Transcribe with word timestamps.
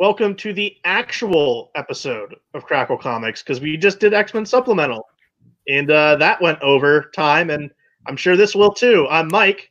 welcome 0.00 0.34
to 0.34 0.54
the 0.54 0.74
actual 0.84 1.70
episode 1.74 2.34
of 2.54 2.64
Crackle 2.64 2.96
Comics 2.96 3.42
because 3.42 3.60
we 3.60 3.76
just 3.76 4.00
did 4.00 4.14
X 4.14 4.32
Men 4.32 4.46
Supplemental, 4.46 5.06
and 5.68 5.90
uh, 5.90 6.16
that 6.16 6.40
went 6.40 6.60
over 6.62 7.10
time, 7.14 7.50
and 7.50 7.70
I'm 8.06 8.16
sure 8.16 8.34
this 8.34 8.54
will 8.54 8.72
too. 8.72 9.06
I'm 9.10 9.28
Mike. 9.28 9.70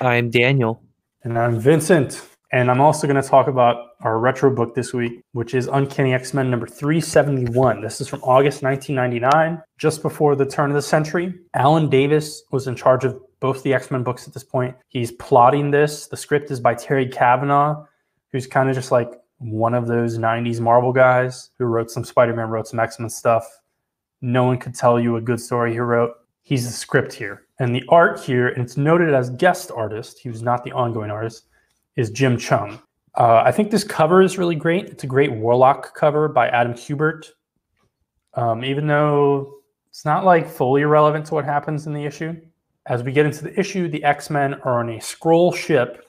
I'm 0.00 0.30
Daniel. 0.30 0.82
And 1.22 1.38
I'm 1.38 1.60
Vincent. 1.60 2.28
And 2.50 2.70
I'm 2.70 2.80
also 2.80 3.06
going 3.06 3.22
to 3.22 3.26
talk 3.26 3.46
about 3.46 3.90
our 4.00 4.18
retro 4.18 4.54
book 4.54 4.74
this 4.74 4.92
week, 4.92 5.22
which 5.32 5.54
is 5.54 5.68
Uncanny 5.68 6.12
X 6.12 6.34
Men 6.34 6.50
number 6.50 6.66
371. 6.66 7.80
This 7.80 8.00
is 8.00 8.08
from 8.08 8.20
August 8.24 8.62
1999, 8.64 9.62
just 9.78 10.02
before 10.02 10.34
the 10.34 10.44
turn 10.44 10.70
of 10.70 10.74
the 10.74 10.82
century. 10.82 11.32
Alan 11.54 11.88
Davis 11.88 12.42
was 12.50 12.66
in 12.66 12.74
charge 12.74 13.04
of 13.04 13.18
both 13.38 13.62
the 13.62 13.72
X 13.72 13.92
Men 13.92 14.02
books 14.02 14.26
at 14.26 14.34
this 14.34 14.44
point. 14.44 14.74
He's 14.88 15.12
plotting 15.12 15.70
this. 15.70 16.08
The 16.08 16.16
script 16.16 16.50
is 16.50 16.58
by 16.58 16.74
Terry 16.74 17.06
Kavanagh, 17.06 17.84
who's 18.32 18.48
kind 18.48 18.68
of 18.68 18.74
just 18.74 18.90
like 18.90 19.21
one 19.42 19.74
of 19.74 19.86
those 19.86 20.18
90s 20.18 20.60
Marvel 20.60 20.92
guys 20.92 21.50
who 21.58 21.64
wrote 21.64 21.90
some 21.90 22.04
Spider 22.04 22.34
Man, 22.34 22.48
wrote 22.48 22.68
some 22.68 22.80
X 22.80 22.98
Men 22.98 23.10
stuff. 23.10 23.46
No 24.20 24.44
one 24.44 24.58
could 24.58 24.74
tell 24.74 25.00
you 25.00 25.16
a 25.16 25.20
good 25.20 25.40
story 25.40 25.72
he 25.72 25.78
wrote. 25.78 26.12
He's 26.42 26.66
the 26.66 26.72
script 26.72 27.12
here. 27.12 27.46
And 27.58 27.74
the 27.74 27.84
art 27.88 28.20
here, 28.20 28.48
and 28.48 28.62
it's 28.62 28.76
noted 28.76 29.12
as 29.14 29.30
guest 29.30 29.70
artist, 29.74 30.18
he 30.18 30.28
was 30.28 30.42
not 30.42 30.64
the 30.64 30.72
ongoing 30.72 31.10
artist, 31.10 31.46
is 31.96 32.10
Jim 32.10 32.36
Cheung. 32.36 32.80
Uh, 33.16 33.42
I 33.44 33.52
think 33.52 33.70
this 33.70 33.84
cover 33.84 34.22
is 34.22 34.38
really 34.38 34.54
great. 34.54 34.86
It's 34.86 35.04
a 35.04 35.08
great 35.08 35.32
Warlock 35.32 35.94
cover 35.94 36.28
by 36.28 36.48
Adam 36.48 36.72
Kubert. 36.72 37.26
Um, 38.34 38.64
even 38.64 38.86
though 38.86 39.58
it's 39.90 40.06
not 40.06 40.24
like 40.24 40.48
fully 40.48 40.84
relevant 40.84 41.26
to 41.26 41.34
what 41.34 41.44
happens 41.44 41.86
in 41.86 41.92
the 41.92 42.04
issue. 42.04 42.34
As 42.86 43.02
we 43.02 43.12
get 43.12 43.26
into 43.26 43.44
the 43.44 43.58
issue, 43.60 43.88
the 43.88 44.02
X 44.02 44.30
Men 44.30 44.54
are 44.64 44.80
on 44.80 44.88
a 44.88 44.98
Skrull 44.98 45.54
ship 45.54 46.08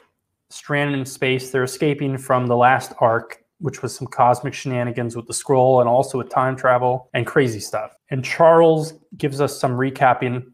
stranded 0.53 0.99
in 0.99 1.05
space. 1.05 1.49
They're 1.49 1.63
escaping 1.63 2.17
from 2.17 2.47
the 2.47 2.55
last 2.55 2.93
arc, 2.99 3.43
which 3.59 3.81
was 3.81 3.95
some 3.95 4.07
cosmic 4.07 4.53
shenanigans 4.53 5.15
with 5.15 5.27
the 5.27 5.33
Skrull 5.33 5.79
and 5.79 5.89
also 5.89 6.17
with 6.17 6.29
time 6.29 6.55
travel 6.55 7.09
and 7.13 7.25
crazy 7.25 7.59
stuff. 7.59 7.95
And 8.09 8.23
Charles 8.23 8.93
gives 9.17 9.41
us 9.41 9.59
some 9.59 9.71
recapping 9.71 10.51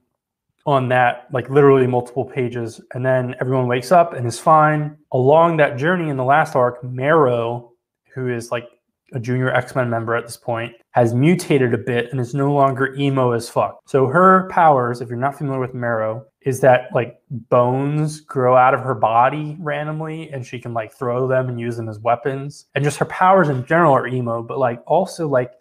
on 0.66 0.90
that, 0.90 1.28
like 1.32 1.50
literally 1.50 1.88
multiple 1.88 2.26
pages. 2.26 2.80
And 2.94 3.06
then 3.06 3.36
everyone 3.42 3.68
wakes 3.68 3.92
up 3.92 4.14
and 4.14 4.28
is 4.28 4.40
fine. 4.40 4.98
Along 5.12 5.58
that 5.58 5.78
journey 5.78 6.10
in 6.10 6.18
the 6.18 6.24
last 6.24 6.56
arc, 6.56 6.84
Marrow, 6.84 7.74
who 8.14 8.30
is 8.30 8.52
like 8.52 8.68
a 9.14 9.20
junior 9.20 9.52
X 9.52 9.76
Men 9.76 9.90
member 9.90 10.16
at 10.16 10.26
this 10.26 10.38
point, 10.38 10.74
has 10.92 11.14
mutated 11.14 11.74
a 11.74 11.78
bit 11.78 12.12
and 12.12 12.20
is 12.20 12.34
no 12.34 12.54
longer 12.54 12.96
emo 12.96 13.32
as 13.32 13.50
fuck. 13.50 13.80
So 13.86 14.08
her 14.08 14.48
powers, 14.50 15.02
if 15.02 15.10
you're 15.10 15.18
not 15.18 15.38
familiar 15.38 15.60
with 15.60 15.74
Marrow, 15.74 16.26
is 16.42 16.62
that 16.62 16.90
like 16.94 17.20
bones 17.30 18.22
grow 18.22 18.56
out 18.56 18.74
of 18.74 18.82
her 18.82 18.96
body 18.96 19.58
randomly 19.60 20.30
and 20.30 20.46
she 20.46 20.60
can 20.60 20.74
like 20.74 20.94
throw 20.94 21.28
them 21.28 21.50
and 21.50 21.60
use 21.60 21.78
them 21.78 21.90
as 21.90 22.00
weapons. 22.00 22.66
And 22.76 22.84
just 22.84 22.98
her 22.98 23.06
powers 23.06 23.50
in 23.50 23.66
general 23.66 23.94
are 23.94 24.08
emo, 24.08 24.42
but 24.42 24.58
like 24.58 24.82
also 24.88 25.28
like 25.28 25.52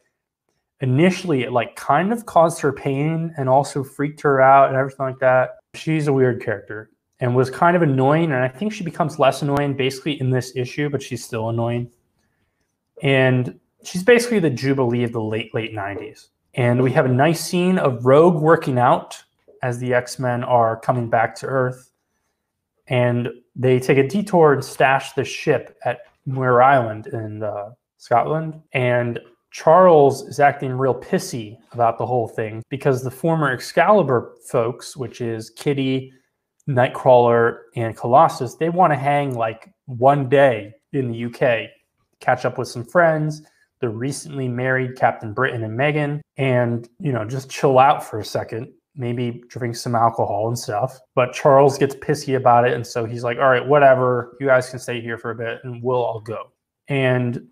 initially 0.81 1.43
it 1.43 1.53
like 1.53 1.75
kind 1.77 2.13
of 2.13 2.27
caused 2.27 2.61
her 2.61 2.73
pain 2.73 3.35
and 3.37 3.49
also 3.49 3.83
freaked 3.83 4.21
her 4.21 4.41
out 4.41 4.69
and 4.69 4.77
everything 4.77 5.07
like 5.07 5.19
that. 5.19 5.57
She's 5.75 6.07
a 6.07 6.13
weird 6.13 6.43
character 6.43 6.91
and 7.21 7.35
was 7.35 7.51
kind 7.51 7.77
of 7.77 7.83
annoying. 7.83 8.33
And 8.33 8.43
I 8.43 8.49
think 8.49 8.73
she 8.73 8.85
becomes 8.85 9.19
less 9.19 9.43
annoying 9.43 9.77
basically 9.77 10.21
in 10.21 10.31
this 10.31 10.55
issue, 10.55 10.89
but 10.89 11.03
she's 11.03 11.25
still 11.25 11.49
annoying. 11.49 11.91
And 13.03 13.59
she's 13.85 14.03
basically 14.03 14.39
the 14.39 14.51
Jubilee 14.51 15.05
of 15.05 15.13
the 15.13 15.23
late, 15.23 15.55
late 15.55 15.75
90s. 15.75 16.29
And 16.55 16.83
we 16.83 16.93
have 16.93 17.07
a 17.07 17.11
nice 17.11 17.41
scene 17.41 17.79
of 17.79 18.05
Rogue 18.05 18.41
working 18.41 18.79
out 18.79 19.23
as 19.63 19.79
the 19.79 19.95
X 19.95 20.19
Men 20.19 20.45
are 20.45 20.79
coming 20.81 21.09
back 21.09 21.35
to 21.37 21.47
Earth. 21.47 21.91
And 22.89 23.29
they 23.55 23.79
take 23.79 23.99
a 23.99 24.07
detour 24.07 24.55
and 24.55 24.65
stash 24.65 25.13
the 25.13 25.25
ship 25.25 25.77
at 25.85 26.01
Muir 26.27 26.63
Island 26.63 27.09
in 27.09 27.43
uh, 27.43 27.71
Scotland. 27.99 28.61
And 28.73 29.21
Charles 29.51 30.23
is 30.23 30.41
acting 30.41 30.73
real 30.73 30.95
pissy 30.95 31.57
about 31.73 31.99
the 31.99 32.07
whole 32.07 32.29
thing 32.29 32.63
because 32.69 33.03
the 33.03 33.11
former 33.11 33.51
Excalibur 33.53 34.35
folks, 34.47 34.97
which 34.97 35.21
is 35.21 35.51
Kitty, 35.51 36.13
Nightcrawler, 36.69 37.61
and 37.77 37.97
Colossus, 37.97 38.55
they 38.57 38.69
want 38.69 38.93
to 38.93 38.99
hang 38.99 39.35
like 39.35 39.73
one 39.87 40.29
day 40.29 40.75
in 40.93 41.11
the 41.11 41.25
UK, 41.25 41.71
catch 42.21 42.45
up 42.45 42.59
with 42.59 42.69
some 42.69 42.85
friends, 42.85 43.43
the 43.81 43.89
recently 43.89 44.49
married 44.49 44.97
Captain 44.97 45.33
Britain 45.33 45.63
and 45.63 45.77
Meggan, 45.77 46.21
and 46.37 46.89
you 47.01 47.13
know, 47.13 47.25
just 47.25 47.51
chill 47.51 47.79
out 47.79 48.05
for 48.05 48.19
a 48.19 48.25
second, 48.25 48.73
maybe 48.97 49.43
drink 49.49 49.77
some 49.77 49.95
alcohol 49.95 50.49
and 50.49 50.59
stuff. 50.59 50.99
But 51.15 51.33
Charles 51.33 51.79
gets 51.79 51.95
pissy 51.95 52.37
about 52.37 52.67
it, 52.67 52.75
and 52.75 52.87
so 52.87 53.05
he's 53.05 53.25
like, 53.25 53.39
"All 53.39 53.49
right, 53.49 53.67
whatever. 53.67 54.37
You 54.41 54.47
guys 54.47 54.69
can 54.71 54.79
stay 54.79 55.01
here 55.01 55.19
for 55.19 55.31
a 55.31 55.35
bit, 55.35 55.61
and 55.65 55.83
we'll 55.83 56.03
all 56.03 56.21
go." 56.21 56.51
And 56.89 57.49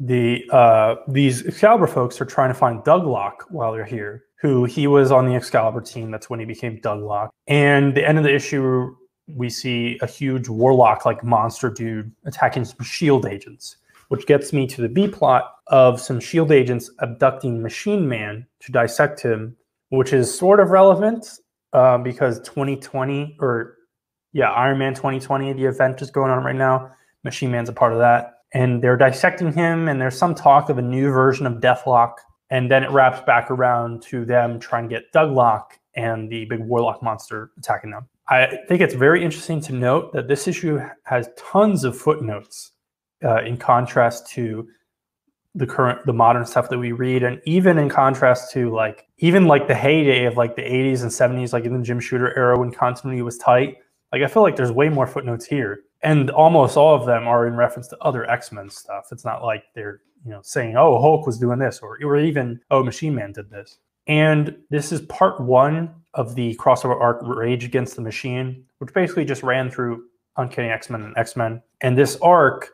the 0.00 0.44
uh, 0.50 0.96
these 1.08 1.46
Excalibur 1.46 1.86
folks 1.86 2.20
are 2.20 2.24
trying 2.24 2.48
to 2.48 2.54
find 2.54 2.82
Doug 2.84 3.02
Douglock 3.02 3.42
while 3.50 3.72
they're 3.72 3.84
here, 3.84 4.24
who 4.40 4.64
he 4.64 4.86
was 4.86 5.12
on 5.12 5.26
the 5.26 5.34
Excalibur 5.34 5.82
team. 5.82 6.10
That's 6.10 6.30
when 6.30 6.40
he 6.40 6.46
became 6.46 6.80
Doug 6.80 7.00
Douglock. 7.00 7.28
And 7.46 7.94
the 7.94 8.06
end 8.06 8.16
of 8.16 8.24
the 8.24 8.34
issue, 8.34 8.96
we 9.36 9.50
see 9.50 9.98
a 10.02 10.06
huge 10.06 10.48
warlock 10.48 11.04
like 11.04 11.24
monster 11.24 11.70
dude 11.70 12.12
attacking 12.24 12.64
some 12.64 12.84
shield 12.84 13.26
agents, 13.26 13.76
which 14.08 14.26
gets 14.26 14.52
me 14.52 14.66
to 14.66 14.80
the 14.80 14.88
B 14.88 15.08
plot 15.08 15.54
of 15.68 16.00
some 16.00 16.20
shield 16.20 16.52
agents 16.52 16.90
abducting 17.00 17.62
Machine 17.62 18.08
Man 18.08 18.46
to 18.60 18.72
dissect 18.72 19.20
him, 19.20 19.56
which 19.90 20.12
is 20.12 20.36
sort 20.36 20.60
of 20.60 20.70
relevant 20.70 21.40
uh, 21.72 21.98
because 21.98 22.40
2020 22.40 23.36
or 23.40 23.76
yeah, 24.32 24.50
Iron 24.50 24.78
Man 24.78 24.94
2020, 24.94 25.54
the 25.54 25.64
event 25.64 26.00
is 26.02 26.10
going 26.10 26.30
on 26.30 26.44
right 26.44 26.54
now. 26.54 26.90
Machine 27.24 27.50
Man's 27.50 27.68
a 27.68 27.72
part 27.72 27.92
of 27.92 27.98
that. 27.98 28.34
And 28.52 28.82
they're 28.82 28.96
dissecting 28.96 29.52
him 29.52 29.88
and 29.88 30.00
there's 30.00 30.16
some 30.16 30.34
talk 30.34 30.70
of 30.70 30.78
a 30.78 30.82
new 30.82 31.10
version 31.10 31.46
of 31.46 31.54
Deathlok. 31.54 32.14
And 32.50 32.70
then 32.70 32.82
it 32.82 32.90
wraps 32.90 33.20
back 33.26 33.50
around 33.50 34.02
to 34.02 34.24
them 34.24 34.58
trying 34.58 34.88
to 34.88 34.94
get 34.94 35.12
douglock 35.12 35.78
and 35.94 36.30
the 36.30 36.44
big 36.46 36.60
warlock 36.60 37.02
monster 37.02 37.50
attacking 37.58 37.90
them 37.90 38.08
i 38.30 38.58
think 38.68 38.80
it's 38.80 38.94
very 38.94 39.22
interesting 39.22 39.60
to 39.60 39.72
note 39.72 40.12
that 40.12 40.28
this 40.28 40.48
issue 40.48 40.80
has 41.04 41.28
tons 41.36 41.84
of 41.84 41.96
footnotes 41.96 42.72
uh, 43.24 43.42
in 43.42 43.56
contrast 43.56 44.26
to 44.30 44.66
the 45.54 45.66
current 45.66 46.04
the 46.06 46.12
modern 46.12 46.46
stuff 46.46 46.68
that 46.70 46.78
we 46.78 46.92
read 46.92 47.22
and 47.22 47.40
even 47.44 47.76
in 47.76 47.88
contrast 47.88 48.52
to 48.52 48.70
like 48.70 49.08
even 49.18 49.46
like 49.46 49.66
the 49.66 49.74
heyday 49.74 50.24
of 50.24 50.36
like 50.36 50.56
the 50.56 50.62
80s 50.62 51.02
and 51.02 51.10
70s 51.10 51.52
like 51.52 51.64
in 51.64 51.76
the 51.76 51.84
jim 51.84 52.00
shooter 52.00 52.36
era 52.38 52.58
when 52.58 52.70
continuity 52.70 53.22
was 53.22 53.36
tight 53.36 53.76
like 54.12 54.22
i 54.22 54.26
feel 54.26 54.42
like 54.42 54.56
there's 54.56 54.72
way 54.72 54.88
more 54.88 55.06
footnotes 55.06 55.44
here 55.44 55.80
and 56.02 56.30
almost 56.30 56.76
all 56.76 56.94
of 56.94 57.06
them 57.06 57.26
are 57.26 57.46
in 57.46 57.54
reference 57.54 57.88
to 57.88 57.98
other 58.00 58.28
X-Men 58.28 58.70
stuff. 58.70 59.08
It's 59.12 59.24
not 59.24 59.44
like 59.44 59.64
they're, 59.74 60.00
you 60.24 60.30
know, 60.30 60.40
saying, 60.42 60.76
"Oh, 60.76 61.00
Hulk 61.00 61.26
was 61.26 61.38
doing 61.38 61.58
this," 61.58 61.80
or 61.80 61.98
or 62.02 62.16
even, 62.16 62.60
"Oh, 62.70 62.82
Machine 62.82 63.14
Man 63.14 63.32
did 63.32 63.50
this." 63.50 63.78
And 64.06 64.56
this 64.70 64.92
is 64.92 65.02
part 65.02 65.40
one 65.40 65.94
of 66.14 66.34
the 66.34 66.54
crossover 66.56 67.00
arc 67.00 67.20
Rage 67.22 67.64
Against 67.64 67.96
the 67.96 68.02
Machine, 68.02 68.64
which 68.78 68.92
basically 68.92 69.24
just 69.24 69.42
ran 69.42 69.70
through 69.70 70.04
Uncanny 70.36 70.68
X-Men 70.68 71.02
and 71.02 71.16
X-Men. 71.16 71.62
And 71.80 71.96
this 71.96 72.16
arc 72.22 72.70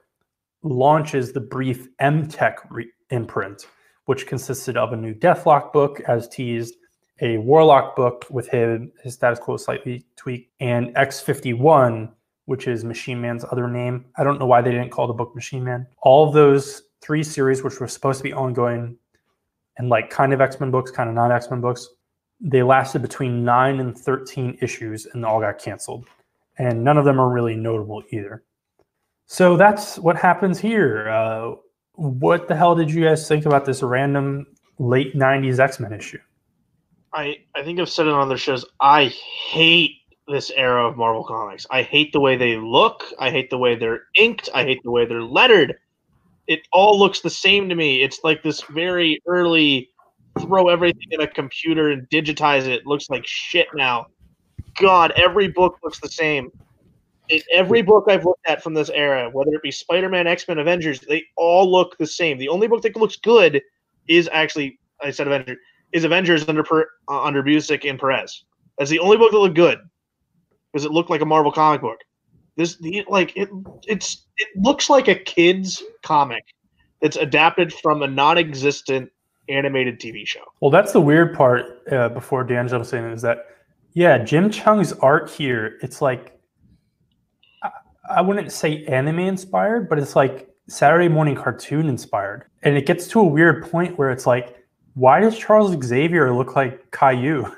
launches 0.62 1.32
the 1.32 1.40
brief 1.40 1.88
M-Tech 1.98 2.58
re- 2.70 2.90
imprint, 3.10 3.66
which 4.06 4.26
consisted 4.26 4.76
of 4.76 4.92
a 4.92 4.96
new 4.96 5.14
Deathlok 5.14 5.72
book, 5.72 6.00
as 6.08 6.28
teased, 6.28 6.76
a 7.20 7.38
Warlock 7.38 7.96
book 7.96 8.26
with 8.30 8.48
his, 8.48 8.80
his 9.02 9.14
status 9.14 9.38
quo 9.38 9.56
slightly 9.56 10.04
tweaked, 10.16 10.50
and 10.60 10.94
X51, 10.94 12.10
which 12.44 12.68
is 12.68 12.84
Machine 12.84 13.20
Man's 13.20 13.44
other 13.50 13.68
name. 13.68 14.04
I 14.16 14.24
don't 14.24 14.38
know 14.38 14.46
why 14.46 14.60
they 14.60 14.70
didn't 14.70 14.90
call 14.90 15.06
the 15.06 15.14
book 15.14 15.34
Machine 15.34 15.64
Man. 15.64 15.86
All 16.02 16.28
of 16.28 16.34
those 16.34 16.82
three 17.00 17.22
series, 17.22 17.62
which 17.62 17.80
were 17.80 17.88
supposed 17.88 18.18
to 18.18 18.22
be 18.22 18.32
ongoing 18.32 18.96
and 19.78 19.88
like 19.88 20.10
kind 20.10 20.32
of 20.32 20.40
X 20.40 20.60
Men 20.60 20.70
books, 20.70 20.90
kind 20.90 21.08
of 21.08 21.14
non 21.14 21.32
X 21.32 21.50
Men 21.50 21.60
books, 21.60 21.88
they 22.40 22.62
lasted 22.62 23.02
between 23.02 23.44
nine 23.44 23.80
and 23.80 23.96
13 23.96 24.58
issues 24.60 25.06
and 25.06 25.24
all 25.24 25.40
got 25.40 25.58
canceled. 25.58 26.06
And 26.58 26.84
none 26.84 26.98
of 26.98 27.04
them 27.04 27.20
are 27.20 27.28
really 27.28 27.54
notable 27.54 28.02
either. 28.10 28.44
So 29.26 29.56
that's 29.56 29.98
what 29.98 30.16
happens 30.16 30.58
here. 30.58 31.08
Uh, 31.08 31.54
what 31.94 32.48
the 32.48 32.56
hell 32.56 32.74
did 32.74 32.90
you 32.90 33.04
guys 33.04 33.26
think 33.26 33.46
about 33.46 33.64
this 33.64 33.82
random 33.82 34.46
late 34.78 35.14
90s 35.14 35.58
X 35.58 35.80
Men 35.80 35.92
issue? 35.92 36.18
I, 37.12 37.38
I 37.54 37.62
think 37.62 37.80
I've 37.80 37.88
said 37.88 38.06
it 38.06 38.12
on 38.12 38.20
other 38.20 38.36
shows. 38.36 38.64
I 38.80 39.06
hate 39.50 39.92
this 40.28 40.50
era 40.54 40.86
of 40.86 40.96
Marvel 40.96 41.24
Comics. 41.24 41.66
I 41.70 41.82
hate 41.82 42.12
the 42.12 42.20
way 42.20 42.36
they 42.36 42.56
look. 42.56 43.04
I 43.18 43.30
hate 43.30 43.48
the 43.48 43.58
way 43.58 43.76
they're 43.76 44.04
inked. 44.16 44.48
I 44.54 44.64
hate 44.64 44.82
the 44.82 44.90
way 44.90 45.06
they're 45.06 45.22
lettered. 45.22 45.76
It 46.46 46.60
all 46.72 46.98
looks 46.98 47.20
the 47.20 47.30
same 47.30 47.68
to 47.68 47.74
me. 47.74 48.02
It's 48.02 48.20
like 48.22 48.42
this 48.42 48.62
very 48.62 49.20
early 49.26 49.90
throw 50.40 50.68
everything 50.68 51.08
in 51.10 51.20
a 51.20 51.26
computer 51.26 51.90
and 51.90 52.08
digitize 52.10 52.62
it. 52.62 52.72
it 52.72 52.86
looks 52.86 53.08
like 53.10 53.26
shit 53.26 53.68
now. 53.74 54.06
God, 54.78 55.12
every 55.16 55.48
book 55.48 55.78
looks 55.82 56.00
the 56.00 56.08
same. 56.08 56.50
It, 57.28 57.42
every 57.52 57.82
book 57.82 58.04
I've 58.08 58.24
looked 58.24 58.46
at 58.46 58.62
from 58.62 58.74
this 58.74 58.90
era, 58.90 59.28
whether 59.30 59.52
it 59.52 59.62
be 59.62 59.70
Spider 59.70 60.08
Man, 60.08 60.26
X 60.26 60.46
Men, 60.46 60.58
Avengers, 60.58 61.00
they 61.00 61.24
all 61.36 61.70
look 61.70 61.96
the 61.98 62.06
same. 62.06 62.38
The 62.38 62.48
only 62.48 62.68
book 62.68 62.82
that 62.82 62.96
looks 62.96 63.16
good 63.16 63.60
is 64.06 64.28
actually, 64.32 64.78
I 65.02 65.10
said 65.10 65.26
Avengers, 65.26 65.56
is 65.92 66.04
Avengers 66.04 66.48
under 66.48 66.62
per, 66.62 66.86
uh, 67.08 67.22
under 67.22 67.42
Busiek 67.42 67.88
and 67.88 67.98
Perez. 67.98 68.44
That's 68.78 68.90
the 68.90 68.98
only 69.00 69.16
book 69.16 69.32
that 69.32 69.38
looked 69.38 69.56
good 69.56 69.78
because 70.72 70.84
it 70.84 70.92
looked 70.92 71.10
like 71.10 71.22
a 71.22 71.26
Marvel 71.26 71.50
comic 71.50 71.80
book. 71.80 71.98
This 72.56 72.76
the, 72.76 73.04
like 73.08 73.36
it 73.36 73.48
it's 73.86 74.26
it 74.38 74.48
looks 74.56 74.88
like 74.88 75.08
a 75.08 75.14
kid's 75.14 75.82
comic. 76.02 76.44
It's 77.00 77.16
adapted 77.16 77.72
from 77.72 78.02
a 78.02 78.06
non-existent 78.06 79.10
animated 79.48 80.00
TV 80.00 80.26
show. 80.26 80.42
Well, 80.60 80.70
that's 80.70 80.92
the 80.92 81.00
weird 81.00 81.34
part. 81.34 81.82
Uh, 81.90 82.08
before 82.08 82.44
Dan 82.44 82.68
jumps 82.68 82.92
in, 82.92 83.04
is 83.04 83.22
that 83.22 83.46
yeah, 83.92 84.18
Jim 84.18 84.50
Cheung's 84.50 84.92
art 84.94 85.30
here. 85.30 85.78
It's 85.82 86.02
like 86.02 86.38
I, 87.62 87.70
I 88.16 88.20
wouldn't 88.20 88.52
say 88.52 88.84
anime 88.84 89.20
inspired, 89.20 89.88
but 89.88 89.98
it's 89.98 90.16
like 90.16 90.48
Saturday 90.68 91.08
morning 91.08 91.34
cartoon 91.34 91.88
inspired, 91.88 92.44
and 92.62 92.76
it 92.76 92.86
gets 92.86 93.08
to 93.08 93.20
a 93.20 93.24
weird 93.24 93.70
point 93.70 93.98
where 93.98 94.10
it's 94.10 94.26
like, 94.26 94.56
why 94.94 95.20
does 95.20 95.38
Charles 95.38 95.76
Xavier 95.84 96.34
look 96.34 96.56
like 96.56 96.90
Caillou? 96.90 97.50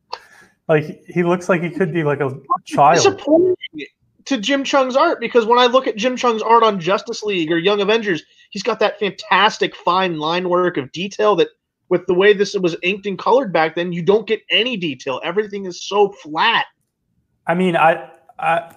like 0.68 1.04
he 1.06 1.22
looks 1.22 1.48
like 1.48 1.62
he 1.62 1.70
could 1.70 1.92
be 1.92 2.04
like 2.04 2.20
a 2.20 2.30
child. 2.66 2.96
Disappointing 2.96 3.56
to 4.26 4.38
Jim 4.38 4.62
Cheung's 4.62 4.96
art 4.96 5.18
because 5.18 5.46
when 5.46 5.58
I 5.58 5.66
look 5.66 5.86
at 5.86 5.96
Jim 5.96 6.16
Cheung's 6.16 6.42
art 6.42 6.62
on 6.62 6.78
Justice 6.78 7.22
League 7.22 7.50
or 7.50 7.58
Young 7.58 7.80
Avengers, 7.80 8.22
he's 8.50 8.62
got 8.62 8.78
that 8.80 8.98
fantastic 8.98 9.74
fine 9.74 10.18
line 10.18 10.48
work 10.48 10.76
of 10.76 10.92
detail 10.92 11.34
that 11.36 11.48
with 11.88 12.06
the 12.06 12.14
way 12.14 12.32
this 12.32 12.54
was 12.54 12.76
inked 12.82 13.06
and 13.06 13.18
colored 13.18 13.52
back 13.52 13.74
then, 13.74 13.92
you 13.92 14.02
don't 14.02 14.26
get 14.26 14.40
any 14.50 14.76
detail. 14.76 15.20
Everything 15.24 15.66
is 15.66 15.82
so 15.82 16.10
flat. 16.10 16.66
I 17.46 17.54
mean, 17.54 17.76
I 17.76 18.10
I 18.38 18.74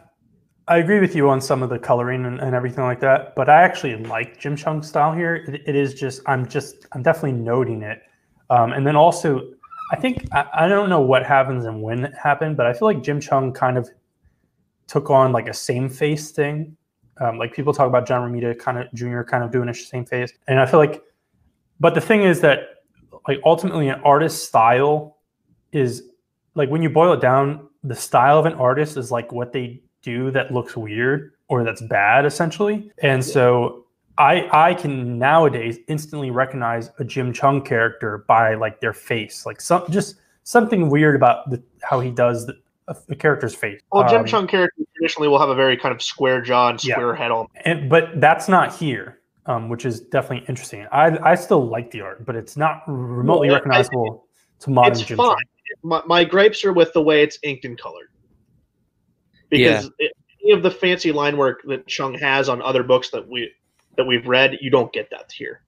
I 0.67 0.77
agree 0.77 0.99
with 0.99 1.15
you 1.15 1.29
on 1.29 1.41
some 1.41 1.61
of 1.61 1.69
the 1.69 1.77
coloring 1.77 2.25
and, 2.25 2.39
and 2.39 2.55
everything 2.55 2.83
like 2.85 3.01
that, 3.01 3.35
but 3.35 3.49
I 3.49 3.61
actually 3.61 3.97
like 3.97 4.39
Jim 4.39 4.55
Cheung's 4.55 4.87
style 4.87 5.13
here. 5.13 5.35
It, 5.35 5.61
it 5.67 5.75
is 5.75 5.93
just 5.93 6.21
I'm 6.25 6.47
just 6.47 6.87
I'm 6.93 7.03
definitely 7.03 7.33
noting 7.33 7.83
it, 7.83 8.01
um, 8.49 8.71
and 8.73 8.87
then 8.87 8.95
also 8.95 9.41
I 9.91 9.95
think 9.97 10.27
I, 10.31 10.47
I 10.53 10.67
don't 10.67 10.89
know 10.89 11.01
what 11.01 11.23
happens 11.23 11.65
and 11.65 11.81
when 11.81 12.05
it 12.05 12.13
happened, 12.15 12.57
but 12.57 12.65
I 12.65 12.73
feel 12.73 12.87
like 12.87 13.03
Jim 13.03 13.19
Chung 13.19 13.53
kind 13.53 13.77
of 13.77 13.89
took 14.87 15.09
on 15.09 15.31
like 15.31 15.47
a 15.47 15.53
same 15.53 15.87
face 15.89 16.31
thing. 16.31 16.75
Um, 17.19 17.37
like 17.37 17.53
people 17.53 17.73
talk 17.73 17.87
about 17.87 18.07
John 18.07 18.29
Romita 18.29 18.57
kind 18.57 18.77
of 18.77 18.91
Junior 18.93 19.23
kind 19.23 19.43
of 19.43 19.51
doing 19.51 19.67
the 19.67 19.73
same 19.73 20.05
face, 20.05 20.33
and 20.47 20.59
I 20.59 20.65
feel 20.65 20.79
like, 20.79 21.01
but 21.79 21.93
the 21.93 22.01
thing 22.01 22.23
is 22.23 22.41
that 22.41 22.61
like 23.27 23.39
ultimately 23.45 23.87
an 23.89 24.01
artist's 24.01 24.45
style 24.45 25.17
is 25.71 26.03
like 26.55 26.69
when 26.69 26.81
you 26.81 26.89
boil 26.89 27.13
it 27.13 27.21
down, 27.21 27.67
the 27.83 27.95
style 27.95 28.39
of 28.39 28.45
an 28.45 28.53
artist 28.53 28.97
is 28.97 29.11
like 29.11 29.31
what 29.31 29.53
they 29.53 29.81
do 30.01 30.31
that 30.31 30.51
looks 30.51 30.75
weird 30.75 31.33
or 31.47 31.63
that's 31.63 31.81
bad 31.81 32.25
essentially. 32.25 32.91
And 33.01 33.23
so 33.23 33.85
I 34.17 34.47
I 34.51 34.73
can 34.73 35.17
nowadays 35.17 35.79
instantly 35.87 36.31
recognize 36.31 36.91
a 36.99 37.03
Jim 37.03 37.33
Cheung 37.33 37.65
character 37.65 38.25
by 38.27 38.55
like 38.55 38.79
their 38.79 38.93
face, 38.93 39.45
like 39.45 39.61
some 39.61 39.85
just 39.89 40.15
something 40.43 40.89
weird 40.89 41.15
about 41.15 41.49
the, 41.49 41.63
how 41.81 42.01
he 42.01 42.11
does 42.11 42.45
the, 42.45 42.57
a 42.87 43.15
character's 43.15 43.55
face. 43.55 43.81
Well, 43.91 44.07
Jim 44.09 44.21
Um, 44.21 44.25
Cheung 44.25 44.47
characters 44.49 44.85
traditionally 44.95 45.27
will 45.29 45.39
have 45.39 45.49
a 45.49 45.55
very 45.55 45.77
kind 45.77 45.93
of 45.95 46.01
square 46.01 46.41
jaw 46.41 46.69
and 46.69 46.83
Yeah. 46.83 46.95
square 46.95 47.15
head 47.15 47.31
on. 47.31 47.47
and, 47.65 47.89
but 47.89 48.19
that's 48.19 48.47
not 48.49 48.75
here, 48.75 49.19
um, 49.45 49.69
which 49.69 49.85
is 49.85 50.01
definitely 50.01 50.45
interesting. 50.49 50.85
I 50.91 51.17
I 51.31 51.35
still 51.35 51.65
like 51.67 51.91
the 51.91 52.01
art, 52.01 52.25
but 52.25 52.35
it's 52.35 52.55
not 52.57 52.83
remotely 52.87 53.47
Well, 53.47 53.55
I- 53.55 53.59
recognizable 53.59 54.27
to 54.59 54.69
modern 54.69 54.91
It's 54.93 55.01
Jim 55.01 55.17
fine. 55.17 55.29
Cheung. 55.35 55.37
My, 55.83 56.01
my 56.05 56.23
gripes 56.23 56.63
are 56.65 56.73
with 56.73 56.93
the 56.93 57.01
way 57.01 57.23
it's 57.23 57.39
inked 57.43 57.65
and 57.65 57.77
colored. 57.77 58.09
Because 59.49 59.89
it, 59.99 60.13
any 60.43 60.51
of 60.51 60.63
the 60.63 60.71
fancy 60.71 61.11
line 61.11 61.37
work 61.37 61.61
that 61.67 61.85
Cheung 61.87 62.19
has 62.19 62.49
on 62.49 62.61
other 62.61 62.83
books 62.83 63.09
that 63.09 63.27
we 63.27 63.51
that 63.97 64.05
we've 64.05 64.27
read, 64.27 64.57
you 64.61 64.69
don't 64.69 64.91
get 64.93 65.09
that 65.11 65.31
here. 65.31 65.62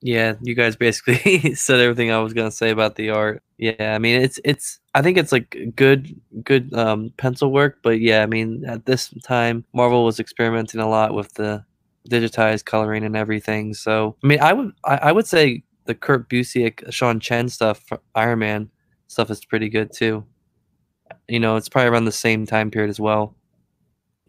Yeah, 0.00 0.34
you 0.42 0.54
guys 0.54 0.76
basically 0.76 1.54
said 1.54 1.80
everything 1.80 2.10
I 2.12 2.18
was 2.18 2.32
gonna 2.32 2.50
say 2.50 2.70
about 2.70 2.94
the 2.96 3.10
art. 3.10 3.42
Yeah, 3.56 3.94
I 3.94 3.98
mean 3.98 4.20
it's 4.22 4.38
it's 4.44 4.78
I 4.94 5.02
think 5.02 5.18
it's 5.18 5.32
like 5.32 5.56
good 5.74 6.14
good 6.44 6.72
um, 6.74 7.12
pencil 7.16 7.50
work, 7.52 7.78
but 7.82 8.00
yeah, 8.00 8.22
I 8.22 8.26
mean 8.26 8.64
at 8.66 8.86
this 8.86 9.12
time 9.24 9.64
Marvel 9.72 10.04
was 10.04 10.20
experimenting 10.20 10.80
a 10.80 10.88
lot 10.88 11.14
with 11.14 11.34
the 11.34 11.64
digitized 12.08 12.64
coloring 12.64 13.04
and 13.04 13.16
everything. 13.16 13.74
So 13.74 14.16
I 14.22 14.26
mean 14.26 14.40
I 14.40 14.52
would 14.52 14.72
I, 14.84 14.96
I 14.96 15.12
would 15.12 15.26
say 15.26 15.64
the 15.86 15.94
Kurt 15.94 16.28
Busiek, 16.28 16.92
Sean 16.92 17.18
Chen 17.18 17.48
stuff, 17.48 17.80
for 17.88 17.98
Iron 18.14 18.38
Man 18.40 18.70
stuff 19.08 19.30
is 19.30 19.44
pretty 19.44 19.68
good 19.68 19.92
too. 19.92 20.24
You 21.26 21.40
know, 21.40 21.56
it's 21.56 21.68
probably 21.68 21.88
around 21.88 22.04
the 22.04 22.12
same 22.12 22.46
time 22.46 22.70
period 22.70 22.90
as 22.90 23.00
well. 23.00 23.34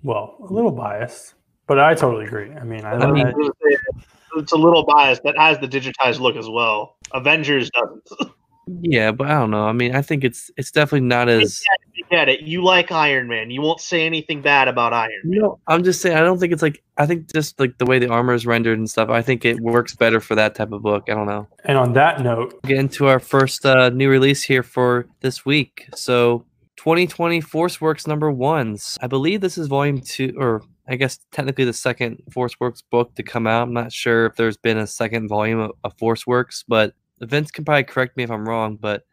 Well, 0.02 0.36
a 0.50 0.52
little 0.52 0.72
biased, 0.72 1.36
but 1.68 1.78
I 1.80 1.94
totally 1.94 2.26
agree. 2.26 2.52
I 2.54 2.64
mean, 2.64 2.86
I, 2.86 2.94
I 2.94 3.12
mean- 3.12 3.28
I 3.28 3.32
was 3.34 3.52
gonna 3.62 3.72
say, 3.72 4.06
it's 4.38 4.52
a 4.52 4.58
little 4.58 4.86
biased. 4.86 5.24
That 5.24 5.38
has 5.38 5.60
the 5.60 5.68
digitized 5.68 6.20
look 6.20 6.36
as 6.36 6.50
well. 6.50 6.98
Avengers 7.14 7.70
doesn't. 7.72 8.34
Yeah, 8.82 9.12
but 9.12 9.28
I 9.28 9.32
don't 9.32 9.50
know. 9.50 9.66
I 9.66 9.72
mean, 9.72 9.96
I 9.96 10.02
think 10.04 10.24
it's 10.24 10.52
it's 10.56 10.70
definitely 10.70 11.08
not 11.08 11.28
as 11.28 11.64
you 11.96 12.04
get 12.12 12.30
it. 12.30 12.42
You 12.42 12.64
like 12.64 12.92
Iron 12.92 13.28
Man. 13.28 13.50
You 13.50 13.62
won't 13.62 13.82
say 13.82 14.06
anything 14.06 14.42
bad 14.42 14.68
about 14.68 14.94
Iron 14.94 15.12
Man. 15.24 15.40
No, 15.40 15.60
I'm 15.66 15.84
just 15.84 16.02
saying. 16.02 16.16
I 16.16 16.22
don't 16.22 16.40
think 16.40 16.54
it's 16.54 16.62
like. 16.62 16.84
I 16.98 17.08
think 17.08 17.34
just 17.34 17.60
like 17.60 17.78
the 17.80 17.86
way 17.86 17.98
the 17.98 18.10
armor 18.10 18.34
is 18.34 18.46
rendered 18.46 18.78
and 18.78 18.88
stuff. 18.90 19.10
I 19.10 19.22
think 19.24 19.44
it 19.44 19.60
works 19.60 19.96
better 19.96 20.20
for 20.20 20.36
that 20.36 20.54
type 20.54 20.72
of 20.72 20.84
book. 20.84 21.06
I 21.08 21.16
don't 21.16 21.26
know. 21.26 21.48
and 21.66 21.78
on 21.78 21.94
that 21.94 22.22
note, 22.22 22.62
Get 22.64 22.78
into 22.78 23.08
our 23.08 23.20
first 23.20 23.66
uh, 23.66 23.90
new 23.90 24.10
release 24.10 24.44
here 24.44 24.62
for 24.64 25.08
this 25.22 25.46
week. 25.46 25.90
So, 25.96 26.46
2020 26.80 27.42
Force 27.42 27.82
Works 27.82 28.08
number 28.08 28.32
ones. 28.32 28.98
I 29.02 29.08
believe 29.08 29.42
this 29.42 29.58
is 29.58 29.68
volume 29.68 30.00
two, 30.00 30.34
or 30.38 30.62
I 30.88 30.96
guess 30.96 31.20
technically 31.30 31.66
the 31.66 31.74
second 31.74 32.24
Force 32.32 32.58
Works 32.58 32.82
book 32.82 33.14
to 33.16 33.24
come 33.24 33.48
out. 33.48 33.64
I'm 33.64 33.74
not 33.74 33.92
sure 33.92 34.28
if 34.28 34.38
there's 34.38 34.56
been 34.56 34.78
a 34.78 34.88
second 34.88 35.28
volume 35.28 35.60
of, 35.60 35.72
of 35.84 35.98
Force 35.98 36.26
Works, 36.26 36.64
but 36.66 36.94
Vince 37.20 37.52
can 37.52 37.66
probably 37.66 37.84
correct 37.84 38.16
me 38.16 38.24
if 38.24 38.32
I'm 38.32 38.48
wrong. 38.48 38.78
But 38.78 39.04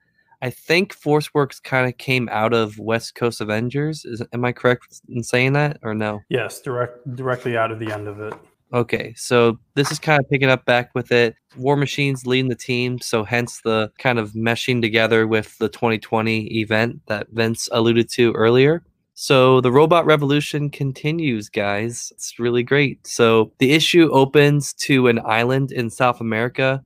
I 0.40 0.50
think 0.50 0.94
Force 0.94 1.34
Works 1.34 1.58
kind 1.58 1.88
of 1.88 1.98
came 1.98 2.28
out 2.30 2.52
of 2.52 2.78
West 2.78 3.16
Coast 3.16 3.40
Avengers. 3.40 4.04
Is 4.04 4.22
am 4.32 4.44
I 4.44 4.52
correct 4.52 5.00
in 5.08 5.24
saying 5.24 5.54
that 5.54 5.80
or 5.82 5.92
no? 5.92 6.20
yes, 6.28 6.60
direct 6.60 7.16
directly 7.16 7.56
out 7.56 7.72
of 7.72 7.80
the 7.80 7.92
end 7.92 8.06
of 8.06 8.20
it. 8.20 8.34
Okay, 8.76 9.14
so 9.17 9.58
this 9.73 9.90
is 9.90 9.99
kind 9.99 10.20
of 10.20 10.28
picking 10.28 10.50
up 10.50 10.67
back 10.67 10.94
with 10.94 11.11
it. 11.11 11.34
War 11.56 11.76
Machine's 11.76 12.26
leading 12.26 12.50
the 12.50 12.55
team, 12.55 12.99
so 12.99 13.25
hence 13.25 13.62
the 13.62 13.90
kind 13.96 14.19
of 14.19 14.32
meshing 14.32 14.82
together 14.82 15.26
with 15.26 15.56
the 15.56 15.70
2020 15.70 16.61
event 16.61 17.00
that 17.06 17.26
Vince 17.31 17.70
alluded 17.73 18.11
to 18.11 18.34
earlier. 18.34 18.82
So 19.14 19.62
the 19.62 19.73
robot 19.73 20.05
revolution 20.05 20.69
continues, 20.69 21.49
guys. 21.49 22.12
It's 22.17 22.38
really 22.38 22.62
great. 22.62 23.06
So 23.06 23.50
the 23.61 23.73
issue 23.73 24.11
opens 24.12 24.75
to 24.75 25.08
an 25.08 25.20
island 25.25 25.73
in 25.73 25.88
South 25.88 26.20
America. 26.20 26.84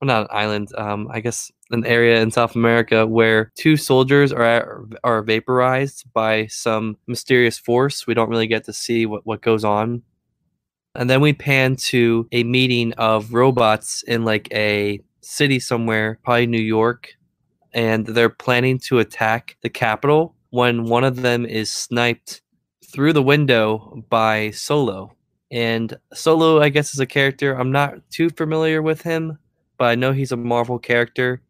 Well, 0.00 0.08
not 0.08 0.22
an 0.22 0.28
island, 0.32 0.74
um, 0.76 1.08
I 1.12 1.20
guess 1.20 1.52
an 1.70 1.86
area 1.86 2.20
in 2.20 2.32
South 2.32 2.56
America 2.56 3.06
where 3.06 3.52
two 3.54 3.76
soldiers 3.76 4.32
are 4.32 4.84
are 5.04 5.22
vaporized 5.22 6.12
by 6.12 6.48
some 6.48 6.96
mysterious 7.06 7.56
force. 7.56 8.04
We 8.08 8.14
don't 8.14 8.30
really 8.30 8.48
get 8.48 8.64
to 8.64 8.72
see 8.72 9.06
what, 9.06 9.24
what 9.24 9.42
goes 9.42 9.64
on 9.64 10.02
and 10.94 11.08
then 11.08 11.20
we 11.20 11.32
pan 11.32 11.76
to 11.76 12.28
a 12.32 12.42
meeting 12.44 12.92
of 12.94 13.32
robots 13.32 14.02
in 14.04 14.24
like 14.24 14.48
a 14.52 15.00
city 15.20 15.60
somewhere, 15.60 16.18
probably 16.24 16.46
New 16.46 16.60
York, 16.60 17.14
and 17.72 18.06
they're 18.06 18.28
planning 18.28 18.78
to 18.78 18.98
attack 18.98 19.56
the 19.62 19.68
Capitol 19.68 20.34
when 20.50 20.84
one 20.84 21.04
of 21.04 21.22
them 21.22 21.46
is 21.46 21.72
sniped 21.72 22.42
through 22.84 23.12
the 23.12 23.22
window 23.22 24.04
by 24.08 24.50
Solo. 24.50 25.14
And 25.52 25.96
Solo, 26.12 26.60
I 26.60 26.68
guess, 26.68 26.92
is 26.92 27.00
a 27.00 27.06
character. 27.06 27.54
I'm 27.54 27.72
not 27.72 27.94
too 28.10 28.30
familiar 28.30 28.82
with 28.82 29.02
him, 29.02 29.38
but 29.78 29.86
I 29.86 29.94
know 29.94 30.12
he's 30.12 30.32
a 30.32 30.36
Marvel 30.36 30.78
character. 30.78 31.40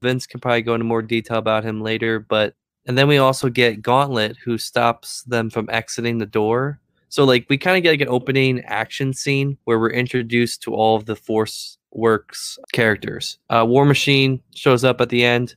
Vince 0.00 0.26
can 0.26 0.40
probably 0.40 0.62
go 0.62 0.74
into 0.74 0.84
more 0.84 1.02
detail 1.02 1.38
about 1.38 1.64
him 1.64 1.80
later, 1.82 2.18
but 2.18 2.54
and 2.86 2.96
then 2.96 3.08
we 3.08 3.18
also 3.18 3.48
get 3.48 3.82
Gauntlet, 3.82 4.36
who 4.44 4.58
stops 4.58 5.22
them 5.24 5.50
from 5.50 5.68
exiting 5.70 6.18
the 6.18 6.26
door 6.26 6.80
so 7.08 7.24
like 7.24 7.46
we 7.48 7.58
kind 7.58 7.76
of 7.76 7.82
get 7.82 7.90
like 7.90 8.00
an 8.00 8.08
opening 8.08 8.60
action 8.64 9.12
scene 9.12 9.58
where 9.64 9.78
we're 9.78 9.90
introduced 9.90 10.62
to 10.62 10.74
all 10.74 10.96
of 10.96 11.06
the 11.06 11.16
Force 11.16 11.78
Works 11.92 12.58
characters. 12.72 13.38
Uh, 13.48 13.64
War 13.66 13.84
Machine 13.84 14.42
shows 14.54 14.84
up 14.84 15.00
at 15.00 15.08
the 15.08 15.24
end, 15.24 15.56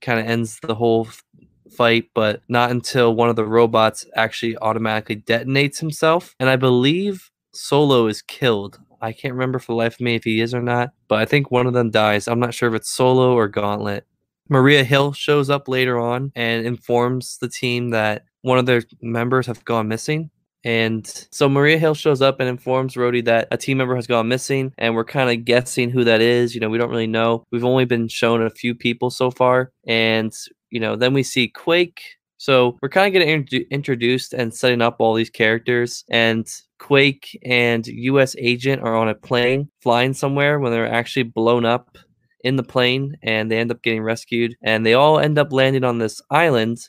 kind 0.00 0.18
of 0.18 0.26
ends 0.26 0.58
the 0.60 0.74
whole 0.74 1.06
f- 1.06 1.24
fight, 1.70 2.10
but 2.14 2.42
not 2.48 2.70
until 2.70 3.14
one 3.14 3.28
of 3.28 3.36
the 3.36 3.44
robots 3.44 4.04
actually 4.16 4.56
automatically 4.58 5.16
detonates 5.16 5.78
himself. 5.78 6.34
And 6.40 6.50
I 6.50 6.56
believe 6.56 7.30
Solo 7.52 8.06
is 8.06 8.22
killed. 8.22 8.78
I 9.00 9.12
can't 9.12 9.34
remember 9.34 9.60
for 9.60 9.72
the 9.72 9.76
life 9.76 9.94
of 9.94 10.00
me 10.00 10.16
if 10.16 10.24
he 10.24 10.40
is 10.40 10.52
or 10.52 10.62
not, 10.62 10.92
but 11.06 11.20
I 11.20 11.24
think 11.24 11.50
one 11.50 11.66
of 11.66 11.72
them 11.72 11.90
dies. 11.90 12.26
I'm 12.26 12.40
not 12.40 12.54
sure 12.54 12.68
if 12.68 12.74
it's 12.74 12.90
Solo 12.90 13.34
or 13.34 13.46
Gauntlet. 13.46 14.04
Maria 14.48 14.82
Hill 14.82 15.12
shows 15.12 15.50
up 15.50 15.68
later 15.68 15.98
on 15.98 16.32
and 16.34 16.66
informs 16.66 17.38
the 17.38 17.48
team 17.48 17.90
that 17.90 18.24
one 18.42 18.58
of 18.58 18.66
their 18.66 18.82
members 19.00 19.46
have 19.46 19.64
gone 19.64 19.88
missing. 19.88 20.30
And 20.64 21.06
so 21.30 21.48
Maria 21.48 21.78
Hill 21.78 21.94
shows 21.94 22.20
up 22.20 22.40
and 22.40 22.48
informs 22.48 22.94
Rhodey 22.94 23.24
that 23.24 23.48
a 23.50 23.56
team 23.56 23.78
member 23.78 23.94
has 23.94 24.06
gone 24.06 24.28
missing, 24.28 24.72
and 24.78 24.94
we're 24.94 25.04
kind 25.04 25.30
of 25.30 25.44
guessing 25.44 25.90
who 25.90 26.04
that 26.04 26.20
is. 26.20 26.54
You 26.54 26.60
know, 26.60 26.68
we 26.68 26.78
don't 26.78 26.90
really 26.90 27.06
know. 27.06 27.44
We've 27.50 27.64
only 27.64 27.84
been 27.84 28.08
shown 28.08 28.42
a 28.42 28.50
few 28.50 28.74
people 28.74 29.10
so 29.10 29.30
far, 29.30 29.72
and 29.86 30.32
you 30.70 30.80
know, 30.80 30.96
then 30.96 31.14
we 31.14 31.22
see 31.22 31.48
Quake. 31.48 32.02
So 32.38 32.78
we're 32.82 32.88
kind 32.88 33.06
of 33.06 33.12
getting 33.12 33.44
introdu- 33.44 33.70
introduced 33.70 34.32
and 34.32 34.54
setting 34.54 34.82
up 34.82 34.96
all 34.98 35.14
these 35.14 35.30
characters, 35.30 36.04
and 36.10 36.46
Quake 36.78 37.38
and 37.44 37.86
U.S. 37.86 38.36
Agent 38.38 38.82
are 38.82 38.96
on 38.96 39.08
a 39.08 39.14
plane 39.14 39.68
flying 39.82 40.14
somewhere 40.14 40.58
when 40.60 40.72
they're 40.72 40.92
actually 40.92 41.24
blown 41.24 41.64
up 41.64 41.98
in 42.44 42.56
the 42.56 42.62
plane, 42.62 43.16
and 43.22 43.50
they 43.50 43.58
end 43.58 43.70
up 43.70 43.82
getting 43.82 44.02
rescued, 44.02 44.56
and 44.62 44.84
they 44.84 44.94
all 44.94 45.18
end 45.18 45.38
up 45.38 45.52
landing 45.52 45.84
on 45.84 45.98
this 45.98 46.20
island 46.30 46.88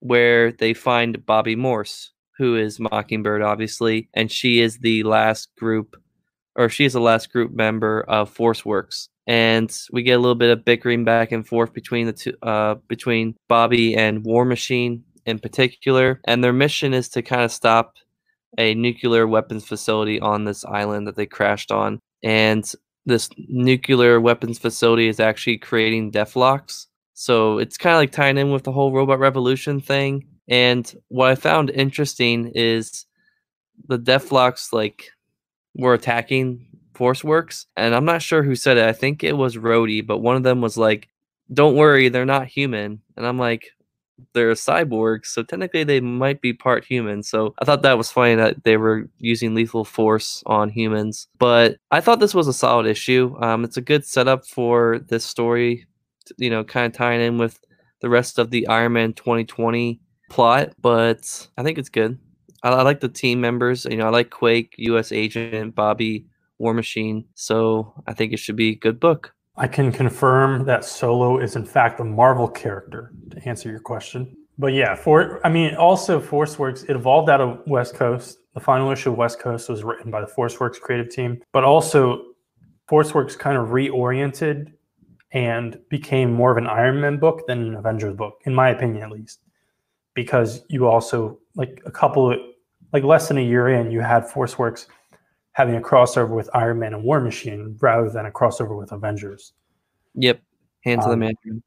where 0.00 0.52
they 0.52 0.72
find 0.72 1.18
Bobbi 1.26 1.56
Morse, 1.56 2.10
who 2.40 2.56
is 2.56 2.80
Mockingbird, 2.80 3.42
obviously, 3.42 4.08
and 4.14 4.32
she 4.32 4.62
is 4.62 4.78
the 4.78 5.02
last 5.02 5.54
group, 5.58 5.94
or 6.56 6.70
she 6.70 6.86
is 6.86 6.94
the 6.94 7.00
last 7.00 7.30
group 7.30 7.52
member 7.52 8.00
of 8.08 8.30
Force 8.30 8.64
Works. 8.64 9.10
And 9.26 9.70
we 9.92 10.02
get 10.02 10.14
a 10.14 10.18
little 10.18 10.34
bit 10.34 10.50
of 10.50 10.64
bickering 10.64 11.04
back 11.04 11.32
and 11.32 11.46
forth 11.46 11.74
between 11.74 12.06
the 12.06 12.14
two, 12.14 12.32
uh, 12.42 12.76
between 12.88 13.36
Bobbi 13.50 13.94
and 13.94 14.24
War 14.24 14.46
Machine 14.46 15.04
in 15.26 15.38
particular. 15.38 16.18
And 16.24 16.42
their 16.42 16.54
mission 16.54 16.94
is 16.94 17.10
to 17.10 17.20
kind 17.20 17.42
of 17.42 17.52
stop 17.52 17.96
a 18.56 18.74
nuclear 18.74 19.26
weapons 19.26 19.66
facility 19.66 20.18
on 20.18 20.44
this 20.44 20.64
island 20.64 21.06
that 21.08 21.16
they 21.16 21.26
crashed 21.26 21.70
on. 21.70 22.00
And 22.24 22.64
this 23.04 23.28
nuclear 23.36 24.18
weapons 24.18 24.58
facility 24.58 25.08
is 25.08 25.20
actually 25.20 25.58
creating 25.58 26.10
Deathloks. 26.10 26.86
So 27.12 27.58
it's 27.58 27.76
kind 27.76 27.94
of 27.94 28.00
like 28.00 28.12
tying 28.12 28.38
in 28.38 28.50
with 28.50 28.64
the 28.64 28.72
whole 28.72 28.92
robot 28.92 29.18
revolution 29.18 29.78
thing. 29.78 30.24
And 30.50 30.92
what 31.08 31.30
I 31.30 31.36
found 31.36 31.70
interesting 31.70 32.52
is 32.54 33.06
the 33.86 33.98
Deathloks 33.98 34.72
like 34.72 35.12
were 35.74 35.94
attacking 35.94 36.66
Force 36.94 37.24
Works, 37.24 37.66
and 37.76 37.94
I'm 37.94 38.04
not 38.04 38.20
sure 38.20 38.42
who 38.42 38.56
said 38.56 38.76
it. 38.76 38.84
I 38.84 38.92
think 38.92 39.24
it 39.24 39.36
was 39.36 39.56
Rhodey, 39.56 40.06
but 40.06 40.18
one 40.18 40.36
of 40.36 40.42
them 40.42 40.60
was 40.60 40.76
like, 40.76 41.08
"Don't 41.52 41.76
worry, 41.76 42.08
they're 42.08 42.26
not 42.26 42.48
human." 42.48 43.00
And 43.16 43.26
I'm 43.26 43.38
like, 43.38 43.70
they're 44.34 44.52
cyborgs, 44.52 45.26
so 45.26 45.42
technically 45.42 45.84
they 45.84 46.00
might 46.00 46.40
be 46.40 46.52
part 46.52 46.84
human. 46.84 47.22
So 47.22 47.54
I 47.58 47.64
thought 47.64 47.82
that 47.82 47.96
was 47.96 48.10
funny 48.10 48.34
that 48.34 48.64
they 48.64 48.76
were 48.76 49.08
using 49.18 49.54
lethal 49.54 49.84
force 49.84 50.42
on 50.46 50.68
humans. 50.68 51.28
But 51.38 51.78
I 51.90 52.00
thought 52.00 52.20
this 52.20 52.34
was 52.34 52.48
a 52.48 52.52
solid 52.52 52.86
issue. 52.86 53.36
Um, 53.40 53.64
it's 53.64 53.76
a 53.76 53.82
good 53.82 54.04
setup 54.04 54.46
for 54.46 54.98
this 55.08 55.24
story, 55.24 55.86
you 56.36 56.50
know, 56.50 56.64
kind 56.64 56.86
of 56.86 56.92
tying 56.92 57.20
in 57.20 57.38
with 57.38 57.60
the 58.00 58.08
rest 58.10 58.38
of 58.38 58.50
the 58.50 58.66
Iron 58.68 58.94
Man 58.94 59.12
2020 59.12 60.00
plot. 60.30 60.72
But 60.80 61.48
I 61.58 61.62
think 61.62 61.76
it's 61.76 61.90
good. 61.90 62.18
I, 62.62 62.70
I 62.70 62.82
like 62.82 63.00
the 63.00 63.08
team 63.08 63.40
members. 63.40 63.84
You 63.84 63.98
know, 63.98 64.06
I 64.06 64.10
like 64.10 64.30
Quake, 64.30 64.74
U.S. 64.78 65.12
Agent, 65.12 65.74
Bobbi, 65.74 66.24
War 66.58 66.72
Machine. 66.72 67.26
So 67.34 67.92
I 68.06 68.14
think 68.14 68.32
it 68.32 68.38
should 68.38 68.56
be 68.56 68.70
a 68.70 68.76
good 68.76 68.98
book. 68.98 69.34
I 69.56 69.66
can 69.66 69.92
confirm 69.92 70.64
that 70.64 70.84
Solo 70.84 71.38
is 71.38 71.56
in 71.56 71.66
fact 71.66 72.00
a 72.00 72.04
Marvel 72.04 72.48
character 72.48 73.12
to 73.30 73.48
answer 73.48 73.68
your 73.68 73.80
question. 73.80 74.34
But 74.58 74.72
yeah, 74.72 74.94
for 74.94 75.44
I 75.44 75.50
mean 75.50 75.74
also 75.74 76.20
ForceWorks 76.20 76.88
it 76.88 76.96
evolved 76.96 77.28
out 77.28 77.40
of 77.40 77.60
West 77.66 77.94
Coast. 77.94 78.38
The 78.54 78.60
final 78.60 78.90
issue 78.90 79.10
of 79.10 79.16
West 79.16 79.38
Coast 79.38 79.68
was 79.68 79.84
written 79.84 80.10
by 80.10 80.20
the 80.20 80.26
ForceWorks 80.26 80.80
creative 80.80 81.10
team, 81.10 81.42
but 81.52 81.64
also 81.64 82.22
ForceWorks 82.90 83.38
kind 83.38 83.56
of 83.56 83.68
reoriented 83.68 84.72
and 85.32 85.78
became 85.88 86.32
more 86.32 86.50
of 86.50 86.56
an 86.56 86.66
Iron 86.66 87.00
Man 87.00 87.18
book 87.18 87.46
than 87.46 87.60
an 87.60 87.76
Avengers 87.76 88.14
book, 88.14 88.40
in 88.44 88.54
my 88.54 88.70
opinion 88.70 89.02
at 89.02 89.10
least. 89.10 89.40
Because 90.20 90.62
you 90.68 90.86
also 90.86 91.38
like 91.54 91.80
a 91.86 91.90
couple 91.90 92.30
of 92.30 92.38
like 92.92 93.04
less 93.04 93.28
than 93.28 93.38
a 93.38 93.42
year 93.42 93.68
in, 93.70 93.90
you 93.90 94.00
had 94.00 94.24
ForceWorks 94.24 94.84
having 95.52 95.76
a 95.76 95.80
crossover 95.80 96.28
with 96.28 96.50
Iron 96.52 96.78
Man 96.78 96.92
and 96.92 97.02
War 97.02 97.20
Machine 97.22 97.74
rather 97.80 98.10
than 98.10 98.26
a 98.26 98.30
crossover 98.30 98.78
with 98.78 98.92
Avengers. 98.92 99.54
Yep, 100.14 100.42
hands 100.84 101.06
um, 101.06 101.10
of 101.10 101.10
the 101.12 101.16
man. 101.16 101.62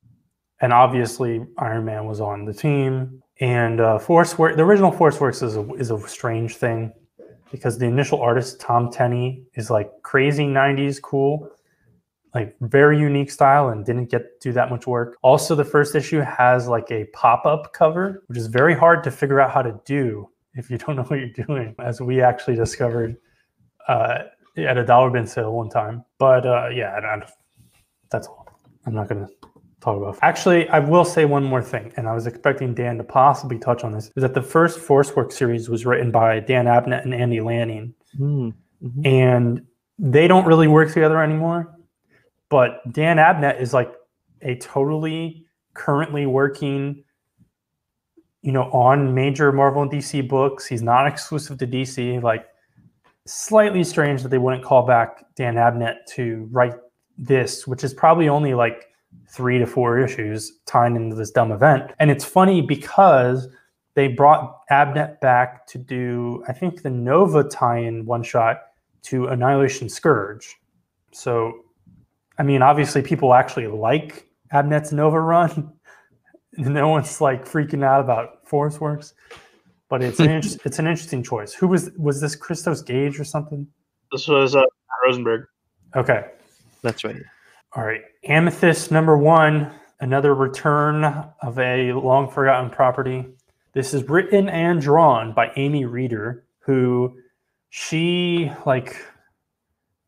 And 0.61 0.71
obviously, 0.71 1.43
Iron 1.57 1.83
Man 1.83 2.05
was 2.05 2.21
on 2.21 2.45
the 2.45 2.53
team, 2.53 3.23
and 3.39 3.81
uh, 3.81 3.97
Force 3.97 4.37
Work. 4.37 4.55
The 4.55 4.63
original 4.63 4.91
Force 4.91 5.19
Works 5.19 5.41
is 5.41 5.57
a, 5.57 5.67
is 5.73 5.89
a 5.89 5.99
strange 6.07 6.57
thing 6.57 6.93
because 7.51 7.79
the 7.79 7.87
initial 7.87 8.21
artist 8.21 8.61
Tom 8.61 8.91
Tenney 8.91 9.45
is 9.55 9.71
like 9.71 9.89
crazy 10.03 10.45
'90s 10.45 11.01
cool, 11.01 11.49
like 12.33 12.55
very 12.61 12.99
unique 12.99 13.31
style, 13.31 13.69
and 13.69 13.85
didn't 13.85 14.09
get 14.09 14.41
to 14.41 14.49
do 14.49 14.53
that 14.53 14.69
much 14.69 14.87
work. 14.87 15.17
Also, 15.21 15.55
the 15.55 15.65
first 15.65 15.95
issue 15.95 16.19
has 16.19 16.67
like 16.67 16.89
a 16.91 17.05
pop 17.13 17.45
up 17.45 17.73
cover, 17.73 18.23
which 18.27 18.37
is 18.37 18.47
very 18.47 18.75
hard 18.75 19.03
to 19.03 19.11
figure 19.11 19.39
out 19.39 19.51
how 19.51 19.61
to 19.61 19.79
do 19.85 20.29
if 20.55 20.69
you 20.69 20.77
don't 20.77 20.95
know 20.95 21.03
what 21.03 21.19
you're 21.19 21.45
doing, 21.45 21.75
as 21.79 22.01
we 22.01 22.21
actually 22.21 22.55
discovered 22.55 23.17
uh, 23.87 24.19
at 24.57 24.77
a 24.77 24.85
dollar 24.85 25.09
bin 25.09 25.27
sale 25.27 25.53
one 25.53 25.69
time. 25.69 26.03
But 26.17 26.45
uh, 26.45 26.69
yeah, 26.69 26.97
and, 26.97 27.23
that's 28.09 28.27
all. 28.27 28.47
I'm 28.85 28.93
not 28.93 29.09
going 29.09 29.25
to 29.25 29.33
talk 29.81 29.97
about. 29.97 30.19
Actually, 30.21 30.69
I 30.69 30.79
will 30.79 31.05
say 31.05 31.25
one 31.25 31.43
more 31.43 31.61
thing, 31.63 31.91
and 31.97 32.07
I 32.07 32.13
was 32.13 32.27
expecting 32.27 32.73
Dan 32.73 32.97
to 32.97 33.03
possibly 33.03 33.57
touch 33.57 33.83
on 33.83 33.91
this. 33.91 34.11
Is 34.15 34.21
that 34.21 34.33
the 34.33 34.41
first 34.41 34.79
Force 34.79 35.15
Work 35.15 35.31
series 35.31 35.69
was 35.69 35.85
written 35.85 36.11
by 36.11 36.39
Dan 36.39 36.65
Abnett 36.65 37.03
and 37.03 37.13
Andy 37.13 37.41
Lanning, 37.41 37.93
mm-hmm. 38.17 39.05
and 39.05 39.65
they 39.97 40.27
don't 40.27 40.45
really 40.45 40.67
work 40.67 40.91
together 40.93 41.21
anymore. 41.21 41.72
But 42.53 42.93
Dan 42.93 43.17
Abnett 43.17 43.59
is 43.59 43.73
like 43.73 43.91
a 44.43 44.55
totally 44.57 45.47
currently 45.73 46.27
working 46.27 47.03
you 48.43 48.51
know 48.51 48.65
on 48.71 49.15
major 49.15 49.51
marvel 49.51 49.81
and 49.81 49.89
dc 49.89 50.27
books 50.27 50.67
he's 50.67 50.83
not 50.83 51.07
exclusive 51.07 51.57
to 51.57 51.65
dc 51.65 52.21
like 52.21 52.45
slightly 53.25 53.83
strange 53.83 54.21
that 54.21 54.29
they 54.29 54.37
wouldn't 54.37 54.63
call 54.63 54.85
back 54.85 55.25
Dan 55.35 55.55
Abnett 55.55 56.05
to 56.09 56.47
write 56.51 56.75
this, 57.17 57.67
which 57.67 57.83
is 57.83 57.93
probably 57.93 58.29
only 58.29 58.53
like 58.53 58.89
three 59.29 59.59
to 59.59 59.65
four 59.65 59.99
issues 59.99 60.59
tying 60.65 60.95
into 60.95 61.15
this 61.15 61.31
dumb 61.31 61.51
event. 61.51 61.91
And 61.99 62.11
it's 62.11 62.25
funny 62.25 62.61
because 62.61 63.47
they 63.95 64.07
brought 64.07 64.67
Abnett 64.69 65.19
back 65.21 65.67
to 65.67 65.77
do, 65.77 66.43
I 66.47 66.53
think, 66.53 66.81
the 66.81 66.89
Nova 66.89 67.43
tie-in 67.43 68.05
one 68.05 68.23
shot 68.23 68.61
to 69.03 69.27
Annihilation 69.27 69.87
Scourge. 69.87 70.57
So, 71.11 71.53
I 72.37 72.43
mean, 72.43 72.61
obviously, 72.61 73.01
people 73.01 73.33
actually 73.33 73.67
like 73.67 74.27
Abnett's 74.53 74.91
Nova 74.91 75.19
run. 75.19 75.73
no 76.57 76.89
one's 76.89 77.21
like 77.21 77.45
freaking 77.45 77.83
out 77.83 78.01
about 78.01 78.47
Force 78.47 78.79
Works 78.79 79.13
but 79.93 80.01
it's 80.01 80.19
an 80.19 80.31
inter- 80.37 80.57
it's 80.65 80.79
an 80.79 80.87
interesting 80.87 81.21
choice. 81.21 81.53
Who 81.53 81.67
was 81.67 81.91
was 81.99 82.19
this 82.19 82.35
Christos 82.35 82.81
Gage 82.81 83.19
or 83.19 83.23
something? 83.23 83.67
This 84.11 84.27
was 84.27 84.55
uh, 84.55 84.63
Rosenberg. 85.05 85.45
Okay, 85.95 86.25
that's 86.81 87.03
right. 87.03 87.21
All 87.75 87.83
right, 87.83 88.01
Amethyst 88.23 88.89
number 88.89 89.15
one, 89.15 89.71
another 89.99 90.33
return 90.33 91.05
of 91.43 91.59
a 91.59 91.93
long 91.93 92.27
forgotten 92.27 92.71
property. 92.71 93.27
This 93.73 93.93
is 93.93 94.09
written 94.09 94.49
and 94.49 94.81
drawn 94.81 95.31
by 95.31 95.51
Amy 95.57 95.85
Reeder, 95.85 96.43
who 96.65 97.15
she 97.69 98.51
like 98.65 98.95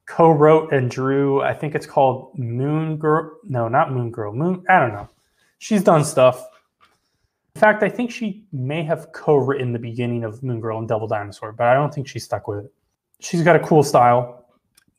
co-wrote 0.05 0.71
and 0.71 0.89
drew. 0.89 1.41
I 1.41 1.53
think 1.53 1.75
it's 1.75 1.85
called 1.85 2.37
Moon 2.37 2.97
Girl. 2.97 3.37
No, 3.43 3.67
not 3.67 3.91
Moon 3.91 4.11
Girl. 4.11 4.33
Moon. 4.33 4.63
I 4.69 4.79
don't 4.79 4.93
know. 4.93 5.09
She's 5.59 5.83
done 5.83 6.03
stuff. 6.03 6.45
In 7.55 7.61
fact, 7.61 7.83
I 7.83 7.89
think 7.89 8.11
she 8.11 8.45
may 8.51 8.83
have 8.83 9.11
co-written 9.13 9.71
the 9.71 9.79
beginning 9.79 10.23
of 10.23 10.43
Moon 10.43 10.59
Girl 10.59 10.77
and 10.77 10.87
Devil 10.87 11.07
Dinosaur, 11.07 11.53
but 11.53 11.67
I 11.67 11.73
don't 11.73 11.93
think 11.93 12.07
she 12.07 12.19
stuck 12.19 12.47
with 12.47 12.65
it. 12.65 12.73
She's 13.21 13.43
got 13.43 13.55
a 13.55 13.59
cool 13.59 13.81
style. 13.81 14.45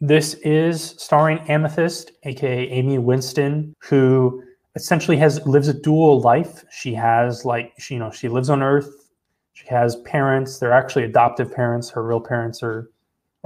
This 0.00 0.34
is 0.34 0.94
starring 0.98 1.38
Amethyst, 1.48 2.12
aka 2.25 2.68
Amy 2.68 2.98
Winston, 2.98 3.75
who 3.80 4.42
essentially 4.75 5.16
has 5.18 5.44
lives 5.46 5.68
a 5.68 5.75
dual 5.75 6.20
life. 6.20 6.64
She 6.70 6.94
has 6.94 7.44
like 7.44 7.72
she, 7.78 7.94
you 7.94 8.00
know, 8.00 8.10
she 8.10 8.28
lives 8.28 8.50
on 8.50 8.62
Earth. 8.62 9.10
She 9.52 9.66
has 9.68 9.96
parents. 9.96 10.58
They're 10.58 10.72
actually 10.72 11.04
adoptive 11.04 11.52
parents. 11.52 11.88
Her 11.90 12.02
real 12.02 12.20
parents 12.20 12.62
are 12.62 12.90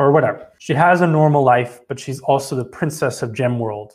or 0.00 0.10
whatever. 0.10 0.48
She 0.58 0.74
has 0.74 1.00
a 1.00 1.06
normal 1.06 1.44
life, 1.44 1.80
but 1.88 2.00
she's 2.00 2.20
also 2.20 2.56
the 2.56 2.64
princess 2.64 3.22
of 3.22 3.30
Gemworld 3.30 3.92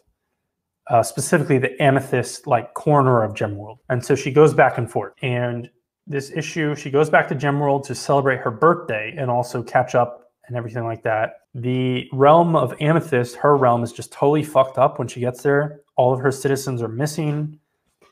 uh, 0.87 1.01
specifically 1.01 1.57
the 1.57 1.81
amethyst 1.81 2.47
like 2.47 2.73
corner 2.73 3.23
of 3.23 3.33
Gemworld. 3.33 3.77
And 3.89 4.03
so 4.03 4.15
she 4.15 4.31
goes 4.31 4.53
back 4.53 4.77
and 4.77 4.89
forth. 4.89 5.13
And 5.21 5.69
this 6.07 6.31
issue, 6.31 6.75
she 6.75 6.91
goes 6.91 7.09
back 7.09 7.27
to 7.29 7.35
Gemworld 7.35 7.85
to 7.85 7.95
celebrate 7.95 8.39
her 8.41 8.51
birthday 8.51 9.15
and 9.17 9.31
also 9.31 9.63
catch 9.63 9.95
up 9.95 10.31
and 10.47 10.55
everything 10.55 10.83
like 10.83 11.01
that. 11.03 11.37
The 11.55 12.07
realm 12.13 12.55
of 12.55 12.79
Amethyst, 12.79 13.35
her 13.37 13.55
realm 13.57 13.83
is 13.83 13.91
just 13.91 14.11
totally 14.11 14.43
fucked 14.43 14.77
up 14.77 14.99
when 14.99 15.07
she 15.07 15.19
gets 15.19 15.41
there. 15.41 15.81
All 15.97 16.13
of 16.13 16.19
her 16.19 16.31
citizens 16.31 16.83
are 16.83 16.87
missing 16.87 17.59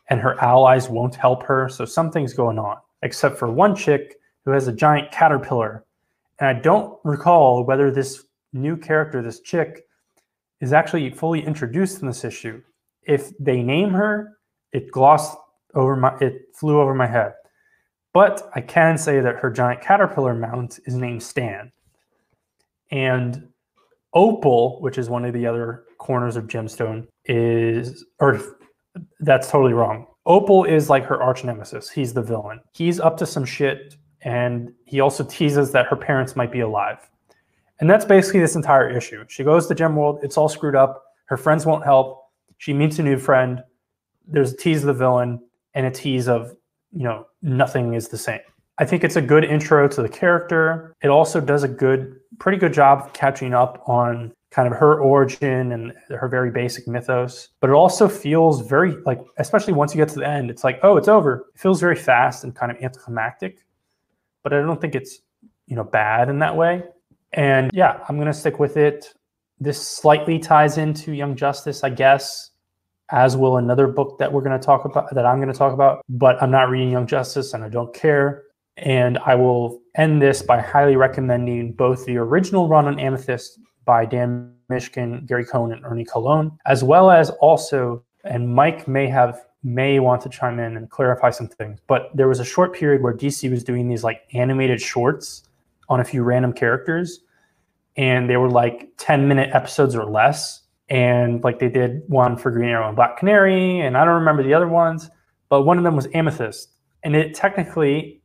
and 0.10 0.20
her 0.20 0.40
allies 0.42 0.90
won't 0.90 1.16
help 1.16 1.44
her. 1.44 1.70
So 1.70 1.86
something's 1.86 2.34
going 2.34 2.58
on, 2.58 2.78
except 3.04 3.38
for 3.38 3.52
one 3.52 3.76
chick 3.76 4.16
who 4.46 4.52
has 4.52 4.68
a 4.68 4.74
giant 4.74 5.12
caterpillar. 5.12 5.86
And 6.40 6.58
I 6.58 6.60
don't 6.60 6.98
recall 7.04 7.64
whether 7.64 7.92
this 7.92 8.26
new 8.54 8.78
character, 8.78 9.22
this 9.22 9.42
chick, 9.42 9.86
is 10.62 10.74
actually 10.74 11.10
fully 11.10 11.46
introduced 11.46 12.02
in 12.02 12.08
this 12.08 12.24
issue. 12.24 12.62
If 13.04 13.38
they 13.38 13.62
name 13.62 13.92
her, 13.92 14.38
it 14.72 14.92
glossed 14.92 15.38
over 15.76 15.96
my 15.96 16.16
it 16.20 16.44
flew 16.56 16.80
over 16.80 16.94
my 16.94 17.08
head. 17.08 17.34
But 18.14 18.50
I 18.56 18.62
can 18.62 18.98
say 18.98 19.20
that 19.20 19.38
her 19.38 19.50
giant 19.50 19.82
caterpillar 19.82 20.36
mount 20.36 20.80
is 20.86 20.96
named 20.96 21.24
Stan. 21.24 21.72
And 22.92 23.50
Opal, 24.14 24.80
which 24.82 25.00
is 25.00 25.10
one 25.10 25.26
of 25.26 25.34
the 25.34 25.48
other 25.48 25.86
corners 25.98 26.36
of 26.36 26.48
Gemstone, 26.48 27.08
is 27.26 28.06
or 28.20 28.40
that's 29.20 29.50
totally 29.50 29.74
wrong. 29.74 30.08
Opal 30.26 30.64
is 30.64 30.90
like 30.90 31.04
her 31.06 31.22
arch 31.22 31.44
nemesis. 31.44 31.90
He's 31.90 32.14
the 32.14 32.22
villain. 32.22 32.62
He's 32.74 33.00
up 33.00 33.18
to 33.18 33.26
some 33.26 33.44
shit, 33.44 33.96
and 34.24 34.74
he 34.86 35.00
also 35.00 35.24
teases 35.24 35.72
that 35.72 35.86
her 35.86 35.96
parents 35.96 36.36
might 36.36 36.52
be 36.52 36.62
alive. 36.62 37.10
And 37.80 37.90
that's 37.90 38.06
basically 38.06 38.40
this 38.40 38.56
entire 38.56 38.90
issue. 38.90 39.26
She 39.28 39.44
goes 39.44 39.68
to 39.68 39.76
Gemworld, 39.76 40.24
it's 40.24 40.38
all 40.38 40.50
screwed 40.50 40.76
up. 40.76 41.04
Her 41.26 41.38
friends 41.38 41.66
won't 41.66 41.84
help. 41.84 42.30
She 42.58 42.74
meets 42.74 43.00
a 43.00 43.04
new 43.04 43.18
friend. 43.18 43.64
There's 44.28 44.54
a 44.54 44.58
tease 44.58 44.82
of 44.82 44.88
the 44.88 44.94
villain 44.94 45.42
and 45.74 45.86
a 45.86 45.92
tease 45.92 46.28
of, 46.28 46.56
you 46.94 47.04
know, 47.04 47.28
nothing 47.42 47.94
is 47.94 48.08
the 48.08 48.18
same. 48.18 48.40
I 48.78 48.86
think 48.86 49.04
it's 49.04 49.18
a 49.18 49.22
good 49.22 49.44
intro 49.44 49.88
to 49.88 50.02
the 50.02 50.10
character. 50.10 50.96
It 51.04 51.10
also 51.10 51.42
does 51.42 51.64
a 51.64 51.68
good, 51.68 52.20
pretty 52.40 52.58
good 52.58 52.74
job 52.74 53.02
of 53.06 53.14
catching 53.14 53.54
up 53.54 53.84
on 53.88 54.34
kind 54.50 54.72
of 54.72 54.80
her 54.80 55.00
origin 55.00 55.72
and 55.72 55.94
her 56.10 56.28
very 56.28 56.52
basic 56.52 56.88
mythos. 56.88 57.50
But 57.60 57.70
it 57.70 57.74
also 57.74 58.08
feels 58.08 58.62
very 58.62 58.96
like, 59.06 59.20
especially 59.38 59.74
once 59.74 59.94
you 59.94 59.98
get 59.98 60.10
to 60.10 60.20
the 60.20 60.28
end, 60.28 60.50
it's 60.50 60.64
like, 60.64 60.80
oh, 60.84 60.96
it's 60.96 61.08
over. 61.08 61.48
It 61.54 61.60
feels 61.60 61.80
very 61.80 61.96
fast 61.96 62.44
and 62.44 62.56
kind 62.56 62.72
of 62.72 62.78
anticlimactic. 62.82 63.63
But 64.44 64.54
I 64.54 64.62
don't 64.62 64.80
think 64.80 64.96
it's 64.96 65.20
you 65.68 65.76
know 65.76 65.84
bad 65.84 66.30
in 66.30 66.40
that 66.40 66.56
way. 66.56 66.84
And 67.34 67.72
yeah, 67.74 68.04
I'm 68.08 68.18
gonna 68.18 68.34
stick 68.34 68.60
with 68.60 68.78
it. 68.78 69.14
This 69.60 69.86
slightly 69.86 70.40
ties 70.40 70.78
into 70.78 71.14
Young 71.14 71.36
Justice, 71.36 71.84
I 71.84 71.90
guess, 71.90 72.52
as 73.10 73.38
will 73.38 73.58
another 73.58 73.88
book 73.88 74.20
that 74.20 74.32
we're 74.32 74.42
gonna 74.42 74.60
talk 74.60 74.86
about 74.86 75.14
that 75.14 75.26
I'm 75.26 75.40
gonna 75.40 75.54
talk 75.54 75.74
about. 75.74 76.02
But 76.10 76.42
I'm 76.42 76.52
not 76.52 76.70
reading 76.70 76.92
Young 76.92 77.08
Justice 77.08 77.54
and 77.54 77.64
I 77.64 77.70
don't 77.70 77.94
care. 77.94 78.44
And 78.78 79.20
I 79.20 79.36
will 79.36 79.82
end 79.96 80.22
this 80.22 80.42
by 80.42 80.60
highly 80.60 80.96
recommending 80.96 81.74
both 81.74 82.06
the 82.06 82.18
original 82.18 82.68
run 82.68 82.88
on 82.88 83.00
Amethyst 83.00 83.60
by 83.86 84.06
Dan 84.06 84.54
Mishkin, 84.72 85.26
Gary 85.28 85.46
Cohn, 85.46 85.72
and 85.72 85.86
Ernie 85.86 86.06
Colón, 86.06 86.58
as 86.66 86.84
well 86.84 87.12
as 87.12 87.30
also, 87.30 88.04
and 88.24 88.54
Mike 88.54 88.88
may 88.88 89.08
have 89.08 89.40
may 89.64 90.00
want 90.00 90.22
to 90.22 90.30
chime 90.30 90.60
in 90.60 90.78
and 90.78 90.90
clarify 90.90 91.30
some 91.30 91.48
things, 91.48 91.80
but 91.88 92.10
there 92.14 92.28
was 92.28 92.40
a 92.40 92.46
short 92.46 92.74
period 92.74 93.02
where 93.02 93.14
DC 93.14 93.50
was 93.50 93.64
doing 93.64 93.88
these 93.88 94.04
like 94.04 94.22
animated 94.34 94.82
shorts 94.82 95.44
on 95.90 96.00
a 96.00 96.04
few 96.04 96.24
random 96.24 96.54
characters, 96.54 97.22
and 97.96 98.30
they 98.30 98.38
were 98.38 98.50
like 98.50 98.90
10 98.98 99.28
minute 99.28 99.50
episodes 99.54 99.96
or 99.96 100.06
less. 100.06 100.62
And 100.90 101.44
like 101.44 101.60
they 101.60 101.70
did 101.70 102.04
one 102.08 102.36
for 102.36 102.52
Green 102.52 102.70
Arrow 102.70 102.88
and 102.88 102.96
Black 102.96 103.18
Canary, 103.18 103.80
and 103.80 103.98
I 103.98 104.04
don't 104.04 104.16
remember 104.16 104.44
the 104.44 104.54
other 104.54 104.68
ones, 104.68 105.10
but 105.50 105.64
one 105.64 105.78
of 105.78 105.84
them 105.84 105.96
was 105.96 106.08
Amethyst. 106.14 106.70
And 107.04 107.16
it 107.16 107.34
technically 107.34 108.22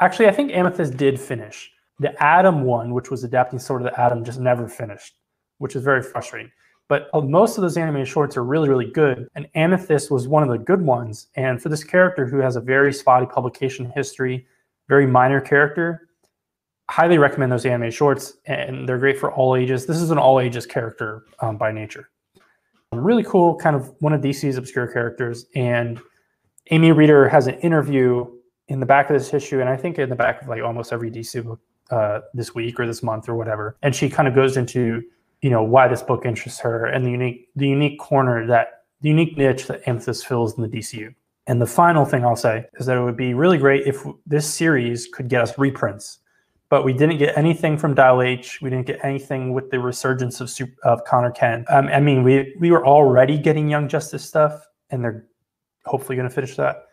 Actually, 0.00 0.26
I 0.26 0.32
think 0.32 0.52
Amethyst 0.52 0.96
did 0.96 1.20
finish. 1.20 1.70
The 2.00 2.20
Atom 2.22 2.64
one, 2.64 2.92
which 2.92 3.10
was 3.10 3.22
adapting 3.22 3.58
sort 3.58 3.82
of 3.82 3.86
the 3.86 4.00
Atom, 4.00 4.24
just 4.24 4.40
never 4.40 4.68
finished, 4.68 5.14
which 5.58 5.76
is 5.76 5.84
very 5.84 6.02
frustrating. 6.02 6.50
But 6.88 7.08
uh, 7.14 7.20
most 7.20 7.56
of 7.56 7.62
those 7.62 7.76
animated 7.76 8.08
shorts 8.08 8.36
are 8.36 8.44
really, 8.44 8.68
really 8.68 8.90
good. 8.90 9.28
And 9.34 9.48
Amethyst 9.54 10.10
was 10.10 10.28
one 10.28 10.42
of 10.42 10.48
the 10.48 10.58
good 10.58 10.82
ones. 10.82 11.28
And 11.34 11.62
for 11.62 11.68
this 11.68 11.82
character 11.82 12.26
who 12.26 12.38
has 12.38 12.56
a 12.56 12.60
very 12.60 12.92
spotty 12.92 13.26
publication 13.26 13.90
history, 13.94 14.46
very 14.88 15.06
minor 15.06 15.40
character, 15.40 16.08
highly 16.90 17.16
recommend 17.16 17.50
those 17.50 17.64
animated 17.64 17.94
shorts. 17.94 18.34
And 18.46 18.88
they're 18.88 18.98
great 18.98 19.18
for 19.18 19.32
all 19.32 19.56
ages. 19.56 19.86
This 19.86 19.98
is 19.98 20.10
an 20.10 20.18
all 20.18 20.40
ages 20.40 20.66
character 20.66 21.24
um, 21.40 21.56
by 21.56 21.72
nature. 21.72 22.10
Really 22.92 23.24
cool, 23.24 23.56
kind 23.56 23.74
of 23.74 23.92
one 24.00 24.12
of 24.12 24.20
DC's 24.20 24.56
obscure 24.56 24.86
characters. 24.86 25.46
And 25.56 26.00
Amy 26.70 26.92
Reeder 26.92 27.28
has 27.28 27.46
an 27.46 27.54
interview 27.60 28.26
in 28.68 28.80
the 28.80 28.86
back 28.86 29.10
of 29.10 29.18
this 29.18 29.34
issue, 29.34 29.60
and 29.60 29.68
I 29.68 29.76
think 29.76 29.98
in 29.98 30.08
the 30.08 30.16
back 30.16 30.42
of 30.42 30.48
like 30.48 30.62
almost 30.62 30.92
every 30.92 31.10
DC 31.10 31.44
book 31.44 31.60
uh, 31.90 32.20
this 32.32 32.54
week 32.54 32.78
or 32.78 32.86
this 32.86 33.02
month 33.02 33.28
or 33.28 33.34
whatever. 33.34 33.76
And 33.82 33.94
she 33.94 34.08
kind 34.08 34.28
of 34.28 34.34
goes 34.34 34.56
into 34.56 35.02
you 35.44 35.50
know 35.50 35.62
why 35.62 35.86
this 35.86 36.00
book 36.00 36.24
interests 36.24 36.58
her 36.60 36.86
and 36.86 37.04
the 37.04 37.10
unique 37.10 37.50
the 37.54 37.68
unique 37.68 37.98
corner 37.98 38.46
that 38.46 38.84
the 39.02 39.10
unique 39.10 39.36
niche 39.36 39.66
that 39.66 39.86
Amethyst 39.86 40.26
fills 40.26 40.56
in 40.56 40.62
the 40.62 40.68
DCU. 40.68 41.14
And 41.46 41.60
the 41.60 41.66
final 41.66 42.06
thing 42.06 42.24
I'll 42.24 42.34
say 42.34 42.64
is 42.78 42.86
that 42.86 42.96
it 42.96 43.02
would 43.02 43.18
be 43.18 43.34
really 43.34 43.58
great 43.58 43.86
if 43.86 44.02
this 44.24 44.46
series 44.50 45.06
could 45.06 45.28
get 45.28 45.42
us 45.42 45.58
reprints. 45.58 46.20
But 46.70 46.82
we 46.86 46.94
didn't 46.94 47.18
get 47.18 47.36
anything 47.36 47.76
from 47.76 47.94
Dial 47.94 48.22
H. 48.22 48.62
We 48.62 48.70
didn't 48.70 48.86
get 48.86 49.04
anything 49.04 49.52
with 49.52 49.70
the 49.70 49.78
resurgence 49.78 50.40
of, 50.40 50.50
of 50.82 51.04
Conner 51.04 51.30
Kent. 51.30 51.66
Um, 51.68 51.88
I 51.88 52.00
mean, 52.00 52.22
we 52.24 52.56
we 52.58 52.70
were 52.70 52.86
already 52.86 53.36
getting 53.36 53.68
Young 53.68 53.86
Justice 53.86 54.24
stuff, 54.24 54.66
and 54.88 55.04
they're 55.04 55.26
hopefully 55.84 56.16
going 56.16 56.26
to 56.26 56.34
finish 56.34 56.56
that. 56.56 56.86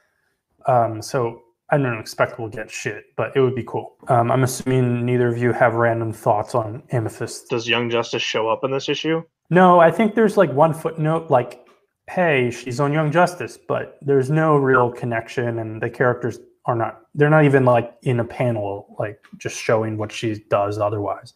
Um, 0.66 1.02
so 1.02 1.42
I 1.72 1.78
don't 1.78 2.00
expect 2.00 2.38
we'll 2.38 2.50
get 2.50 2.70
shit, 2.70 3.06
but 3.16 3.36
it 3.36 3.40
would 3.40 3.56
be 3.56 3.64
cool. 3.64 3.96
Um, 4.10 4.30
I'm 4.30 4.44
assuming 4.44 5.06
neither 5.06 5.30
of 5.30 5.38
you 5.38 5.54
have 5.54 5.76
random 5.76 6.12
thoughts 6.12 6.54
on 6.54 6.84
Amethyst. 6.92 7.50
Does 7.50 7.68
Young 7.68 7.90
Justice 7.90 8.22
show 8.22 8.50
up 8.50 8.66
in 8.66 8.72
this 8.72 8.90
issue? 8.90 9.24
No, 9.50 9.80
I 9.80 9.90
think 9.90 10.14
there's 10.14 10.36
like 10.36 10.52
one 10.52 10.74
footnote, 10.74 11.30
like, 11.30 11.66
hey, 12.10 12.52
she's 12.52 12.82
on 12.82 12.92
Young 12.92 13.10
Justice, 13.10 13.58
but 13.58 13.98
there's 14.02 14.30
no 14.30 14.58
real 14.58 14.92
connection, 14.92 15.60
and 15.60 15.82
the 15.82 15.90
characters 15.90 16.40
are 16.66 16.76
not. 16.76 17.02
They're 17.16 17.30
not 17.30 17.46
even 17.46 17.64
like 17.64 17.94
in 18.02 18.20
a 18.20 18.26
panel, 18.26 18.94
like 19.00 19.24
just 19.38 19.58
showing 19.58 19.98
what 19.98 20.12
she 20.12 20.44
does 20.50 20.78
otherwise. 20.78 21.34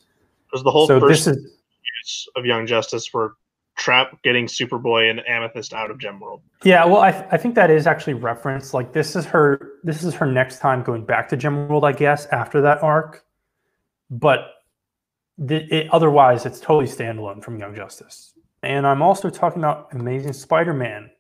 Because 0.51 0.63
the 0.63 0.71
whole 0.71 0.87
so 0.87 0.99
this 0.99 1.27
is 1.27 1.37
of 2.35 2.45
Young 2.45 2.67
Justice 2.67 3.13
were 3.13 3.35
Trap 3.77 4.21
getting 4.23 4.45
Superboy 4.45 5.09
and 5.09 5.21
Amethyst 5.27 5.73
out 5.73 5.91
of 5.91 5.99
Gem 5.99 6.19
World. 6.19 6.41
Yeah, 6.63 6.85
well, 6.85 7.01
I, 7.01 7.11
th- 7.11 7.25
I 7.31 7.37
think 7.37 7.55
that 7.55 7.69
is 7.69 7.87
actually 7.87 8.13
referenced. 8.13 8.73
Like 8.73 8.93
this 8.93 9.15
is 9.15 9.25
her 9.25 9.73
this 9.83 10.03
is 10.03 10.13
her 10.15 10.25
next 10.25 10.59
time 10.59 10.81
going 10.81 11.05
back 11.05 11.27
to 11.29 11.37
Gem 11.37 11.67
World, 11.67 11.83
I 11.83 11.91
guess, 11.91 12.25
after 12.27 12.61
that 12.61 12.81
arc. 12.81 13.25
But 14.09 14.39
th- 15.45 15.69
it, 15.69 15.87
otherwise, 15.91 16.45
it's 16.45 16.59
totally 16.59 16.85
standalone 16.85 17.43
from 17.43 17.59
Young 17.59 17.75
Justice. 17.75 18.33
And 18.63 18.87
I'm 18.87 19.01
also 19.01 19.29
talking 19.29 19.59
about 19.59 19.89
Amazing 19.91 20.33
Spider-Man. 20.33 21.11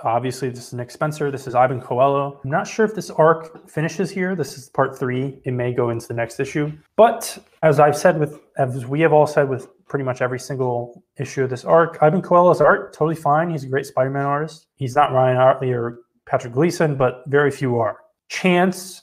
Obviously, 0.00 0.50
this 0.50 0.68
is 0.68 0.72
Nick 0.74 0.90
Spencer. 0.90 1.30
This 1.30 1.46
is 1.46 1.54
Ivan 1.54 1.80
Coello. 1.80 2.38
I'm 2.44 2.50
not 2.50 2.66
sure 2.66 2.84
if 2.84 2.94
this 2.94 3.10
arc 3.10 3.68
finishes 3.68 4.10
here. 4.10 4.36
This 4.36 4.56
is 4.56 4.68
part 4.68 4.98
three. 4.98 5.40
It 5.44 5.52
may 5.52 5.72
go 5.72 5.90
into 5.90 6.06
the 6.06 6.14
next 6.14 6.38
issue. 6.38 6.70
But 6.96 7.38
as 7.62 7.80
I've 7.80 7.96
said 7.96 8.18
with, 8.18 8.38
as 8.58 8.86
we 8.86 9.00
have 9.00 9.12
all 9.12 9.26
said 9.26 9.48
with 9.48 9.68
pretty 9.88 10.04
much 10.04 10.20
every 10.20 10.38
single 10.38 11.02
issue 11.18 11.44
of 11.44 11.50
this 11.50 11.64
arc. 11.64 11.98
Ivan 12.02 12.22
Coello's 12.22 12.60
art, 12.60 12.92
totally 12.92 13.14
fine. 13.14 13.50
He's 13.50 13.64
a 13.64 13.68
great 13.68 13.86
Spider 13.86 14.10
Man 14.10 14.26
artist. 14.26 14.66
He's 14.74 14.94
not 14.96 15.12
Ryan 15.12 15.36
Ottley 15.36 15.72
or 15.72 15.98
Patrick 16.26 16.52
Gleason, 16.52 16.96
but 16.96 17.22
very 17.28 17.50
few 17.50 17.78
are. 17.78 17.98
Chance, 18.28 19.02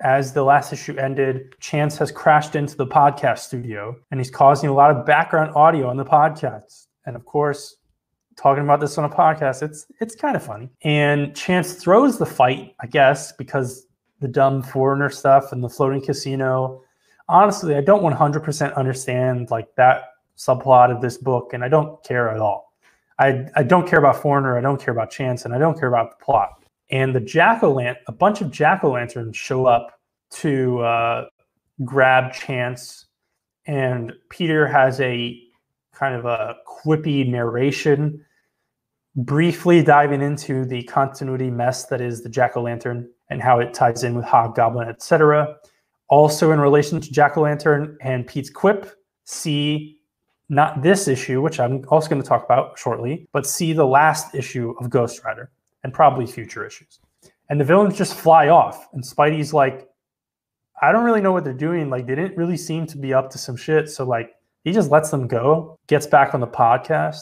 as 0.00 0.32
the 0.32 0.42
last 0.42 0.72
issue 0.72 0.96
ended, 0.96 1.54
Chance 1.60 1.98
has 1.98 2.10
crashed 2.10 2.56
into 2.56 2.76
the 2.76 2.86
podcast 2.86 3.38
studio 3.40 3.94
and 4.10 4.18
he's 4.18 4.30
causing 4.30 4.68
a 4.68 4.74
lot 4.74 4.90
of 4.90 5.06
background 5.06 5.54
audio 5.54 5.88
on 5.88 5.96
the 5.96 6.04
podcast. 6.04 6.86
And 7.06 7.14
of 7.14 7.24
course, 7.24 7.76
talking 8.36 8.64
about 8.64 8.80
this 8.80 8.98
on 8.98 9.04
a 9.04 9.14
podcast, 9.14 9.62
it's 9.62 9.86
it's 10.00 10.14
kind 10.14 10.34
of 10.34 10.42
funny. 10.42 10.70
And 10.82 11.36
Chance 11.36 11.74
throws 11.74 12.18
the 12.18 12.26
fight, 12.26 12.74
I 12.80 12.86
guess, 12.86 13.32
because 13.32 13.86
the 14.20 14.28
dumb 14.28 14.62
foreigner 14.62 15.08
stuff 15.08 15.52
and 15.52 15.62
the 15.62 15.68
floating 15.68 16.02
casino 16.02 16.82
honestly, 17.30 17.76
I 17.76 17.80
don't 17.80 18.02
100% 18.02 18.74
understand 18.74 19.50
like 19.50 19.74
that 19.76 20.04
subplot 20.36 20.94
of 20.94 21.00
this 21.00 21.16
book, 21.16 21.52
and 21.52 21.64
I 21.64 21.68
don't 21.68 22.02
care 22.04 22.28
at 22.30 22.40
all. 22.40 22.72
I, 23.18 23.46
I 23.54 23.62
don't 23.62 23.86
care 23.86 23.98
about 23.98 24.16
Foreigner, 24.20 24.56
I 24.56 24.60
don't 24.60 24.80
care 24.80 24.92
about 24.92 25.10
Chance, 25.10 25.44
and 25.44 25.54
I 25.54 25.58
don't 25.58 25.78
care 25.78 25.88
about 25.88 26.18
the 26.18 26.24
plot. 26.24 26.64
And 26.90 27.14
the 27.14 27.20
jack 27.20 27.62
o' 27.62 27.72
lantern, 27.72 28.02
a 28.08 28.12
bunch 28.12 28.40
of 28.40 28.50
jack 28.50 28.82
o' 28.82 28.92
lanterns 28.92 29.36
show 29.36 29.66
up 29.66 30.00
to 30.32 30.80
uh, 30.80 31.26
grab 31.84 32.32
Chance, 32.32 33.06
and 33.66 34.12
Peter 34.30 34.66
has 34.66 35.00
a 35.00 35.40
kind 35.92 36.14
of 36.14 36.24
a 36.24 36.56
quippy 36.66 37.28
narration, 37.28 38.24
briefly 39.14 39.82
diving 39.82 40.22
into 40.22 40.64
the 40.64 40.82
continuity 40.84 41.50
mess 41.50 41.86
that 41.86 42.00
is 42.00 42.22
the 42.22 42.28
jack 42.28 42.56
o' 42.56 42.62
lantern 42.62 43.08
and 43.28 43.42
how 43.42 43.60
it 43.60 43.74
ties 43.74 44.02
in 44.02 44.14
with 44.14 44.24
Hobgoblin, 44.24 44.88
etc. 44.88 45.56
Also, 46.10 46.52
in 46.52 46.60
relation 46.60 47.00
to 47.00 47.10
Jack 47.10 47.36
o' 47.36 47.42
Lantern 47.42 47.96
and 48.02 48.26
Pete's 48.26 48.50
quip, 48.50 48.92
see 49.24 49.96
not 50.48 50.82
this 50.82 51.06
issue, 51.06 51.40
which 51.40 51.60
I'm 51.60 51.84
also 51.88 52.08
going 52.10 52.20
to 52.20 52.28
talk 52.28 52.44
about 52.44 52.76
shortly, 52.76 53.28
but 53.32 53.46
see 53.46 53.72
the 53.72 53.86
last 53.86 54.34
issue 54.34 54.74
of 54.80 54.90
Ghost 54.90 55.24
Rider 55.24 55.50
and 55.84 55.94
probably 55.94 56.26
future 56.26 56.66
issues. 56.66 56.98
And 57.48 57.60
the 57.60 57.64
villains 57.64 57.96
just 57.96 58.14
fly 58.14 58.48
off, 58.48 58.88
and 58.92 59.02
Spidey's 59.02 59.54
like, 59.54 59.88
I 60.82 60.92
don't 60.92 61.04
really 61.04 61.20
know 61.20 61.32
what 61.32 61.44
they're 61.44 61.52
doing. 61.52 61.90
Like, 61.90 62.06
they 62.06 62.16
didn't 62.16 62.36
really 62.36 62.56
seem 62.56 62.86
to 62.86 62.98
be 62.98 63.14
up 63.14 63.30
to 63.30 63.38
some 63.38 63.56
shit. 63.56 63.88
So, 63.88 64.04
like, 64.04 64.32
he 64.64 64.72
just 64.72 64.90
lets 64.90 65.10
them 65.10 65.28
go, 65.28 65.78
gets 65.86 66.06
back 66.06 66.34
on 66.34 66.40
the 66.40 66.46
podcast, 66.46 67.20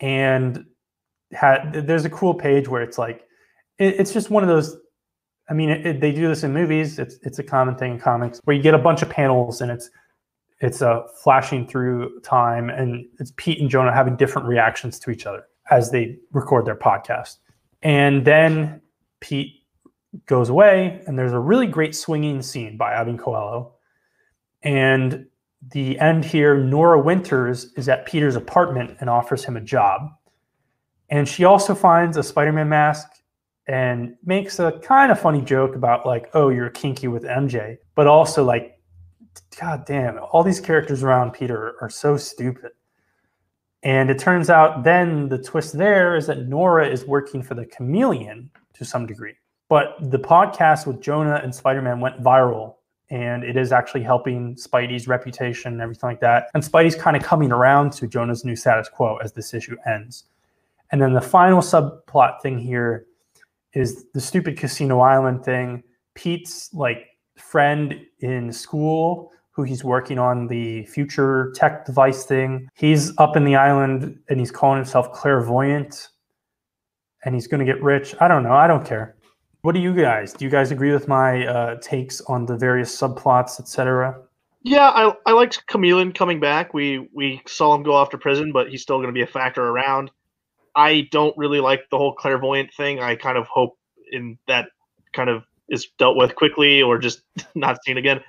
and 0.00 0.64
had 1.32 1.86
there's 1.86 2.04
a 2.04 2.10
cool 2.10 2.34
page 2.34 2.68
where 2.68 2.82
it's 2.82 2.98
like, 2.98 3.24
it, 3.78 3.98
it's 3.98 4.12
just 4.12 4.30
one 4.30 4.44
of 4.44 4.48
those 4.48 4.76
I 5.48 5.54
mean, 5.54 5.70
it, 5.70 5.86
it, 5.86 6.00
they 6.00 6.12
do 6.12 6.28
this 6.28 6.42
in 6.42 6.52
movies. 6.52 6.98
It's 6.98 7.16
it's 7.22 7.38
a 7.38 7.42
common 7.42 7.76
thing 7.76 7.92
in 7.92 7.98
comics 8.00 8.40
where 8.44 8.56
you 8.56 8.62
get 8.62 8.74
a 8.74 8.78
bunch 8.78 9.02
of 9.02 9.08
panels 9.08 9.60
and 9.60 9.70
it's 9.70 9.90
it's 10.60 10.80
uh, 10.80 11.02
flashing 11.22 11.66
through 11.66 12.20
time, 12.20 12.70
and 12.70 13.04
it's 13.20 13.32
Pete 13.36 13.60
and 13.60 13.68
Jonah 13.68 13.92
having 13.92 14.16
different 14.16 14.48
reactions 14.48 14.98
to 15.00 15.10
each 15.10 15.26
other 15.26 15.44
as 15.70 15.90
they 15.90 16.18
record 16.32 16.64
their 16.64 16.76
podcast. 16.76 17.36
And 17.82 18.24
then 18.24 18.80
Pete 19.20 19.64
goes 20.26 20.48
away, 20.48 21.02
and 21.06 21.18
there's 21.18 21.34
a 21.34 21.38
really 21.38 21.66
great 21.66 21.94
swinging 21.94 22.40
scene 22.40 22.76
by 22.76 22.96
Ivan 22.96 23.18
Coello. 23.18 23.72
And 24.62 25.26
the 25.72 25.98
end 25.98 26.24
here, 26.24 26.56
Nora 26.56 27.00
Winters 27.00 27.72
is 27.76 27.88
at 27.88 28.06
Peter's 28.06 28.36
apartment 28.36 28.96
and 29.00 29.10
offers 29.10 29.44
him 29.44 29.56
a 29.56 29.60
job. 29.60 30.10
And 31.10 31.28
she 31.28 31.44
also 31.44 31.74
finds 31.74 32.16
a 32.16 32.22
Spider 32.22 32.52
Man 32.52 32.68
mask 32.68 33.08
and 33.66 34.16
makes 34.24 34.58
a 34.58 34.72
kind 34.82 35.10
of 35.10 35.18
funny 35.18 35.40
joke 35.40 35.74
about 35.74 36.06
like, 36.06 36.30
oh, 36.34 36.50
you're 36.50 36.70
kinky 36.70 37.08
with 37.08 37.24
MJ, 37.24 37.78
but 37.94 38.06
also 38.06 38.44
like, 38.44 38.78
god 39.60 39.84
damn, 39.86 40.18
all 40.18 40.42
these 40.42 40.60
characters 40.60 41.02
around 41.02 41.32
Peter 41.32 41.74
are 41.80 41.90
so 41.90 42.16
stupid. 42.16 42.72
And 43.82 44.10
it 44.10 44.18
turns 44.18 44.50
out 44.50 44.84
then 44.84 45.28
the 45.28 45.38
twist 45.38 45.76
there 45.76 46.16
is 46.16 46.26
that 46.26 46.46
Nora 46.46 46.88
is 46.88 47.04
working 47.04 47.42
for 47.42 47.54
the 47.54 47.66
chameleon 47.66 48.50
to 48.74 48.84
some 48.84 49.06
degree. 49.06 49.34
But 49.68 49.96
the 50.00 50.18
podcast 50.18 50.86
with 50.86 51.00
Jonah 51.00 51.40
and 51.42 51.54
Spider 51.54 51.82
Man 51.82 52.00
went 52.00 52.22
viral, 52.22 52.76
and 53.10 53.42
it 53.42 53.56
is 53.56 53.72
actually 53.72 54.02
helping 54.02 54.54
Spidey's 54.54 55.08
reputation 55.08 55.72
and 55.72 55.82
everything 55.82 56.08
like 56.08 56.20
that. 56.20 56.48
And 56.54 56.62
Spidey's 56.62 56.94
kind 56.94 57.16
of 57.16 57.22
coming 57.22 57.52
around 57.52 57.92
to 57.94 58.06
Jonah's 58.06 58.44
new 58.44 58.56
status 58.56 58.88
quo 58.88 59.16
as 59.16 59.32
this 59.32 59.54
issue 59.54 59.76
ends. 59.86 60.24
And 60.92 61.00
then 61.00 61.14
the 61.14 61.20
final 61.20 61.60
subplot 61.60 62.40
thing 62.42 62.58
here 62.58 63.06
is 63.76 64.06
the 64.14 64.20
stupid 64.20 64.56
Casino 64.56 65.00
Island 65.00 65.44
thing. 65.44 65.82
Pete's 66.14 66.72
like 66.72 67.06
friend 67.36 68.00
in 68.20 68.50
school 68.50 69.30
who 69.50 69.62
he's 69.62 69.84
working 69.84 70.18
on 70.18 70.46
the 70.46 70.84
future 70.86 71.52
tech 71.54 71.84
device 71.84 72.24
thing. 72.24 72.68
He's 72.74 73.16
up 73.18 73.36
in 73.36 73.44
the 73.44 73.54
island 73.54 74.18
and 74.28 74.40
he's 74.40 74.50
calling 74.50 74.78
himself 74.78 75.12
clairvoyant 75.12 76.08
and 77.24 77.34
he's 77.34 77.46
going 77.46 77.64
to 77.64 77.70
get 77.70 77.82
rich. 77.82 78.14
I 78.18 78.28
don't 78.28 78.42
know. 78.42 78.52
I 78.52 78.66
don't 78.66 78.84
care. 78.84 79.16
What 79.60 79.74
do 79.74 79.80
you 79.80 79.94
guys? 79.94 80.32
Do 80.32 80.44
you 80.44 80.50
guys 80.50 80.70
agree 80.70 80.92
with 80.92 81.06
my 81.06 81.46
uh, 81.46 81.76
takes 81.80 82.22
on 82.22 82.46
the 82.46 82.56
various 82.56 82.98
subplots, 82.98 83.60
etc.? 83.60 84.22
Yeah, 84.62 84.88
I 84.88 85.12
I 85.26 85.32
liked 85.32 85.66
Chameleon 85.66 86.12
coming 86.12 86.40
back. 86.40 86.72
We 86.72 87.08
we 87.12 87.42
saw 87.46 87.74
him 87.74 87.82
go 87.82 87.92
off 87.92 88.10
to 88.10 88.18
prison, 88.18 88.52
but 88.52 88.68
he's 88.68 88.82
still 88.82 88.98
going 88.98 89.08
to 89.08 89.12
be 89.12 89.22
a 89.22 89.26
factor 89.26 89.64
around. 89.64 90.10
I 90.76 91.08
don't 91.10 91.36
really 91.38 91.60
like 91.60 91.88
the 91.90 91.96
whole 91.96 92.14
clairvoyant 92.14 92.72
thing. 92.74 93.00
I 93.00 93.16
kind 93.16 93.38
of 93.38 93.46
hope 93.46 93.78
in 94.12 94.38
that 94.46 94.68
kind 95.12 95.30
of 95.30 95.44
is 95.68 95.88
dealt 95.98 96.16
with 96.16 96.36
quickly 96.36 96.82
or 96.82 96.98
just 96.98 97.22
not 97.54 97.82
seen 97.84 97.96
again. 97.96 98.20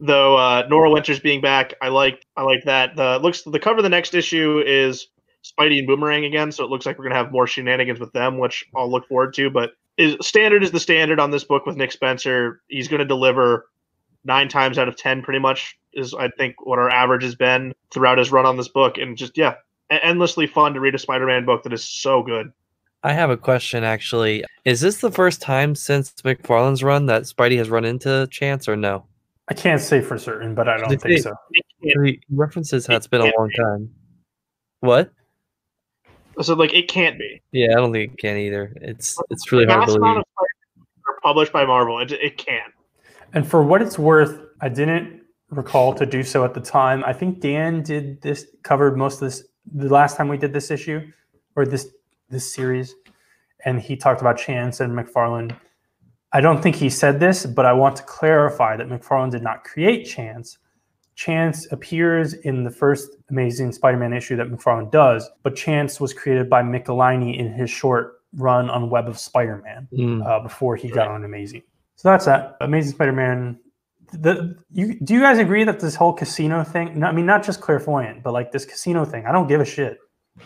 Though 0.00 0.36
uh, 0.36 0.64
Nora 0.70 0.90
Winters 0.90 1.18
being 1.18 1.40
back, 1.40 1.74
I 1.82 1.88
like 1.88 2.24
I 2.36 2.42
like 2.42 2.62
that. 2.64 2.94
The 2.94 3.18
looks 3.18 3.42
the 3.42 3.58
cover 3.58 3.78
of 3.78 3.82
the 3.82 3.88
next 3.88 4.14
issue 4.14 4.62
is 4.64 5.08
Spidey 5.44 5.78
and 5.78 5.88
Boomerang 5.88 6.24
again, 6.24 6.52
so 6.52 6.64
it 6.64 6.70
looks 6.70 6.86
like 6.86 6.98
we're 6.98 7.04
gonna 7.04 7.16
have 7.16 7.32
more 7.32 7.48
shenanigans 7.48 7.98
with 7.98 8.12
them, 8.12 8.38
which 8.38 8.64
I'll 8.76 8.90
look 8.90 9.08
forward 9.08 9.34
to. 9.34 9.50
But 9.50 9.70
is 9.96 10.16
standard 10.20 10.62
is 10.62 10.70
the 10.70 10.78
standard 10.78 11.18
on 11.18 11.32
this 11.32 11.42
book 11.42 11.66
with 11.66 11.76
Nick 11.76 11.90
Spencer. 11.90 12.60
He's 12.68 12.86
gonna 12.86 13.04
deliver 13.04 13.66
nine 14.24 14.48
times 14.48 14.78
out 14.78 14.86
of 14.86 14.96
ten, 14.96 15.20
pretty 15.22 15.40
much 15.40 15.76
is 15.94 16.14
I 16.14 16.28
think 16.28 16.64
what 16.64 16.78
our 16.78 16.90
average 16.90 17.24
has 17.24 17.34
been 17.34 17.74
throughout 17.92 18.18
his 18.18 18.30
run 18.30 18.46
on 18.46 18.56
this 18.56 18.68
book, 18.68 18.98
and 18.98 19.16
just 19.16 19.36
yeah, 19.36 19.54
endlessly 19.90 20.46
fun 20.46 20.74
to 20.74 20.80
read 20.80 20.94
a 20.94 20.98
Spider-Man 20.98 21.44
book 21.44 21.62
that 21.64 21.72
is 21.72 21.84
so 21.84 22.22
good. 22.22 22.52
I 23.02 23.12
have 23.12 23.30
a 23.30 23.36
question 23.36 23.84
actually. 23.84 24.44
Is 24.64 24.80
this 24.80 24.98
the 24.98 25.10
first 25.10 25.40
time 25.40 25.74
since 25.74 26.12
McFarlane's 26.22 26.82
run 26.82 27.06
that 27.06 27.22
Spidey 27.22 27.56
has 27.58 27.70
run 27.70 27.84
into 27.84 28.26
Chance 28.30 28.68
or 28.68 28.76
no? 28.76 29.06
I 29.48 29.54
can't 29.54 29.80
say 29.80 30.00
for 30.00 30.18
certain, 30.18 30.54
but 30.54 30.68
I 30.68 30.76
don't 30.76 30.90
Did 30.90 31.00
think 31.00 31.14
they- 31.16 31.20
so. 31.22 31.32
He 31.80 32.20
references 32.30 32.86
how 32.86 32.96
it's 32.96 33.06
been 33.06 33.20
a 33.20 33.32
long 33.38 33.50
time. 33.56 33.90
What? 34.80 35.10
So 36.42 36.54
like 36.54 36.74
it 36.74 36.88
can't 36.88 37.18
be. 37.18 37.40
Yeah, 37.52 37.68
I 37.70 37.74
don't 37.74 37.92
think 37.92 38.12
it 38.14 38.18
can 38.18 38.36
either. 38.36 38.72
It's 38.80 39.16
it's 39.30 39.50
really 39.52 39.64
The 39.64 39.72
hard 39.74 39.86
to 39.86 39.92
vast 39.92 40.00
believe. 40.00 40.16
are 41.06 41.20
published 41.22 41.52
by 41.52 41.64
Marvel. 41.64 41.98
It, 42.00 42.12
it 42.12 42.36
can't. 42.36 42.72
And 43.32 43.46
for 43.46 43.62
what 43.62 43.80
it's 43.82 43.98
worth, 43.98 44.40
I 44.60 44.68
didn't 44.68 45.22
recall 45.50 45.94
to 45.94 46.04
do 46.06 46.22
so 46.22 46.44
at 46.44 46.54
the 46.54 46.60
time. 46.60 47.02
I 47.04 47.12
think 47.12 47.40
Dan 47.40 47.82
did 47.82 48.20
this 48.22 48.46
covered 48.62 48.96
most 48.96 49.14
of 49.14 49.20
this 49.20 49.44
the 49.74 49.88
last 49.88 50.16
time 50.16 50.28
we 50.28 50.38
did 50.38 50.52
this 50.52 50.70
issue 50.70 51.10
or 51.56 51.64
this 51.66 51.88
this 52.30 52.52
series, 52.52 52.94
and 53.64 53.80
he 53.80 53.96
talked 53.96 54.20
about 54.20 54.36
Chance 54.38 54.80
and 54.80 54.92
McFarlane. 54.92 55.56
I 56.32 56.40
don't 56.42 56.62
think 56.62 56.76
he 56.76 56.90
said 56.90 57.20
this, 57.20 57.46
but 57.46 57.64
I 57.64 57.72
want 57.72 57.96
to 57.96 58.02
clarify 58.02 58.76
that 58.76 58.88
McFarlane 58.88 59.30
did 59.30 59.42
not 59.42 59.64
create 59.64 60.04
Chance. 60.04 60.58
Chance 61.14 61.72
appears 61.72 62.34
in 62.34 62.62
the 62.64 62.70
first 62.70 63.16
Amazing 63.30 63.72
Spider-Man 63.72 64.12
issue 64.12 64.36
that 64.36 64.48
McFarlane 64.50 64.90
does, 64.92 65.28
but 65.42 65.56
Chance 65.56 66.00
was 66.00 66.12
created 66.12 66.48
by 66.50 66.62
Michelinie 66.62 67.38
in 67.38 67.50
his 67.52 67.70
short 67.70 68.20
run 68.34 68.68
on 68.68 68.90
Web 68.90 69.08
of 69.08 69.18
Spider-Man 69.18 69.88
Mm. 69.92 70.24
uh, 70.26 70.40
before 70.40 70.76
he 70.76 70.88
got 70.90 71.08
on 71.08 71.24
Amazing. 71.24 71.62
So 71.96 72.10
that's 72.10 72.26
that. 72.26 72.56
Amazing 72.60 72.92
Spider-Man. 72.92 73.58
The 74.12 74.56
you 74.70 74.98
do 75.00 75.14
you 75.14 75.20
guys 75.20 75.38
agree 75.38 75.64
that 75.64 75.80
this 75.80 75.94
whole 75.94 76.12
casino 76.12 76.64
thing? 76.64 76.98
no, 76.98 77.06
I 77.06 77.12
mean, 77.12 77.26
not 77.26 77.42
just 77.44 77.60
clairvoyant, 77.60 78.22
but 78.22 78.32
like 78.32 78.52
this 78.52 78.64
casino 78.64 79.04
thing. 79.04 79.26
I 79.26 79.32
don't 79.32 79.46
give 79.48 79.60
a 79.60 79.64
shit. 79.64 79.98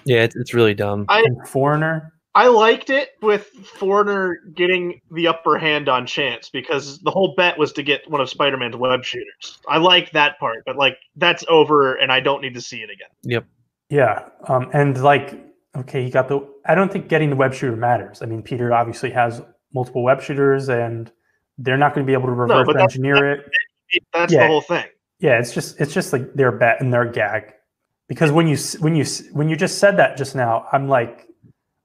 Yeah, 0.05 0.23
it's, 0.23 0.35
it's 0.37 0.55
really 0.55 0.75
dumb. 0.75 1.07
I- 1.09 1.21
And 1.21 1.47
Foreigner. 1.49 2.13
I 2.35 2.47
liked 2.49 2.89
it 2.89 3.11
with 3.21 3.45
Foreigner 3.49 4.39
getting 4.55 5.03
the 5.11 5.29
upper 5.29 5.59
hand 5.59 5.91
on 5.91 6.07
Chance 6.07 6.49
because 6.49 6.99
the 7.01 7.11
whole 7.11 7.35
bet 7.37 7.59
was 7.59 7.75
to 7.75 7.83
get 7.83 8.09
one 8.11 8.23
of 8.23 8.31
Spider-Man's 8.31 8.75
web 8.75 9.05
shooters. 9.05 9.59
I 9.69 9.77
like 9.77 10.13
that 10.13 10.39
part, 10.39 10.63
but 10.65 10.77
like 10.77 10.97
that's 11.17 11.45
over, 11.49 11.95
and 11.95 12.11
I 12.11 12.21
don't 12.21 12.41
need 12.41 12.55
to 12.55 12.61
see 12.63 12.79
it 12.79 12.85
again. 12.91 13.09
Yep. 13.25 13.45
Yeah, 13.91 14.29
um, 14.49 14.71
and 14.73 14.99
like 15.03 15.39
okay, 15.77 16.05
he 16.05 16.11
got 16.11 16.29
the. 16.29 16.41
I 16.65 16.75
don't 16.75 16.91
think 16.91 17.09
getting 17.09 17.29
the 17.29 17.37
web 17.37 17.53
shooter 17.53 17.77
matters. 17.77 18.23
I 18.23 18.27
mean, 18.27 18.43
Peter 18.43 18.73
obviously 18.73 19.11
has 19.11 19.43
multiple 19.75 20.03
web 20.03 20.23
shooters, 20.23 20.71
and 20.71 21.13
they're 21.59 21.77
not 21.77 21.95
going 21.95 22.05
to 22.07 22.11
be 22.11 22.15
able 22.15 22.27
to 22.27 22.33
reverse 22.33 22.67
that's- 22.67 22.83
engineer 22.83 23.33
it. 23.33 23.51
It- 23.91 24.05
that's 24.13 24.33
Yeah. 24.33 24.43
the 24.43 24.47
whole 24.49 24.61
thing. 24.63 24.85
Yeah, 25.19 25.39
it's 25.39 25.53
just 25.53 25.81
it's 25.81 25.93
just 25.95 26.13
like 26.13 26.33
their 26.35 26.51
bet 26.51 26.81
and 26.81 26.93
their 26.93 27.05
gag. 27.05 27.55
Because 28.09 28.33
when 28.33 28.47
you 28.49 28.57
when 28.81 28.95
you 28.97 29.05
when 29.33 29.49
you 29.49 29.57
just 29.57 29.79
said 29.79 29.97
that 29.99 30.17
just 30.17 30.35
now, 30.35 30.67
I'm 30.73 30.89
like, 30.89 31.29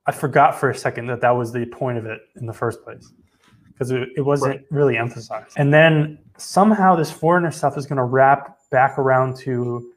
I 0.06 0.12
forgot 0.12 0.60
for 0.60 0.70
a 0.70 0.76
second 0.76 1.08
that 1.08 1.22
that 1.22 1.32
was 1.32 1.52
the 1.54 1.66
point 1.68 1.98
of 1.98 2.06
it 2.06 2.20
in 2.38 2.46
the 2.46 2.54
first 2.54 2.84
place, 2.84 3.12
because 3.68 3.92
it, 3.92 4.10
it 4.16 4.22
wasn't 4.22 4.66
really 4.72 4.98
emphasized. 4.98 5.54
And 5.58 5.72
then 5.74 6.18
somehow 6.38 6.96
this 6.96 7.12
foreigner 7.12 7.52
stuff 7.52 7.78
is 7.78 7.86
going 7.86 7.98
to 7.98 8.04
wrap 8.04 8.58
back 8.72 8.98
around 8.98 9.36
to 9.38 9.92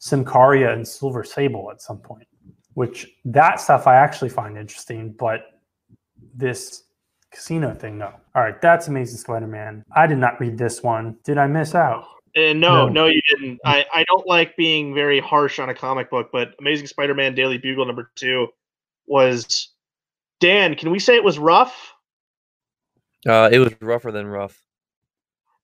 Symkaria 0.00 0.72
and 0.72 0.86
Silver 0.86 1.22
Sable 1.22 1.70
at 1.70 1.80
some 1.80 1.98
point, 1.98 2.26
which 2.74 3.06
that 3.24 3.60
stuff 3.60 3.86
I 3.86 3.94
actually 3.96 4.30
find 4.30 4.58
interesting, 4.58 5.12
but 5.18 5.60
this 6.34 6.84
casino 7.32 7.74
thing, 7.74 7.98
no. 7.98 8.12
All 8.34 8.42
right, 8.42 8.60
that's 8.60 8.88
Amazing 8.88 9.18
Spider-Man. 9.18 9.84
I 9.96 10.06
did 10.06 10.18
not 10.18 10.38
read 10.40 10.58
this 10.58 10.82
one. 10.82 11.16
Did 11.24 11.38
I 11.38 11.46
miss 11.46 11.74
out? 11.74 12.04
And 12.34 12.60
no, 12.60 12.86
No. 12.86 12.88
no, 12.88 13.06
you 13.06 13.20
didn't. 13.28 13.60
I, 13.64 13.84
I 13.92 14.04
don't 14.04 14.26
like 14.26 14.56
being 14.56 14.94
very 14.94 15.20
harsh 15.20 15.58
on 15.58 15.68
a 15.68 15.74
comic 15.74 16.08
book, 16.10 16.30
but 16.32 16.54
Amazing 16.60 16.86
Spider-Man 16.86 17.34
Daily 17.34 17.58
Bugle 17.58 17.84
number 17.84 18.10
two 18.14 18.48
was 19.06 19.72
Dan. 20.40 20.74
Can 20.74 20.90
we 20.90 20.98
say 20.98 21.14
it 21.16 21.24
was 21.24 21.38
rough? 21.38 21.92
Uh, 23.28 23.48
it 23.52 23.58
was 23.58 23.74
rougher 23.80 24.10
than 24.10 24.26
rough. 24.26 24.58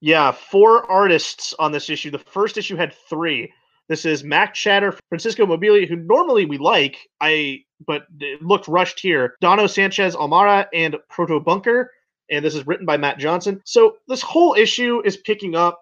Yeah, 0.00 0.30
four 0.30 0.88
artists 0.90 1.54
on 1.58 1.72
this 1.72 1.90
issue. 1.90 2.10
The 2.10 2.18
first 2.18 2.56
issue 2.56 2.76
had 2.76 2.94
three. 3.08 3.52
This 3.88 4.04
is 4.04 4.22
Mack 4.22 4.54
Chater, 4.54 4.94
Francesco 5.08 5.46
Mobili, 5.46 5.88
who 5.88 5.96
normally 5.96 6.44
we 6.44 6.58
like, 6.58 7.08
I 7.20 7.60
but 7.86 8.06
it 8.20 8.42
looked 8.42 8.68
rushed 8.68 9.00
here. 9.00 9.36
Dono 9.40 9.66
Sanchez 9.66 10.14
Almara 10.14 10.66
and 10.74 10.96
Protobunker, 11.10 11.86
and 12.30 12.44
this 12.44 12.54
is 12.54 12.66
written 12.66 12.84
by 12.84 12.96
Mat 12.96 13.18
Johnson. 13.18 13.62
So 13.64 13.96
this 14.08 14.20
whole 14.20 14.54
issue 14.54 15.00
is 15.04 15.16
picking 15.16 15.54
up 15.54 15.80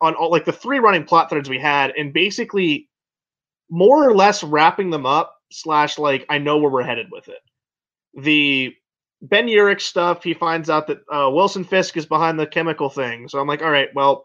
on 0.00 0.14
all 0.14 0.30
like 0.30 0.44
the 0.44 0.52
three 0.52 0.78
running 0.78 1.04
plot 1.04 1.30
threads 1.30 1.48
we 1.48 1.58
had, 1.58 1.92
and 1.98 2.12
basically 2.12 2.88
more 3.70 4.08
or 4.08 4.14
less 4.14 4.44
wrapping 4.44 4.90
them 4.90 5.06
up. 5.06 5.32
Slash, 5.52 5.98
like 5.98 6.26
I 6.28 6.38
know 6.38 6.58
where 6.58 6.70
we're 6.70 6.82
headed 6.82 7.06
with 7.12 7.28
it. 7.28 7.38
The 8.14 8.74
Ben 9.22 9.46
Urich 9.46 9.82
stuff, 9.82 10.24
he 10.24 10.34
finds 10.34 10.68
out 10.68 10.88
that 10.88 10.98
uh, 11.12 11.30
Wilson 11.30 11.62
Fisk 11.62 11.96
is 11.96 12.06
behind 12.06 12.40
the 12.40 12.46
chemical 12.46 12.90
thing. 12.90 13.28
So 13.28 13.38
I'm 13.38 13.46
like, 13.46 13.62
all 13.62 13.70
right, 13.70 13.88
well, 13.94 14.24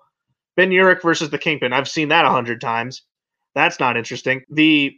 Ben 0.60 0.72
Urich 0.72 1.02
versus 1.02 1.30
the 1.30 1.38
Kingpin. 1.38 1.72
I've 1.72 1.88
seen 1.88 2.10
that 2.10 2.26
a 2.26 2.30
hundred 2.30 2.60
times. 2.60 3.04
That's 3.56 3.80
not 3.80 3.96
interesting. 3.96 4.44
The 4.50 4.94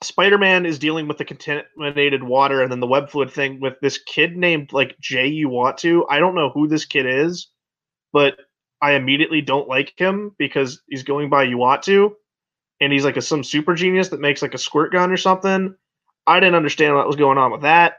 Spider-Man 0.00 0.64
is 0.64 0.78
dealing 0.78 1.08
with 1.08 1.18
the 1.18 1.24
contaminated 1.24 2.22
water 2.22 2.62
and 2.62 2.70
then 2.70 2.78
the 2.78 2.86
web 2.86 3.10
fluid 3.10 3.32
thing 3.32 3.58
with 3.58 3.74
this 3.82 3.98
kid 3.98 4.36
named 4.36 4.72
like 4.72 4.96
Jay 5.00 5.26
You 5.26 5.48
Want 5.48 5.76
to. 5.78 6.06
I 6.08 6.20
don't 6.20 6.36
know 6.36 6.50
who 6.50 6.68
this 6.68 6.84
kid 6.84 7.06
is, 7.06 7.48
but 8.12 8.36
I 8.80 8.92
immediately 8.92 9.40
don't 9.40 9.66
like 9.66 9.92
him 9.96 10.36
because 10.38 10.80
he's 10.88 11.02
going 11.02 11.28
by 11.28 11.42
You 11.42 11.58
Want 11.58 11.82
to, 11.82 12.14
and 12.80 12.92
he's 12.92 13.04
like 13.04 13.16
a 13.16 13.22
some 13.22 13.42
super 13.42 13.74
genius 13.74 14.10
that 14.10 14.20
makes 14.20 14.40
like 14.40 14.54
a 14.54 14.58
squirt 14.58 14.92
gun 14.92 15.10
or 15.10 15.16
something. 15.16 15.74
I 16.28 16.38
didn't 16.38 16.54
understand 16.54 16.94
what 16.94 17.08
was 17.08 17.16
going 17.16 17.38
on 17.38 17.50
with 17.50 17.62
that. 17.62 17.94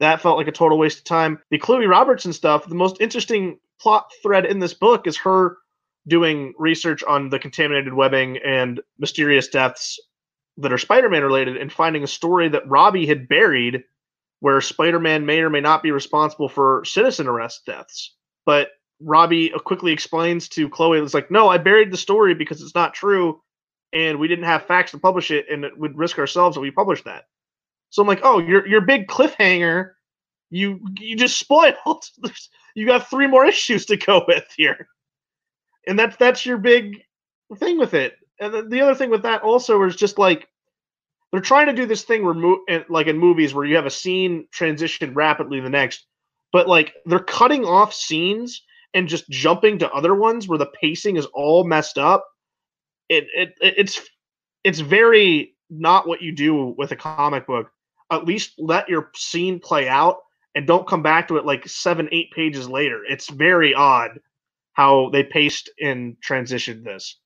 That 0.00 0.22
felt 0.22 0.38
like 0.38 0.48
a 0.48 0.52
total 0.52 0.78
waste 0.78 1.00
of 1.00 1.04
time. 1.04 1.40
The 1.50 1.58
Chloe 1.58 1.84
Robertson 1.84 2.32
stuff, 2.32 2.66
the 2.66 2.74
most 2.74 3.02
interesting 3.02 3.58
plot 3.78 4.10
thread 4.22 4.46
in 4.46 4.60
this 4.60 4.72
book 4.72 5.06
is 5.06 5.18
her 5.18 5.58
doing 6.08 6.54
research 6.58 7.02
on 7.04 7.28
the 7.28 7.38
contaminated 7.38 7.94
webbing 7.94 8.38
and 8.44 8.80
mysterious 8.98 9.48
deaths 9.48 10.00
that 10.56 10.72
are 10.72 10.78
Spider-Man 10.78 11.22
related 11.22 11.56
and 11.56 11.72
finding 11.72 12.02
a 12.02 12.08
story 12.08 12.48
that 12.48 12.68
Robbie 12.68 13.06
had 13.06 13.28
buried 13.28 13.84
where 14.40 14.60
Spider-Man 14.60 15.26
may 15.26 15.40
or 15.40 15.50
may 15.50 15.60
not 15.60 15.82
be 15.82 15.90
responsible 15.90 16.48
for 16.48 16.84
citizen 16.84 17.28
arrest 17.28 17.62
deaths. 17.66 18.14
But 18.46 18.70
Robbie 19.00 19.52
quickly 19.64 19.92
explains 19.92 20.48
to 20.50 20.68
Chloe, 20.68 20.98
it's 20.98 21.14
like, 21.14 21.30
no, 21.30 21.48
I 21.48 21.58
buried 21.58 21.92
the 21.92 21.96
story 21.96 22.34
because 22.34 22.62
it's 22.62 22.74
not 22.74 22.94
true 22.94 23.40
and 23.92 24.18
we 24.18 24.28
didn't 24.28 24.44
have 24.44 24.66
facts 24.66 24.90
to 24.92 24.98
publish 24.98 25.30
it 25.30 25.46
and 25.50 25.64
it 25.64 25.78
would 25.78 25.96
risk 25.96 26.18
ourselves 26.18 26.56
if 26.56 26.60
we 26.60 26.70
published 26.70 27.04
that. 27.04 27.24
So 27.90 28.02
I'm 28.02 28.08
like, 28.08 28.20
oh, 28.22 28.38
your 28.38 28.66
your 28.66 28.82
big 28.82 29.06
cliffhanger, 29.06 29.92
you 30.50 30.80
you 30.98 31.16
just 31.16 31.38
spoiled. 31.38 31.74
you 32.74 32.86
got 32.86 33.08
three 33.08 33.26
more 33.26 33.46
issues 33.46 33.86
to 33.86 33.96
go 33.96 34.24
with 34.28 34.44
here, 34.56 34.88
and 35.86 35.98
that's 35.98 36.16
that's 36.16 36.44
your 36.44 36.58
big 36.58 37.02
thing 37.56 37.78
with 37.78 37.94
it. 37.94 38.14
And 38.40 38.52
then 38.54 38.68
the 38.68 38.80
other 38.82 38.94
thing 38.94 39.10
with 39.10 39.22
that 39.22 39.42
also 39.42 39.82
is 39.84 39.96
just 39.96 40.18
like 40.18 40.48
they're 41.32 41.40
trying 41.40 41.66
to 41.66 41.72
do 41.74 41.86
this 41.86 42.04
thing 42.04 42.24
where 42.24 42.34
mo- 42.34 42.64
like 42.88 43.06
in 43.06 43.18
movies 43.18 43.54
where 43.54 43.64
you 43.64 43.76
have 43.76 43.86
a 43.86 43.90
scene 43.90 44.46
transition 44.52 45.14
rapidly 45.14 45.58
to 45.58 45.64
the 45.64 45.70
next. 45.70 46.06
but 46.52 46.68
like 46.68 46.94
they're 47.06 47.18
cutting 47.18 47.64
off 47.64 47.92
scenes 47.92 48.62
and 48.94 49.08
just 49.08 49.28
jumping 49.28 49.78
to 49.78 49.90
other 49.92 50.14
ones 50.14 50.48
where 50.48 50.58
the 50.58 50.70
pacing 50.80 51.16
is 51.16 51.26
all 51.34 51.64
messed 51.64 51.98
up. 51.98 52.26
It, 53.08 53.26
it 53.34 53.54
it's 53.60 54.00
it's 54.64 54.80
very 54.80 55.54
not 55.70 56.06
what 56.08 56.22
you 56.22 56.32
do 56.32 56.74
with 56.78 56.92
a 56.92 56.96
comic 56.96 57.46
book. 57.46 57.70
At 58.10 58.24
least 58.24 58.54
let 58.58 58.88
your 58.88 59.10
scene 59.14 59.60
play 59.60 59.88
out 59.88 60.18
and 60.54 60.66
don't 60.66 60.88
come 60.88 61.02
back 61.02 61.28
to 61.28 61.36
it 61.36 61.44
like 61.44 61.68
seven, 61.68 62.08
eight 62.12 62.30
pages 62.32 62.68
later. 62.68 63.02
It's 63.08 63.28
very 63.28 63.74
odd 63.74 64.18
how 64.78 65.10
they 65.10 65.24
paced 65.24 65.68
and 65.82 66.16
transitioned 66.24 66.84
this 66.84 67.18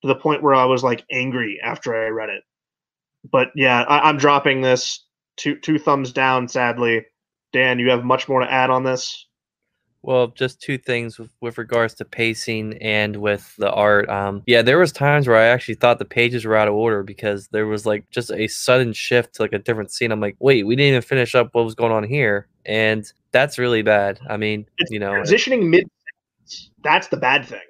to 0.00 0.06
the 0.06 0.14
point 0.14 0.44
where 0.44 0.54
I 0.54 0.64
was 0.64 0.84
like 0.84 1.04
angry 1.10 1.58
after 1.60 1.92
I 1.92 2.08
read 2.08 2.28
it. 2.28 2.44
But 3.30 3.48
yeah, 3.56 3.82
I, 3.82 4.08
I'm 4.08 4.16
dropping 4.16 4.60
this 4.60 5.04
two 5.36 5.56
two 5.56 5.80
thumbs 5.80 6.12
down. 6.12 6.46
Sadly, 6.46 7.04
Dan, 7.52 7.80
you 7.80 7.90
have 7.90 8.04
much 8.04 8.28
more 8.28 8.40
to 8.40 8.50
add 8.50 8.70
on 8.70 8.84
this. 8.84 9.26
Well, 10.02 10.28
just 10.28 10.62
two 10.62 10.78
things 10.78 11.18
with, 11.18 11.30
with 11.40 11.58
regards 11.58 11.94
to 11.94 12.04
pacing 12.04 12.78
and 12.80 13.16
with 13.16 13.54
the 13.56 13.70
art. 13.70 14.08
Um, 14.08 14.44
yeah, 14.46 14.62
there 14.62 14.78
was 14.78 14.92
times 14.92 15.26
where 15.26 15.36
I 15.36 15.46
actually 15.46 15.74
thought 15.74 15.98
the 15.98 16.06
pages 16.06 16.44
were 16.44 16.56
out 16.56 16.68
of 16.68 16.74
order 16.74 17.02
because 17.02 17.48
there 17.48 17.66
was 17.66 17.84
like 17.84 18.08
just 18.10 18.30
a 18.30 18.46
sudden 18.46 18.92
shift 18.92 19.34
to 19.34 19.42
like 19.42 19.52
a 19.52 19.58
different 19.58 19.90
scene. 19.90 20.12
I'm 20.12 20.20
like, 20.20 20.36
wait, 20.38 20.64
we 20.64 20.76
didn't 20.76 20.90
even 20.90 21.02
finish 21.02 21.34
up 21.34 21.50
what 21.52 21.64
was 21.64 21.74
going 21.74 21.92
on 21.92 22.04
here, 22.04 22.46
and 22.64 23.04
that's 23.32 23.58
really 23.58 23.82
bad. 23.82 24.20
I 24.30 24.36
mean, 24.36 24.64
It's 24.78 24.92
you 24.92 25.00
know, 25.00 25.10
transitioning 25.10 25.68
mid. 25.68 25.90
That's 26.82 27.08
the 27.08 27.16
bad 27.16 27.46
thing. 27.46 27.60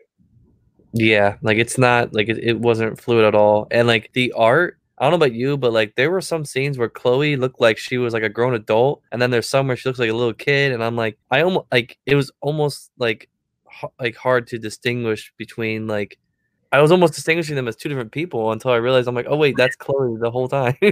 Yeah, 0.92 1.36
like 1.42 1.58
it's 1.58 1.78
not 1.78 2.14
like 2.14 2.28
it, 2.28 2.38
it 2.38 2.58
wasn't 2.58 3.00
fluid 3.00 3.24
at 3.24 3.34
all. 3.34 3.68
And 3.70 3.86
like 3.86 4.10
the 4.12 4.32
art, 4.32 4.78
I 4.98 5.04
don't 5.04 5.12
know 5.12 5.24
about 5.24 5.34
you, 5.34 5.56
but 5.56 5.72
like 5.72 5.94
there 5.94 6.10
were 6.10 6.20
some 6.20 6.44
scenes 6.44 6.78
where 6.78 6.88
Chloe 6.88 7.36
looked 7.36 7.60
like 7.60 7.78
she 7.78 7.96
was 7.96 8.12
like 8.12 8.22
a 8.22 8.28
grown 8.28 8.54
adult, 8.54 9.02
and 9.12 9.22
then 9.22 9.30
there's 9.30 9.48
some 9.48 9.68
where 9.68 9.76
she 9.76 9.88
looks 9.88 9.98
like 9.98 10.10
a 10.10 10.14
little 10.14 10.34
kid, 10.34 10.72
and 10.72 10.82
I'm 10.82 10.96
like, 10.96 11.18
I 11.30 11.42
almost 11.42 11.66
like 11.70 11.96
it 12.06 12.16
was 12.16 12.32
almost 12.40 12.90
like 12.98 13.28
h- 13.82 13.90
like 14.00 14.16
hard 14.16 14.48
to 14.48 14.58
distinguish 14.58 15.32
between 15.36 15.86
like 15.86 16.18
I 16.72 16.80
was 16.80 16.92
almost 16.92 17.14
distinguishing 17.14 17.56
them 17.56 17.68
as 17.68 17.76
two 17.76 17.88
different 17.88 18.12
people 18.12 18.52
until 18.52 18.72
I 18.72 18.76
realized 18.76 19.08
I'm 19.08 19.14
like, 19.14 19.26
oh 19.28 19.36
wait, 19.36 19.56
that's 19.56 19.76
Chloe 19.76 20.16
the 20.20 20.30
whole 20.30 20.48
time. 20.48 20.76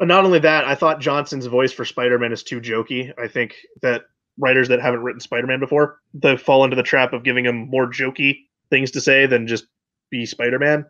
But 0.00 0.08
not 0.08 0.24
only 0.24 0.38
that, 0.38 0.64
I 0.64 0.74
thought 0.74 0.98
Johnson's 0.98 1.44
voice 1.44 1.74
for 1.74 1.84
Spider-Man 1.84 2.32
is 2.32 2.42
too 2.42 2.58
jokey. 2.58 3.12
I 3.18 3.28
think 3.28 3.54
that 3.82 4.04
writers 4.40 4.68
that 4.68 4.80
haven't 4.80 5.02
written 5.02 5.20
Spider-Man 5.20 5.60
before, 5.60 6.00
they 6.14 6.36
fall 6.36 6.64
into 6.64 6.74
the 6.76 6.82
trap 6.82 7.12
of 7.12 7.22
giving 7.22 7.44
him 7.44 7.68
more 7.68 7.86
jokey 7.88 8.46
things 8.70 8.90
to 8.92 9.00
say 9.00 9.26
than 9.26 9.46
just 9.46 9.66
be 10.10 10.26
Spider-Man, 10.26 10.84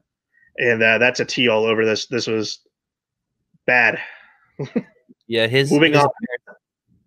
and 0.58 0.82
uh, 0.82 0.98
that's 0.98 1.20
a 1.20 1.24
T 1.24 1.48
all 1.48 1.64
over 1.64 1.84
this. 1.84 2.06
This 2.06 2.26
was 2.26 2.60
bad. 3.66 3.98
yeah, 5.26 5.46
his 5.46 5.70
Moving 5.70 5.92
his 5.92 6.02
on. 6.02 6.10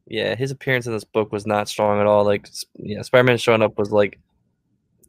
yeah, 0.08 0.36
his 0.36 0.52
appearance 0.52 0.86
in 0.88 0.94
this 0.94 1.04
book 1.04 1.32
was 1.32 1.46
not 1.48 1.68
strong 1.68 2.00
at 2.00 2.06
all. 2.06 2.24
Like, 2.24 2.48
yeah, 2.76 3.02
Spider-Man 3.02 3.38
showing 3.38 3.62
up 3.62 3.78
was 3.78 3.92
like 3.92 4.20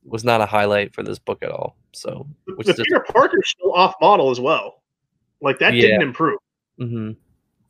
was 0.04 0.24
not 0.24 0.40
a 0.40 0.46
highlight 0.46 0.94
for 0.94 1.02
this 1.02 1.18
book 1.18 1.42
at 1.42 1.50
all. 1.50 1.76
So, 1.92 2.26
which 2.56 2.66
the 2.66 2.74
Peter 2.74 3.04
Parker's 3.10 3.48
still 3.48 3.72
off 3.72 3.94
model 4.00 4.30
as 4.30 4.38
well. 4.40 4.82
Like 5.40 5.58
that 5.60 5.74
Yeah. 5.74 5.82
didn't 5.82 6.02
improve. 6.02 6.38
hmm 6.78 7.12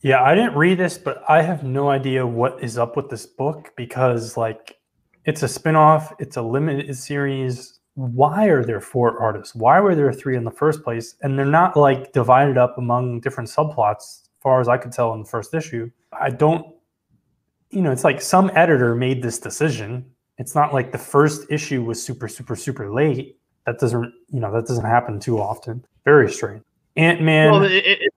Yeah, 0.04 0.22
I 0.22 0.34
didn't 0.34 0.54
read 0.54 0.76
this, 0.76 0.98
but 0.98 1.24
I 1.30 1.40
have 1.40 1.64
no 1.64 1.88
idea 1.88 2.26
what 2.26 2.62
is 2.62 2.76
up 2.76 2.94
with 2.94 3.08
this 3.08 3.24
book 3.24 3.72
because, 3.74 4.36
like, 4.36 4.76
it's 5.24 5.42
a 5.42 5.48
spin-off, 5.48 6.12
it's 6.18 6.36
a 6.36 6.42
limited 6.42 6.94
series. 6.94 7.80
Why 7.94 8.44
are 8.48 8.62
there 8.62 8.82
four 8.82 9.18
artists? 9.18 9.54
Why 9.54 9.80
were 9.80 9.94
there 9.94 10.12
three 10.12 10.36
in 10.36 10.44
the 10.44 10.50
first 10.50 10.84
place? 10.84 11.14
And 11.22 11.38
they're 11.38 11.46
not 11.46 11.74
like 11.74 12.12
divided 12.12 12.58
up 12.58 12.76
among 12.76 13.20
different 13.20 13.48
subplots, 13.48 13.96
as 13.96 14.28
far 14.40 14.60
as 14.60 14.68
I 14.68 14.76
could 14.76 14.92
tell 14.92 15.14
in 15.14 15.20
the 15.20 15.26
first 15.26 15.54
issue. 15.54 15.90
I 16.12 16.28
don't, 16.28 16.66
you 17.70 17.80
know, 17.80 17.90
it's 17.90 18.04
like 18.04 18.20
some 18.20 18.50
editor 18.54 18.94
made 18.94 19.22
this 19.22 19.38
decision. 19.38 20.04
It's 20.36 20.54
not 20.54 20.74
like 20.74 20.92
the 20.92 20.98
first 20.98 21.46
issue 21.48 21.82
was 21.82 22.04
super, 22.04 22.28
super, 22.28 22.56
super 22.56 22.92
late. 22.92 23.38
That 23.64 23.78
doesn't, 23.78 24.12
you 24.28 24.40
know, 24.40 24.52
that 24.52 24.66
doesn't 24.66 24.84
happen 24.84 25.18
too 25.18 25.40
often. 25.40 25.82
Very 26.04 26.30
strange. 26.30 26.62
Ant 26.96 27.22
Man. 27.22 27.52
well, 27.52 27.62
it, 27.62 27.72
it, 27.72 28.12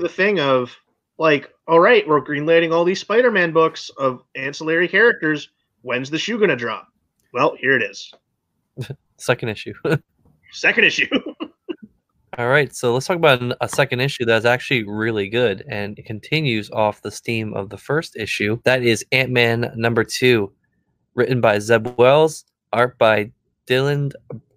the 0.00 0.08
thing 0.08 0.40
of 0.40 0.74
like, 1.18 1.50
all 1.66 1.80
right, 1.80 2.06
we're 2.06 2.24
greenlighting 2.24 2.72
all 2.72 2.84
these 2.84 3.00
Spider-Man 3.00 3.52
books 3.52 3.90
of 3.98 4.22
ancillary 4.36 4.88
characters. 4.88 5.50
When's 5.82 6.10
the 6.10 6.18
shoe 6.18 6.38
gonna 6.38 6.56
drop? 6.56 6.88
Well, 7.32 7.56
here 7.58 7.76
it 7.76 7.82
is. 7.82 8.12
second 9.16 9.50
issue. 9.50 9.74
Second 10.50 10.84
issue. 10.84 11.06
all 12.38 12.48
right, 12.48 12.74
so 12.74 12.94
let's 12.94 13.06
talk 13.06 13.18
about 13.18 13.42
a 13.60 13.68
second 13.68 14.00
issue 14.00 14.24
that's 14.24 14.46
actually 14.46 14.82
really 14.84 15.28
good 15.28 15.62
and 15.68 15.98
it 15.98 16.06
continues 16.06 16.70
off 16.70 17.02
the 17.02 17.10
steam 17.10 17.52
of 17.52 17.68
the 17.68 17.76
first 17.76 18.16
issue. 18.16 18.58
That 18.64 18.82
is 18.82 19.04
Ant-Man 19.12 19.72
number 19.76 20.04
two, 20.04 20.50
written 21.14 21.42
by 21.42 21.58
Zeb 21.58 21.98
Wells, 21.98 22.46
art 22.72 22.96
by 22.96 23.30
Dylan 23.66 24.12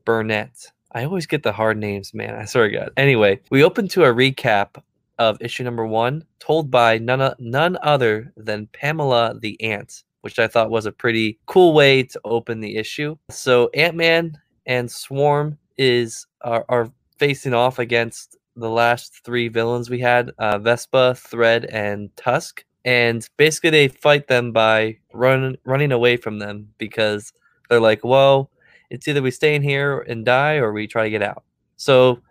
Burnett. 0.05 0.71
I 0.93 1.03
always 1.03 1.25
get 1.25 1.43
the 1.43 1.51
hard 1.51 1.77
names, 1.77 2.13
man. 2.13 2.35
I 2.35 2.45
swear 2.45 2.69
to 2.69 2.77
God. 2.77 2.91
Anyway, 2.95 3.41
we 3.49 3.65
open 3.65 3.89
to 3.89 4.05
a 4.05 4.13
recap 4.13 4.81
of 5.21 5.37
issue 5.39 5.63
number 5.63 5.85
one, 5.85 6.25
told 6.39 6.71
by 6.71 6.97
none, 6.97 7.33
none 7.39 7.77
other 7.83 8.33
than 8.35 8.67
Pamela 8.67 9.35
the 9.39 9.61
Ant, 9.61 10.03
which 10.21 10.39
I 10.39 10.47
thought 10.47 10.71
was 10.71 10.87
a 10.87 10.91
pretty 10.91 11.37
cool 11.45 11.73
way 11.73 12.03
to 12.03 12.21
open 12.25 12.59
the 12.59 12.75
issue. 12.75 13.15
So 13.29 13.69
Ant 13.75 13.95
Man 13.95 14.37
and 14.65 14.89
Swarm 14.89 15.57
is 15.77 16.25
are, 16.41 16.65
are 16.69 16.91
facing 17.17 17.53
off 17.53 17.77
against 17.79 18.37
the 18.55 18.69
last 18.69 19.23
three 19.23 19.47
villains 19.47 19.89
we 19.89 19.99
had: 19.99 20.31
uh, 20.39 20.57
Vespa, 20.57 21.15
Thread, 21.15 21.65
and 21.65 22.09
Tusk. 22.17 22.65
And 22.83 23.27
basically, 23.37 23.69
they 23.69 23.87
fight 23.89 24.27
them 24.27 24.51
by 24.51 24.97
run, 25.13 25.55
running 25.65 25.91
away 25.91 26.17
from 26.17 26.39
them 26.39 26.67
because 26.79 27.31
they're 27.69 27.79
like, 27.79 28.03
well, 28.03 28.49
it's 28.89 29.07
either 29.07 29.21
we 29.21 29.29
stay 29.29 29.53
in 29.53 29.61
here 29.61 29.99
and 30.09 30.25
die 30.25 30.55
or 30.55 30.73
we 30.73 30.87
try 30.87 31.03
to 31.03 31.09
get 31.11 31.21
out. 31.21 31.43
So 31.77 32.21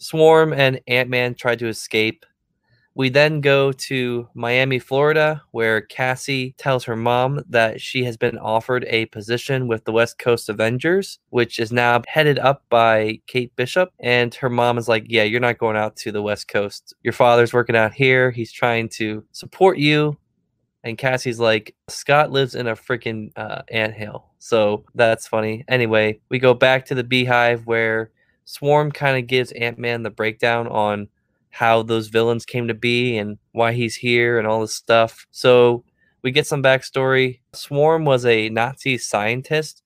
Swarm 0.00 0.52
and 0.52 0.80
Ant 0.88 1.10
Man 1.10 1.34
try 1.34 1.54
to 1.56 1.68
escape. 1.68 2.24
We 2.94 3.08
then 3.08 3.40
go 3.40 3.70
to 3.70 4.28
Miami, 4.34 4.78
Florida, 4.78 5.42
where 5.52 5.80
Cassie 5.80 6.54
tells 6.58 6.84
her 6.84 6.96
mom 6.96 7.44
that 7.48 7.80
she 7.80 8.02
has 8.04 8.16
been 8.16 8.36
offered 8.38 8.84
a 8.88 9.06
position 9.06 9.68
with 9.68 9.84
the 9.84 9.92
West 9.92 10.18
Coast 10.18 10.48
Avengers, 10.48 11.20
which 11.28 11.60
is 11.60 11.70
now 11.70 12.02
headed 12.08 12.38
up 12.40 12.64
by 12.68 13.20
Kate 13.26 13.54
Bishop. 13.54 13.90
And 14.00 14.34
her 14.34 14.50
mom 14.50 14.76
is 14.76 14.88
like, 14.88 15.04
Yeah, 15.06 15.22
you're 15.22 15.38
not 15.38 15.58
going 15.58 15.76
out 15.76 15.96
to 15.96 16.12
the 16.12 16.22
West 16.22 16.48
Coast. 16.48 16.94
Your 17.02 17.12
father's 17.12 17.52
working 17.52 17.76
out 17.76 17.92
here. 17.92 18.30
He's 18.30 18.52
trying 18.52 18.88
to 18.90 19.24
support 19.32 19.78
you. 19.78 20.18
And 20.82 20.98
Cassie's 20.98 21.38
like, 21.38 21.76
Scott 21.88 22.32
lives 22.32 22.54
in 22.54 22.66
a 22.66 22.74
freaking 22.74 23.30
uh, 23.36 23.62
anthill. 23.70 24.30
So 24.38 24.84
that's 24.94 25.28
funny. 25.28 25.64
Anyway, 25.68 26.20
we 26.30 26.38
go 26.38 26.54
back 26.54 26.86
to 26.86 26.94
the 26.94 27.04
beehive 27.04 27.66
where 27.66 28.10
Swarm 28.50 28.90
kind 28.90 29.16
of 29.16 29.28
gives 29.28 29.52
Ant 29.52 29.78
Man 29.78 30.02
the 30.02 30.10
breakdown 30.10 30.66
on 30.66 31.08
how 31.50 31.84
those 31.84 32.08
villains 32.08 32.44
came 32.44 32.66
to 32.66 32.74
be 32.74 33.16
and 33.16 33.38
why 33.52 33.72
he's 33.72 33.94
here 33.94 34.38
and 34.38 34.46
all 34.46 34.60
this 34.60 34.74
stuff. 34.74 35.26
So 35.30 35.84
we 36.22 36.32
get 36.32 36.48
some 36.48 36.62
backstory. 36.62 37.38
Swarm 37.52 38.04
was 38.04 38.26
a 38.26 38.48
Nazi 38.48 38.98
scientist 38.98 39.82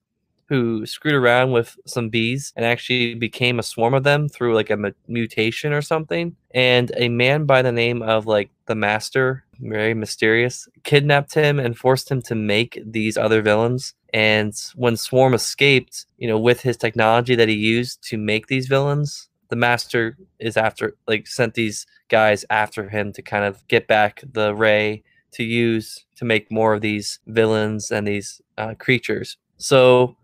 who 0.47 0.85
screwed 0.85 1.13
around 1.13 1.51
with 1.51 1.77
some 1.85 2.09
bees 2.09 2.53
and 2.55 2.65
actually 2.65 3.13
became 3.13 3.59
a 3.59 3.63
swarm 3.63 3.93
of 3.93 4.03
them 4.03 4.29
through 4.29 4.55
like 4.55 4.71
a 4.71 4.93
mutation 5.07 5.71
or 5.71 5.81
something. 5.81 6.35
And 6.51 6.91
a 6.97 7.09
man 7.09 7.45
by 7.45 7.61
the 7.61 7.71
name 7.71 8.01
of 8.01 8.25
like 8.25 8.49
the 8.65 8.75
Master, 8.75 9.43
very 9.59 9.93
mysterious, 9.93 10.67
kidnapped 10.83 11.35
him 11.35 11.59
and 11.59 11.77
forced 11.77 12.09
him 12.09 12.21
to 12.23 12.35
make 12.35 12.79
these 12.83 13.17
other 13.17 13.43
villains. 13.43 13.93
And 14.15 14.53
when 14.75 14.95
Swarm 14.95 15.33
escaped, 15.33 16.05
you 16.17 16.25
know, 16.29 16.39
with 16.39 16.61
his 16.61 16.77
technology 16.77 17.35
that 17.35 17.49
he 17.49 17.55
used 17.55 18.01
to 18.03 18.17
make 18.17 18.47
these 18.47 18.65
villains, 18.65 19.27
the 19.49 19.57
Master 19.57 20.17
is 20.39 20.55
after 20.55 20.95
like 21.05 21.27
sent 21.27 21.53
these 21.53 21.85
guys 22.07 22.45
after 22.49 22.87
him 22.87 23.11
to 23.11 23.21
kind 23.21 23.43
of 23.43 23.67
get 23.67 23.87
back 23.87 24.23
the 24.31 24.55
ray 24.55 25.03
to 25.33 25.43
use 25.43 26.05
to 26.15 26.23
make 26.23 26.49
more 26.49 26.73
of 26.73 26.79
these 26.79 27.19
villains 27.27 27.91
and 27.91 28.07
these 28.07 28.41
uh, 28.57 28.73
creatures. 28.75 29.35
So 29.57 30.15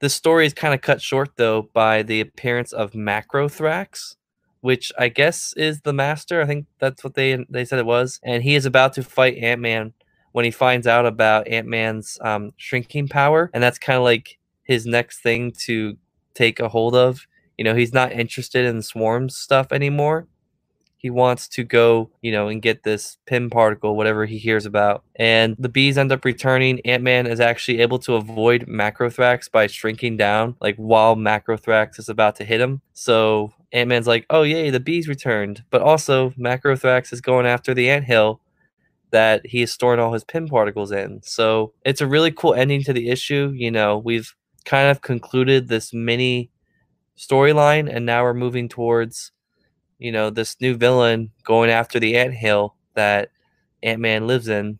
the 0.00 0.10
story 0.10 0.44
is 0.44 0.52
kind 0.52 0.74
of 0.74 0.82
cut 0.82 1.00
short 1.00 1.30
though 1.36 1.70
by 1.72 2.02
the 2.02 2.20
appearance 2.20 2.74
of 2.74 2.92
Macrothrax, 2.92 4.16
which 4.60 4.92
I 4.98 5.08
guess 5.08 5.54
is 5.54 5.80
the 5.80 5.94
master. 5.94 6.42
I 6.42 6.46
think 6.46 6.66
that's 6.80 7.02
what 7.02 7.14
they 7.14 7.42
they 7.48 7.64
said 7.64 7.78
it 7.78 7.86
was, 7.86 8.20
and 8.22 8.42
he 8.42 8.56
is 8.56 8.66
about 8.66 8.92
to 8.92 9.02
fight 9.02 9.38
Ant 9.38 9.62
Man 9.62 9.94
when 10.32 10.44
he 10.44 10.50
finds 10.50 10.86
out 10.86 11.06
about 11.06 11.48
Ant 11.48 11.66
Man's 11.66 12.18
um, 12.22 12.52
shrinking 12.56 13.08
power, 13.08 13.50
and 13.52 13.62
that's 13.62 13.78
kind 13.78 13.96
of 13.96 14.04
like 14.04 14.38
his 14.62 14.86
next 14.86 15.20
thing 15.20 15.52
to 15.66 15.96
take 16.34 16.60
a 16.60 16.68
hold 16.68 16.94
of. 16.94 17.26
You 17.56 17.64
know, 17.64 17.74
he's 17.74 17.92
not 17.92 18.12
interested 18.12 18.64
in 18.64 18.82
swarm 18.82 19.28
stuff 19.28 19.72
anymore. 19.72 20.28
He 20.98 21.10
wants 21.10 21.46
to 21.50 21.62
go, 21.62 22.10
you 22.22 22.32
know, 22.32 22.48
and 22.48 22.60
get 22.60 22.82
this 22.82 23.18
Pym 23.24 23.50
particle, 23.50 23.96
whatever 23.96 24.26
he 24.26 24.36
hears 24.36 24.66
about. 24.66 25.04
And 25.14 25.54
the 25.56 25.68
bees 25.68 25.96
end 25.96 26.10
up 26.10 26.24
returning. 26.24 26.80
Ant 26.84 27.04
Man 27.04 27.26
is 27.26 27.38
actually 27.38 27.80
able 27.80 28.00
to 28.00 28.14
avoid 28.14 28.66
Macrothrax 28.66 29.50
by 29.50 29.68
shrinking 29.68 30.16
down, 30.16 30.56
like 30.60 30.74
while 30.76 31.14
Macrothrax 31.14 32.00
is 32.00 32.08
about 32.08 32.34
to 32.36 32.44
hit 32.44 32.60
him. 32.60 32.80
So 32.94 33.52
Ant 33.72 33.88
Man's 33.88 34.08
like, 34.08 34.26
oh, 34.28 34.42
yay, 34.42 34.70
the 34.70 34.80
bees 34.80 35.06
returned. 35.06 35.62
But 35.70 35.82
also, 35.82 36.30
Macrothrax 36.30 37.12
is 37.12 37.20
going 37.20 37.46
after 37.46 37.74
the 37.74 37.88
anthill. 37.90 38.40
That 39.10 39.46
he 39.46 39.62
is 39.62 39.72
storing 39.72 40.00
all 40.00 40.12
his 40.12 40.24
Pym 40.24 40.48
particles 40.48 40.92
in. 40.92 41.20
So 41.22 41.72
it's 41.84 42.00
a 42.00 42.06
really 42.06 42.30
cool 42.30 42.54
ending 42.54 42.82
to 42.84 42.92
the 42.92 43.08
issue. 43.08 43.52
You 43.54 43.70
know, 43.70 43.98
we've 43.98 44.34
kind 44.64 44.90
of 44.90 45.00
concluded 45.00 45.68
this 45.68 45.94
mini 45.94 46.50
storyline, 47.16 47.88
and 47.94 48.04
now 48.04 48.22
we're 48.22 48.34
moving 48.34 48.68
towards, 48.68 49.32
you 49.98 50.12
know, 50.12 50.30
this 50.30 50.60
new 50.60 50.76
villain 50.76 51.30
going 51.44 51.70
after 51.70 51.98
the 51.98 52.16
ant 52.16 52.34
hill 52.34 52.76
that 52.94 53.30
Ant 53.82 54.00
Man 54.00 54.26
lives 54.26 54.48
in. 54.48 54.78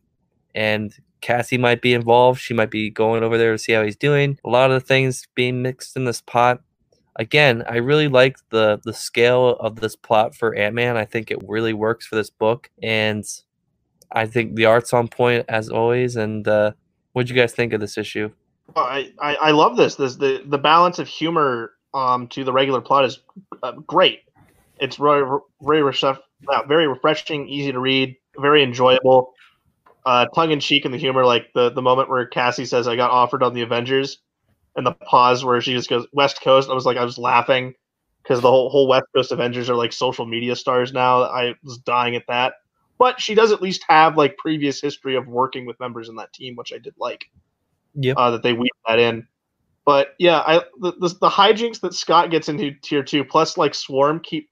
And 0.54 0.92
Cassie 1.20 1.58
might 1.58 1.82
be 1.82 1.94
involved. 1.94 2.40
She 2.40 2.54
might 2.54 2.70
be 2.70 2.90
going 2.90 3.22
over 3.22 3.38
there 3.38 3.52
to 3.52 3.58
see 3.58 3.72
how 3.72 3.82
he's 3.82 3.96
doing. 3.96 4.38
A 4.44 4.50
lot 4.50 4.70
of 4.70 4.80
the 4.80 4.86
things 4.86 5.26
being 5.34 5.62
mixed 5.62 5.96
in 5.96 6.04
this 6.04 6.20
pot. 6.20 6.60
Again, 7.16 7.64
I 7.68 7.76
really 7.76 8.08
like 8.08 8.36
the 8.50 8.80
the 8.84 8.92
scale 8.92 9.56
of 9.58 9.76
this 9.76 9.96
plot 9.96 10.36
for 10.36 10.54
Ant 10.54 10.74
Man. 10.74 10.96
I 10.96 11.04
think 11.04 11.30
it 11.30 11.42
really 11.48 11.72
works 11.72 12.06
for 12.06 12.14
this 12.14 12.30
book, 12.30 12.70
and 12.80 13.24
I 14.12 14.26
think 14.26 14.54
the 14.54 14.66
art's 14.66 14.92
on 14.92 15.08
point 15.08 15.44
as 15.48 15.68
always. 15.68 16.16
And 16.16 16.46
uh, 16.46 16.72
what 17.12 17.26
do 17.26 17.34
you 17.34 17.40
guys 17.40 17.52
think 17.52 17.72
of 17.72 17.80
this 17.80 17.98
issue? 17.98 18.30
I, 18.76 19.12
I, 19.20 19.34
I 19.36 19.50
love 19.52 19.76
this. 19.76 19.94
This 19.94 20.16
the 20.16 20.42
the 20.46 20.58
balance 20.58 20.98
of 20.98 21.08
humor 21.08 21.72
um 21.94 22.28
to 22.28 22.44
the 22.44 22.52
regular 22.52 22.80
plot 22.80 23.04
is 23.06 23.20
uh, 23.62 23.72
great. 23.72 24.20
It's 24.78 24.96
very 24.96 25.26
very 25.62 25.82
refresh, 25.82 26.18
uh, 26.48 26.62
very 26.66 26.86
refreshing, 26.86 27.48
easy 27.48 27.72
to 27.72 27.80
read, 27.80 28.16
very 28.36 28.62
enjoyable. 28.62 29.32
Uh, 30.06 30.26
tongue 30.34 30.52
in 30.52 30.60
cheek 30.60 30.84
in 30.84 30.92
the 30.92 30.98
humor, 30.98 31.24
like 31.24 31.46
the 31.54 31.70
the 31.70 31.82
moment 31.82 32.08
where 32.08 32.26
Cassie 32.26 32.66
says, 32.66 32.86
"I 32.86 32.96
got 32.96 33.10
offered 33.10 33.42
on 33.42 33.54
the 33.54 33.62
Avengers," 33.62 34.18
and 34.76 34.86
the 34.86 34.92
pause 34.92 35.44
where 35.44 35.60
she 35.60 35.72
just 35.72 35.90
goes 35.90 36.06
West 36.12 36.40
Coast. 36.40 36.70
I 36.70 36.74
was 36.74 36.86
like, 36.86 36.96
I 36.96 37.04
was 37.04 37.18
laughing 37.18 37.74
because 38.22 38.40
the 38.40 38.50
whole 38.50 38.70
whole 38.70 38.86
West 38.86 39.06
Coast 39.14 39.32
Avengers 39.32 39.68
are 39.68 39.74
like 39.74 39.92
social 39.92 40.26
media 40.26 40.54
stars 40.54 40.92
now. 40.92 41.22
I 41.22 41.54
was 41.64 41.78
dying 41.78 42.14
at 42.14 42.24
that. 42.28 42.54
But 42.98 43.20
she 43.20 43.34
does 43.34 43.52
at 43.52 43.62
least 43.62 43.84
have 43.88 44.16
like 44.16 44.36
previous 44.36 44.80
history 44.80 45.16
of 45.16 45.28
working 45.28 45.66
with 45.66 45.78
members 45.80 46.08
in 46.08 46.16
that 46.16 46.32
team, 46.32 46.56
which 46.56 46.72
I 46.72 46.78
did 46.78 46.94
like. 46.98 47.30
Yeah. 47.94 48.14
Uh, 48.16 48.32
that 48.32 48.42
they 48.42 48.52
weave 48.52 48.70
that 48.86 48.98
in. 48.98 49.26
But 49.84 50.14
yeah, 50.18 50.40
I 50.40 50.64
the, 50.80 50.92
the, 50.92 51.08
the 51.20 51.28
hijinks 51.30 51.80
that 51.80 51.94
Scott 51.94 52.30
gets 52.30 52.48
into 52.48 52.72
tier 52.82 53.02
two, 53.02 53.24
plus 53.24 53.56
like 53.56 53.74
Swarm 53.74 54.20
keep 54.20 54.50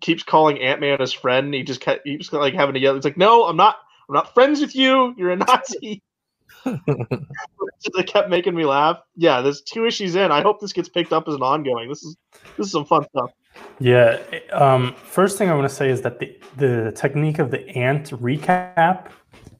keeps 0.00 0.22
calling 0.22 0.58
Ant 0.60 0.80
Man 0.80 0.98
his 0.98 1.12
friend. 1.12 1.52
He 1.52 1.62
just 1.62 1.80
kept, 1.80 2.04
keeps 2.04 2.32
like 2.32 2.54
having 2.54 2.74
to 2.74 2.80
yell. 2.80 2.96
It's 2.96 3.04
like, 3.04 3.18
no, 3.18 3.44
I'm 3.44 3.56
not. 3.56 3.76
I'm 4.08 4.14
not 4.14 4.34
friends 4.34 4.60
with 4.60 4.74
you. 4.74 5.14
You're 5.16 5.30
a 5.30 5.36
Nazi. 5.36 6.02
they 6.64 8.02
kept 8.04 8.28
making 8.28 8.54
me 8.54 8.64
laugh. 8.64 8.98
Yeah, 9.14 9.40
there's 9.40 9.62
two 9.62 9.86
issues 9.86 10.16
in. 10.16 10.32
I 10.32 10.40
hope 10.42 10.60
this 10.60 10.72
gets 10.72 10.88
picked 10.88 11.12
up 11.12 11.28
as 11.28 11.34
an 11.34 11.42
ongoing. 11.42 11.88
This 11.88 12.02
is 12.02 12.16
this 12.56 12.66
is 12.66 12.72
some 12.72 12.84
fun 12.84 13.04
stuff. 13.10 13.30
Yeah. 13.78 14.18
Um, 14.52 14.94
first 14.94 15.38
thing 15.38 15.48
I 15.48 15.54
want 15.54 15.68
to 15.68 15.74
say 15.74 15.90
is 15.90 16.02
that 16.02 16.18
the 16.18 16.36
the 16.56 16.92
technique 16.94 17.38
of 17.38 17.50
the 17.50 17.66
ant 17.70 18.10
recap, 18.10 19.10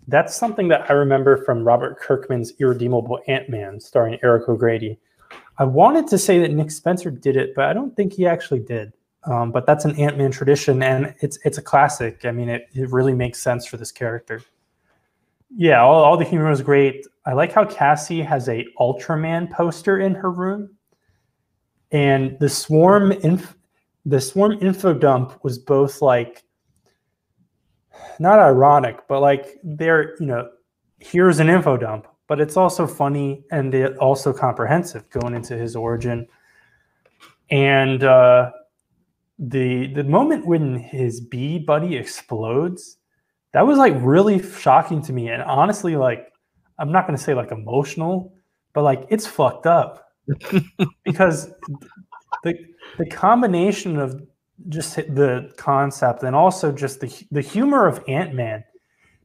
that's 0.09 0.37
something 0.37 0.69
that 0.69 0.91
I 0.91 0.95
remember 0.95 1.43
from 1.45 1.65
Robert 1.65 2.01
Kirkman's 2.01 2.53
Irredeemable 2.59 3.21
Ant 3.29 3.49
Man, 3.49 3.81
starring 3.81 4.19
Eric 4.23 4.49
O'Grady. 4.49 4.99
I 5.59 5.65
wanted 5.65 6.07
to 6.09 6.19
say 6.19 6.39
that 6.41 6.53
Nick 6.53 6.71
Spencer 6.71 7.11
did 7.11 7.37
it, 7.37 7.55
but 7.55 7.67
I 7.67 7.73
don't 7.73 7.95
think 7.95 8.13
he 8.13 8.27
actually 8.27 8.61
did. 8.61 8.93
Um, 9.25 9.53
but 9.53 9.67
that's 9.67 9.85
an 9.85 9.95
Ant 9.97 10.19
Man 10.19 10.31
tradition, 10.31 10.83
and 10.83 11.15
it's 11.21 11.39
it's 11.45 11.59
a 11.59 11.63
classic. 11.63 12.25
I 12.25 12.33
mean, 12.33 12.49
it, 12.49 12.69
it 12.73 12.91
really 12.91 13.15
makes 13.15 13.41
sense 13.41 13.67
for 13.67 13.77
this 13.77 13.93
character 13.93 14.43
yeah, 15.57 15.83
all, 15.83 16.03
all 16.03 16.17
the 16.17 16.25
humor 16.25 16.51
was 16.51 16.63
great. 16.63 17.07
I 17.27 17.33
like 17.33 17.53
how 17.53 17.65
Cassie 17.65 18.23
has 18.23 18.49
a 18.49 18.67
Ultraman 18.79 19.51
poster 19.51 19.99
in 19.99 20.15
her 20.15 20.31
room, 20.31 20.71
and 21.91 22.39
the 22.39 22.49
swarm 22.49 23.13
inf- 23.13 23.57
the 24.11 24.20
swarm 24.20 24.59
info 24.61 24.92
dump 24.92 25.42
was 25.44 25.59
both 25.59 26.03
like 26.03 26.44
not 28.18 28.38
ironic, 28.38 29.07
but 29.09 29.20
like 29.20 29.59
they're 29.62 30.16
you 30.20 30.27
know 30.27 30.49
here's 30.99 31.38
an 31.38 31.49
info 31.49 31.77
dump, 31.77 32.07
but 32.27 32.40
it's 32.40 32.57
also 32.57 32.87
funny 32.87 33.44
and 33.51 33.75
it 33.75 33.96
also 33.99 34.33
comprehensive 34.33 35.09
going 35.11 35.35
into 35.35 35.57
his 35.57 35.77
origin. 35.77 36.27
And 37.51 38.03
uh, 38.05 38.51
the 39.40 39.87
the 39.94 40.05
moment 40.05 40.44
when 40.44 40.77
his 40.77 41.20
bee 41.20 41.59
buddy 41.59 41.96
explodes 41.96 42.99
that 43.53 43.66
was 43.66 43.79
like 43.79 43.94
really 44.01 44.42
shocking 44.42 45.01
to 45.01 45.14
me 45.14 45.31
and 45.31 45.42
honestly 45.42 45.96
like 45.96 46.31
i'm 46.79 46.92
not 46.92 47.07
going 47.07 47.16
to 47.16 47.23
say 47.23 47.33
like 47.33 47.51
emotional 47.51 48.35
but 48.75 48.83
like 48.83 49.07
it's 49.09 49.27
fucked 49.27 49.66
up 49.66 50.12
because 51.05 51.51
the 52.43 52.55
the 52.99 53.07
combination 53.07 53.99
of 53.99 54.23
just 54.69 54.97
the 54.97 55.53
concept 55.57 56.23
and 56.23 56.37
also 56.37 56.71
just 56.73 57.01
the 57.01 57.27
the 57.31 57.40
humor 57.40 57.87
of 57.87 58.03
ant-man 58.09 58.62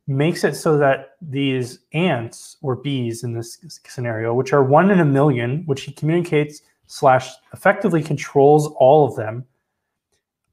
makes 0.07 0.43
it 0.43 0.55
so 0.55 0.77
that 0.77 1.15
these 1.21 1.79
ants 1.93 2.57
or 2.61 2.75
bees 2.75 3.23
in 3.23 3.33
this 3.33 3.79
scenario 3.87 4.33
which 4.33 4.53
are 4.53 4.63
one 4.63 4.91
in 4.91 4.99
a 4.99 5.05
million 5.05 5.63
which 5.65 5.81
he 5.81 5.91
communicates 5.91 6.61
slash 6.87 7.31
effectively 7.53 8.03
controls 8.03 8.67
all 8.77 9.07
of 9.07 9.15
them 9.15 9.45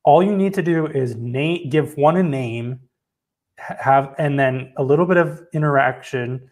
all 0.04 0.22
you 0.22 0.34
need 0.34 0.54
to 0.54 0.62
do 0.62 0.86
is 0.86 1.14
name 1.16 1.68
give 1.68 1.96
one 1.96 2.16
a 2.16 2.22
name 2.22 2.80
have 3.58 4.14
and 4.18 4.38
then 4.38 4.72
a 4.76 4.82
little 4.82 5.06
bit 5.06 5.16
of 5.16 5.42
interaction 5.52 6.50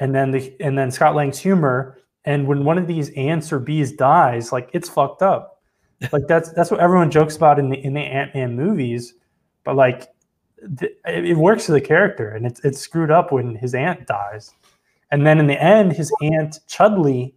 and 0.00 0.14
then 0.14 0.30
the 0.30 0.54
and 0.60 0.78
then 0.78 0.90
Scott 0.90 1.14
Lang's 1.14 1.38
humor 1.38 1.98
and 2.24 2.46
when 2.46 2.64
one 2.64 2.78
of 2.78 2.86
these 2.86 3.10
ants 3.10 3.52
or 3.52 3.58
bees 3.58 3.92
dies 3.92 4.52
like 4.52 4.70
it's 4.72 4.88
fucked 4.88 5.22
up. 5.22 5.62
Like 6.12 6.26
that's 6.26 6.52
that's 6.52 6.70
what 6.70 6.80
everyone 6.80 7.10
jokes 7.10 7.36
about 7.36 7.58
in 7.58 7.70
the 7.70 7.82
in 7.84 7.94
the 7.94 8.00
Ant-Man 8.00 8.56
movies 8.56 9.14
but 9.64 9.76
like 9.76 10.08
th- 10.78 10.92
it 11.06 11.36
works 11.36 11.66
for 11.66 11.72
the 11.72 11.80
character 11.80 12.30
and 12.30 12.46
it's 12.46 12.60
it's 12.64 12.78
screwed 12.78 13.10
up 13.10 13.32
when 13.32 13.54
his 13.56 13.74
ant 13.74 14.06
dies. 14.06 14.52
And 15.10 15.26
then 15.26 15.38
in 15.38 15.46
the 15.46 15.62
end 15.62 15.92
his 15.92 16.12
ant 16.22 16.60
Chudley 16.68 17.34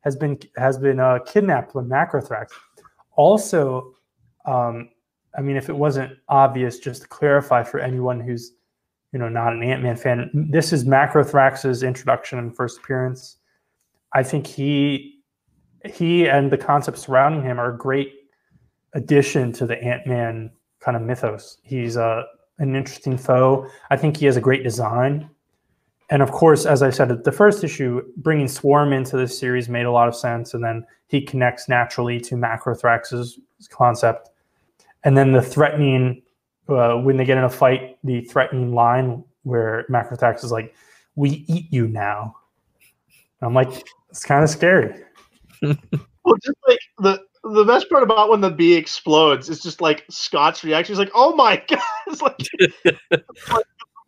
has 0.00 0.16
been 0.16 0.38
has 0.56 0.78
been 0.78 1.00
uh, 1.00 1.20
kidnapped 1.26 1.74
by 1.74 1.82
Macrothrax. 1.82 2.48
Also 3.16 3.94
um, 4.46 4.88
I 5.36 5.42
mean, 5.42 5.56
if 5.56 5.68
it 5.68 5.76
wasn't 5.76 6.18
obvious, 6.28 6.78
just 6.78 7.02
to 7.02 7.08
clarify 7.08 7.62
for 7.62 7.78
anyone 7.78 8.20
who's, 8.20 8.52
you 9.12 9.18
know, 9.18 9.28
not 9.28 9.52
an 9.52 9.62
Ant 9.62 9.82
Man 9.82 9.96
fan, 9.96 10.30
this 10.50 10.72
is 10.72 10.84
Macrothrax's 10.84 11.82
introduction 11.82 12.38
and 12.38 12.54
first 12.54 12.78
appearance. 12.78 13.36
I 14.12 14.22
think 14.22 14.46
he, 14.46 15.20
he 15.84 16.28
and 16.28 16.50
the 16.50 16.58
concepts 16.58 17.02
surrounding 17.02 17.42
him 17.42 17.58
are 17.58 17.74
a 17.74 17.78
great 17.78 18.12
addition 18.94 19.52
to 19.52 19.66
the 19.66 19.82
Ant 19.82 20.06
Man 20.06 20.50
kind 20.80 20.96
of 20.96 21.02
mythos. 21.02 21.58
He's 21.62 21.96
a 21.96 22.04
uh, 22.04 22.22
an 22.58 22.76
interesting 22.76 23.16
foe. 23.16 23.66
I 23.88 23.96
think 23.96 24.18
he 24.18 24.26
has 24.26 24.36
a 24.36 24.40
great 24.40 24.62
design. 24.62 25.30
And 26.10 26.20
of 26.20 26.30
course, 26.30 26.66
as 26.66 26.82
I 26.82 26.90
said, 26.90 27.24
the 27.24 27.32
first 27.32 27.64
issue, 27.64 28.02
bringing 28.18 28.48
Swarm 28.48 28.92
into 28.92 29.16
this 29.16 29.38
series 29.38 29.66
made 29.70 29.86
a 29.86 29.90
lot 29.90 30.08
of 30.08 30.14
sense. 30.14 30.52
And 30.52 30.62
then 30.62 30.84
he 31.06 31.22
connects 31.22 31.70
naturally 31.70 32.20
to 32.20 32.34
Macrothrax's 32.34 33.40
concept 33.70 34.30
and 35.04 35.16
then 35.16 35.32
the 35.32 35.42
threatening 35.42 36.22
uh, 36.68 36.94
when 36.96 37.16
they 37.16 37.24
get 37.24 37.38
in 37.38 37.44
a 37.44 37.50
fight, 37.50 37.98
the 38.04 38.22
threatening 38.22 38.74
line 38.74 39.24
where 39.42 39.86
Macrothrax 39.90 40.44
is 40.44 40.52
like, 40.52 40.74
"We 41.16 41.44
eat 41.48 41.72
you 41.72 41.88
now." 41.88 42.36
I'm 43.42 43.54
like, 43.54 43.86
it's 44.10 44.24
kind 44.24 44.44
of 44.44 44.50
scary. 44.50 45.02
well, 45.62 46.36
just 46.42 46.58
like 46.66 46.80
the 46.98 47.20
the 47.42 47.64
best 47.64 47.88
part 47.88 48.02
about 48.02 48.28
when 48.28 48.40
the 48.40 48.50
bee 48.50 48.74
explodes 48.74 49.48
is 49.48 49.62
just 49.62 49.80
like 49.80 50.04
Scott's 50.10 50.62
reaction. 50.62 50.94
He's 50.94 50.98
like, 50.98 51.12
"Oh 51.14 51.34
my 51.34 51.56
god!" 51.68 51.80
It's 52.06 52.22
like, 52.22 52.36
it's 52.58 53.50
like 53.50 53.66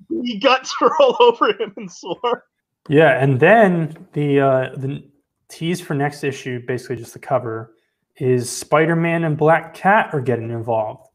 bee 0.09 0.39
guts 0.39 0.75
are 0.81 0.93
all 1.01 1.17
over 1.21 1.49
him 1.49 1.73
and 1.77 1.91
sore. 1.91 2.45
Yeah, 2.89 3.23
and 3.23 3.39
then 3.39 4.07
the 4.13 4.41
uh, 4.41 4.71
the 4.77 5.05
tease 5.49 5.81
for 5.81 5.95
next 5.95 6.25
issue, 6.25 6.65
basically 6.67 6.97
just 6.97 7.13
the 7.13 7.19
cover, 7.19 7.75
is 8.17 8.51
Spider-Man 8.51 9.25
and 9.25 9.37
Black 9.37 9.75
Cat 9.75 10.11
are 10.13 10.21
getting 10.21 10.51
involved, 10.51 11.09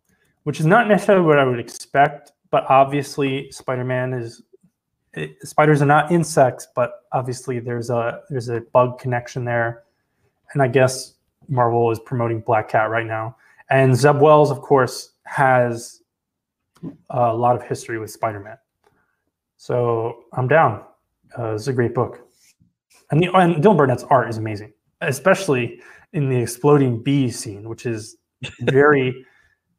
which 0.43 0.59
is 0.59 0.65
not 0.65 0.87
necessarily 0.87 1.25
what 1.25 1.39
I 1.39 1.43
would 1.43 1.59
expect, 1.59 2.31
but 2.51 2.65
obviously 2.69 3.51
Spider-Man 3.51 4.13
is 4.13 4.43
it, 5.17 5.47
spiders 5.47 5.81
are 5.81 5.85
not 5.85 6.11
insects, 6.11 6.67
but 6.75 7.03
obviously 7.11 7.59
there's 7.59 7.89
a 7.89 8.21
there's 8.29 8.49
a 8.49 8.61
bug 8.73 8.99
connection 8.99 9.43
there, 9.43 9.83
and 10.53 10.61
I 10.61 10.67
guess 10.67 11.15
Marvel 11.47 11.91
is 11.91 11.99
promoting 11.99 12.41
Black 12.41 12.69
Cat 12.69 12.89
right 12.89 13.05
now, 13.05 13.35
and 13.69 13.95
Zeb 13.95 14.21
Wells, 14.21 14.51
of 14.51 14.61
course, 14.61 15.13
has 15.23 16.01
a 17.09 17.33
lot 17.33 17.55
of 17.55 17.63
history 17.63 17.97
with 17.99 18.11
Spider-Man, 18.11 18.57
so 19.57 20.25
I'm 20.33 20.47
down. 20.47 20.83
Uh, 21.37 21.55
it's 21.55 21.67
a 21.67 21.73
great 21.73 21.95
book, 21.95 22.21
and 23.11 23.21
the 23.21 23.31
and 23.33 23.55
Dylan 23.55 23.77
Burnett's 23.77 24.03
art 24.03 24.29
is 24.29 24.37
amazing, 24.37 24.73
especially 25.01 25.81
in 26.13 26.29
the 26.29 26.37
exploding 26.37 27.01
bee 27.01 27.29
scene, 27.31 27.67
which 27.67 27.85
is 27.85 28.17
very 28.61 29.25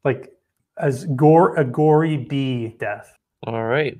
like 0.04 0.32
as 0.78 1.04
gore 1.16 1.56
a 1.56 1.64
gory 1.64 2.16
bee 2.16 2.76
death. 2.78 3.16
All 3.46 3.64
right. 3.64 3.96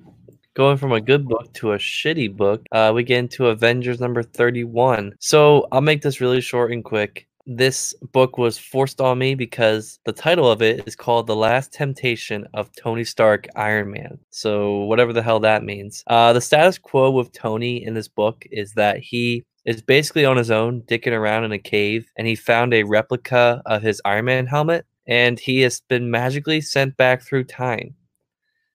Going 0.58 0.76
from 0.76 0.90
a 0.90 1.00
good 1.00 1.28
book 1.28 1.54
to 1.54 1.74
a 1.74 1.78
shitty 1.78 2.36
book, 2.36 2.66
uh, 2.72 2.90
we 2.92 3.04
get 3.04 3.20
into 3.20 3.46
Avengers 3.46 4.00
number 4.00 4.24
31. 4.24 5.14
So 5.20 5.68
I'll 5.70 5.80
make 5.80 6.02
this 6.02 6.20
really 6.20 6.40
short 6.40 6.72
and 6.72 6.82
quick. 6.82 7.28
this 7.46 7.94
book 8.12 8.38
was 8.38 8.58
forced 8.58 9.00
on 9.00 9.18
me 9.18 9.36
because 9.36 10.00
the 10.04 10.12
title 10.12 10.50
of 10.50 10.60
it 10.60 10.82
is 10.88 10.96
called 10.96 11.28
The 11.28 11.36
Last 11.36 11.72
Temptation 11.72 12.44
of 12.54 12.70
Tony 12.74 13.04
Stark 13.04 13.46
Iron 13.54 13.92
Man. 13.92 14.18
So, 14.30 14.80
whatever 14.80 15.12
the 15.12 15.22
hell 15.22 15.38
that 15.40 15.62
means. 15.62 16.02
Uh, 16.08 16.32
the 16.32 16.40
status 16.40 16.76
quo 16.76 17.12
with 17.12 17.30
Tony 17.30 17.84
in 17.84 17.94
this 17.94 18.08
book 18.08 18.44
is 18.50 18.72
that 18.72 18.98
he 18.98 19.44
is 19.64 19.80
basically 19.80 20.24
on 20.24 20.36
his 20.36 20.50
own, 20.50 20.82
dicking 20.82 21.16
around 21.16 21.44
in 21.44 21.52
a 21.52 21.58
cave, 21.58 22.10
and 22.16 22.26
he 22.26 22.34
found 22.34 22.74
a 22.74 22.82
replica 22.82 23.62
of 23.64 23.82
his 23.82 24.02
Iron 24.04 24.24
Man 24.24 24.46
helmet, 24.46 24.86
and 25.06 25.38
he 25.38 25.60
has 25.60 25.82
been 25.88 26.10
magically 26.10 26.60
sent 26.60 26.96
back 26.96 27.22
through 27.22 27.44
time. 27.44 27.94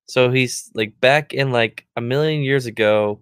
So 0.07 0.31
he's 0.31 0.69
like 0.75 0.99
back 0.99 1.33
in 1.33 1.51
like 1.51 1.85
a 1.95 2.01
million 2.01 2.41
years 2.41 2.65
ago 2.65 3.21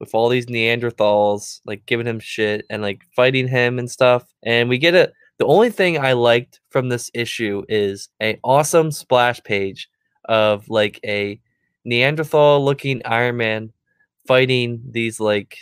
with 0.00 0.14
all 0.14 0.28
these 0.28 0.46
Neanderthals 0.46 1.60
like 1.64 1.86
giving 1.86 2.06
him 2.06 2.18
shit 2.18 2.66
and 2.70 2.82
like 2.82 3.02
fighting 3.14 3.46
him 3.46 3.78
and 3.78 3.90
stuff. 3.90 4.24
And 4.42 4.68
we 4.68 4.78
get 4.78 4.94
it. 4.94 5.12
The 5.38 5.46
only 5.46 5.70
thing 5.70 5.98
I 5.98 6.12
liked 6.12 6.60
from 6.70 6.88
this 6.88 7.10
issue 7.14 7.64
is 7.68 8.08
a 8.20 8.38
awesome 8.44 8.90
splash 8.90 9.42
page 9.42 9.88
of 10.26 10.68
like 10.68 11.00
a 11.04 11.40
Neanderthal 11.84 12.64
looking 12.64 13.02
Iron 13.04 13.36
Man 13.36 13.72
fighting 14.26 14.82
these 14.88 15.20
like 15.20 15.58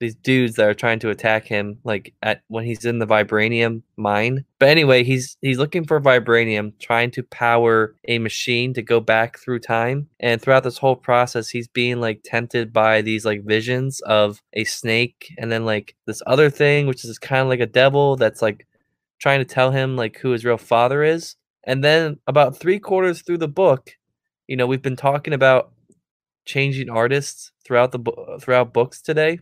these 0.00 0.14
dudes 0.14 0.56
that 0.56 0.68
are 0.68 0.74
trying 0.74 0.98
to 0.98 1.10
attack 1.10 1.46
him 1.46 1.78
like 1.84 2.14
at 2.22 2.42
when 2.48 2.64
he's 2.64 2.84
in 2.84 2.98
the 2.98 3.06
vibranium 3.06 3.82
mine. 3.96 4.44
But 4.58 4.68
anyway 4.68 5.04
he's 5.04 5.36
he's 5.40 5.58
looking 5.58 5.84
for 5.84 6.00
vibranium 6.00 6.72
trying 6.78 7.10
to 7.12 7.22
power 7.22 7.94
a 8.06 8.18
machine 8.18 8.74
to 8.74 8.82
go 8.82 9.00
back 9.00 9.38
through 9.38 9.60
time. 9.60 10.08
And 10.20 10.40
throughout 10.40 10.64
this 10.64 10.78
whole 10.78 10.96
process 10.96 11.48
he's 11.48 11.68
being 11.68 12.00
like 12.00 12.20
tempted 12.24 12.72
by 12.72 13.02
these 13.02 13.24
like 13.24 13.44
visions 13.44 14.00
of 14.02 14.42
a 14.52 14.64
snake. 14.64 15.32
And 15.38 15.50
then 15.50 15.64
like 15.64 15.94
this 16.06 16.22
other 16.26 16.50
thing 16.50 16.86
which 16.86 17.04
is 17.04 17.18
kind 17.18 17.42
of 17.42 17.48
like 17.48 17.60
a 17.60 17.66
devil 17.66 18.16
that's 18.16 18.42
like 18.42 18.66
trying 19.20 19.40
to 19.40 19.44
tell 19.44 19.70
him 19.70 19.96
like 19.96 20.18
who 20.18 20.30
his 20.30 20.44
real 20.44 20.58
father 20.58 21.02
is. 21.02 21.36
And 21.66 21.82
then 21.82 22.18
about 22.26 22.58
three 22.58 22.78
quarters 22.78 23.22
through 23.22 23.38
the 23.38 23.48
book 23.48 23.92
you 24.46 24.56
know 24.56 24.66
we've 24.66 24.82
been 24.82 24.96
talking 24.96 25.32
about 25.32 25.72
changing 26.44 26.90
artists 26.90 27.52
throughout 27.64 27.92
the 27.92 28.38
throughout 28.40 28.72
books 28.72 29.00
today 29.00 29.38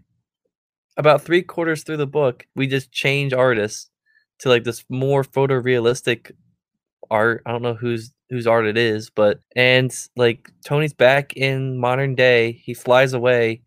about 0.97 1.23
three 1.23 1.43
quarters 1.43 1.83
through 1.83 1.99
the 1.99 2.07
book, 2.07 2.47
we 2.55 2.67
just 2.67 2.93
change 2.93 3.33
artists 3.33 3.91
to 4.41 4.49
like 4.49 4.65
this 4.65 4.85
more 4.89 5.25
photorealistic 5.25 6.33
art. 7.11 7.43
I 7.47 7.53
don't 7.53 7.63
know 7.63 7.75
whose 7.75 8.13
whose 8.31 8.47
art 8.47 8.67
it 8.67 8.79
is, 8.79 9.11
but 9.11 9.41
and 9.57 9.93
like 10.17 10.51
Tony's 10.65 10.95
back 10.95 11.35
in 11.37 11.79
modern 11.79 12.15
day. 12.15 12.53
He 12.53 12.75
flies 12.75 13.13
away, 13.13 13.63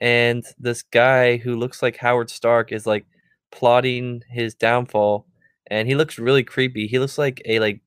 and 0.00 0.44
this 0.58 0.82
guy 0.82 1.38
who 1.38 1.56
looks 1.56 1.82
like 1.82 1.96
Howard 1.98 2.30
Stark 2.30 2.72
is 2.72 2.86
like 2.86 3.06
plotting 3.52 4.22
his 4.30 4.54
downfall, 4.54 5.26
and 5.68 5.88
he 5.88 5.94
looks 5.94 6.18
really 6.18 6.44
creepy. 6.44 6.86
He 6.86 6.98
looks 6.98 7.18
like 7.18 7.42
a 7.46 7.60
like 7.60 7.80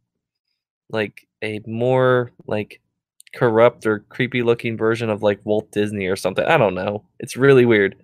like 0.90 1.28
a 1.44 1.62
more 1.66 2.32
like 2.48 2.82
corrupt 3.36 3.86
or 3.86 4.00
creepy 4.10 4.44
looking 4.44 4.78
version 4.78 5.10
of 5.10 5.24
like 5.24 5.40
Walt 5.46 5.72
Disney 5.72 6.08
or 6.08 6.16
something. 6.16 6.46
I 6.46 6.58
don't 6.58 6.76
know. 6.76 7.06
It's 7.20 7.38
really 7.38 7.66
weird 7.66 7.96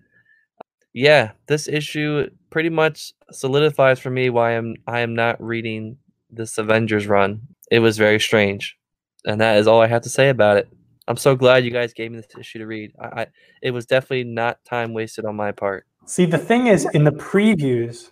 yeah, 0.97 1.33
this 1.45 1.67
issue 1.67 2.27
pretty 2.49 2.69
much 2.69 3.13
solidifies 3.31 3.99
for 3.99 4.09
me 4.09 4.31
why 4.31 4.57
I'm 4.57 4.75
I 4.87 5.01
am 5.01 5.13
not 5.13 5.39
reading 5.39 5.97
this 6.31 6.57
Avengers 6.57 7.05
run. 7.05 7.41
It 7.69 7.79
was 7.79 7.99
very 7.99 8.19
strange, 8.19 8.75
and 9.23 9.39
that 9.39 9.57
is 9.57 9.67
all 9.67 9.79
I 9.79 9.85
have 9.85 10.01
to 10.03 10.09
say 10.09 10.29
about 10.29 10.57
it. 10.57 10.67
I'm 11.07 11.15
so 11.15 11.35
glad 11.35 11.63
you 11.63 11.69
guys 11.69 11.93
gave 11.93 12.11
me 12.11 12.17
this 12.17 12.39
issue 12.39 12.57
to 12.57 12.65
read. 12.65 12.93
I, 12.99 13.21
I 13.21 13.27
it 13.61 13.71
was 13.71 13.85
definitely 13.85 14.23
not 14.23 14.65
time 14.65 14.95
wasted 14.95 15.25
on 15.25 15.35
my 15.35 15.51
part. 15.51 15.85
See, 16.07 16.25
the 16.25 16.39
thing 16.39 16.65
is, 16.65 16.87
in 16.95 17.03
the 17.03 17.11
previews, 17.11 18.09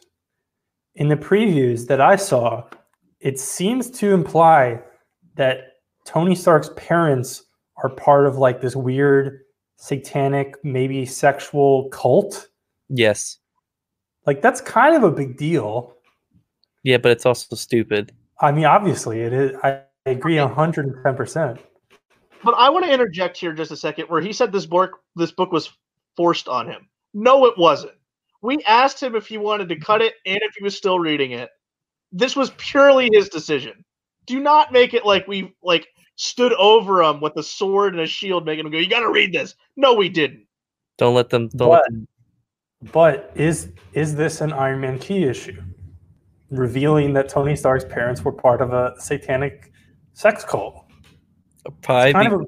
in 0.93 1.07
the 1.07 1.17
previews 1.17 1.87
that 1.87 2.01
I 2.01 2.17
saw, 2.17 2.65
it 3.19 3.39
seems 3.39 3.89
to 3.91 4.13
imply 4.13 4.79
that 5.37 5.57
Tony 6.05 6.35
Stark's 6.35 6.69
parents 6.75 7.45
are 7.83 7.89
part 7.89 8.27
of 8.27 8.37
like 8.37 8.61
this 8.61 8.75
weird 8.75 9.39
satanic, 9.77 10.53
maybe 10.63 11.03
sexual 11.07 11.89
cult 11.89 12.47
Yes. 12.89 13.39
Like 14.25 14.41
that's 14.41 14.61
kind 14.61 14.95
of 14.95 15.03
a 15.03 15.11
big 15.11 15.37
deal. 15.37 15.93
Yeah, 16.83 16.97
but 16.97 17.11
it's 17.11 17.25
also 17.25 17.55
stupid. 17.55 18.11
I 18.41 18.51
mean, 18.51 18.65
obviously 18.65 19.21
it 19.21 19.33
is. 19.33 19.51
I 19.63 19.81
agree 20.05 20.37
hundred 20.37 20.85
and 20.87 20.95
ten 21.03 21.15
percent. 21.15 21.59
But 22.43 22.53
I 22.53 22.69
want 22.69 22.85
to 22.85 22.93
interject 22.93 23.37
here 23.37 23.53
just 23.53 23.71
a 23.71 23.77
second, 23.77 24.05
where 24.05 24.21
he 24.21 24.33
said 24.33 24.51
this 24.51 24.65
book 24.65 24.91
this 25.15 25.31
book 25.31 25.51
was 25.51 25.71
forced 26.15 26.47
on 26.47 26.67
him. 26.67 26.87
No, 27.13 27.45
it 27.45 27.57
wasn't. 27.57 27.93
We 28.41 28.63
asked 28.67 29.01
him 29.01 29.15
if 29.15 29.27
he 29.27 29.37
wanted 29.37 29.69
to 29.69 29.79
cut 29.79 30.01
it 30.01 30.13
and 30.25 30.39
if 30.41 30.53
he 30.55 30.63
was 30.63 30.77
still 30.77 30.99
reading 30.99 31.31
it. 31.31 31.49
This 32.11 32.35
was 32.35 32.51
purely 32.57 33.09
his 33.11 33.29
decision. 33.29 33.83
Do 34.27 34.39
not 34.39 34.71
make 34.71 34.93
it 34.93 35.05
like 35.05 35.27
we 35.27 35.55
like 35.63 35.87
stood 36.15 36.53
over 36.53 37.01
him 37.01 37.19
with 37.21 37.35
a 37.37 37.43
sword 37.43 37.93
and 37.93 38.03
a 38.03 38.07
shield, 38.07 38.45
making 38.45 38.65
him 38.65 38.71
go, 38.71 38.77
"You 38.77 38.89
got 38.89 38.99
to 39.01 39.11
read 39.11 39.33
this." 39.33 39.55
No, 39.75 39.93
we 39.93 40.09
didn't. 40.09 40.45
Don't 40.97 41.15
let 41.15 41.29
them. 41.29 41.49
Don't 41.49 41.71
let 41.71 41.83
them 41.89 42.07
but 42.91 43.31
is 43.35 43.69
is 43.93 44.15
this 44.15 44.41
an 44.41 44.53
Iron 44.53 44.81
Man 44.81 44.99
key 44.99 45.23
issue? 45.23 45.61
Revealing 46.51 47.13
that 47.13 47.29
Tony 47.29 47.55
Stark's 47.55 47.85
parents 47.85 48.23
were 48.23 48.31
part 48.31 48.61
of 48.61 48.73
a 48.73 48.93
satanic 48.99 49.71
sex 50.13 50.43
cult. 50.43 50.85
Probably 51.81 52.09
it's 52.09 52.13
kind 52.13 52.33
of 52.33 52.41
a, 52.41 52.45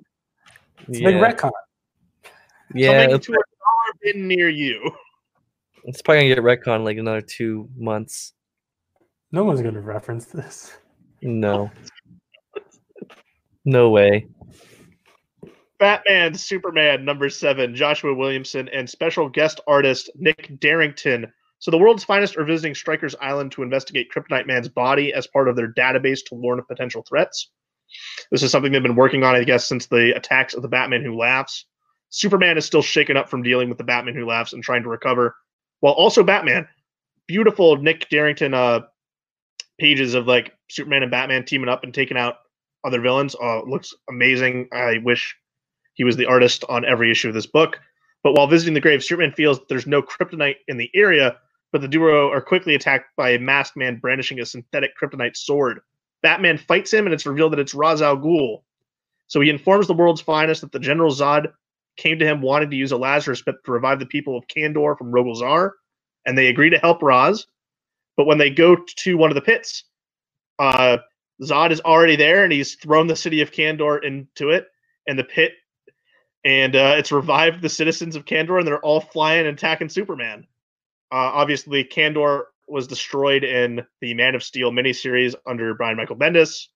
it's 0.87 0.99
yeah. 0.99 1.09
a 1.09 1.11
big 1.11 1.21
retcon. 1.21 1.51
Yeah, 2.75 3.03
Something 3.03 3.19
to 3.19 3.31
a 3.31 4.13
dollar 4.13 4.25
near 4.25 4.49
you. 4.49 4.91
It's 5.85 6.01
probably 6.01 6.29
gonna 6.29 6.35
get 6.35 6.63
retcon 6.63 6.83
like 6.83 6.97
another 6.97 7.21
two 7.21 7.69
months. 7.77 8.33
No 9.31 9.43
one's 9.43 9.61
gonna 9.61 9.81
reference 9.81 10.25
this. 10.25 10.77
No. 11.21 11.71
no 13.65 13.89
way. 13.89 14.27
Batman, 15.79 16.33
Superman, 16.33 17.05
number 17.05 17.29
seven, 17.29 17.75
Joshua 17.75 18.13
Williamson, 18.13 18.67
and 18.69 18.89
special 18.89 19.29
guest 19.29 19.59
artist 19.67 20.09
Nick 20.15 20.59
Derington. 20.59 21.31
So, 21.59 21.71
the 21.71 21.77
world's 21.77 22.03
finest 22.03 22.37
are 22.37 22.43
visiting 22.43 22.75
Stryker's 22.75 23.15
Island 23.21 23.51
to 23.53 23.63
investigate 23.63 24.09
Kryptonite 24.15 24.47
Man's 24.47 24.69
body 24.69 25.13
as 25.13 25.27
part 25.27 25.47
of 25.47 25.55
their 25.55 25.73
database 25.73 26.19
to 26.27 26.35
warn 26.35 26.59
of 26.59 26.67
potential 26.67 27.03
threats. 27.07 27.49
This 28.31 28.43
is 28.43 28.51
something 28.51 28.71
they've 28.71 28.83
been 28.83 28.95
working 28.95 29.23
on, 29.23 29.35
I 29.35 29.43
guess, 29.43 29.65
since 29.65 29.87
the 29.87 30.15
attacks 30.15 30.53
of 30.53 30.61
the 30.61 30.67
Batman 30.67 31.03
Who 31.03 31.17
Laughs. 31.17 31.65
Superman 32.09 32.57
is 32.57 32.65
still 32.65 32.81
shaken 32.81 33.17
up 33.17 33.29
from 33.29 33.43
dealing 33.43 33.69
with 33.69 33.77
the 33.77 33.83
Batman 33.83 34.15
Who 34.15 34.25
Laughs 34.25 34.53
and 34.53 34.63
trying 34.63 34.83
to 34.83 34.89
recover, 34.89 35.35
while 35.79 35.93
also 35.93 36.23
Batman. 36.23 36.67
Beautiful 37.27 37.77
Nick 37.77 38.09
Derington 38.09 38.53
uh, 38.53 38.85
pages 39.79 40.13
of 40.13 40.27
like 40.27 40.53
Superman 40.69 41.03
and 41.03 41.11
Batman 41.11 41.45
teaming 41.45 41.69
up 41.69 41.83
and 41.83 41.93
taking 41.93 42.17
out 42.17 42.35
other 42.85 43.01
villains. 43.01 43.35
Uh, 43.35 43.63
looks 43.63 43.93
amazing. 44.09 44.69
I 44.71 44.99
wish 45.03 45.35
he 45.97 46.03
was 46.03 46.15
the 46.15 46.27
artist 46.27 46.63
on 46.69 46.85
every 46.85 47.11
issue 47.11 47.27
of 47.27 47.33
this 47.33 47.47
book. 47.47 47.79
But 48.23 48.33
while 48.33 48.47
visiting 48.47 48.73
the 48.73 48.79
grave, 48.79 49.03
Superman 49.03 49.33
feels 49.33 49.59
there's 49.67 49.87
no 49.87 50.01
kryptonite 50.01 50.57
in 50.67 50.77
the 50.77 50.89
area, 50.95 51.37
but 51.71 51.81
the 51.81 51.87
duo 51.87 52.31
are 52.31 52.41
quickly 52.41 52.75
attacked 52.75 53.15
by 53.17 53.31
a 53.31 53.39
masked 53.39 53.75
man 53.75 53.97
brandishing 53.97 54.39
a 54.39 54.45
synthetic 54.45 54.91
kryptonite 54.97 55.35
sword. 55.35 55.81
Batman 56.21 56.57
fights 56.57 56.93
him, 56.93 57.05
and 57.05 57.13
it's 57.13 57.25
revealed 57.25 57.51
that 57.53 57.59
it's 57.59 57.73
Ra's 57.73 58.01
al 58.01 58.17
Ghul. 58.17 58.63
So 59.27 59.41
he 59.41 59.49
informs 59.49 59.87
the 59.87 59.93
world's 59.93 60.21
finest 60.21 60.61
that 60.61 60.71
the 60.71 60.79
General 60.79 61.11
Zod 61.11 61.51
came 61.97 62.19
to 62.19 62.25
him 62.25 62.41
wanting 62.41 62.69
to 62.69 62.75
use 62.77 62.91
a 62.91 62.97
Lazarus 62.97 63.41
pit 63.41 63.55
to 63.65 63.71
revive 63.71 63.99
the 63.99 64.05
people 64.05 64.37
of 64.37 64.47
Kandor 64.47 64.97
from 64.97 65.11
Rogol 65.11 65.35
Zaar, 65.35 65.71
and 66.25 66.37
they 66.37 66.47
agree 66.47 66.69
to 66.69 66.77
help 66.77 67.01
Ra's. 67.01 67.47
But 68.15 68.25
when 68.25 68.37
they 68.37 68.49
go 68.49 68.75
to 68.75 69.17
one 69.17 69.31
of 69.31 69.35
the 69.35 69.41
pits, 69.41 69.83
uh, 70.59 70.97
Zod 71.41 71.71
is 71.71 71.81
already 71.81 72.15
there, 72.15 72.43
and 72.43 72.53
he's 72.53 72.75
thrown 72.75 73.07
the 73.07 73.15
city 73.15 73.41
of 73.41 73.51
Kandor 73.51 74.03
into 74.03 74.49
it, 74.51 74.67
and 75.07 75.17
the 75.17 75.23
pit 75.23 75.53
and 76.47 76.77
uh, 76.77 76.95
it's 76.97 77.11
revived 77.11 77.61
the 77.61 77.67
citizens 77.67 78.15
of 78.15 78.23
Kandor, 78.23 78.57
and 78.57 78.65
they're 78.65 78.79
all 78.79 79.01
flying 79.01 79.45
and 79.45 79.57
attacking 79.57 79.89
Superman. 79.89 80.47
Uh, 81.11 81.35
obviously, 81.35 81.83
Kandor 81.83 82.43
was 82.69 82.87
destroyed 82.87 83.43
in 83.43 83.85
the 83.99 84.13
Man 84.13 84.33
of 84.33 84.41
Steel 84.41 84.71
miniseries 84.71 85.35
under 85.45 85.73
Brian 85.73 85.97
Michael 85.97 86.15
Bendis. 86.15 86.67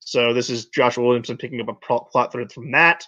So 0.00 0.32
this 0.32 0.48
is 0.48 0.66
Joshua 0.66 1.04
Williamson 1.04 1.36
picking 1.36 1.60
up 1.60 1.68
a 1.68 1.74
plot 1.74 2.32
thread 2.32 2.50
from 2.50 2.72
that. 2.72 3.04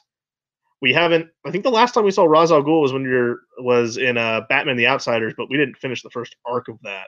We 0.82 0.92
haven't. 0.92 1.30
I 1.46 1.50
think 1.50 1.64
the 1.64 1.70
last 1.70 1.94
time 1.94 2.04
we 2.04 2.10
saw 2.10 2.24
Ra's 2.24 2.52
al 2.52 2.62
Ghul 2.62 2.82
was 2.82 2.92
when 2.92 3.04
you're 3.04 3.40
was 3.56 3.96
in 3.96 4.18
uh, 4.18 4.42
Batman: 4.46 4.76
The 4.76 4.88
Outsiders, 4.88 5.32
but 5.38 5.48
we 5.48 5.56
didn't 5.56 5.78
finish 5.78 6.02
the 6.02 6.10
first 6.10 6.36
arc 6.44 6.68
of 6.68 6.78
that. 6.82 7.06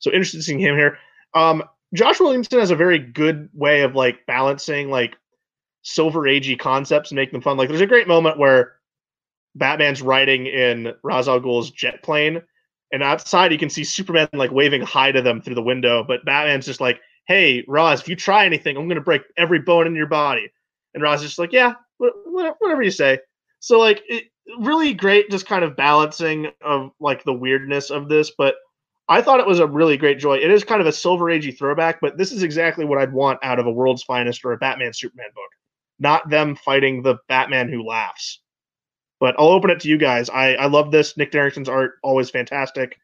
So 0.00 0.10
interested 0.10 0.42
seeing 0.42 0.60
him 0.60 0.76
here. 0.76 0.98
Um, 1.32 1.62
Josh 1.94 2.20
Williamson 2.20 2.58
has 2.58 2.70
a 2.70 2.76
very 2.76 2.98
good 2.98 3.48
way 3.54 3.80
of 3.80 3.94
like 3.94 4.26
balancing 4.26 4.90
like 4.90 5.16
silver 5.84 6.22
agey 6.22 6.58
concepts 6.58 7.10
and 7.10 7.16
make 7.16 7.30
them 7.30 7.40
fun. 7.40 7.56
Like 7.56 7.68
there's 7.68 7.80
a 7.80 7.86
great 7.86 8.08
moment 8.08 8.38
where 8.38 8.72
Batman's 9.54 10.02
riding 10.02 10.46
in 10.46 10.92
Ra's 11.04 11.28
al 11.28 11.38
Ghul's 11.38 11.70
jet 11.70 12.02
plane, 12.02 12.42
and 12.92 13.02
outside 13.02 13.52
you 13.52 13.58
can 13.58 13.70
see 13.70 13.84
Superman 13.84 14.28
like 14.32 14.50
waving 14.50 14.82
hi 14.82 15.12
to 15.12 15.22
them 15.22 15.40
through 15.40 15.54
the 15.54 15.62
window, 15.62 16.02
but 16.02 16.24
Batman's 16.24 16.66
just 16.66 16.80
like, 16.80 17.00
"Hey, 17.26 17.64
Ra's, 17.68 18.00
if 18.00 18.08
you 18.08 18.16
try 18.16 18.46
anything, 18.46 18.76
I'm 18.76 18.88
gonna 18.88 19.00
break 19.00 19.22
every 19.36 19.60
bone 19.60 19.86
in 19.86 19.94
your 19.94 20.06
body." 20.06 20.50
And 20.94 21.02
Ra's 21.02 21.20
is 21.20 21.28
just 21.28 21.38
like, 21.38 21.52
"Yeah, 21.52 21.74
whatever 21.98 22.82
you 22.82 22.90
say." 22.90 23.18
So 23.60 23.78
like, 23.78 24.02
it, 24.08 24.24
really 24.58 24.94
great, 24.94 25.30
just 25.30 25.46
kind 25.46 25.64
of 25.64 25.76
balancing 25.76 26.48
of 26.62 26.90
like 27.00 27.24
the 27.24 27.32
weirdness 27.32 27.90
of 27.90 28.08
this, 28.08 28.32
but 28.36 28.56
I 29.08 29.20
thought 29.20 29.40
it 29.40 29.46
was 29.46 29.60
a 29.60 29.66
really 29.66 29.98
great 29.98 30.18
joy. 30.18 30.38
It 30.38 30.50
is 30.50 30.64
kind 30.64 30.80
of 30.80 30.86
a 30.86 30.92
silver 30.92 31.26
agey 31.26 31.56
throwback, 31.56 32.00
but 32.00 32.16
this 32.16 32.32
is 32.32 32.42
exactly 32.42 32.86
what 32.86 32.98
I'd 32.98 33.12
want 33.12 33.38
out 33.42 33.58
of 33.58 33.66
a 33.66 33.70
World's 33.70 34.02
Finest 34.02 34.44
or 34.44 34.52
a 34.52 34.56
Batman 34.56 34.94
Superman 34.94 35.28
book. 35.34 35.50
Not 36.04 36.28
them 36.28 36.54
fighting 36.54 37.00
the 37.00 37.16
Batman 37.30 37.70
who 37.70 37.82
laughs. 37.82 38.38
But 39.20 39.36
I'll 39.38 39.48
open 39.48 39.70
it 39.70 39.80
to 39.80 39.88
you 39.88 39.96
guys. 39.96 40.28
I, 40.28 40.52
I 40.54 40.66
love 40.66 40.90
this. 40.90 41.16
Nick 41.16 41.32
Derington's 41.32 41.68
art 41.70 41.92
always 42.02 42.28
fantastic. 42.28 42.98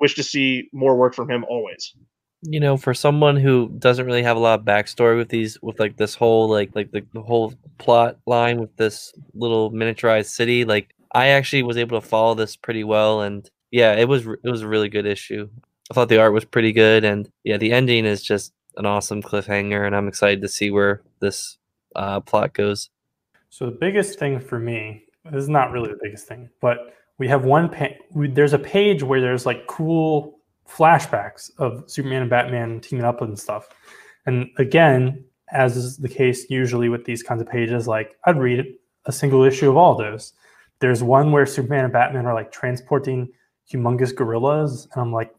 Wish 0.00 0.14
to 0.14 0.22
see 0.22 0.70
more 0.72 0.96
work 0.96 1.14
from 1.14 1.30
him 1.30 1.44
always. 1.50 1.94
You 2.40 2.58
know, 2.60 2.78
for 2.78 2.94
someone 2.94 3.36
who 3.36 3.68
doesn't 3.78 4.06
really 4.06 4.22
have 4.22 4.38
a 4.38 4.40
lot 4.40 4.60
of 4.60 4.64
backstory 4.64 5.18
with 5.18 5.28
these, 5.28 5.60
with 5.60 5.78
like 5.78 5.98
this 5.98 6.14
whole 6.14 6.48
like 6.48 6.70
like 6.74 6.92
the, 6.92 7.04
the 7.12 7.20
whole 7.20 7.52
plot 7.76 8.16
line 8.26 8.58
with 8.58 8.74
this 8.78 9.12
little 9.34 9.70
miniaturized 9.70 10.30
city, 10.30 10.64
like 10.64 10.94
I 11.12 11.28
actually 11.28 11.62
was 11.62 11.76
able 11.76 12.00
to 12.00 12.06
follow 12.06 12.34
this 12.34 12.56
pretty 12.56 12.84
well, 12.84 13.20
and 13.20 13.48
yeah, 13.70 13.92
it 13.96 14.08
was 14.08 14.26
it 14.26 14.48
was 14.50 14.62
a 14.62 14.68
really 14.68 14.88
good 14.88 15.04
issue. 15.04 15.48
I 15.90 15.94
thought 15.94 16.08
the 16.08 16.20
art 16.20 16.32
was 16.32 16.46
pretty 16.46 16.72
good, 16.72 17.04
and 17.04 17.28
yeah, 17.44 17.58
the 17.58 17.72
ending 17.72 18.06
is 18.06 18.22
just 18.22 18.54
an 18.76 18.86
awesome 18.86 19.22
cliffhanger, 19.22 19.86
and 19.86 19.94
I'm 19.94 20.08
excited 20.08 20.40
to 20.40 20.48
see 20.48 20.70
where 20.70 21.02
this 21.20 21.58
uh, 21.96 22.20
plot 22.20 22.54
goes. 22.54 22.90
So 23.50 23.66
the 23.66 23.72
biggest 23.72 24.18
thing 24.18 24.38
for 24.38 24.58
me 24.58 25.06
this 25.32 25.42
is 25.42 25.48
not 25.48 25.72
really 25.72 25.90
the 25.90 25.98
biggest 26.02 26.26
thing, 26.26 26.48
but 26.60 26.94
we 27.18 27.28
have 27.28 27.44
one. 27.44 27.68
Pa- 27.68 27.96
we, 28.12 28.28
there's 28.28 28.52
a 28.52 28.58
page 28.58 29.02
where 29.02 29.20
there's 29.20 29.46
like 29.46 29.66
cool 29.66 30.38
flashbacks 30.68 31.50
of 31.58 31.84
Superman 31.86 32.22
and 32.22 32.30
Batman 32.30 32.80
teaming 32.80 33.04
up 33.04 33.22
and 33.22 33.38
stuff. 33.38 33.68
And 34.26 34.50
again, 34.58 35.24
as 35.52 35.76
is 35.76 35.96
the 35.96 36.08
case 36.08 36.50
usually 36.50 36.88
with 36.88 37.04
these 37.04 37.22
kinds 37.22 37.40
of 37.40 37.48
pages, 37.48 37.86
like 37.86 38.16
I'd 38.24 38.38
read 38.38 38.66
a 39.06 39.12
single 39.12 39.44
issue 39.44 39.70
of 39.70 39.76
all 39.76 39.94
those. 39.96 40.32
There's 40.80 41.02
one 41.02 41.32
where 41.32 41.46
Superman 41.46 41.84
and 41.84 41.92
Batman 41.92 42.26
are 42.26 42.34
like 42.34 42.52
transporting 42.52 43.28
humongous 43.72 44.14
gorillas, 44.14 44.86
and 44.92 45.00
I'm 45.02 45.12
like, 45.12 45.34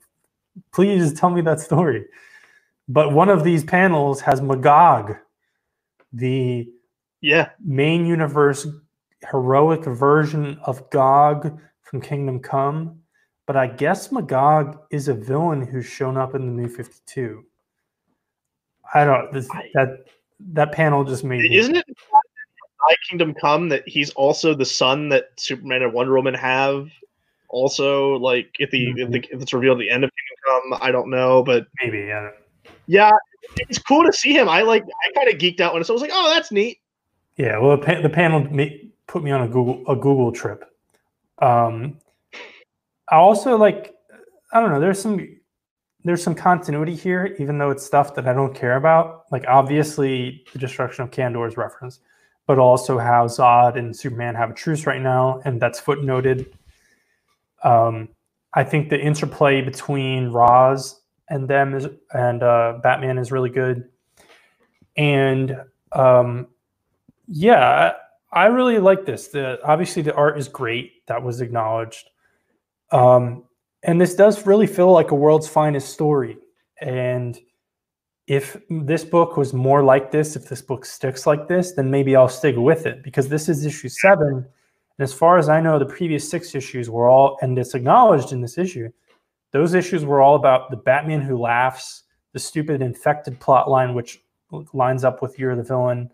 please 0.73 1.13
tell 1.13 1.29
me 1.29 1.41
that 1.41 1.59
story. 1.59 2.05
But 2.89 3.11
one 3.11 3.29
of 3.29 3.43
these 3.43 3.63
panels 3.63 4.21
has 4.21 4.41
Magog, 4.41 5.15
the 6.13 6.67
yeah 7.21 7.49
main 7.63 8.05
universe 8.05 8.67
heroic 9.31 9.83
version 9.83 10.59
of 10.63 10.89
Gog 10.89 11.59
from 11.81 12.01
Kingdom 12.01 12.39
Come, 12.39 12.99
but 13.45 13.55
I 13.55 13.67
guess 13.67 14.11
Magog 14.11 14.79
is 14.91 15.07
a 15.07 15.13
villain 15.13 15.65
who's 15.65 15.85
shown 15.85 16.17
up 16.17 16.35
in 16.35 16.45
the 16.45 16.61
New 16.61 16.69
Fifty 16.69 16.99
Two. 17.05 17.45
I 18.93 19.05
don't 19.05 19.33
this, 19.33 19.49
I, 19.51 19.69
that 19.73 20.05
that 20.53 20.71
panel 20.71 21.03
just 21.03 21.23
made. 21.23 21.51
Isn't 21.51 21.73
me. 21.73 21.79
it? 21.79 21.97
I 22.81 22.95
Kingdom 23.09 23.33
Come 23.33 23.69
that 23.69 23.87
he's 23.87 24.11
also 24.11 24.53
the 24.53 24.65
son 24.65 25.09
that 25.09 25.31
Superman 25.37 25.81
and 25.81 25.93
Wonder 25.93 26.13
Woman 26.13 26.33
have. 26.33 26.89
Also, 27.49 28.15
like 28.15 28.49
if 28.59 28.69
the, 28.71 28.87
mm-hmm. 28.87 28.99
if, 28.99 29.09
the 29.11 29.35
if 29.35 29.41
it's 29.41 29.53
revealed 29.53 29.77
at 29.77 29.81
the 29.81 29.89
end 29.89 30.03
of 30.03 30.11
Kingdom 30.11 30.71
Come, 30.71 30.87
I 30.87 30.91
don't 30.91 31.09
know, 31.09 31.43
but 31.43 31.67
maybe 31.81 31.99
yeah. 31.99 32.29
Yeah, 32.87 33.11
it's 33.57 33.79
cool 33.79 34.05
to 34.05 34.13
see 34.13 34.33
him. 34.33 34.49
I 34.49 34.61
like. 34.61 34.83
I 34.83 35.11
kind 35.13 35.29
of 35.29 35.39
geeked 35.39 35.59
out 35.59 35.73
when 35.73 35.83
I 35.83 35.91
was 35.91 36.01
like, 36.01 36.11
"Oh, 36.13 36.31
that's 36.33 36.51
neat." 36.51 36.79
Yeah, 37.37 37.59
well, 37.59 37.77
the 37.77 38.09
panel 38.09 38.47
put 39.07 39.23
me 39.23 39.31
on 39.31 39.41
a 39.41 39.47
Google 39.47 39.83
a 39.87 39.95
Google 39.95 40.31
trip. 40.31 40.63
Um, 41.39 41.99
I 43.09 43.15
also 43.15 43.57
like 43.57 43.95
I 44.51 44.59
don't 44.59 44.71
know. 44.71 44.79
There's 44.79 45.01
some 45.01 45.37
there's 46.03 46.23
some 46.23 46.35
continuity 46.35 46.95
here, 46.95 47.35
even 47.39 47.57
though 47.57 47.69
it's 47.69 47.85
stuff 47.85 48.15
that 48.15 48.27
I 48.27 48.33
don't 48.33 48.55
care 48.55 48.77
about. 48.77 49.25
Like 49.31 49.45
obviously 49.47 50.45
the 50.53 50.59
destruction 50.59 51.03
of 51.03 51.11
Kandor 51.11 51.47
is 51.47 51.57
referenced, 51.57 52.01
but 52.45 52.59
also 52.59 52.97
how 52.97 53.27
Zod 53.27 53.77
and 53.77 53.95
Superman 53.95 54.35
have 54.35 54.51
a 54.51 54.53
truce 54.53 54.85
right 54.85 55.01
now, 55.01 55.41
and 55.45 55.61
that's 55.61 55.81
footnoted. 55.81 56.51
Um, 57.63 58.09
I 58.53 58.63
think 58.63 58.89
the 58.89 58.99
interplay 58.99 59.61
between 59.61 60.29
Ra's 60.29 61.01
and 61.29 61.47
them 61.47 61.73
is 61.73 61.87
and 62.13 62.43
uh, 62.43 62.79
Batman 62.81 63.17
is 63.17 63.31
really 63.31 63.49
good, 63.49 63.89
and 64.95 65.55
um, 65.91 66.47
yeah, 67.27 67.93
I 68.31 68.45
really 68.47 68.79
like 68.79 69.05
this. 69.05 69.27
The 69.29 69.59
obviously 69.63 70.01
the 70.01 70.15
art 70.15 70.37
is 70.37 70.47
great. 70.47 71.05
That 71.07 71.23
was 71.23 71.41
acknowledged. 71.41 72.09
Um, 72.91 73.43
and 73.83 73.99
this 73.99 74.15
does 74.15 74.45
really 74.45 74.67
feel 74.67 74.91
like 74.91 75.11
a 75.11 75.15
world's 75.15 75.47
finest 75.47 75.89
story. 75.93 76.37
And 76.81 77.39
if 78.27 78.57
this 78.69 79.03
book 79.05 79.37
was 79.37 79.53
more 79.53 79.83
like 79.83 80.11
this, 80.11 80.35
if 80.35 80.49
this 80.49 80.61
book 80.61 80.85
sticks 80.85 81.25
like 81.25 81.47
this, 81.47 81.73
then 81.73 81.89
maybe 81.89 82.15
I'll 82.15 82.27
stick 82.27 82.55
with 82.57 82.85
it 82.85 83.03
because 83.03 83.29
this 83.29 83.47
is 83.47 83.65
issue 83.65 83.89
seven. 83.89 84.45
And 84.99 85.03
as 85.03 85.13
far 85.13 85.37
as 85.37 85.47
I 85.47 85.61
know, 85.61 85.79
the 85.79 85.85
previous 85.85 86.29
six 86.29 86.53
issues 86.55 86.89
were 86.89 87.07
all, 87.07 87.37
and 87.41 87.57
it's 87.57 87.75
acknowledged 87.75 88.33
in 88.33 88.41
this 88.41 88.57
issue, 88.57 88.89
those 89.57 89.73
issues 89.73 90.05
were 90.05 90.21
all 90.21 90.35
about 90.35 90.69
the 90.69 90.77
Batman 90.77 91.19
who 91.19 91.35
laughs, 91.35 92.03
the 92.33 92.39
stupid 92.39 92.83
infected 92.83 93.39
plot 93.39 93.67
line, 93.67 93.95
which 93.95 94.21
lines 94.71 95.03
up 95.03 95.23
with 95.23 95.39
You're 95.39 95.55
the 95.55 95.63
Villain, 95.63 96.11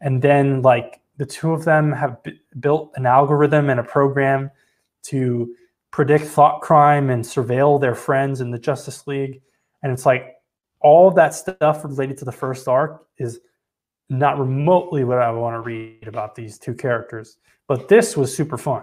and 0.00 0.20
then 0.20 0.60
like 0.62 1.00
the 1.16 1.24
two 1.24 1.52
of 1.52 1.64
them 1.64 1.92
have 1.92 2.20
b- 2.24 2.40
built 2.58 2.90
an 2.96 3.06
algorithm 3.06 3.70
and 3.70 3.78
a 3.78 3.84
program 3.84 4.50
to 5.04 5.54
predict 5.92 6.24
thought 6.24 6.62
crime 6.62 7.10
and 7.10 7.22
surveil 7.22 7.80
their 7.80 7.94
friends 7.94 8.40
in 8.40 8.50
the 8.50 8.58
Justice 8.58 9.06
League. 9.06 9.40
And 9.84 9.92
it's 9.92 10.04
like 10.04 10.34
all 10.80 11.12
that 11.12 11.32
stuff 11.32 11.84
related 11.84 12.18
to 12.18 12.24
the 12.24 12.32
first 12.32 12.66
arc 12.66 13.06
is 13.18 13.38
not 14.08 14.36
remotely 14.36 15.04
what 15.04 15.18
I 15.18 15.30
want 15.30 15.54
to 15.54 15.60
read 15.60 16.08
about 16.08 16.34
these 16.34 16.58
two 16.58 16.74
characters. 16.74 17.36
But 17.68 17.86
this 17.86 18.16
was 18.16 18.34
super 18.34 18.58
fun. 18.58 18.82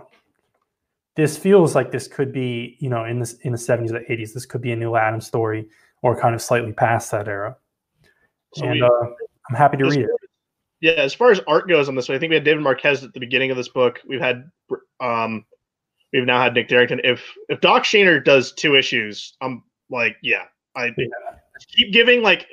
This 1.18 1.38
feels 1.38 1.76
like 1.76 1.92
this 1.92 2.08
could 2.08 2.32
be, 2.32 2.78
you 2.80 2.90
know, 2.90 3.04
in 3.04 3.20
this 3.20 3.34
in 3.42 3.52
the 3.52 3.58
70s 3.58 3.92
or 3.92 4.00
80s, 4.00 4.34
this 4.34 4.46
could 4.46 4.62
be 4.62 4.72
a 4.72 4.76
new 4.76 4.96
Adam 4.96 5.20
story 5.20 5.68
or 6.04 6.20
kind 6.20 6.34
of 6.34 6.42
slightly 6.42 6.72
past 6.72 7.12
that 7.12 7.28
era. 7.28 7.58
So 8.56 8.66
and 8.66 8.74
we, 8.74 8.82
uh, 8.82 8.90
I'm 9.50 9.56
happy 9.56 9.78
to 9.78 9.86
read 9.86 10.02
it 10.02 10.10
yeah, 10.80 10.94
as 10.94 11.14
far 11.14 11.32
as 11.32 11.40
art 11.48 11.68
goes 11.68 11.90
on 11.90 11.96
this 11.96 12.08
one, 12.08 12.16
I 12.16 12.20
think 12.20 12.30
we 12.30 12.36
had 12.36 12.44
David 12.44 12.62
Marquez 12.62 13.04
at 13.04 13.14
the 13.14 13.20
beginning 13.20 13.52
of 13.52 13.58
this 13.58 13.70
book. 13.70 14.00
We've 14.08 14.22
had 14.22 14.50
um 15.00 15.46
we've 16.14 16.26
now 16.26 16.42
had 16.42 16.54
Nick 16.54 16.70
Derington. 16.70 17.02
If 17.04 17.24
if 17.50 17.60
Doc 17.62 17.84
Shaner 17.84 18.24
does 18.24 18.52
two 18.52 18.76
issues, 18.76 19.36
I'm 19.42 19.64
like, 19.90 20.18
yeah, 20.22 20.44
I 20.76 20.94
yeah. 20.98 21.06
keep 21.76 21.92
giving 21.92 22.22
like 22.22 22.48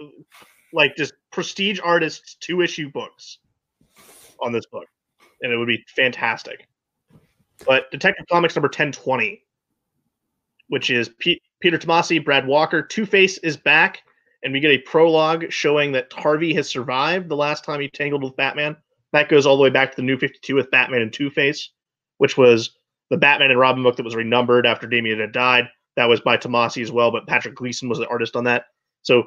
like 0.72 0.96
just 0.96 1.12
prestige 1.32 1.80
artists 1.84 2.36
two 2.40 2.62
issue 2.62 2.90
books 2.90 3.38
on 4.40 4.52
this 4.52 4.66
book, 4.66 4.86
and 5.42 5.52
it 5.52 5.56
would 5.56 5.68
be 5.68 5.84
fantastic. 5.94 6.66
But 7.66 7.90
Detective 7.90 8.26
Comics 8.30 8.56
number 8.56 8.68
ten 8.68 8.92
twenty, 8.92 9.42
which 10.68 10.90
is 10.90 11.10
P- 11.18 11.40
Peter 11.60 11.78
Tomasi, 11.78 12.24
Brad 12.24 12.46
Walker, 12.46 12.82
Two 12.82 13.06
Face 13.06 13.38
is 13.38 13.56
back 13.56 14.02
and 14.44 14.52
we 14.52 14.60
get 14.60 14.70
a 14.70 14.78
prologue 14.78 15.50
showing 15.50 15.92
that 15.92 16.12
Harvey 16.12 16.54
has 16.54 16.68
survived 16.68 17.28
the 17.28 17.36
last 17.36 17.64
time 17.64 17.80
he 17.80 17.88
tangled 17.88 18.22
with 18.22 18.36
Batman. 18.36 18.76
That 19.12 19.30
goes 19.30 19.46
all 19.46 19.56
the 19.56 19.62
way 19.62 19.70
back 19.70 19.90
to 19.90 19.96
the 19.96 20.02
New 20.02 20.18
52 20.18 20.54
with 20.54 20.70
Batman 20.70 21.00
and 21.00 21.12
Two 21.12 21.30
Face, 21.30 21.70
which 22.18 22.36
was 22.36 22.76
the 23.10 23.16
Batman 23.16 23.50
and 23.50 23.58
Robin 23.58 23.82
book 23.82 23.96
that 23.96 24.04
was 24.04 24.14
renumbered 24.14 24.66
after 24.66 24.86
Damian 24.86 25.18
had 25.18 25.32
died. 25.32 25.68
That 25.96 26.08
was 26.08 26.20
by 26.20 26.36
Tomasi 26.36 26.82
as 26.82 26.92
well, 26.92 27.10
but 27.10 27.26
Patrick 27.26 27.54
Gleason 27.54 27.88
was 27.88 27.98
the 27.98 28.08
artist 28.08 28.36
on 28.36 28.44
that. 28.44 28.66
So 29.02 29.24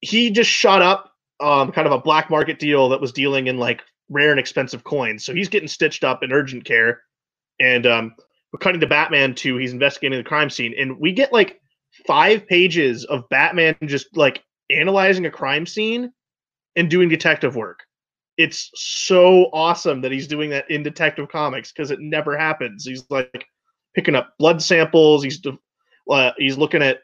he 0.00 0.30
just 0.30 0.50
shot 0.50 0.80
up 0.80 1.12
um, 1.40 1.72
kind 1.72 1.86
of 1.86 1.92
a 1.92 2.00
black 2.00 2.30
market 2.30 2.58
deal 2.58 2.88
that 2.90 3.00
was 3.00 3.12
dealing 3.12 3.48
in 3.48 3.58
like 3.58 3.82
rare 4.10 4.30
and 4.30 4.38
expensive 4.38 4.84
coins. 4.84 5.24
So 5.24 5.34
he's 5.34 5.48
getting 5.48 5.68
stitched 5.68 6.04
up 6.04 6.22
in 6.22 6.32
urgent 6.32 6.64
care. 6.64 7.00
And 7.60 7.86
um, 7.86 8.14
we're 8.52 8.58
cutting 8.58 8.80
to 8.80 8.86
Batman 8.86 9.34
too. 9.34 9.56
he's 9.56 9.72
investigating 9.72 10.18
the 10.18 10.24
crime 10.24 10.50
scene. 10.50 10.74
And 10.78 10.98
we 10.98 11.12
get 11.12 11.32
like 11.32 11.60
five 12.06 12.46
pages 12.46 13.04
of 13.04 13.28
Batman 13.28 13.76
just 13.86 14.14
like 14.16 14.42
analyzing 14.70 15.26
a 15.26 15.30
crime 15.30 15.66
scene 15.66 16.12
and 16.76 16.90
doing 16.90 17.08
detective 17.08 17.56
work. 17.56 17.80
It's 18.36 18.70
so 18.74 19.46
awesome 19.52 20.02
that 20.02 20.12
he's 20.12 20.28
doing 20.28 20.50
that 20.50 20.70
in 20.70 20.82
Detective 20.82 21.28
Comics 21.28 21.72
because 21.72 21.90
it 21.90 22.00
never 22.00 22.36
happens. 22.36 22.84
He's 22.84 23.04
like 23.08 23.46
picking 23.94 24.14
up 24.14 24.34
blood 24.38 24.62
samples. 24.62 25.24
He's 25.24 25.40
uh, 26.10 26.32
he's 26.36 26.58
looking 26.58 26.82
at 26.82 26.98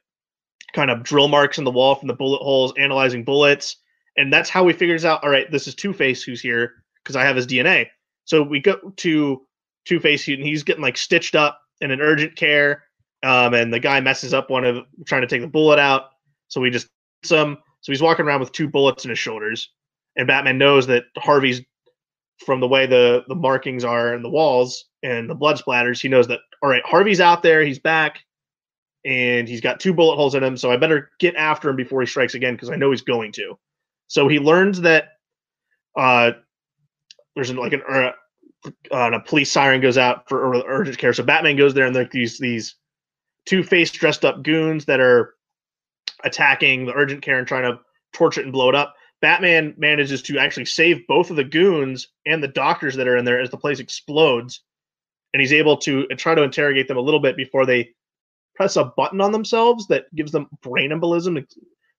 kind 0.75 0.91
of 0.91 1.03
drill 1.03 1.29
marks 1.29 1.59
in 1.59 1.65
the 1.65 1.71
wall 1.71 1.95
from 1.95 2.09
the 2.09 2.15
bullet 2.15 2.43
holes, 2.43 2.75
analyzing 2.77 3.25
bullets, 3.25 3.77
and 4.17 4.33
that's 4.33 4.51
how 4.51 4.67
he 4.67 4.75
figures 4.75 5.07
out. 5.07 5.25
All 5.25 5.31
right, 5.31 5.51
this 5.51 5.67
is 5.67 5.75
Two 5.75 5.95
Face 5.95 6.23
who's 6.23 6.41
here 6.41 6.85
because 7.03 7.17
I 7.17 7.25
have 7.25 7.37
his 7.37 7.47
DNA. 7.47 7.89
So 8.25 8.43
we 8.43 8.61
go 8.61 8.77
to 8.97 9.47
Two 9.85 10.01
Face, 10.01 10.29
and 10.29 10.43
he's 10.43 10.63
getting 10.63 10.83
like 10.83 10.97
stitched 10.97 11.35
up 11.35 11.61
in 11.81 11.91
an 11.91 12.01
urgent 12.01 12.37
care 12.37 12.85
um, 13.23 13.55
and 13.55 13.73
the 13.73 13.81
guy 13.81 14.01
messes 14.01 14.35
up 14.35 14.51
one 14.51 14.65
of 14.65 14.85
trying 15.07 15.23
to 15.23 15.27
take 15.27 15.41
the 15.41 15.47
bullet 15.47 15.79
out. 15.79 16.11
So 16.49 16.61
we 16.61 16.71
just 16.71 16.89
some. 17.25 17.59
So 17.81 17.93
he's 17.93 18.03
walking 18.03 18.27
around 18.27 18.41
with 18.41 18.53
two 18.53 18.69
bullets 18.69 19.05
in 19.05 19.11
his 19.11 19.19
shoulders, 19.19 19.71
and 20.17 20.27
Batman 20.27 20.59
knows 20.59 20.87
that 20.89 21.05
Harvey's 21.17 21.61
from 22.45 22.61
the 22.61 22.69
way 22.69 22.87
the 22.87 23.25
the 23.29 23.35
markings 23.35 23.85
are 23.85 24.15
in 24.15 24.23
the 24.23 24.31
walls 24.31 24.87
and 25.03 25.31
the 25.31 25.35
blood 25.35 25.59
splatters. 25.59 26.01
He 26.01 26.09
knows 26.09 26.29
that 26.29 26.41
all 26.63 26.69
right, 26.69 26.83
Harvey's 26.85 27.21
out 27.21 27.43
there. 27.43 27.65
He's 27.65 27.79
back, 27.79 28.21
and 29.05 29.49
he's 29.49 29.61
got 29.61 29.81
two 29.81 29.95
bullet 29.95 30.17
holes 30.17 30.35
in 30.35 30.43
him. 30.43 30.57
So 30.57 30.73
I 30.73 30.77
better 30.77 31.11
get 31.21 31.37
after 31.37 31.71
him 31.71 31.77
before 31.77 32.01
he 32.01 32.07
strikes 32.07 32.35
again 32.35 32.55
because 32.55 32.71
I 32.71 32.77
know 32.77 32.91
he's 32.91 33.03
going 33.03 33.33
to. 33.33 33.59
So 34.09 34.29
he 34.29 34.39
learns 34.39 34.81
that 34.83 35.11
uh, 35.97 36.33
there's 37.35 37.51
an, 37.51 37.57
like 37.57 37.73
an 37.73 37.83
uh, 37.89 38.11
uh, 38.67 39.11
a 39.13 39.21
police 39.21 39.51
siren 39.51 39.81
goes 39.81 39.99
out 39.99 40.29
for 40.29 40.55
urgent 40.67 40.99
care. 40.99 41.13
So 41.13 41.23
Batman 41.23 41.57
goes 41.57 41.75
there 41.75 41.87
and 41.87 41.95
like 41.95 42.11
these 42.11 42.39
these 42.39 42.77
Two 43.47 43.63
Face 43.63 43.91
dressed 43.91 44.25
up 44.25 44.43
goons 44.43 44.85
that 44.85 45.01
are 45.01 45.35
attacking 46.25 46.87
the 46.87 46.95
urgent 46.95 47.23
care 47.23 47.39
and 47.39 47.47
trying 47.47 47.65
to 47.65 47.81
torch 48.13 48.39
it 48.39 48.45
and 48.45 48.53
blow 48.53 48.69
it 48.69 48.75
up. 48.75 48.95
Batman 49.21 49.75
manages 49.77 50.23
to 50.23 50.39
actually 50.39 50.65
save 50.65 51.07
both 51.07 51.31
of 51.31 51.37
the 51.37 51.45
goons 51.45 52.09
and 52.27 52.43
the 52.43 52.49
doctors 52.49 52.97
that 52.97 53.09
are 53.09 53.17
in 53.17 53.25
there 53.25 53.41
as 53.41 53.51
the 53.51 53.57
place 53.57 53.81
explodes. 53.81 54.63
And 55.33 55.41
he's 55.41 55.53
able 55.53 55.77
to 55.79 56.07
try 56.17 56.35
to 56.35 56.43
interrogate 56.43 56.89
them 56.89 56.99
a 56.99 57.03
little 57.03 57.21
bit 57.21 57.37
before 57.37 57.65
they 57.65 57.95
press 58.55 58.77
a 58.77 58.85
button 58.85 59.21
on 59.21 59.33
themselves 59.33 59.87
that 59.89 60.15
gives 60.15 60.31
them 60.31 60.49
brain 60.63 60.91
embolism, 60.91 61.45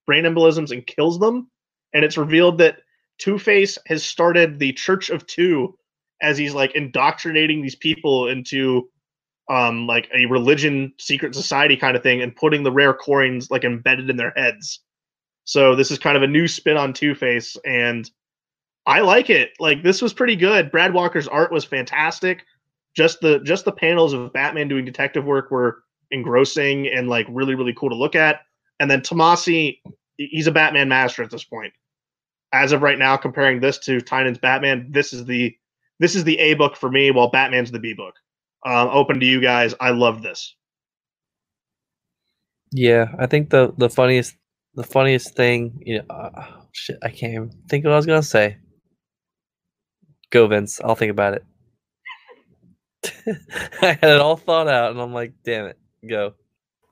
brain 0.05 0.24
embolisms, 0.26 0.72
and 0.72 0.86
kills 0.86 1.20
them. 1.20 1.49
And 1.93 2.05
it's 2.05 2.18
revealed 2.18 2.57
that 2.59 2.78
Two 3.18 3.39
Face 3.39 3.78
has 3.88 4.03
started 4.03 4.59
the 4.59 4.74
Church 4.74 5.09
of 5.09 5.26
Two 5.26 5.78
as 6.24 6.38
he's 6.38 6.55
like 6.55 6.71
indoctrinating 6.74 7.61
these 7.61 7.76
people 7.76 8.28
into 8.28 8.89
um 9.49 9.86
like 9.86 10.09
a 10.15 10.26
religion 10.26 10.91
secret 10.97 11.36
society 11.36 11.78
kind 11.78 11.95
of 11.95 12.01
thing 12.01 12.21
and 12.21 12.36
putting 12.36 12.63
the 12.63 12.71
rare 12.71 12.93
coins 12.93 13.51
like 13.51 13.63
embedded 13.63 14.09
in 14.09 14.17
their 14.17 14.34
heads 14.36 14.80
so 15.45 15.76
this 15.76 15.91
is 15.91 15.99
kind 15.99 16.15
of 16.15 16.24
a 16.24 16.28
new 16.28 16.47
spin 16.47 16.78
on 16.78 16.93
Two 16.93 17.15
Face, 17.15 17.57
and 17.65 18.09
I 18.86 19.01
like 19.01 19.30
it. 19.30 19.51
Like 19.59 19.84
this 19.84 20.01
was 20.01 20.13
pretty 20.13 20.36
good. 20.36 20.71
Brad 20.71 20.93
Walker's 20.93 21.28
art 21.28 21.51
was 21.51 21.65
fantastic. 21.65 22.45
Just 22.95 23.19
the 23.21 23.39
just 23.39 23.65
the 23.65 23.71
panels 23.71 24.13
of 24.13 24.32
Batman 24.34 24.67
doing 24.67 24.86
detective 24.86 25.26
work 25.26 25.51
were 25.51 25.84
engrossing 26.11 26.88
and 26.88 27.09
like 27.09 27.26
really 27.30 27.55
really 27.55 27.74
cool 27.74 27.89
to 27.89 27.95
look 27.95 28.15
at. 28.15 28.41
And 28.80 28.89
then 28.89 29.01
Tomasi, 29.01 29.80
he's 30.17 30.47
a 30.47 30.51
Batman 30.51 30.89
master 30.89 31.24
at 31.24 31.30
this 31.30 31.43
point. 31.43 31.74
As 32.53 32.71
of 32.71 32.82
right 32.82 32.99
now, 32.99 33.17
comparing 33.17 33.59
this 33.59 33.80
to 33.80 33.97
Tynion's 33.97 34.38
Batman, 34.38 34.88
this 34.91 35.11
is 35.11 35.26
the 35.26 35.55
this 36.00 36.16
is 36.16 36.24
the 36.24 36.38
A 36.39 36.54
book 36.56 36.76
for 36.76 36.89
me, 36.89 37.12
while 37.12 37.30
Batman's 37.30 37.72
the 37.72 37.80
B 37.80 37.94
book. 37.94 38.16
Um, 38.66 38.89
open 38.89 39.20
to 39.20 39.26
you 39.26 39.41
guys. 39.41 39.74
I 39.80 39.91
love 39.91 40.22
this. 40.22 40.56
Yeah, 42.72 43.08
I 43.20 43.28
think 43.28 43.50
the 43.50 43.74
the 43.78 43.89
funniest 43.89 44.36
the 44.76 44.84
funniest 44.84 45.36
thing, 45.36 45.80
you 45.86 46.00
know, 46.00 46.06
uh, 46.10 46.46
shit, 46.72 46.98
I 47.04 47.10
can't 47.10 47.34
even 47.34 47.52
think 47.70 47.86
of 47.86 47.89
what 47.89 47.94
I 47.94 47.98
was 47.98 48.06
gonna 48.06 48.24
say. 48.24 48.58
Go, 50.32 50.48
Vince. 50.48 50.82
I'll 50.84 50.96
think 50.96 51.12
about 51.12 51.36
it. 51.36 51.46
I 53.82 53.98
had 54.02 54.04
it 54.04 54.20
all 54.22 54.38
thought 54.38 54.68
out, 54.68 54.91
and 54.91 55.00
I'm 55.00 55.14
like, 55.14 55.34
damn 55.46 55.66
it, 55.66 55.78
go. 56.10 56.34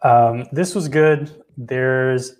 Um, 0.04 0.48
this 0.52 0.76
was 0.76 0.88
good. 0.88 1.44
There's 1.58 2.36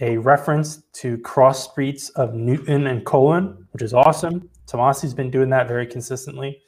a 0.00 0.16
reference 0.18 0.82
to 0.94 1.18
cross 1.18 1.70
streets 1.70 2.08
of 2.10 2.34
Newton 2.34 2.86
and 2.86 3.04
Colan, 3.04 3.66
which 3.72 3.82
is 3.82 3.92
awesome. 3.92 4.48
Tomasi's 4.66 5.14
been 5.14 5.30
doing 5.30 5.50
that 5.50 5.68
very 5.68 5.86
consistently. 5.86 6.60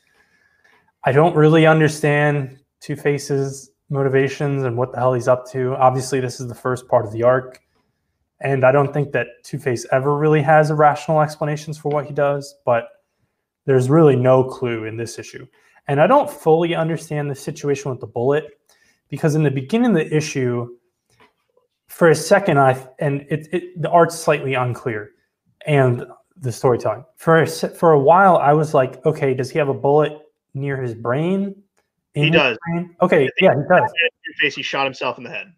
I 1.05 1.13
don't 1.13 1.37
really 1.37 1.67
understand 1.67 2.59
Two 2.81 2.97
Faces 2.97 3.71
motivations 3.89 4.65
and 4.65 4.77
what 4.77 4.93
the 4.93 4.99
hell 4.99 5.15
he's 5.15 5.29
up 5.29 5.49
to. 5.53 5.77
Obviously, 5.77 6.21
this 6.21 6.41
is 6.41 6.49
the 6.49 6.55
first 6.55 6.89
part 6.89 7.07
of 7.07 7.13
the 7.13 7.23
arc. 7.23 7.61
And 8.41 8.65
I 8.65 8.73
don't 8.73 8.93
think 8.93 9.13
that 9.13 9.29
Two 9.45 9.59
Face 9.59 9.87
ever 9.93 10.17
really 10.17 10.43
has 10.43 10.71
a 10.71 10.75
rational 10.75 11.21
explanations 11.21 11.79
for 11.79 11.89
what 11.91 12.07
he 12.07 12.13
does, 12.13 12.55
but 12.65 12.89
there's 13.65 13.89
really 13.89 14.17
no 14.17 14.45
clue 14.45 14.85
in 14.85 14.97
this 14.97 15.19
issue. 15.19 15.47
And 15.89 16.01
I 16.01 16.07
don't 16.07 16.31
fully 16.31 16.75
understand 16.75 17.31
the 17.31 17.35
situation 17.35 17.91
with 17.91 18.01
the 18.01 18.07
bullet 18.07 18.59
because 19.09 19.35
in 19.37 19.43
the 19.43 19.51
beginning 19.51 19.91
of 19.91 19.97
the 19.97 20.17
issue, 20.17 20.77
for 21.87 22.11
a 22.11 22.15
second, 22.15 22.59
I 22.59 22.87
and 22.99 23.25
it, 23.31 23.49
it 23.53 23.81
the 23.81 23.91
art's 23.91 24.19
slightly 24.19 24.55
unclear, 24.55 25.13
and 25.67 26.05
the 26.41 26.53
storytelling 26.53 27.05
for 27.17 27.43
a, 27.43 27.47
for 27.47 27.93
a 27.93 27.99
while 27.99 28.37
I 28.37 28.53
was 28.53 28.75
like, 28.75 29.05
okay, 29.07 29.35
does 29.35 29.51
he 29.51 29.59
have 29.59 29.69
a 29.69 29.75
bullet 29.75 30.13
near 30.55 30.81
his 30.81 30.95
brain? 30.95 31.55
He 32.15 32.31
does. 32.31 32.57
Brain? 32.67 32.97
Okay, 33.03 33.29
yeah, 33.41 33.55
he 33.55 33.63
does. 33.69 33.93
Face, 34.41 34.55
he 34.55 34.63
shot 34.63 34.85
himself 34.85 35.19
in 35.19 35.25
the 35.25 35.31
head. 35.31 35.53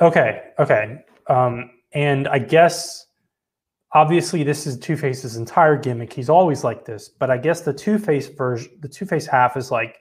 Okay, 0.00 0.50
okay. 0.58 0.98
Um, 1.28 1.70
and 1.92 2.28
I 2.28 2.38
guess 2.38 3.06
obviously 3.92 4.42
this 4.42 4.66
is 4.66 4.78
Two 4.78 4.96
Face's 4.96 5.36
entire 5.36 5.76
gimmick. 5.76 6.12
He's 6.12 6.28
always 6.28 6.64
like 6.64 6.84
this, 6.84 7.08
but 7.08 7.30
I 7.30 7.38
guess 7.38 7.62
the 7.62 7.72
Two 7.72 7.98
Face 7.98 8.28
version, 8.28 8.72
the 8.80 8.88
Two 8.88 9.06
Face 9.06 9.26
half 9.26 9.56
is 9.56 9.70
like, 9.70 9.98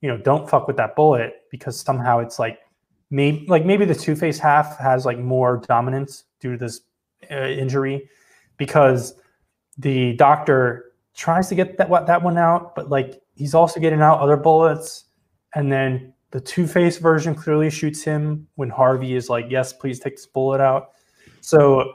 you 0.00 0.08
know, 0.08 0.16
don't 0.16 0.48
fuck 0.48 0.66
with 0.66 0.76
that 0.76 0.96
bullet 0.96 1.34
because 1.50 1.78
somehow 1.78 2.18
it's 2.18 2.38
like 2.38 2.58
maybe 3.10 3.46
like 3.46 3.64
maybe 3.64 3.84
the 3.84 3.94
Two 3.94 4.16
Face 4.16 4.38
half 4.38 4.78
has 4.78 5.04
like 5.04 5.18
more 5.18 5.58
dominance 5.66 6.24
due 6.40 6.52
to 6.52 6.58
this 6.58 6.80
uh, 7.30 7.46
injury 7.46 8.08
because 8.56 9.14
the 9.78 10.14
doctor 10.14 10.92
tries 11.14 11.48
to 11.48 11.54
get 11.54 11.78
that 11.78 11.88
that 12.06 12.22
one 12.22 12.38
out, 12.38 12.74
but 12.74 12.90
like 12.90 13.20
he's 13.34 13.54
also 13.54 13.80
getting 13.80 14.00
out 14.00 14.20
other 14.20 14.36
bullets, 14.36 15.04
and 15.54 15.70
then 15.70 16.12
the 16.30 16.40
Two 16.40 16.66
Face 16.66 16.98
version 16.98 17.34
clearly 17.34 17.70
shoots 17.70 18.02
him 18.02 18.46
when 18.56 18.70
Harvey 18.70 19.14
is 19.14 19.28
like, 19.28 19.46
"Yes, 19.48 19.72
please 19.72 20.00
take 20.00 20.16
this 20.16 20.26
bullet 20.26 20.60
out." 20.60 20.90
So, 21.40 21.94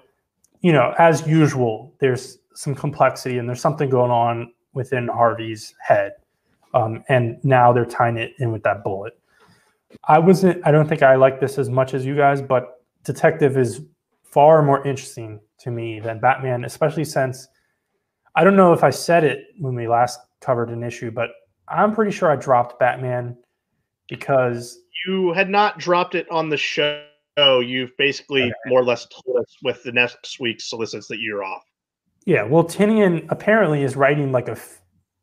you 0.61 0.71
know, 0.71 0.93
as 0.99 1.25
usual, 1.25 1.93
there's 1.99 2.37
some 2.53 2.75
complexity 2.75 3.37
and 3.37 3.47
there's 3.47 3.61
something 3.61 3.89
going 3.89 4.11
on 4.11 4.51
within 4.73 5.07
Harvey's 5.07 5.73
head. 5.81 6.11
Um, 6.73 7.03
and 7.09 7.43
now 7.43 7.73
they're 7.73 7.85
tying 7.85 8.17
it 8.17 8.33
in 8.39 8.51
with 8.51 8.63
that 8.63 8.83
bullet. 8.83 9.17
I 10.07 10.19
wasn't, 10.19 10.61
I 10.67 10.71
don't 10.71 10.87
think 10.87 11.01
I 11.01 11.15
like 11.15 11.39
this 11.39 11.57
as 11.57 11.69
much 11.69 11.93
as 11.93 12.05
you 12.05 12.15
guys, 12.15 12.41
but 12.41 12.83
Detective 13.03 13.57
is 13.57 13.81
far 14.21 14.61
more 14.61 14.85
interesting 14.85 15.39
to 15.59 15.71
me 15.71 15.99
than 15.99 16.19
Batman, 16.19 16.63
especially 16.63 17.05
since 17.05 17.47
I 18.39 18.45
don't 18.45 18.55
know 18.55 18.71
if 18.71 18.85
I 18.85 18.89
said 18.89 19.25
it 19.25 19.47
when 19.57 19.75
we 19.75 19.89
last 19.89 20.17
covered 20.39 20.69
an 20.69 20.81
issue, 20.81 21.11
but 21.11 21.31
I'm 21.67 21.93
pretty 21.93 22.11
sure 22.11 22.31
I 22.31 22.37
dropped 22.37 22.79
Batman 22.79 23.35
because 24.07 24.79
you 25.05 25.33
had 25.33 25.49
not 25.49 25.77
dropped 25.77 26.15
it 26.15 26.25
on 26.31 26.47
the 26.47 26.55
show 26.55 27.03
you've 27.37 27.91
basically 27.97 28.43
okay. 28.43 28.53
more 28.67 28.79
or 28.79 28.85
less 28.85 29.07
told 29.07 29.35
us 29.41 29.57
with 29.61 29.83
the 29.83 29.91
next 29.91 30.39
week's 30.39 30.69
solicits 30.69 31.09
that 31.09 31.19
you're 31.19 31.43
off. 31.43 31.63
Yeah, 32.25 32.43
well, 32.43 32.63
Tynion 32.63 33.25
apparently 33.27 33.83
is 33.83 33.97
writing 33.97 34.31
like 34.31 34.47
a. 34.47 34.57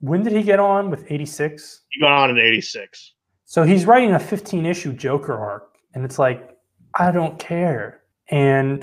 When 0.01 0.23
did 0.23 0.35
he 0.35 0.43
get 0.43 0.61
on 0.61 0.91
with 0.91 1.11
86? 1.11 1.85
He 1.93 2.01
got 2.01 2.13
on 2.13 2.29
in 2.29 2.39
86. 2.39 3.15
So 3.47 3.63
he's 3.63 3.87
writing 3.87 4.13
a 4.13 4.19
15 4.19 4.67
issue 4.67 4.93
Joker 4.93 5.39
arc, 5.39 5.79
and 5.95 6.05
it's 6.05 6.19
like, 6.19 6.55
I 6.99 7.11
don't 7.13 7.39
care. 7.39 8.03
And 8.29 8.83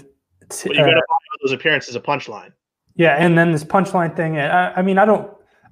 t- 0.50 0.70
well, 0.70 0.78
you 0.80 0.86
got 0.86 0.92
to 0.92 0.98
uh, 0.98 1.38
those 1.44 1.52
appearances 1.52 1.96
a 1.96 2.00
punchline. 2.00 2.52
Yeah, 2.96 3.16
and 3.16 3.38
then 3.38 3.52
this 3.52 3.64
punchline 3.64 4.16
thing. 4.16 4.38
I, 4.38 4.74
I, 4.74 4.82
mean, 4.82 4.98
I 4.98 5.06
don't, 5.06 5.32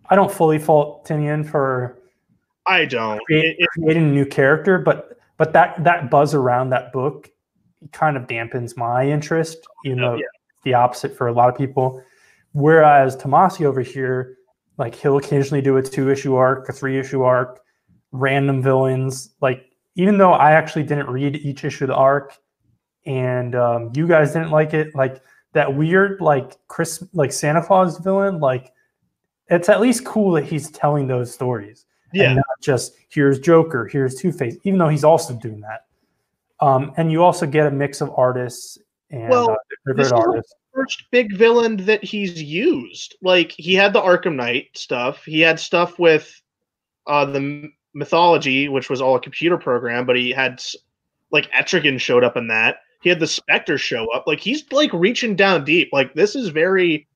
I 0.09 0.15
don't 0.15 0.31
fully 0.31 0.59
fault 0.59 1.07
Tynion 1.07 1.47
for. 1.47 1.97
I 2.67 2.85
don't 2.85 3.19
create, 3.25 3.57
creating 3.73 4.03
a 4.03 4.11
new 4.11 4.25
character, 4.25 4.77
but 4.77 5.17
but 5.37 5.53
that 5.53 5.83
that 5.83 6.11
buzz 6.11 6.35
around 6.35 6.69
that 6.69 6.93
book 6.93 7.31
kind 7.91 8.15
of 8.15 8.27
dampens 8.27 8.77
my 8.77 9.07
interest, 9.07 9.65
You 9.83 9.95
know, 9.95 10.15
yeah. 10.15 10.25
the 10.63 10.75
opposite 10.75 11.17
for 11.17 11.27
a 11.27 11.33
lot 11.33 11.49
of 11.49 11.57
people. 11.57 12.03
Whereas 12.53 13.17
Tomasi 13.17 13.65
over 13.65 13.81
here, 13.81 14.37
like 14.77 14.93
he'll 14.93 15.17
occasionally 15.17 15.61
do 15.61 15.77
a 15.77 15.81
two 15.81 16.11
issue 16.11 16.35
arc, 16.35 16.69
a 16.69 16.73
three 16.73 16.99
issue 16.99 17.23
arc, 17.23 17.61
random 18.11 18.61
villains. 18.61 19.33
Like 19.41 19.65
even 19.95 20.17
though 20.17 20.33
I 20.33 20.51
actually 20.51 20.83
didn't 20.83 21.09
read 21.09 21.37
each 21.37 21.63
issue 21.63 21.85
of 21.85 21.89
the 21.89 21.95
arc, 21.95 22.37
and 23.05 23.55
um, 23.55 23.91
you 23.95 24.07
guys 24.07 24.33
didn't 24.33 24.51
like 24.51 24.73
it, 24.73 24.93
like 24.93 25.21
that 25.53 25.75
weird 25.75 26.21
like 26.21 26.57
Chris 26.67 27.03
like 27.13 27.31
Santa 27.31 27.63
Claus 27.63 27.97
villain, 27.99 28.39
like 28.39 28.71
it's 29.47 29.69
at 29.69 29.81
least 29.81 30.05
cool 30.05 30.31
that 30.33 30.45
he's 30.45 30.71
telling 30.71 31.07
those 31.07 31.33
stories. 31.33 31.85
Yeah. 32.13 32.27
And 32.27 32.35
not 32.35 32.61
just 32.61 32.93
here's 33.09 33.39
Joker, 33.39 33.87
here's 33.87 34.15
Two 34.15 34.31
Face, 34.31 34.57
even 34.63 34.79
though 34.79 34.89
he's 34.89 35.03
also 35.03 35.33
doing 35.35 35.61
that. 35.61 35.85
Um, 36.59 36.93
and 36.97 37.11
you 37.11 37.23
also 37.23 37.45
get 37.47 37.67
a 37.67 37.71
mix 37.71 38.01
of 38.01 38.11
artists 38.15 38.77
and 39.09 39.29
well, 39.29 39.51
uh, 39.51 39.93
this 39.95 40.11
artists. 40.11 40.53
first 40.73 41.03
big 41.11 41.35
villain 41.35 41.77
that 41.85 42.03
he's 42.03 42.41
used. 42.41 43.15
Like 43.21 43.51
he 43.57 43.73
had 43.73 43.93
the 43.93 44.01
Arkham 44.01 44.35
Knight 44.35 44.69
stuff. 44.73 45.23
He 45.25 45.41
had 45.41 45.59
stuff 45.59 45.99
with 45.99 46.41
uh, 47.07 47.25
the 47.25 47.69
mythology, 47.93 48.69
which 48.69 48.89
was 48.89 49.01
all 49.01 49.15
a 49.15 49.21
computer 49.21 49.57
program, 49.57 50.05
but 50.05 50.15
he 50.15 50.31
had 50.31 50.63
like 51.31 51.51
Etrigan 51.51 51.99
showed 51.99 52.23
up 52.23 52.37
in 52.37 52.47
that. 52.47 52.77
He 53.01 53.09
had 53.09 53.19
the 53.19 53.27
Spectre 53.27 53.77
show 53.77 54.07
up. 54.11 54.25
Like 54.27 54.39
he's 54.39 54.63
like 54.71 54.91
reaching 54.93 55.35
down 55.35 55.65
deep. 55.65 55.89
Like 55.91 56.13
this 56.13 56.35
is 56.35 56.49
very 56.49 57.07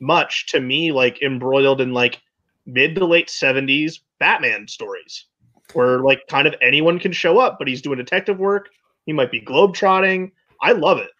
much 0.00 0.46
to 0.46 0.60
me 0.60 0.92
like 0.92 1.22
embroiled 1.22 1.80
in 1.80 1.92
like 1.92 2.20
mid 2.66 2.94
to 2.96 3.04
late 3.04 3.28
70s 3.28 4.00
Batman 4.18 4.68
stories 4.68 5.26
where 5.72 6.00
like 6.00 6.26
kind 6.28 6.46
of 6.46 6.54
anyone 6.60 6.98
can 6.98 7.12
show 7.12 7.38
up, 7.38 7.58
but 7.58 7.68
he's 7.68 7.82
doing 7.82 7.98
detective 7.98 8.38
work. 8.38 8.68
He 9.06 9.12
might 9.12 9.30
be 9.30 9.40
globetrotting. 9.40 10.32
I 10.60 10.72
love 10.72 10.98
it. 10.98 11.10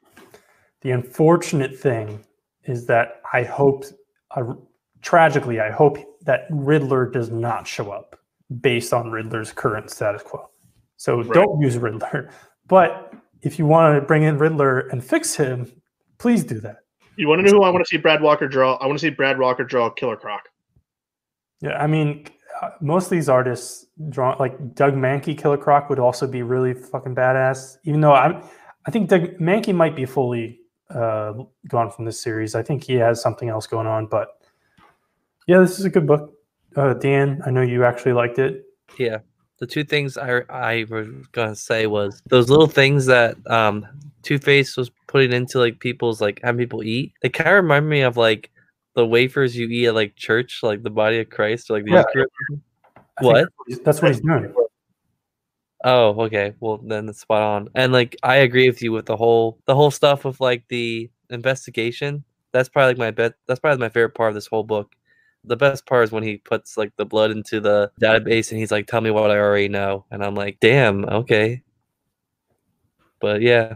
The 0.80 0.90
unfortunate 0.92 1.78
thing 1.78 2.24
is 2.64 2.86
that 2.86 3.20
I 3.32 3.42
hope, 3.42 3.84
uh, 4.36 4.54
tragically, 5.02 5.60
I 5.60 5.70
hope 5.70 5.98
that 6.22 6.46
Riddler 6.50 7.06
does 7.10 7.30
not 7.30 7.66
show 7.66 7.90
up 7.90 8.18
based 8.60 8.92
on 8.92 9.10
Riddler's 9.10 9.52
current 9.52 9.90
status 9.90 10.22
quo. 10.22 10.48
So 10.96 11.22
right. 11.22 11.32
don't 11.32 11.60
use 11.60 11.78
Riddler. 11.78 12.30
But 12.66 13.14
if 13.42 13.58
you 13.58 13.66
want 13.66 14.00
to 14.00 14.06
bring 14.06 14.22
in 14.22 14.38
Riddler 14.38 14.80
and 14.88 15.04
fix 15.04 15.34
him, 15.34 15.70
please 16.18 16.44
do 16.44 16.60
that. 16.60 16.78
You 17.16 17.28
want 17.28 17.40
to 17.40 17.50
know 17.50 17.58
who 17.58 17.64
I 17.64 17.70
want 17.70 17.84
to 17.84 17.88
see 17.88 17.96
Brad 17.96 18.22
Walker 18.22 18.46
draw? 18.46 18.74
I 18.76 18.86
want 18.86 18.98
to 18.98 19.02
see 19.06 19.10
Brad 19.10 19.38
Walker 19.38 19.64
draw 19.64 19.90
Killer 19.90 20.16
Croc. 20.16 20.48
Yeah, 21.60 21.76
I 21.82 21.88
mean, 21.88 22.26
uh, 22.62 22.70
most 22.80 23.06
of 23.06 23.10
these 23.10 23.28
artists 23.28 23.86
draw 24.08 24.36
like 24.38 24.74
Doug 24.74 24.94
Mahnke 24.94 25.36
Killer 25.36 25.56
Croc 25.56 25.90
would 25.90 25.98
also 25.98 26.26
be 26.26 26.42
really 26.42 26.74
fucking 26.74 27.14
badass. 27.14 27.78
Even 27.84 28.00
though 28.00 28.14
I'm, 28.14 28.42
I 28.86 28.90
think 28.90 29.08
Doug 29.08 29.36
Mahnke 29.38 29.74
might 29.74 29.96
be 29.96 30.06
fully 30.06 30.60
uh, 30.90 31.34
gone 31.66 31.90
from 31.90 32.04
this 32.04 32.22
series. 32.22 32.54
I 32.54 32.62
think 32.62 32.84
he 32.84 32.94
has 32.94 33.20
something 33.20 33.48
else 33.48 33.66
going 33.66 33.86
on, 33.86 34.06
but 34.06 34.28
yeah, 35.48 35.58
this 35.58 35.78
is 35.78 35.84
a 35.84 35.90
good 35.90 36.06
book. 36.06 36.34
Uh, 36.76 36.94
Dan, 36.94 37.42
I 37.44 37.50
know 37.50 37.62
you 37.62 37.84
actually 37.84 38.12
liked 38.12 38.38
it. 38.38 38.64
Yeah. 38.98 39.18
The 39.58 39.66
two 39.66 39.84
things 39.84 40.16
I 40.16 40.42
I 40.48 40.86
was 40.88 41.08
gonna 41.32 41.56
say 41.56 41.86
was 41.86 42.22
those 42.26 42.48
little 42.48 42.66
things 42.68 43.06
that 43.06 43.36
um 43.50 43.86
Two 44.22 44.38
Face 44.38 44.76
was 44.76 44.90
putting 45.06 45.32
into 45.32 45.58
like 45.58 45.78
people's 45.80 46.20
like 46.20 46.40
having 46.42 46.58
people 46.58 46.82
eat. 46.82 47.12
They 47.22 47.28
kind 47.28 47.48
of 47.50 47.62
remind 47.64 47.88
me 47.88 48.02
of 48.02 48.16
like 48.16 48.50
the 48.94 49.06
wafers 49.06 49.56
you 49.56 49.68
eat 49.68 49.86
at 49.86 49.94
like 49.94 50.16
church, 50.16 50.60
like 50.62 50.82
the 50.82 50.90
body 50.90 51.20
of 51.20 51.30
Christ, 51.30 51.70
or 51.70 51.74
like 51.74 51.84
the 51.84 51.92
Yeah. 51.92 52.04
Eucharist. 52.14 52.32
What? 53.20 53.48
that's- 53.68 53.84
That's 53.84 54.02
what 54.02 54.10
he's 54.12 54.20
doing. 54.20 54.52
Oh, 55.84 56.20
okay. 56.24 56.54
Well, 56.58 56.78
then 56.78 57.08
it's 57.08 57.20
spot 57.20 57.42
on. 57.42 57.68
And 57.74 57.92
like, 57.92 58.16
I 58.22 58.36
agree 58.36 58.68
with 58.68 58.82
you 58.82 58.90
with 58.92 59.06
the 59.06 59.16
whole 59.16 59.58
the 59.66 59.74
whole 59.74 59.90
stuff 59.92 60.24
with 60.24 60.40
like 60.40 60.64
the 60.68 61.08
investigation. 61.30 62.24
That's 62.52 62.68
probably 62.68 62.90
like 62.94 62.98
my 62.98 63.10
bet. 63.12 63.34
That's 63.46 63.60
probably 63.60 63.78
my 63.78 63.88
favorite 63.88 64.14
part 64.14 64.30
of 64.30 64.34
this 64.34 64.46
whole 64.48 64.64
book. 64.64 64.92
The 65.48 65.56
best 65.56 65.86
part 65.86 66.04
is 66.04 66.12
when 66.12 66.22
he 66.22 66.36
puts 66.36 66.76
like 66.76 66.94
the 66.96 67.06
blood 67.06 67.30
into 67.30 67.60
the 67.60 67.90
database 68.00 68.50
and 68.50 68.60
he's 68.60 68.70
like, 68.70 68.86
"Tell 68.86 69.00
me 69.00 69.10
what 69.10 69.30
I 69.30 69.38
already 69.38 69.68
know," 69.68 70.04
and 70.10 70.22
I'm 70.22 70.34
like, 70.34 70.58
"Damn, 70.60 71.04
okay." 71.06 71.62
But 73.20 73.42
yeah, 73.42 73.74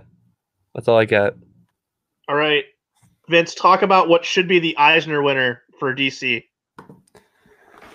that's 0.75 0.89
all 0.89 0.99
I 0.99 1.05
got. 1.05 1.35
All 2.29 2.37
right, 2.37 2.65
Vince, 3.29 3.55
talk 3.55 3.83
about 3.83 4.09
what 4.09 4.25
should 4.25 4.47
be 4.47 4.59
the 4.59 4.77
Eisner 4.77 5.23
winner 5.23 5.63
for 5.79 5.95
DC. 5.95 6.45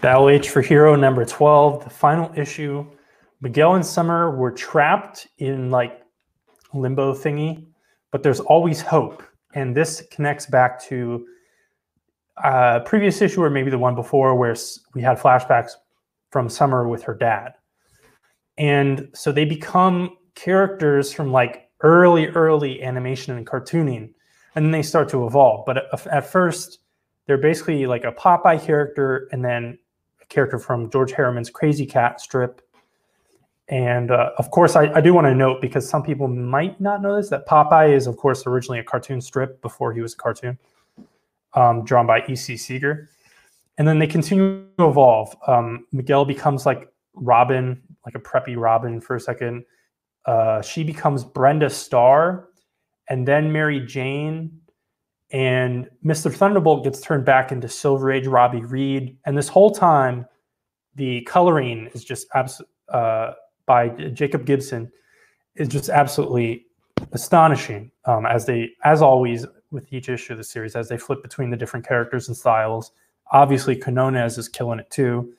Battle 0.01 0.29
H 0.29 0.49
for 0.49 0.61
Hero 0.61 0.95
number 0.95 1.25
12, 1.25 1.83
the 1.83 1.89
final 1.89 2.31
issue. 2.35 2.85
Miguel 3.41 3.75
and 3.75 3.85
Summer 3.85 4.35
were 4.35 4.51
trapped 4.51 5.27
in 5.37 5.71
like 5.71 6.01
limbo 6.73 7.13
thingy, 7.13 7.65
but 8.11 8.23
there's 8.23 8.39
always 8.39 8.81
hope. 8.81 9.23
And 9.53 9.75
this 9.75 10.03
connects 10.11 10.45
back 10.45 10.81
to 10.83 11.25
uh, 12.43 12.79
previous 12.81 13.21
issue 13.21 13.43
or 13.43 13.49
maybe 13.49 13.69
the 13.69 13.77
one 13.77 13.95
before 13.95 14.35
where 14.35 14.55
we 14.93 15.01
had 15.01 15.17
flashbacks 15.17 15.71
from 16.31 16.49
Summer 16.49 16.87
with 16.87 17.03
her 17.03 17.13
dad. 17.15 17.53
And 18.57 19.09
so 19.13 19.31
they 19.31 19.45
become 19.45 20.17
characters 20.35 21.13
from 21.13 21.31
like 21.31 21.69
early, 21.81 22.27
early 22.27 22.81
animation 22.83 23.35
and 23.37 23.45
cartooning, 23.45 24.09
and 24.55 24.65
then 24.65 24.71
they 24.71 24.81
start 24.81 25.09
to 25.09 25.25
evolve. 25.25 25.65
But 25.65 25.77
at, 25.77 26.07
at 26.07 26.27
first, 26.27 26.79
they're 27.25 27.37
basically 27.37 27.85
like 27.85 28.03
a 28.03 28.11
Popeye 28.11 28.63
character 28.63 29.27
and 29.31 29.43
then 29.43 29.77
a 30.21 30.25
character 30.25 30.57
from 30.57 30.89
George 30.89 31.11
Herriman's 31.11 31.51
Krazy 31.51 31.89
Kat 31.89 32.19
strip. 32.19 32.61
And 33.69 34.11
uh, 34.11 34.31
of 34.37 34.49
course, 34.49 34.75
I, 34.75 34.91
I 34.93 35.01
do 35.01 35.13
want 35.13 35.27
to 35.27 35.35
note 35.35 35.61
because 35.61 35.87
some 35.87 36.01
people 36.01 36.27
might 36.27 36.79
not 36.79 37.01
know 37.01 37.17
this 37.17 37.29
that 37.29 37.45
Popeye 37.45 37.93
is, 37.93 38.07
of 38.07 38.15
course, 38.15 38.47
originally 38.47 38.79
a 38.79 38.83
cartoon 38.83 39.19
strip 39.19 39.61
before 39.61 39.91
he 39.93 40.01
was 40.01 40.13
a 40.13 40.17
cartoon, 40.17 40.57
um, 41.53 41.83
drawn 41.83 42.07
by 42.07 42.23
E.C. 42.27 42.57
Segar. 42.57 43.09
And 43.77 43.87
then 43.87 43.99
they 43.99 44.07
continue 44.07 44.65
to 44.77 44.87
evolve. 44.87 45.35
Um, 45.45 45.85
Miguel 45.91 46.25
becomes 46.25 46.65
like 46.65 46.87
Robin, 47.13 47.81
like 48.05 48.15
a 48.15 48.19
preppy 48.19 48.57
Robin 48.57 48.99
for 48.99 49.15
a 49.15 49.19
second. 49.19 49.63
Uh, 50.25 50.61
she 50.61 50.83
becomes 50.83 51.23
Brenda 51.23 51.69
Starr, 51.69 52.49
and 53.09 53.27
then 53.27 53.51
Mary 53.51 53.79
Jane, 53.85 54.59
and 55.31 55.89
Mr. 56.05 56.33
Thunderbolt 56.33 56.83
gets 56.83 57.01
turned 57.01 57.25
back 57.25 57.51
into 57.51 57.67
Silver 57.67 58.11
Age 58.11 58.27
Robbie 58.27 58.63
Reed. 58.63 59.17
And 59.25 59.37
this 59.37 59.47
whole 59.47 59.71
time, 59.71 60.25
the 60.95 61.21
coloring 61.21 61.89
is 61.93 62.03
just 62.03 62.27
abs- 62.33 62.61
uh, 62.89 63.33
by 63.65 63.89
Jacob 63.89 64.45
Gibson 64.45 64.91
is 65.55 65.67
just 65.67 65.89
absolutely 65.89 66.65
astonishing. 67.11 67.91
Um, 68.05 68.25
as 68.25 68.45
they, 68.45 68.71
as 68.83 69.01
always, 69.01 69.45
with 69.71 69.91
each 69.91 70.09
issue 70.09 70.33
of 70.33 70.37
the 70.37 70.43
series, 70.43 70.75
as 70.75 70.89
they 70.89 70.97
flip 70.97 71.21
between 71.21 71.49
the 71.49 71.57
different 71.57 71.87
characters 71.87 72.27
and 72.27 72.37
styles. 72.37 72.91
Obviously, 73.31 73.75
Quinones 73.75 74.37
is 74.37 74.47
killing 74.47 74.79
it 74.79 74.89
too, 74.89 75.33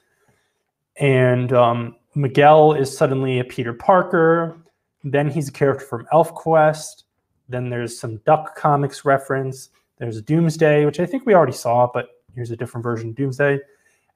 and 0.96 1.52
um, 1.52 1.96
Miguel 2.14 2.74
is 2.74 2.94
suddenly 2.96 3.38
a 3.38 3.44
Peter 3.44 3.72
Parker. 3.72 4.58
Then 5.04 5.30
he's 5.30 5.48
a 5.48 5.52
character 5.52 5.86
from 5.86 6.06
ElfQuest. 6.12 7.04
Then 7.48 7.70
there's 7.70 7.98
some 7.98 8.16
Duck 8.26 8.56
Comics 8.56 9.04
reference. 9.04 9.70
There's 9.98 10.20
Doomsday, 10.20 10.84
which 10.84 11.00
I 11.00 11.06
think 11.06 11.26
we 11.26 11.34
already 11.34 11.52
saw, 11.52 11.88
but 11.92 12.08
here's 12.34 12.50
a 12.50 12.56
different 12.56 12.82
version 12.82 13.10
of 13.10 13.16
Doomsday. 13.16 13.58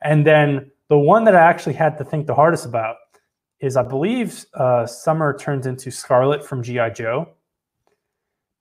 And 0.03 0.27
then 0.27 0.71
the 0.89 0.99
one 0.99 1.25
that 1.25 1.35
I 1.35 1.41
actually 1.41 1.75
had 1.75 1.97
to 1.99 2.05
think 2.05 2.27
the 2.27 2.35
hardest 2.35 2.67
about 2.67 2.97
is 3.61 3.77
I 3.77 3.83
believe 3.83 4.45
uh, 4.55 4.87
Summer 4.87 5.37
turns 5.39 5.67
into 5.67 5.91
Scarlett 5.91 6.45
from 6.45 6.63
GI 6.63 6.91
Joe. 6.95 7.29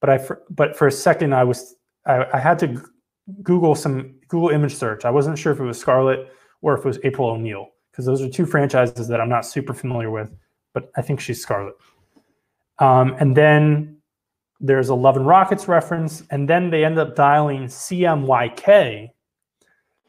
But 0.02 0.10
I 0.10 0.18
for, 0.18 0.44
but 0.50 0.76
for 0.76 0.88
a 0.88 0.92
second 0.92 1.34
I 1.34 1.46
was 1.46 1.76
I, 2.06 2.26
I 2.34 2.40
had 2.40 2.60
to 2.60 2.82
Google 3.44 3.76
some 3.76 4.16
Google 4.28 4.50
image 4.50 4.76
search. 4.76 5.06
I 5.06 5.10
wasn't 5.10 5.38
sure 5.38 5.54
if 5.54 5.60
it 5.60 5.64
was 5.64 5.80
Scarlett 5.80 6.32
or 6.62 6.74
if 6.74 6.80
it 6.80 6.88
was 6.88 7.00
April 7.04 7.30
O'Neil 7.30 7.70
because 7.92 8.06
those 8.06 8.22
are 8.22 8.30
two 8.30 8.46
franchises 8.46 9.08
that 9.08 9.22
I'm 9.22 9.30
not 9.30 9.46
super 9.46 9.74
familiar 9.74 10.12
with. 10.12 10.30
But 10.74 10.92
I 10.96 11.02
think 11.02 11.20
she's 11.20 11.42
Scarlett. 11.42 11.76
Um, 12.80 13.16
and 13.20 13.36
then 13.36 13.98
there's 14.60 14.90
a 14.90 14.96
Love 14.96 15.18
and 15.18 15.28
Rockets 15.28 15.68
reference, 15.68 16.24
and 16.30 16.48
then 16.48 16.70
they 16.70 16.86
end 16.86 16.98
up 16.98 17.16
dialing 17.16 17.66
CMYK. 17.66 19.10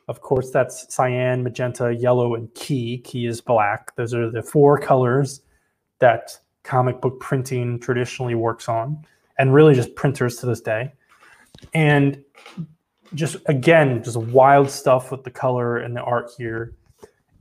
Of 0.09 0.20
course, 0.20 0.51
that's 0.51 0.93
cyan, 0.95 1.43
magenta, 1.43 1.95
yellow, 1.95 2.34
and 2.34 2.53
key. 2.55 2.99
Key 2.99 3.26
is 3.26 3.40
black. 3.40 3.95
Those 3.97 4.14
are 4.14 4.30
the 4.30 4.43
four 4.43 4.78
colors 4.78 5.40
that 6.01 6.38
comic 6.64 7.01
book 7.01 7.18
printing 7.20 7.78
traditionally 7.80 8.34
works 8.34 8.68
on, 8.68 9.05
and 9.43 9.53
really 9.53 9.74
just 9.74 9.93
printers 9.97 10.36
to 10.36 10.47
this 10.47 10.61
day. 10.61 10.93
And 11.74 12.22
just 13.14 13.38
again, 13.47 14.01
just 14.05 14.16
wild 14.16 14.70
stuff 14.70 15.11
with 15.11 15.24
the 15.24 15.32
color 15.32 15.78
and 15.78 15.97
the 15.97 16.01
art 16.01 16.30
here. 16.38 16.76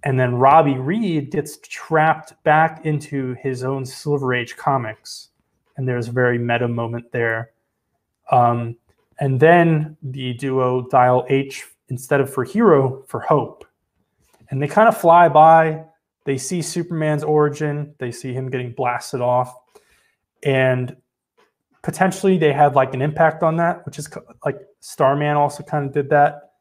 And 0.03 0.19
then 0.19 0.33
Robbie 0.33 0.79
Reed 0.79 1.29
gets 1.29 1.59
trapped 1.61 2.43
back 2.43 2.87
into 2.87 3.35
his 3.35 3.63
own 3.63 3.85
Silver 3.85 4.33
Age 4.33 4.57
comics. 4.57 5.29
And 5.77 5.87
there's 5.87 6.07
a 6.07 6.11
very 6.11 6.39
meta 6.39 6.67
moment 6.67 7.11
there. 7.11 7.51
Um, 8.31 8.77
and 9.19 9.39
then 9.39 9.95
the 10.01 10.33
duo 10.33 10.87
dial 10.89 11.27
H 11.29 11.67
instead 11.89 12.19
of 12.19 12.33
for 12.33 12.43
hero 12.43 13.03
for 13.09 13.19
hope. 13.19 13.63
And 14.49 14.59
they 14.59 14.67
kind 14.67 14.87
of 14.87 14.97
fly 14.97 15.29
by. 15.29 15.83
They 16.23 16.39
see 16.39 16.63
Superman's 16.63 17.23
origin, 17.23 17.93
they 17.99 18.11
see 18.11 18.33
him 18.33 18.49
getting 18.49 18.71
blasted 18.71 19.21
off. 19.21 19.55
And 20.41 20.95
potentially 21.81 22.37
they 22.37 22.53
have 22.53 22.75
like 22.75 22.93
an 22.93 23.01
impact 23.01 23.43
on 23.43 23.57
that, 23.57 23.85
which 23.85 23.97
is 23.99 24.09
like 24.45 24.59
Starman 24.79 25.37
also 25.37 25.63
kind 25.63 25.85
of 25.85 25.93
did 25.93 26.09
that. 26.09 26.51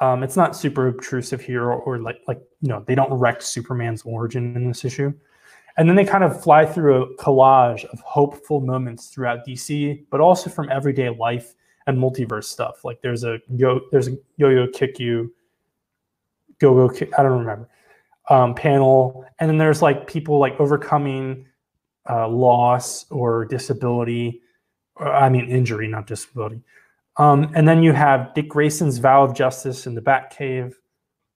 Um, 0.00 0.22
it's 0.22 0.36
not 0.36 0.54
super 0.54 0.88
obtrusive 0.88 1.40
here, 1.40 1.64
or, 1.64 1.80
or 1.80 1.98
like 1.98 2.20
like 2.28 2.40
you 2.60 2.68
know 2.68 2.84
they 2.86 2.94
don't 2.94 3.12
wreck 3.12 3.42
Superman's 3.42 4.02
origin 4.02 4.54
in 4.54 4.68
this 4.68 4.84
issue, 4.84 5.12
and 5.76 5.88
then 5.88 5.96
they 5.96 6.04
kind 6.04 6.22
of 6.22 6.40
fly 6.40 6.64
through 6.64 7.02
a 7.02 7.16
collage 7.16 7.84
of 7.86 7.98
hopeful 8.00 8.60
moments 8.60 9.08
throughout 9.08 9.44
DC, 9.46 10.04
but 10.10 10.20
also 10.20 10.50
from 10.50 10.70
everyday 10.70 11.08
life 11.08 11.54
and 11.88 11.98
multiverse 11.98 12.44
stuff. 12.44 12.84
Like 12.84 13.00
there's 13.02 13.24
a 13.24 13.40
yo 13.52 13.80
there's 13.90 14.08
a 14.08 14.16
Yo-Yo 14.36 14.68
Kick 14.68 15.00
You, 15.00 15.34
Go 16.60 16.74
Go 16.74 16.94
Kick 16.94 17.10
I 17.18 17.24
don't 17.24 17.40
remember 17.40 17.68
um, 18.28 18.54
panel, 18.54 19.24
and 19.40 19.48
then 19.50 19.58
there's 19.58 19.82
like 19.82 20.06
people 20.06 20.38
like 20.38 20.58
overcoming 20.60 21.46
uh, 22.08 22.28
loss 22.28 23.06
or 23.10 23.44
disability, 23.46 24.42
I 25.00 25.28
mean 25.28 25.48
injury, 25.48 25.88
not 25.88 26.06
disability. 26.06 26.60
Um, 27.16 27.50
and 27.54 27.66
then 27.66 27.82
you 27.82 27.92
have 27.92 28.32
Dick 28.34 28.48
Grayson's 28.48 28.98
Vow 28.98 29.24
of 29.24 29.34
Justice 29.34 29.86
in 29.86 29.94
the 29.94 30.00
Batcave. 30.00 30.74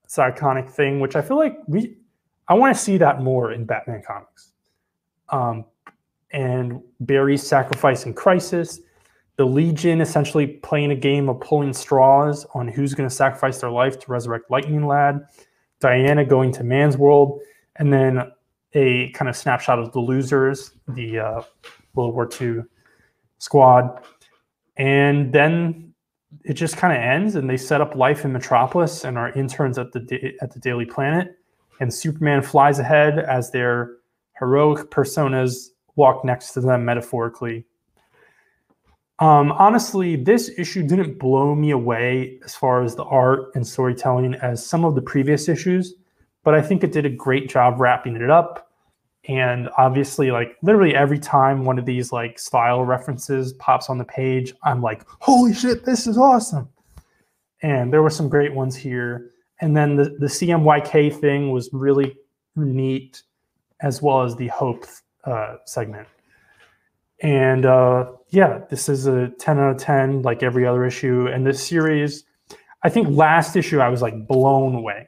It's 0.03 0.17
an 0.17 0.31
iconic 0.31 0.69
thing, 0.69 0.99
which 0.99 1.15
I 1.15 1.21
feel 1.21 1.37
like 1.37 1.57
we, 1.67 1.97
I 2.47 2.53
want 2.53 2.75
to 2.75 2.81
see 2.81 2.97
that 2.97 3.21
more 3.21 3.51
in 3.51 3.65
Batman 3.65 4.01
comics. 4.05 4.51
Um, 5.29 5.65
and 6.31 6.81
Barry's 7.01 7.45
sacrifice 7.45 8.05
in 8.05 8.13
Crisis, 8.13 8.79
the 9.35 9.45
Legion 9.45 9.99
essentially 9.99 10.47
playing 10.47 10.91
a 10.91 10.95
game 10.95 11.27
of 11.27 11.39
pulling 11.41 11.73
straws 11.73 12.45
on 12.53 12.67
who's 12.67 12.93
going 12.93 13.07
to 13.07 13.13
sacrifice 13.13 13.59
their 13.59 13.69
life 13.69 13.99
to 13.99 14.11
resurrect 14.11 14.49
Lightning 14.49 14.87
Lad, 14.87 15.25
Diana 15.79 16.23
going 16.23 16.51
to 16.53 16.63
Man's 16.63 16.97
World, 16.97 17.41
and 17.75 17.91
then 17.91 18.31
a 18.73 19.09
kind 19.11 19.29
of 19.29 19.35
snapshot 19.35 19.79
of 19.79 19.91
the 19.91 19.99
losers, 19.99 20.71
the 20.87 21.19
uh, 21.19 21.41
World 21.93 22.13
War 22.13 22.29
II 22.39 22.63
squad. 23.43 24.01
And 24.77 25.33
then 25.33 25.93
it 26.43 26.53
just 26.53 26.77
kind 26.77 26.95
of 26.95 27.01
ends 27.01 27.35
and 27.35 27.49
they 27.49 27.57
set 27.57 27.81
up 27.81 27.95
life 27.95 28.25
in 28.25 28.33
metropolis 28.33 29.03
and 29.03 29.17
are 29.17 29.31
interns 29.33 29.77
at 29.77 29.91
the 29.91 30.33
at 30.41 30.51
the 30.51 30.59
daily 30.59 30.85
planet. 30.85 31.37
And 31.79 31.93
superman 31.93 32.41
flies 32.41 32.79
ahead 32.79 33.19
as 33.19 33.51
their 33.51 33.97
heroic 34.39 34.89
personas 34.89 35.67
walk 35.95 36.25
next 36.25 36.53
to 36.53 36.61
them 36.61 36.85
metaphorically. 36.85 37.65
Um, 39.19 39.51
honestly 39.51 40.15
this 40.15 40.49
issue 40.57 40.81
didn't 40.81 41.19
blow 41.19 41.53
me 41.53 41.71
away 41.71 42.39
as 42.43 42.55
far 42.55 42.83
as 42.83 42.95
the 42.95 43.03
art 43.03 43.51
and 43.55 43.65
storytelling 43.65 44.33
as 44.35 44.65
some 44.65 44.83
of 44.85 44.95
the 44.95 45.01
previous 45.01 45.47
issues 45.47 45.93
but 46.43 46.53
I 46.53 46.61
think 46.61 46.83
it 46.83 46.91
did 46.91 47.05
a 47.05 47.09
great 47.09 47.49
job 47.49 47.79
wrapping 47.79 48.15
it 48.15 48.29
up. 48.29 48.69
And 49.27 49.69
obviously, 49.77 50.31
like 50.31 50.57
literally 50.61 50.95
every 50.95 51.19
time 51.19 51.63
one 51.63 51.79
of 51.79 51.85
these 51.85 52.11
like 52.11 52.37
style 52.37 52.83
references 52.83 53.53
pops 53.53 53.89
on 53.89 53.97
the 53.97 54.03
page, 54.03 54.53
I'm 54.63 54.81
like, 54.81 55.03
holy 55.19 55.53
shit, 55.53 55.85
this 55.85 56.07
is 56.07 56.17
awesome. 56.17 56.67
And 57.61 57.93
there 57.93 58.03
were 58.03 58.09
some 58.09 58.27
great 58.27 58.53
ones 58.53 58.75
here. 58.75 59.31
And 59.61 59.77
then 59.77 59.95
the, 59.95 60.15
the 60.19 60.25
CMYK 60.25 61.19
thing 61.21 61.51
was 61.51 61.69
really 61.71 62.17
neat, 62.57 63.23
as 63.81 64.01
well 64.01 64.23
as 64.23 64.35
the 64.35 64.49
Hope 64.49 64.85
uh, 65.23 65.55
segment. 65.65 66.07
And 67.21 67.65
uh, 67.65 68.11
yeah, 68.29 68.59
this 68.69 68.89
is 68.89 69.07
a 69.07 69.29
10 69.39 69.59
out 69.59 69.71
of 69.71 69.77
10, 69.77 70.23
like 70.23 70.43
every 70.43 70.67
other 70.67 70.85
issue. 70.85 71.27
And 71.27 71.47
this 71.47 71.65
series, 71.65 72.25
I 72.83 72.89
think 72.89 73.07
last 73.09 73.55
issue 73.55 73.79
I 73.79 73.87
was 73.87 74.01
like 74.01 74.27
blown 74.27 74.75
away. 74.75 75.07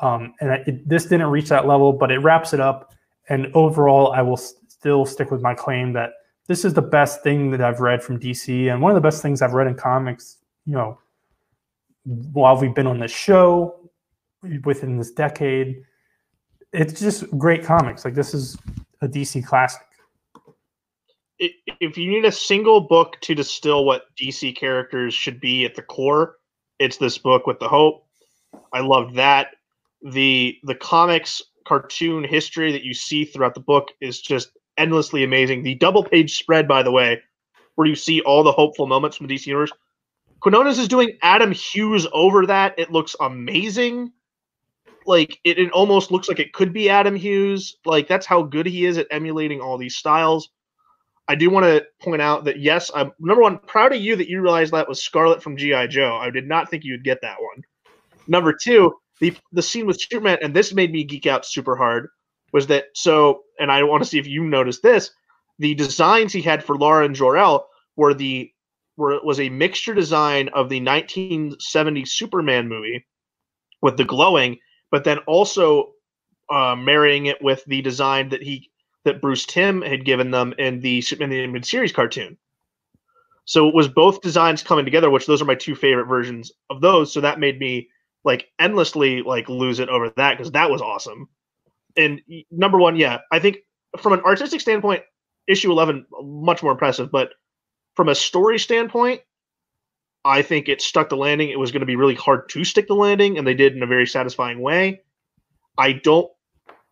Um, 0.00 0.34
and 0.40 0.50
it, 0.68 0.86
this 0.86 1.04
didn't 1.04 1.28
reach 1.28 1.48
that 1.48 1.66
level, 1.66 1.94
but 1.94 2.10
it 2.10 2.18
wraps 2.18 2.52
it 2.52 2.60
up. 2.60 2.93
And 3.28 3.50
overall, 3.54 4.12
I 4.12 4.22
will 4.22 4.36
still 4.36 5.06
stick 5.06 5.30
with 5.30 5.40
my 5.40 5.54
claim 5.54 5.92
that 5.94 6.12
this 6.46 6.64
is 6.64 6.74
the 6.74 6.82
best 6.82 7.22
thing 7.22 7.50
that 7.52 7.60
I've 7.60 7.80
read 7.80 8.02
from 8.02 8.20
DC 8.20 8.70
and 8.70 8.82
one 8.82 8.90
of 8.90 8.94
the 8.94 9.00
best 9.00 9.22
things 9.22 9.40
I've 9.40 9.54
read 9.54 9.66
in 9.66 9.74
comics, 9.74 10.38
you 10.66 10.74
know, 10.74 10.98
while 12.04 12.60
we've 12.60 12.74
been 12.74 12.86
on 12.86 12.98
this 12.98 13.10
show 13.10 13.90
within 14.64 14.98
this 14.98 15.10
decade. 15.10 15.82
It's 16.72 17.00
just 17.00 17.30
great 17.38 17.64
comics. 17.64 18.04
Like 18.04 18.14
this 18.14 18.34
is 18.34 18.58
a 19.00 19.08
DC 19.08 19.46
classic 19.46 19.86
if 21.38 21.98
you 21.98 22.10
need 22.10 22.24
a 22.24 22.32
single 22.32 22.80
book 22.80 23.16
to 23.22 23.34
distill 23.34 23.84
what 23.84 24.14
DC 24.16 24.56
characters 24.56 25.14
should 25.14 25.40
be 25.40 25.64
at 25.64 25.74
the 25.74 25.82
core, 25.82 26.36
it's 26.78 26.96
this 26.96 27.18
book 27.18 27.46
with 27.46 27.58
the 27.58 27.68
hope. 27.68 28.06
I 28.72 28.80
loved 28.80 29.16
that. 29.16 29.48
The 30.02 30.58
the 30.64 30.74
comics 30.74 31.42
cartoon 31.64 32.24
history 32.24 32.72
that 32.72 32.84
you 32.84 32.94
see 32.94 33.24
throughout 33.24 33.54
the 33.54 33.60
book 33.60 33.88
is 34.00 34.20
just 34.20 34.50
endlessly 34.76 35.24
amazing. 35.24 35.62
The 35.62 35.74
double 35.76 36.04
page 36.04 36.36
spread, 36.36 36.68
by 36.68 36.82
the 36.82 36.90
way, 36.90 37.20
where 37.74 37.86
you 37.86 37.96
see 37.96 38.20
all 38.22 38.42
the 38.42 38.52
hopeful 38.52 38.86
moments 38.86 39.16
from 39.16 39.26
the 39.26 39.34
DC 39.34 39.46
universe. 39.46 39.72
Quinones 40.40 40.78
is 40.78 40.88
doing 40.88 41.16
Adam 41.22 41.52
Hughes 41.52 42.06
over 42.12 42.46
that. 42.46 42.78
It 42.78 42.90
looks 42.92 43.16
amazing. 43.20 44.12
Like 45.06 45.38
it, 45.44 45.58
it 45.58 45.70
almost 45.72 46.10
looks 46.10 46.28
like 46.28 46.38
it 46.38 46.52
could 46.52 46.72
be 46.72 46.90
Adam 46.90 47.16
Hughes. 47.16 47.76
Like 47.84 48.08
that's 48.08 48.26
how 48.26 48.42
good 48.42 48.66
he 48.66 48.84
is 48.84 48.98
at 48.98 49.06
emulating 49.10 49.60
all 49.60 49.78
these 49.78 49.96
styles. 49.96 50.50
I 51.26 51.34
do 51.34 51.48
want 51.48 51.64
to 51.64 51.84
point 52.02 52.20
out 52.20 52.44
that 52.44 52.60
yes, 52.60 52.90
I'm 52.94 53.12
number 53.18 53.42
one 53.42 53.58
proud 53.58 53.94
of 53.94 54.00
you 54.00 54.16
that 54.16 54.28
you 54.28 54.42
realized 54.42 54.72
that 54.72 54.88
was 54.88 55.02
Scarlett 55.02 55.42
from 55.42 55.56
GI 55.56 55.88
Joe. 55.88 56.16
I 56.16 56.30
did 56.30 56.46
not 56.46 56.70
think 56.70 56.84
you'd 56.84 57.04
get 57.04 57.22
that 57.22 57.38
one. 57.40 57.62
Number 58.26 58.52
two, 58.52 58.94
the 59.20 59.36
the 59.52 59.62
scene 59.62 59.86
with 59.86 60.00
Superman, 60.00 60.38
and 60.42 60.54
this 60.54 60.74
made 60.74 60.92
me 60.92 61.04
geek 61.04 61.26
out 61.26 61.46
super 61.46 61.76
hard. 61.76 62.08
Was 62.52 62.66
that 62.68 62.86
so? 62.94 63.42
And 63.58 63.70
I 63.70 63.82
want 63.82 64.02
to 64.02 64.08
see 64.08 64.18
if 64.18 64.26
you 64.26 64.44
noticed 64.44 64.82
this. 64.82 65.10
The 65.58 65.74
designs 65.74 66.32
he 66.32 66.42
had 66.42 66.64
for 66.64 66.76
Lara 66.76 67.04
and 67.04 67.14
Jor-El 67.14 67.68
were 67.96 68.14
the 68.14 68.52
were 68.96 69.20
was 69.24 69.40
a 69.40 69.48
mixture 69.48 69.94
design 69.94 70.48
of 70.48 70.68
the 70.68 70.80
1970 70.80 72.04
Superman 72.04 72.68
movie 72.68 73.06
with 73.82 73.96
the 73.96 74.04
glowing, 74.04 74.58
but 74.90 75.04
then 75.04 75.18
also 75.26 75.92
uh, 76.50 76.76
marrying 76.76 77.26
it 77.26 77.42
with 77.42 77.64
the 77.66 77.82
design 77.82 78.28
that 78.30 78.42
he 78.42 78.70
that 79.04 79.20
Bruce 79.20 79.46
Timm 79.46 79.82
had 79.82 80.04
given 80.04 80.30
them 80.30 80.54
in 80.58 80.80
the 80.80 81.02
in 81.20 81.30
the 81.30 81.42
animated 81.42 81.66
series 81.66 81.92
cartoon. 81.92 82.36
So 83.46 83.68
it 83.68 83.74
was 83.74 83.88
both 83.88 84.22
designs 84.22 84.62
coming 84.62 84.86
together, 84.86 85.10
which 85.10 85.26
those 85.26 85.42
are 85.42 85.46
my 85.46 85.54
two 85.54 85.74
favorite 85.74 86.06
versions 86.06 86.50
of 86.70 86.80
those. 86.80 87.12
So 87.12 87.20
that 87.20 87.38
made 87.38 87.58
me 87.58 87.88
like 88.24 88.48
endlessly 88.58 89.22
like 89.22 89.48
lose 89.48 89.78
it 89.78 89.88
over 89.88 90.10
that 90.16 90.36
because 90.36 90.52
that 90.52 90.70
was 90.70 90.82
awesome. 90.82 91.28
And 91.96 92.20
number 92.50 92.78
one, 92.78 92.96
yeah, 92.96 93.18
I 93.30 93.38
think 93.38 93.58
from 93.98 94.12
an 94.14 94.20
artistic 94.20 94.60
standpoint, 94.60 95.02
issue 95.46 95.70
eleven 95.70 96.06
much 96.22 96.62
more 96.62 96.72
impressive. 96.72 97.10
But 97.12 97.30
from 97.94 98.08
a 98.08 98.14
story 98.14 98.58
standpoint, 98.58 99.20
I 100.24 100.42
think 100.42 100.68
it 100.68 100.80
stuck 100.80 101.10
the 101.10 101.16
landing. 101.16 101.50
It 101.50 101.58
was 101.58 101.70
going 101.70 101.80
to 101.80 101.86
be 101.86 101.96
really 101.96 102.14
hard 102.14 102.48
to 102.50 102.64
stick 102.64 102.88
the 102.88 102.94
landing, 102.94 103.38
and 103.38 103.46
they 103.46 103.54
did 103.54 103.76
in 103.76 103.82
a 103.82 103.86
very 103.86 104.06
satisfying 104.06 104.60
way. 104.60 105.02
I 105.76 105.92
don't 105.92 106.30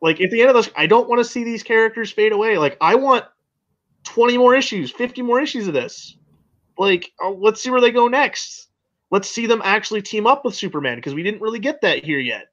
like 0.03 0.21
at 0.21 0.31
the 0.31 0.41
end 0.41 0.51
of 0.51 0.57
this, 0.57 0.71
I 0.77 0.87
don't 0.87 1.09
want 1.09 1.21
to 1.21 1.25
see 1.25 1.45
these 1.45 1.63
characters 1.63 2.11
fade 2.11 2.33
away. 2.33 2.59
Like 2.59 2.77
I 2.81 2.97
want 2.97 3.25
20 4.05 4.37
more 4.37 4.55
issues, 4.55 4.91
50 4.91 5.23
more 5.23 5.41
issues 5.41 5.69
of 5.69 5.75
this. 5.75 6.17
Like 6.77 7.11
uh, 7.25 7.31
let's 7.31 7.63
see 7.63 7.71
where 7.71 7.81
they 7.81 7.93
go 7.93 8.09
next. 8.09 8.69
Let's 9.13 9.29
see 9.29 9.47
them 9.47 9.61
actually 9.63 10.03
team 10.03 10.27
up 10.27 10.45
with 10.45 10.57
Superman 10.57 10.97
because 10.97 11.15
we 11.15 11.23
didn't 11.23 11.43
really 11.43 11.61
get 11.61 11.83
that 11.83 12.05
here 12.05 12.19
yet. 12.19 12.47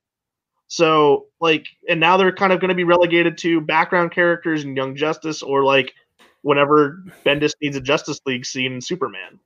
So 0.67 1.27
like, 1.41 1.65
and 1.87 1.99
now 1.99 2.17
they're 2.17 2.31
kind 2.31 2.53
of 2.53 2.59
going 2.59 2.69
to 2.69 2.75
be 2.75 2.83
relegated 2.83 3.37
to 3.39 3.61
background 3.61 4.11
characters 4.11 4.63
in 4.65 4.75
Young 4.75 4.95
Justice 4.95 5.41
or 5.41 5.63
like 5.63 5.93
whenever 6.41 7.03
Bendis 7.25 7.53
needs 7.61 7.77
a 7.77 7.81
Justice 7.81 8.19
League 8.25 8.45
scene 8.45 8.73
in 8.73 8.81
Superman. 8.81 9.39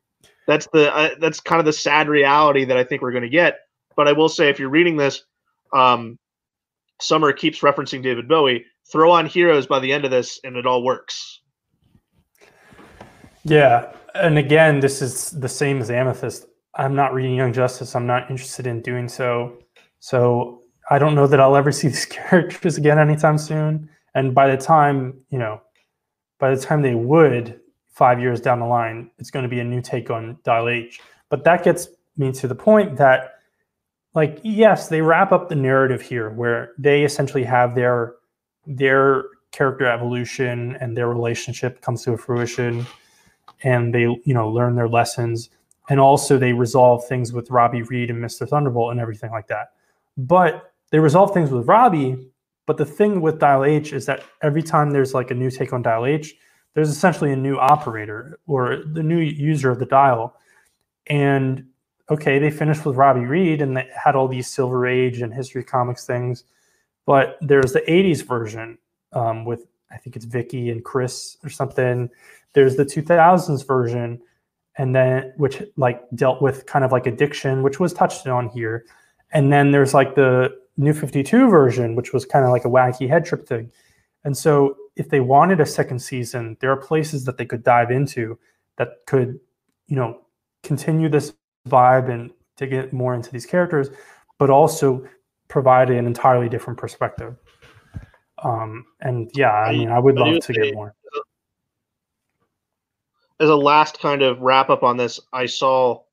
That's 0.48 0.68
the 0.74 0.94
uh, 0.94 1.10
that's 1.20 1.40
kind 1.40 1.60
of 1.60 1.66
the 1.66 1.72
sad 1.72 2.10
reality 2.10 2.66
that 2.66 2.76
I 2.76 2.84
think 2.84 3.02
we're 3.02 3.12
going 3.12 3.24
to 3.24 3.30
get. 3.30 3.60
But 3.96 4.08
I 4.08 4.12
will 4.12 4.28
say, 4.28 4.50
if 4.50 4.60
you're 4.60 4.70
reading 4.70 4.98
this, 4.98 5.24
um, 5.72 6.18
Summer 7.00 7.32
keeps 7.32 7.60
referencing 7.60 8.04
David 8.04 8.28
Bowie. 8.28 8.66
Throw 8.92 9.12
on 9.12 9.28
Heroes 9.28 9.68
by 9.68 9.80
the 9.80 9.94
end 9.94 10.04
of 10.04 10.12
this, 10.12 10.40
and 10.44 10.58
it 10.58 10.66
all 10.66 10.84
works. 10.84 11.42
Yeah, 13.46 13.94
and 14.16 14.38
again, 14.38 14.80
this 14.80 15.02
is 15.02 15.32
the 15.32 15.48
same 15.48 15.80
as 15.80 15.90
Amethyst. 15.90 16.48
I'm 16.76 16.96
not 16.96 17.14
reading 17.14 17.36
Young 17.36 17.54
Justice. 17.54 17.96
I'm 17.96 18.08
not 18.08 18.30
interested 18.32 18.68
in 18.68 18.82
doing 18.82 19.08
so. 19.08 19.58
So 20.00 20.62
I 20.90 21.00
don't 21.00 21.16
know 21.16 21.28
that 21.28 21.40
I'll 21.40 21.56
ever 21.56 21.72
see 21.80 21.88
these 21.88 22.06
characters 22.06 22.78
again 22.78 23.00
anytime 23.00 23.38
soon. 23.38 23.90
And 24.16 24.36
by 24.36 24.54
the 24.54 24.62
time 24.62 25.20
you 25.30 25.40
know, 25.40 25.62
by 26.40 26.54
the 26.54 26.62
time 26.62 26.82
they 26.82 26.96
would, 26.96 27.60
five 27.88 28.20
years 28.20 28.42
down 28.42 28.60
the 28.60 28.66
line, 28.66 29.10
it's 29.18 29.32
going 29.32 29.44
to 29.44 29.50
be 29.50 29.60
a 29.60 29.64
new 29.64 29.82
take 29.82 30.10
on 30.10 30.38
Dial 30.44 30.70
H. 30.70 31.00
But 31.30 31.44
that 31.46 31.64
gets 31.64 31.88
me 32.18 32.32
to 32.32 32.48
the 32.48 32.56
point 32.56 32.98
that 32.98 33.36
like 34.14 34.40
yes 34.44 34.90
they 34.90 35.02
wrap 35.02 35.32
up 35.32 35.50
the 35.50 35.56
narrative 35.56 36.02
here 36.02 36.30
where 36.30 36.74
they 36.78 37.04
essentially 37.04 37.44
have 37.44 37.76
their 37.76 38.16
their 38.66 39.26
character 39.52 39.86
evolution 39.86 40.78
and 40.80 40.96
their 40.96 41.10
relationship 41.10 41.82
comes 41.82 42.04
to 42.04 42.14
a 42.14 42.18
fruition 42.18 42.86
and 43.64 43.94
they 43.94 44.02
you 44.02 44.34
know 44.34 44.50
learn 44.50 44.76
their 44.76 44.88
lessons 44.88 45.50
and 45.90 46.00
also 46.00 46.38
they 46.38 46.54
resolve 46.54 47.06
things 47.08 47.34
with 47.34 47.50
robbie 47.50 47.84
reed 47.84 48.10
and 48.10 48.24
mr 48.24 48.48
thunderbolt 48.48 48.92
and 48.92 49.00
everything 49.00 49.32
like 49.32 49.48
that 49.48 49.70
but 50.18 50.74
they 50.92 51.00
resolve 51.00 51.34
things 51.34 51.50
with 51.50 51.68
robbie 51.68 52.30
but 52.66 52.78
the 52.78 52.86
thing 52.86 53.22
with 53.22 53.40
dial 53.40 53.64
h 53.64 53.94
is 53.94 54.06
that 54.06 54.24
every 54.42 54.64
time 54.64 54.92
there's 54.92 55.14
like 55.14 55.32
a 55.32 55.36
new 55.36 55.50
take 55.50 55.74
on 55.74 55.82
dial 55.82 56.06
h 56.06 56.36
there's 56.74 56.90
essentially 56.90 57.32
a 57.32 57.36
new 57.36 57.58
operator 57.58 58.40
or 58.48 58.84
the 58.94 59.04
new 59.04 59.20
user 59.20 59.70
of 59.70 59.80
the 59.80 59.86
dial 59.86 60.36
and 61.08 61.66
okay, 62.10 62.40
they 62.40 62.52
finished 62.52 62.86
with 62.86 62.96
Robbie 62.96 63.26
Reed 63.26 63.62
and 63.62 63.78
they 63.78 63.90
had 63.96 64.16
all 64.16 64.28
these 64.28 64.48
Silver 64.48 64.86
Age 64.88 65.22
and 65.22 65.34
History 65.34 65.64
Comics 65.64 66.06
things, 66.06 66.44
but 67.06 67.38
there's 67.42 67.74
the 67.74 67.82
'80s 67.82 68.26
version 68.26 68.78
um, 69.14 69.46
with 69.46 69.66
I 69.92 69.98
think 69.98 70.16
it's 70.16 70.26
Vicky 70.26 70.70
and 70.70 70.84
Chris 70.84 71.38
or 71.44 71.50
something. 71.50 72.10
There's 72.54 72.76
the 72.76 72.86
2000s 72.86 73.66
version, 73.66 74.22
and 74.78 74.96
then 74.96 75.34
which 75.38 75.62
like 75.78 76.02
dealt 76.16 76.42
with 76.42 76.66
kind 76.66 76.84
of 76.84 76.92
like 76.92 77.06
addiction, 77.08 77.64
which 77.64 77.80
was 77.80 77.94
touched 77.94 78.28
on 78.28 78.50
here, 78.50 78.86
and 79.32 79.52
then 79.52 79.72
there's 79.72 79.94
like 79.94 80.16
the 80.16 80.50
New 80.78 80.94
52 80.94 81.50
version, 81.50 81.96
which 81.96 82.14
was 82.14 82.26
kind 82.26 82.46
of 82.46 82.52
like 82.52 82.66
a 82.66 82.70
wacky 82.70 83.08
head 83.08 83.26
trip 83.26 83.48
thing. 83.48 83.72
And 84.24 84.36
so, 84.36 84.76
if 84.96 85.10
they 85.10 85.20
wanted 85.20 85.60
a 85.60 85.66
second 85.66 86.00
season, 86.00 86.58
there 86.62 86.72
are 86.72 86.78
places 86.78 87.26
that 87.26 87.38
they 87.38 87.46
could 87.46 87.64
dive 87.64 87.92
into 87.92 88.38
that 88.78 88.90
could, 89.06 89.40
you 89.88 89.96
know, 89.96 90.22
continue 90.64 91.10
this 91.10 91.34
vibe 91.68 92.10
and 92.10 92.32
to 92.58 92.68
get 92.68 92.94
more 92.94 93.14
into 93.14 93.32
these 93.32 93.46
characters, 93.46 93.90
but 94.40 94.50
also 94.50 95.06
provide 95.48 95.90
an 95.90 96.06
entirely 96.06 96.50
different 96.50 96.80
perspective. 96.80 97.36
Um, 98.44 98.86
and 99.02 99.32
yeah, 99.36 99.52
I 99.52 99.72
mean, 99.74 99.90
I 99.90 100.00
would 100.00 100.16
love 100.16 100.42
to 100.42 100.54
get 100.54 100.74
more. 100.74 100.96
As 103.44 103.50
a 103.50 103.56
last 103.58 104.00
kind 104.00 104.22
of 104.22 104.40
wrap 104.40 104.70
up 104.70 104.84
on 104.84 104.96
this, 104.96 105.20
I 105.34 105.48
saw 105.48 106.04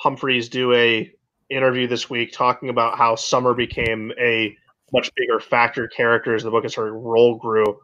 Humphries 0.00 0.48
do 0.48 0.72
a 0.72 1.08
interview 1.48 1.86
this 1.86 2.10
week 2.10 2.32
talking 2.32 2.70
about 2.70 2.98
how 2.98 3.14
Summer 3.14 3.54
became 3.54 4.10
a 4.18 4.56
much 4.92 5.08
bigger 5.14 5.38
factor 5.38 5.86
character 5.86 6.34
as 6.34 6.42
the 6.42 6.50
book 6.50 6.64
as 6.64 6.74
her 6.74 6.92
role 6.92 7.36
grew, 7.36 7.78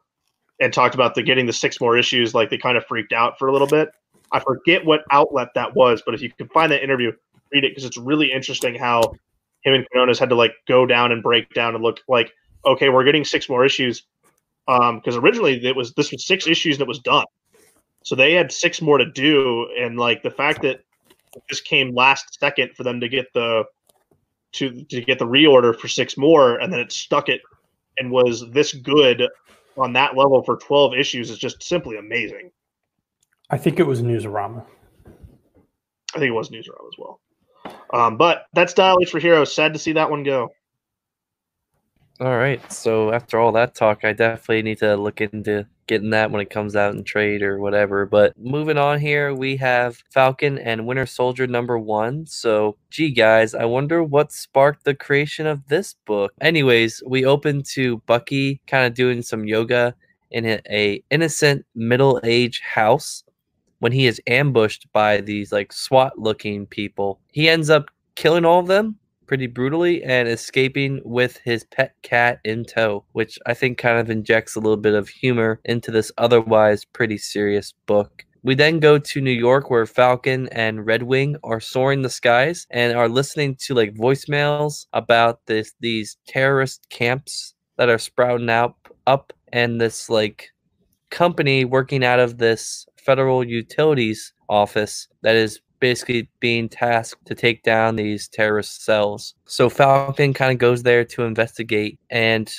and 0.61 0.73
talked 0.73 0.97
about 0.97 1.15
the 1.15 1.23
getting 1.23 1.47
the 1.47 1.53
six 1.53 1.81
more 1.81 1.97
issues. 1.97 2.35
Like 2.35 2.51
they 2.51 2.59
kind 2.59 2.77
of 2.77 2.85
freaked 2.87 3.13
out 3.13 3.39
for 3.39 3.47
a 3.47 3.53
little 3.53 3.69
bit. 3.69 3.89
I 4.33 4.41
forget 4.41 4.85
what 4.85 5.05
outlet 5.13 5.51
that 5.55 5.77
was, 5.77 6.03
but 6.05 6.17
if 6.17 6.21
you 6.21 6.33
can 6.33 6.49
find 6.49 6.73
that 6.73 6.83
interview, 6.83 7.13
read 7.53 7.63
it 7.63 7.71
because 7.71 7.85
it's 7.85 7.99
really 7.99 8.33
interesting 8.33 8.75
how 8.75 9.01
him 9.63 9.75
and 9.75 9.87
Quinones 9.93 10.19
had 10.19 10.31
to 10.31 10.35
like 10.35 10.55
go 10.67 10.87
down 10.87 11.13
and 11.13 11.23
break 11.23 11.55
down 11.55 11.77
and 11.77 11.85
look 11.85 12.01
like, 12.09 12.33
okay, 12.67 12.89
we're 12.89 13.05
getting 13.05 13.25
six 13.25 13.49
more 13.49 13.65
issues. 13.65 14.03
Um, 14.67 14.97
because 14.97 15.15
originally 15.15 15.65
it 15.65 15.77
was 15.77 15.95
this 15.95 16.11
was 16.11 16.27
six 16.27 16.49
issues 16.49 16.79
that 16.79 16.89
was 16.89 16.99
done. 16.99 17.27
So 18.05 18.15
they 18.15 18.33
had 18.33 18.53
six 18.53 18.81
more 18.81 18.99
to 18.99 19.11
do, 19.11 19.69
and 19.79 19.99
like 19.99 20.23
the 20.23 20.31
fact 20.31 20.63
that 20.63 20.81
this 21.49 21.61
came 21.61 21.95
last 21.95 22.39
second 22.39 22.75
for 22.75 22.83
them 22.85 23.01
to 23.01 23.09
get 23.09 23.27
the 23.35 23.65
to 24.53 24.85
to 24.85 25.01
get 25.03 25.19
the 25.19 25.27
reorder 25.27 25.79
for 25.79 25.89
six 25.89 26.17
more, 26.17 26.59
and 26.59 26.73
then 26.73 26.81
it 26.81 26.93
stuck 26.93 27.29
it 27.29 27.41
and 27.99 28.11
was 28.11 28.49
this 28.51 28.73
good 28.73 29.25
on 29.77 29.93
that 29.93 30.17
level 30.17 30.43
for 30.43 30.57
twelve 30.57 30.95
issues 30.95 31.31
is 31.31 31.39
just 31.39 31.63
simply 31.63 31.99
amazing. 31.99 32.51
I 33.51 33.59
think 33.59 33.79
it 33.79 33.87
was 33.87 34.03
Newsarama. 34.03 34.65
I 36.15 36.19
think 36.19 36.29
it 36.29 36.33
was 36.33 36.51
Newsarama 36.51 36.87
as 36.87 36.99
well. 36.99 37.21
Um, 37.93 38.17
but 38.17 38.47
that's 38.53 38.75
Dial 38.75 38.99
H 39.01 39.11
for 39.11 39.19
Heroes. 39.19 39.55
Sad 39.55 39.73
to 39.73 39.79
see 39.79 39.93
that 39.93 40.11
one 40.11 40.23
go. 40.23 40.51
All 42.21 42.37
right. 42.37 42.73
So 42.73 43.13
after 43.13 43.39
all 43.39 43.53
that 43.53 43.75
talk, 43.75 44.05
I 44.05 44.13
definitely 44.13 44.63
need 44.63 44.79
to 44.79 44.97
look 44.97 45.21
into 45.21 45.67
getting 45.89 46.11
that 46.11 46.31
when 46.31 46.41
it 46.41 46.51
comes 46.51 46.77
out 46.77 46.95
in 46.95 47.03
trade 47.03 47.43
or 47.43 47.59
whatever. 47.59 48.07
But 48.07 48.39
moving 48.39 48.79
on 48.79 49.01
here, 49.01 49.35
we 49.35 49.57
have 49.57 50.03
Falcon 50.13 50.59
and 50.59 50.87
Winter 50.87 51.07
Soldier 51.07 51.47
number 51.47 51.79
one. 51.79 52.27
So, 52.27 52.77
gee, 52.91 53.11
guys, 53.11 53.55
I 53.55 53.65
wonder 53.65 54.05
what 54.05 54.31
sparked 54.31 54.85
the 54.85 54.95
creation 54.95 55.47
of 55.47 55.67
this 55.67 55.97
book. 56.07 56.33
Anyways, 56.41 57.03
we 57.07 57.25
open 57.25 57.63
to 57.73 57.99
Bucky 58.07 58.61
kind 58.67 58.87
of 58.87 58.95
doing 58.95 59.23
some 59.23 59.47
yoga 59.47 59.95
in 60.31 60.61
a, 60.71 61.03
innocent 61.11 61.65
middle 61.75 62.21
age 62.23 62.61
house 62.61 63.25
when 63.81 63.93
he 63.93 64.07
is 64.07 64.21
ambushed 64.27 64.87
by 64.93 65.21
these 65.21 65.53
like 65.53 65.73
SWAT 65.73 66.19
looking 66.19 66.67
people. 66.67 67.21
He 67.33 67.49
ends 67.49 67.71
up 67.71 67.91
killing 68.15 68.45
all 68.45 68.61
of 68.61 68.67
them 68.67 68.99
pretty 69.29 69.47
brutally 69.47 70.03
and 70.03 70.27
escaping 70.27 71.01
with 71.05 71.37
his 71.45 71.63
pet 71.65 71.95
cat 72.03 72.41
in 72.45 72.65
tow, 72.65 73.05
which 73.13 73.39
I 73.47 73.55
think 73.55 73.79
kind 73.79 73.99
of 73.99 74.11
injects 74.11 74.57
a 74.57 74.61
little 74.61 74.79
bit 74.79 74.95
of 74.95 75.09
humor 75.09 75.61
into 75.67 75.91
this 75.91 76.11
otherwise 76.19 76.85
pretty 76.85 77.19
serious 77.19 77.73
book. 77.87 78.25
We 78.43 78.55
then 78.55 78.81
go 78.81 78.99
to 78.99 79.21
New 79.21 79.31
York 79.31 79.69
where 79.69 79.85
Falcon 79.85 80.49
and 80.49 80.87
Redwing 80.87 81.37
are 81.45 81.61
soaring 81.61 82.03
the 82.03 82.11
skies 82.11 82.67
and 82.71 82.97
are 82.97 83.09
listening 83.09 83.57
to 83.67 83.75
like 83.75 83.95
voicemails 83.95 84.87
about 84.93 85.45
this 85.47 85.75
these 85.81 86.17
terrorist 86.27 86.89
camps 86.89 87.55
that 87.77 87.89
are 87.89 87.99
sprouting 87.99 88.49
out 88.51 88.77
up 89.07 89.33
and 89.53 89.81
this 89.81 90.09
like 90.09 90.51
company 91.11 91.65
working 91.65 92.05
out 92.05 92.21
of 92.21 92.39
this 92.39 92.87
federal 92.97 93.43
utilities 93.43 94.33
office 94.49 95.09
that 95.23 95.35
is 95.35 95.61
basically 95.81 96.29
being 96.41 96.69
tasked 96.69 97.27
to 97.27 97.35
take 97.35 97.63
down 97.63 97.97
these 97.97 98.29
terrorist 98.29 98.85
cells. 98.85 99.35
So 99.47 99.69
Falcon 99.69 100.35
kind 100.35 100.53
of 100.53 100.59
goes 100.59 100.83
there 100.83 101.05
to 101.05 101.23
investigate 101.25 101.99
and 102.11 102.53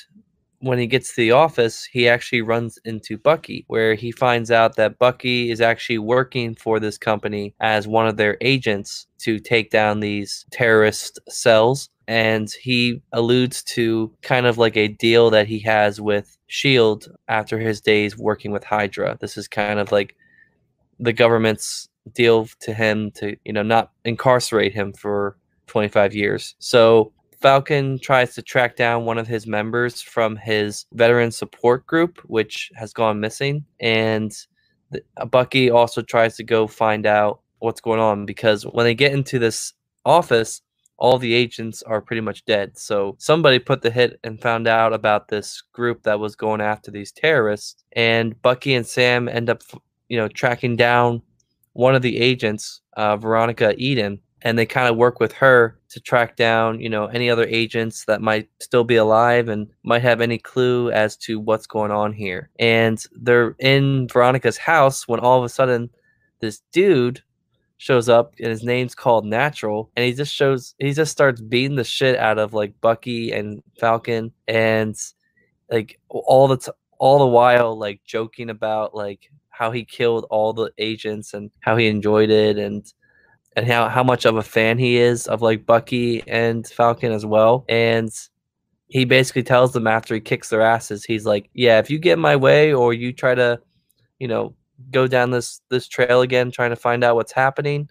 when 0.62 0.78
he 0.78 0.88
gets 0.88 1.10
to 1.10 1.22
the 1.22 1.32
office, 1.32 1.86
he 1.86 2.08
actually 2.08 2.42
runs 2.42 2.78
into 2.84 3.18
Bucky, 3.18 3.64
where 3.68 3.96
he 3.96 4.12
finds 4.12 4.52
out 4.52 4.76
that 4.76 5.00
Bucky 5.00 5.52
is 5.52 5.62
actually 5.62 6.00
working 6.00 6.56
for 6.56 6.80
this 6.80 6.98
company 6.98 7.54
as 7.60 7.88
one 7.88 8.08
of 8.08 8.18
their 8.18 8.38
agents 8.42 9.08
to 9.20 9.40
take 9.40 9.72
down 9.72 10.00
these 10.00 10.46
terrorist 10.52 11.20
cells. 11.30 11.90
And 12.08 12.52
he 12.62 13.02
alludes 13.14 13.64
to 13.64 14.12
kind 14.22 14.46
of 14.46 14.58
like 14.58 14.76
a 14.76 14.88
deal 14.88 15.30
that 15.30 15.48
he 15.48 15.60
has 15.60 16.02
with 16.02 16.38
S.H.I.E.L.D. 16.50 17.08
after 17.28 17.60
his 17.60 17.80
days 17.80 18.18
working 18.18 18.52
with 18.52 18.64
Hydra. 18.64 19.18
This 19.22 19.38
is 19.38 19.48
kind 19.48 19.80
of 19.80 19.92
like 19.92 20.16
the 21.00 21.14
government's 21.14 21.89
deal 22.14 22.48
to 22.62 22.74
him 22.74 23.12
to 23.12 23.36
you 23.46 23.54
know 23.54 23.64
not 23.64 23.92
incarcerate 24.06 24.74
him 24.74 24.94
for 24.94 25.38
25 25.68 26.16
years. 26.16 26.56
So 26.60 27.14
Falcon 27.42 28.00
tries 28.00 28.36
to 28.36 28.42
track 28.42 28.76
down 28.76 29.06
one 29.06 29.18
of 29.18 29.28
his 29.28 29.48
members 29.48 30.02
from 30.02 30.36
his 30.36 30.86
veteran 30.94 31.32
support 31.32 31.86
group, 31.86 32.20
which 32.26 32.72
has 32.76 32.92
gone 32.92 33.20
missing, 33.20 33.66
and 33.80 34.32
the, 34.92 35.02
uh, 35.18 35.26
Bucky 35.26 35.70
also 35.70 36.02
tries 36.02 36.36
to 36.38 36.44
go 36.44 36.68
find 36.68 37.06
out 37.06 37.42
what's 37.60 37.82
going 37.82 38.00
on 38.00 38.26
because 38.26 38.64
when 38.64 38.86
they 38.86 38.96
get 38.96 39.14
into 39.14 39.40
this 39.40 39.74
office, 40.06 40.62
all 40.98 41.18
the 41.18 41.34
agents 41.34 41.82
are 41.84 42.02
pretty 42.02 42.22
much 42.22 42.44
dead. 42.46 42.78
So 42.78 43.16
somebody 43.20 43.60
put 43.60 43.82
the 43.82 43.92
hit 43.92 44.20
and 44.24 44.42
found 44.42 44.68
out 44.68 44.92
about 44.92 45.30
this 45.30 45.62
group 45.72 46.04
that 46.04 46.20
was 46.20 46.36
going 46.36 46.62
after 46.62 46.92
these 46.92 47.12
terrorists, 47.12 47.84
and 47.94 48.40
Bucky 48.42 48.74
and 48.74 48.86
Sam 48.86 49.30
end 49.30 49.50
up, 49.50 49.62
you 50.10 50.18
know, 50.18 50.28
tracking 50.28 50.76
down 50.76 51.22
one 51.74 51.96
of 51.96 52.02
the 52.02 52.18
agents, 52.20 52.82
uh, 52.98 53.18
Veronica 53.18 53.74
Eden, 53.78 54.20
and 54.42 54.58
they 54.58 54.66
kind 54.66 54.88
of 54.90 54.98
work 54.98 55.20
with 55.20 55.34
her 55.34 55.80
to 55.90 56.00
track 56.00 56.36
down, 56.36 56.80
you 56.80 56.90
know, 56.90 57.08
any 57.08 57.30
other 57.30 57.46
agents 57.46 58.06
that 58.06 58.22
might 58.22 58.50
still 58.62 58.84
be 58.84 58.96
alive 58.96 59.50
and 59.50 59.68
might 59.84 60.02
have 60.02 60.22
any 60.22 60.38
clue 60.38 60.92
as 60.92 61.18
to 61.18 61.40
what's 61.40 61.68
going 61.68 61.92
on 61.92 62.14
here. 62.14 62.50
And 62.60 63.04
they're 63.14 63.56
in 63.60 64.08
Veronica's 64.08 64.58
house 64.58 65.08
when 65.08 65.20
all 65.20 65.38
of 65.40 65.44
a 65.44 65.50
sudden 65.50 65.90
this 66.40 66.62
dude 66.72 67.22
shows 67.78 68.10
up 68.10 68.34
and 68.40 68.48
his 68.50 68.64
name's 68.64 68.96
called 68.96 69.26
Natural 69.26 69.90
and 69.96 70.06
he 70.06 70.14
just 70.14 70.34
shows 70.34 70.76
he 70.80 70.94
just 70.94 71.12
starts 71.12 71.42
beating 71.42 71.78
the 71.78 71.84
shit 71.84 72.18
out 72.18 72.38
of 72.38 72.54
like 72.54 72.80
Bucky 72.82 73.32
and 73.32 73.64
Falcon 73.80 74.32
and 74.48 74.96
like 75.72 76.00
all 76.10 76.48
the 76.48 76.58
t- 76.58 76.72
all 77.00 77.20
the 77.20 77.28
while 77.28 77.78
like 77.78 78.02
joking 78.06 78.50
about 78.50 78.94
like 78.96 79.32
how 79.60 79.72
he 79.72 79.84
killed 79.84 80.26
all 80.30 80.54
the 80.54 80.72
agents 80.78 81.34
and 81.34 81.52
how 81.60 81.76
he 81.76 81.88
enjoyed 81.88 82.30
it 82.30 82.58
and 82.58 82.94
and 83.58 83.68
how, 83.68 83.90
how 83.90 84.04
much 84.04 84.24
of 84.26 84.38
a 84.38 84.42
fan 84.42 84.78
he 84.78 84.96
is 84.98 85.28
of 85.28 85.42
like 85.42 85.66
Bucky 85.66 86.24
and 86.28 86.66
Falcon 86.66 87.12
as 87.12 87.26
well. 87.26 87.66
And 87.68 88.10
he 88.88 89.04
basically 89.04 89.44
tells 89.44 89.74
them 89.74 89.86
after 89.86 90.14
he 90.14 90.22
kicks 90.22 90.50
their 90.50 90.62
asses, 90.62 91.04
he's 91.04 91.26
like, 91.26 91.50
Yeah, 91.54 91.78
if 91.80 91.90
you 91.90 92.00
get 92.00 92.14
in 92.14 92.20
my 92.22 92.38
way 92.38 92.74
or 92.74 92.94
you 92.94 93.12
try 93.12 93.36
to, 93.36 93.60
you 94.18 94.30
know, 94.30 94.56
go 94.92 95.08
down 95.08 95.32
this 95.32 95.62
this 95.70 95.90
trail 95.90 96.22
again 96.22 96.52
trying 96.52 96.70
to 96.70 96.78
find 96.78 97.04
out 97.04 97.16
what's 97.16 97.34
happening, 97.34 97.90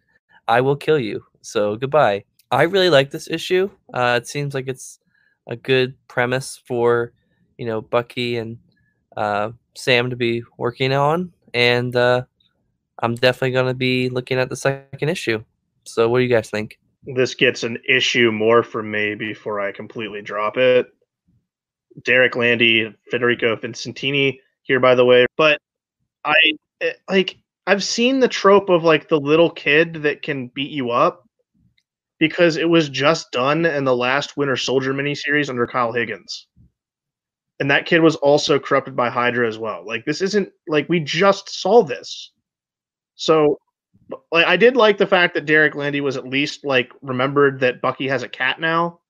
I 0.48 0.62
will 0.62 0.76
kill 0.76 0.98
you. 0.98 1.22
So 1.42 1.76
goodbye. 1.76 2.24
I 2.50 2.62
really 2.62 2.88
like 2.88 3.10
this 3.10 3.28
issue. 3.28 3.68
Uh, 3.92 4.18
it 4.22 4.26
seems 4.26 4.54
like 4.54 4.68
it's 4.68 5.00
a 5.48 5.56
good 5.56 5.94
premise 6.08 6.62
for, 6.66 7.12
you 7.58 7.66
know, 7.66 7.82
Bucky 7.82 8.38
and 8.38 8.56
uh, 9.18 9.50
Sam 9.74 10.08
to 10.08 10.16
be 10.16 10.42
working 10.56 10.94
on 10.94 11.30
and 11.54 11.94
uh, 11.94 12.22
I'm 13.00 13.14
definitely 13.14 13.52
going 13.52 13.66
to 13.66 13.74
be 13.74 14.08
looking 14.08 14.38
at 14.38 14.48
the 14.48 14.56
second 14.56 15.08
issue. 15.08 15.42
So, 15.84 16.08
what 16.08 16.18
do 16.18 16.24
you 16.24 16.30
guys 16.30 16.50
think? 16.50 16.78
This 17.04 17.34
gets 17.34 17.62
an 17.62 17.78
issue 17.88 18.32
more 18.32 18.62
from 18.62 18.90
me 18.90 19.14
before 19.14 19.60
I 19.60 19.72
completely 19.72 20.22
drop 20.22 20.56
it. 20.56 20.88
Derek 22.04 22.36
Landy, 22.36 22.94
Federico 23.10 23.56
Vincentini 23.56 24.40
here, 24.62 24.80
by 24.80 24.94
the 24.94 25.04
way. 25.04 25.26
But 25.36 25.60
I 26.24 26.34
eh, 26.80 26.92
like 27.08 27.38
I've 27.66 27.84
seen 27.84 28.20
the 28.20 28.28
trope 28.28 28.68
of 28.68 28.84
like 28.84 29.08
the 29.08 29.20
little 29.20 29.50
kid 29.50 30.02
that 30.02 30.22
can 30.22 30.48
beat 30.48 30.70
you 30.70 30.90
up 30.90 31.28
because 32.18 32.56
it 32.56 32.68
was 32.68 32.88
just 32.88 33.30
done 33.30 33.64
in 33.64 33.84
the 33.84 33.96
last 33.96 34.36
Winter 34.36 34.56
Soldier 34.56 34.92
miniseries 34.92 35.48
under 35.48 35.66
Kyle 35.66 35.92
Higgins 35.92 36.46
and 37.60 37.70
that 37.70 37.86
kid 37.86 38.00
was 38.00 38.16
also 38.16 38.58
corrupted 38.58 38.94
by 38.94 39.10
Hydra 39.10 39.46
as 39.48 39.58
well. 39.58 39.84
Like 39.84 40.04
this 40.04 40.22
isn't 40.22 40.50
like 40.66 40.88
we 40.88 41.00
just 41.00 41.48
saw 41.60 41.82
this. 41.82 42.32
So 43.14 43.58
like 44.30 44.46
I 44.46 44.56
did 44.56 44.76
like 44.76 44.98
the 44.98 45.06
fact 45.06 45.34
that 45.34 45.46
Derek 45.46 45.74
Landy 45.74 46.00
was 46.00 46.16
at 46.16 46.28
least 46.28 46.64
like 46.64 46.92
remembered 47.02 47.60
that 47.60 47.80
Bucky 47.80 48.08
has 48.08 48.22
a 48.22 48.28
cat 48.28 48.60
now 48.60 49.00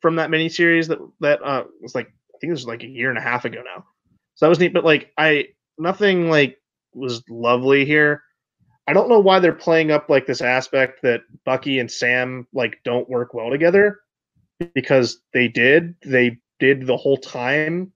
from 0.00 0.16
that 0.16 0.30
miniseries 0.30 0.88
that 0.88 0.98
that 1.20 1.42
uh 1.42 1.64
was 1.80 1.94
like 1.94 2.08
I 2.08 2.38
think 2.40 2.50
it 2.50 2.54
was 2.54 2.66
like 2.66 2.82
a 2.82 2.88
year 2.88 3.10
and 3.10 3.18
a 3.18 3.22
half 3.22 3.44
ago 3.44 3.62
now. 3.64 3.84
So 4.34 4.46
that 4.46 4.50
was 4.50 4.58
neat, 4.58 4.74
but 4.74 4.84
like 4.84 5.12
I 5.16 5.48
nothing 5.78 6.28
like 6.28 6.58
was 6.92 7.22
lovely 7.28 7.84
here. 7.84 8.22
I 8.86 8.92
don't 8.92 9.08
know 9.08 9.20
why 9.20 9.38
they're 9.38 9.52
playing 9.52 9.90
up 9.92 10.10
like 10.10 10.26
this 10.26 10.42
aspect 10.42 11.00
that 11.02 11.22
Bucky 11.46 11.78
and 11.78 11.90
Sam 11.90 12.46
like 12.52 12.78
don't 12.84 13.08
work 13.08 13.32
well 13.32 13.50
together 13.50 14.00
because 14.74 15.20
they 15.32 15.48
did. 15.48 15.94
They 16.04 16.38
did 16.66 16.86
the 16.86 16.96
whole 16.96 17.16
time 17.16 17.92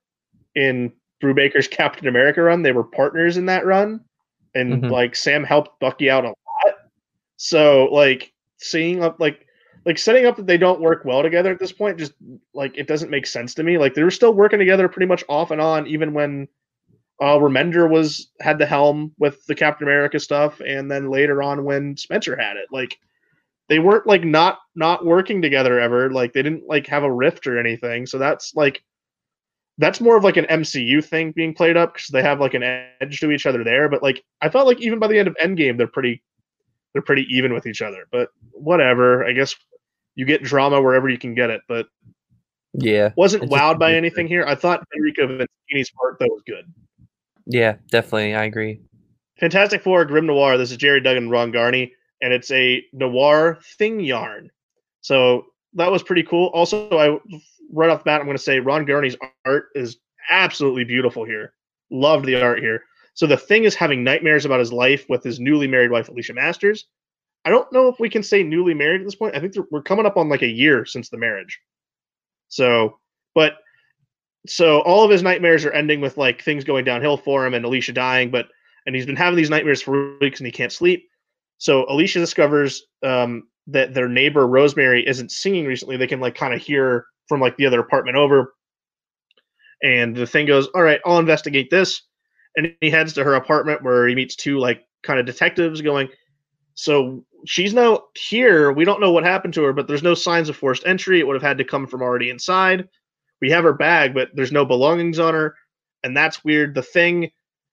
in 0.55 0.93
Brubaker's 1.23 1.69
Captain 1.69 2.09
America 2.09 2.43
run. 2.43 2.63
They 2.63 2.73
were 2.73 2.85
partners 2.85 3.37
in 3.37 3.47
that 3.47 3.67
run, 3.67 4.01
and 4.55 4.83
mm-hmm. 4.83 4.93
like 4.93 5.17
Sam 5.17 5.45
helped 5.45 5.81
Bucky 5.81 6.11
out 6.11 6.25
a 6.25 6.29
lot. 6.29 6.75
So 7.37 7.89
like 7.93 8.33
seeing 8.59 9.03
up 9.03 9.21
like 9.21 9.47
like 9.85 9.99
setting 9.99 10.27
up 10.27 10.37
that 10.37 10.47
they 10.47 10.59
don't 10.59 10.81
work 10.81 11.05
well 11.05 11.23
together 11.23 11.51
at 11.51 11.59
this 11.59 11.73
point 11.73 11.99
just 11.99 12.13
like 12.55 12.77
it 12.77 12.87
doesn't 12.87 13.11
make 13.11 13.27
sense 13.27 13.55
to 13.55 13.63
me. 13.63 13.79
Like 13.79 13.95
they 13.95 14.03
were 14.03 14.11
still 14.11 14.35
working 14.35 14.59
together 14.59 14.89
pretty 14.89 15.07
much 15.07 15.25
off 15.29 15.51
and 15.51 15.61
on, 15.61 15.87
even 15.87 16.13
when 16.15 16.49
uh 17.21 17.39
Remender 17.39 17.89
was 17.91 18.31
had 18.41 18.59
the 18.59 18.67
helm 18.67 19.13
with 19.19 19.45
the 19.47 19.55
Captain 19.55 19.87
America 19.87 20.21
stuff, 20.21 20.61
and 20.61 20.91
then 20.91 21.11
later 21.11 21.43
on 21.43 21.65
when 21.65 21.97
Spencer 21.97 22.37
had 22.37 22.57
it. 22.57 22.67
Like 22.71 22.99
they 23.69 23.79
weren't 23.79 24.07
like 24.07 24.25
not 24.25 24.59
not 24.75 25.05
working 25.05 25.43
together 25.43 25.79
ever. 25.79 26.11
Like 26.11 26.33
they 26.33 26.43
didn't 26.43 26.65
like 26.67 26.87
have 26.87 27.03
a 27.03 27.13
rift 27.13 27.47
or 27.47 27.59
anything. 27.59 28.07
So 28.07 28.19
that's 28.19 28.55
like 28.55 28.83
that's 29.77 30.01
more 30.01 30.17
of 30.17 30.25
like 30.25 30.37
an 30.37 30.47
MCU 30.47 31.05
thing 31.05 31.33
being 31.33 31.55
played 31.55 31.77
up 31.77 31.95
because 31.95 32.09
they 32.09 32.23
have 32.23 32.41
like 32.41 32.55
an 32.55 32.63
edge 32.63 33.21
to 33.21 33.31
each 33.31 33.47
other 33.47 33.63
there. 33.63 33.89
But 33.89 34.03
like 34.03 34.25
I 34.41 34.49
felt 34.49 34.67
like 34.67 34.81
even 34.81 34.99
by 34.99 35.07
the 35.07 35.19
end 35.19 35.29
of 35.29 35.37
Endgame, 35.43 35.77
they're 35.77 35.87
pretty 35.87 36.23
they're 36.93 37.03
pretty 37.03 37.27
even 37.31 37.53
with 37.53 37.67
each 37.67 37.83
other. 37.83 38.09
But 38.11 38.31
whatever. 38.53 39.25
I 39.25 39.33
guess 39.33 39.55
you 40.15 40.25
get 40.25 40.43
drama 40.43 40.81
wherever 40.81 41.09
you 41.09 41.19
can 41.19 41.35
get 41.35 41.51
it. 41.51 41.61
But 41.69 41.87
yeah, 42.73 43.13
wasn't 43.17 43.51
wowed 43.51 43.79
by 43.79 43.95
anything 43.95 44.27
here. 44.27 44.45
I 44.47 44.55
thought 44.55 44.85
Enrico 44.97 45.27
Vincentini's 45.27 45.91
part 45.91 46.19
though 46.19 46.27
was 46.27 46.43
good. 46.47 46.65
Yeah, 47.47 47.77
definitely. 47.91 48.35
I 48.35 48.45
agree. 48.45 48.81
Fantastic 49.39 49.83
Four, 49.83 50.05
Grimm 50.07 50.27
Noir. 50.27 50.59
This 50.59 50.71
is 50.71 50.77
Gerry 50.79 51.01
Duggan, 51.01 51.31
Ron 51.31 51.53
Garney 51.53 51.93
and 52.21 52.33
it's 52.33 52.51
a 52.51 52.85
noir 52.93 53.59
thing 53.79 54.01
yarn. 54.01 54.51
So 55.01 55.47
that 55.75 55.91
was 55.91 56.03
pretty 56.03 56.23
cool. 56.23 56.47
Also, 56.49 56.89
I 56.91 57.19
right 57.73 57.91
off 57.91 58.01
the 58.01 58.05
bat, 58.05 58.21
I'm 58.21 58.27
going 58.27 58.37
to 58.37 58.43
say 58.43 58.61
Ron 58.61 58.85
Garney's 58.85 59.17
art 59.45 59.67
is 59.75 59.99
absolutely 60.31 60.85
beautiful 60.85 61.25
here. 61.25 61.53
Loved 61.91 62.27
the 62.27 62.41
art 62.41 62.61
here. 62.61 62.85
So 63.15 63.27
the 63.27 63.37
thing 63.37 63.65
is 63.65 63.75
having 63.75 64.05
nightmares 64.05 64.45
about 64.45 64.61
his 64.61 64.73
life 64.73 65.07
with 65.09 65.25
his 65.25 65.41
newly 65.41 65.67
married 65.67 65.91
wife 65.91 66.09
Alicia 66.09 66.35
Masters. 66.35 66.87
I 67.45 67.51
don't 67.51 67.73
know 67.73 67.89
if 67.89 67.99
we 67.99 68.11
can 68.11 68.23
say 68.23 68.43
newly 68.43 68.75
married 68.75 69.01
at 69.01 69.05
this 69.05 69.15
point. 69.15 69.35
I 69.35 69.41
think 69.41 69.55
we're 69.71 69.83
coming 69.83 70.07
up 70.07 70.17
on 70.17 70.29
like 70.29 70.43
a 70.43 70.49
year 70.49 70.85
since 70.85 71.09
the 71.09 71.19
marriage. 71.19 71.59
So, 72.49 72.99
but 73.35 73.59
so 74.47 74.81
all 74.81 75.05
of 75.05 75.11
his 75.11 75.23
nightmares 75.23 75.65
are 75.65 75.73
ending 75.73 76.01
with 76.01 76.17
like 76.17 76.43
things 76.43 76.65
going 76.65 76.85
downhill 76.85 77.17
for 77.17 77.47
him 77.47 77.55
and 77.55 77.65
Alicia 77.65 77.93
dying, 77.93 78.31
but 78.31 78.49
and 78.87 78.95
he's 78.95 79.07
been 79.07 79.17
having 79.17 79.37
these 79.37 79.51
nightmares 79.51 79.83
for 79.83 80.17
weeks 80.19 80.41
and 80.41 80.47
he 80.47 80.53
can't 80.53 80.73
sleep. 80.73 81.08
So 81.59 81.87
Alicia 81.89 82.21
discovers 82.21 82.83
um, 83.03 83.45
that 83.67 83.95
their 83.95 84.09
neighbor 84.09 84.47
Rosemary 84.47 85.07
isn't 85.07 85.33
singing 85.33 85.67
recently. 85.67 85.97
They 85.97 86.07
can 86.07 86.21
like 86.21 86.35
kind 86.35 86.55
of 86.55 86.61
hear 86.61 87.07
from 87.29 87.41
like 87.41 87.57
the 87.57 87.67
other 87.67 87.81
apartment 87.81 88.17
over. 88.17 88.55
And 89.83 90.17
the 90.17 90.27
thing 90.27 90.47
goes, 90.47 90.67
all 90.75 90.83
right, 90.83 91.01
I'll 91.05 91.19
investigate 91.19 91.71
this. 91.71 92.03
And 92.57 92.75
he 92.81 92.91
heads 92.91 93.13
to 93.13 93.25
her 93.25 93.35
apartment 93.35 93.83
where 93.83 94.09
he 94.09 94.15
meets 94.15 94.35
two 94.35 94.59
like 94.59 94.85
kind 95.03 95.21
of 95.21 95.27
detectives 95.27 95.81
going, 95.81 96.09
so 96.79 97.25
she's 97.45 97.75
now 97.75 98.05
here. 98.15 98.71
We 98.71 98.85
don't 98.85 99.01
know 99.01 99.11
what 99.11 99.25
happened 99.25 99.53
to 99.55 99.65
her, 99.65 99.73
but 99.73 99.89
there's 99.89 100.05
no 100.05 100.15
signs 100.15 100.49
of 100.49 100.57
forced 100.57 100.87
entry. 100.87 101.19
It 101.19 101.27
would 101.27 101.35
have 101.35 101.43
had 101.43 101.59
to 101.59 101.65
come 101.65 101.89
from 101.89 102.03
already 102.03 102.31
inside. 102.31 102.89
We 103.41 103.51
have 103.51 103.65
her 103.65 103.73
bag, 103.73 104.15
but 104.15 104.29
there's 104.35 104.53
no 104.53 104.65
belongings 104.65 105.19
on 105.19 105.35
her, 105.35 105.57
and 106.05 106.17
that's 106.17 106.45
weird. 106.45 106.77
The 106.77 106.83
thing 106.83 107.33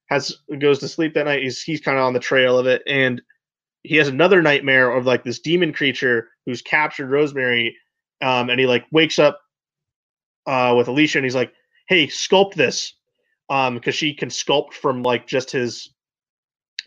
has 0.09 0.35
goes 0.59 0.79
to 0.79 0.87
sleep 0.87 1.13
that 1.13 1.25
night. 1.25 1.43
He's 1.43 1.61
he's 1.61 1.81
kind 1.81 1.99
of 1.99 2.03
on 2.03 2.13
the 2.13 2.19
trail 2.19 2.57
of 2.57 2.65
it, 2.65 2.81
and 2.87 3.21
he 3.85 3.95
has 3.97 4.07
another 4.07 4.41
nightmare 4.41 4.91
of 4.91 5.05
like 5.05 5.23
this 5.23 5.39
demon 5.39 5.73
creature 5.73 6.29
who's 6.45 6.61
captured 6.61 7.09
Rosemary, 7.09 7.75
um, 8.21 8.49
and 8.49 8.59
he 8.59 8.65
like 8.65 8.85
wakes 8.91 9.19
up 9.19 9.39
uh, 10.45 10.73
with 10.77 10.87
Alicia, 10.87 11.17
and 11.17 11.25
he's 11.25 11.35
like, 11.35 11.53
"Hey, 11.87 12.07
sculpt 12.07 12.55
this," 12.55 12.93
um, 13.49 13.75
because 13.75 13.95
she 13.95 14.13
can 14.13 14.29
sculpt 14.29 14.73
from 14.73 15.03
like 15.03 15.27
just 15.27 15.51
his 15.51 15.93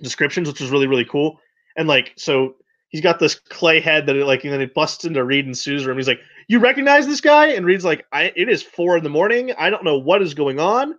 descriptions, 0.03 0.49
which 0.49 0.61
is 0.61 0.71
really 0.71 0.87
really 0.87 1.05
cool. 1.05 1.39
And 1.77 1.89
like, 1.89 2.13
so 2.17 2.57
he's 2.89 3.01
got 3.01 3.19
this 3.19 3.35
clay 3.37 3.81
head 3.81 4.07
that 4.07 4.17
it 4.17 4.25
like, 4.25 4.45
and 4.45 4.53
then 4.53 4.61
it 4.61 4.75
busts 4.75 5.05
into 5.05 5.25
Reed 5.25 5.47
and 5.47 5.57
Sue's 5.57 5.87
room. 5.87 5.97
He's 5.97 6.09
like, 6.09 6.21
"You 6.49 6.59
recognize 6.59 7.07
this 7.07 7.21
guy?" 7.21 7.49
And 7.49 7.65
Reed's 7.67 7.85
like, 7.85 8.05
"I 8.13 8.33
it 8.37 8.49
is 8.49 8.63
four 8.63 8.97
in 8.97 9.05
the 9.05 9.11
morning. 9.11 9.53
I 9.59 9.71
don't 9.71 9.85
know 9.85 9.99
what 9.99 10.23
is 10.23 10.35
going 10.35 10.59
on." 10.61 10.95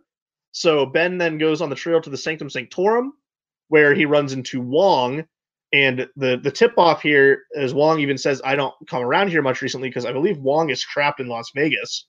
So 0.52 0.86
Ben 0.86 1.18
then 1.18 1.38
goes 1.38 1.62
on 1.62 1.70
the 1.70 1.76
trail 1.76 2.02
to 2.02 2.10
the 2.10 2.18
Sanctum 2.18 2.50
Sanctorum, 2.50 3.14
where 3.68 3.93
he 3.93 4.06
runs 4.06 4.34
into 4.34 4.62
Wong. 4.62 5.26
And 5.72 6.08
the 6.16 6.40
the 6.42 6.52
tip 6.52 6.74
off 6.78 7.02
here 7.02 7.44
is 7.52 7.74
Wong 7.74 8.00
even 8.00 8.18
says, 8.18 8.42
"I 8.44 8.56
don't 8.56 8.74
come 8.90 9.04
around 9.04 9.30
here 9.30 9.44
much 9.44 9.62
recently 9.62 9.90
because 9.90 10.06
I 10.06 10.12
believe 10.12 10.40
Wong 10.40 10.70
is 10.70 10.82
trapped 10.82 11.20
in 11.20 11.28
Las 11.28 11.52
Vegas." 11.56 12.06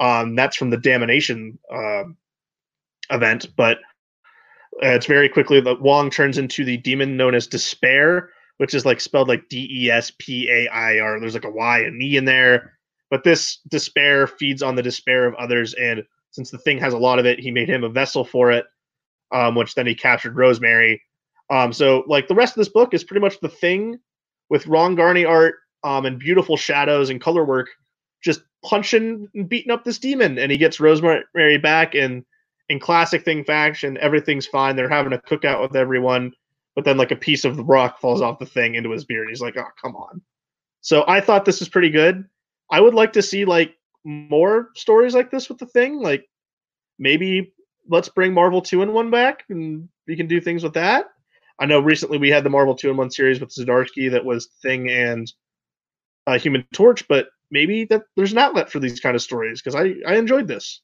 Um, 0.00 0.36
that's 0.36 0.56
from 0.56 0.70
the 0.70 0.76
Damnation 0.76 1.58
uh, 1.74 2.04
event, 3.10 3.46
but 3.56 3.78
uh, 4.82 4.90
it's 4.90 5.06
very 5.06 5.28
quickly 5.28 5.60
that 5.60 5.80
Wong 5.80 6.10
turns 6.10 6.38
into 6.38 6.64
the 6.64 6.76
demon 6.76 7.16
known 7.16 7.34
as 7.34 7.46
Despair, 7.46 8.30
which 8.58 8.74
is 8.74 8.84
like 8.84 9.00
spelled 9.00 9.28
like 9.28 9.48
D 9.48 9.66
E 9.70 9.90
S 9.90 10.12
P 10.18 10.48
A 10.50 10.68
I 10.68 10.98
R. 11.00 11.18
There's 11.18 11.34
like 11.34 11.44
a 11.44 11.50
Y 11.50 11.78
and 11.80 12.02
E 12.02 12.16
in 12.16 12.26
there, 12.26 12.78
but 13.10 13.24
this 13.24 13.58
despair 13.68 14.26
feeds 14.26 14.62
on 14.62 14.76
the 14.76 14.82
despair 14.82 15.26
of 15.26 15.34
others, 15.34 15.74
and 15.74 16.04
since 16.30 16.50
the 16.50 16.58
thing 16.58 16.78
has 16.78 16.92
a 16.92 16.98
lot 16.98 17.18
of 17.18 17.26
it, 17.26 17.40
he 17.40 17.50
made 17.50 17.68
him 17.68 17.82
a 17.82 17.88
vessel 17.88 18.24
for 18.24 18.52
it, 18.52 18.66
um, 19.32 19.54
which 19.54 19.74
then 19.74 19.86
he 19.86 19.94
captured 19.94 20.36
Rosemary. 20.36 21.02
Um, 21.50 21.72
so 21.72 22.04
like 22.06 22.28
the 22.28 22.34
rest 22.34 22.52
of 22.52 22.60
this 22.60 22.68
book 22.68 22.94
is 22.94 23.04
pretty 23.04 23.20
much 23.20 23.40
the 23.40 23.48
thing 23.48 23.98
with 24.50 24.66
Ron 24.66 24.96
Garney 24.96 25.24
art 25.24 25.56
um, 25.84 26.06
and 26.06 26.18
beautiful 26.18 26.56
shadows 26.56 27.10
and 27.10 27.20
color 27.20 27.44
work, 27.44 27.68
just 28.22 28.42
punching 28.64 29.28
and 29.34 29.48
beating 29.48 29.70
up 29.70 29.84
this 29.84 29.98
demon, 29.98 30.38
and 30.38 30.50
he 30.50 30.58
gets 30.58 30.80
Rosemary 30.80 31.58
back 31.58 31.94
and 31.94 32.24
in 32.68 32.78
classic 32.78 33.24
thing 33.24 33.44
faction, 33.44 33.96
everything's 33.98 34.46
fine. 34.46 34.76
They're 34.76 34.88
having 34.88 35.12
a 35.12 35.18
cookout 35.18 35.62
with 35.62 35.74
everyone, 35.74 36.32
but 36.74 36.84
then 36.84 36.96
like 36.96 37.10
a 37.10 37.16
piece 37.16 37.44
of 37.44 37.56
the 37.56 37.64
rock 37.64 38.00
falls 38.00 38.20
off 38.20 38.38
the 38.38 38.46
thing 38.46 38.74
into 38.74 38.90
his 38.90 39.04
beard. 39.04 39.28
He's 39.28 39.40
like, 39.40 39.56
"Oh, 39.56 39.64
come 39.80 39.96
on." 39.96 40.20
So 40.80 41.04
I 41.08 41.20
thought 41.20 41.44
this 41.44 41.60
was 41.60 41.68
pretty 41.68 41.90
good. 41.90 42.24
I 42.70 42.80
would 42.80 42.94
like 42.94 43.12
to 43.14 43.22
see 43.22 43.44
like 43.44 43.74
more 44.04 44.70
stories 44.74 45.14
like 45.14 45.30
this 45.30 45.48
with 45.48 45.58
the 45.58 45.66
thing. 45.66 46.00
Like 46.00 46.28
maybe 46.98 47.54
let's 47.88 48.08
bring 48.10 48.34
Marvel 48.34 48.60
two 48.60 48.82
and 48.82 48.92
one 48.92 49.10
back, 49.10 49.44
and 49.48 49.88
we 50.06 50.16
can 50.16 50.26
do 50.26 50.40
things 50.40 50.62
with 50.62 50.74
that. 50.74 51.06
I 51.58 51.66
know 51.66 51.80
recently 51.80 52.18
we 52.18 52.30
had 52.30 52.44
the 52.44 52.50
Marvel 52.50 52.74
two 52.74 52.90
in 52.90 52.96
one 52.96 53.10
series 53.10 53.40
with 53.40 53.50
Zdarsky 53.50 54.10
that 54.10 54.24
was 54.24 54.46
Thing 54.62 54.90
and 54.90 55.30
uh, 56.26 56.38
Human 56.38 56.64
Torch, 56.72 57.06
but 57.08 57.28
maybe 57.50 57.84
that 57.86 58.02
there's 58.16 58.32
an 58.32 58.38
outlet 58.38 58.70
for 58.70 58.78
these 58.78 59.00
kind 59.00 59.16
of 59.16 59.22
stories 59.22 59.60
because 59.60 59.74
I 59.74 59.94
I 60.06 60.16
enjoyed 60.16 60.46
this. 60.46 60.82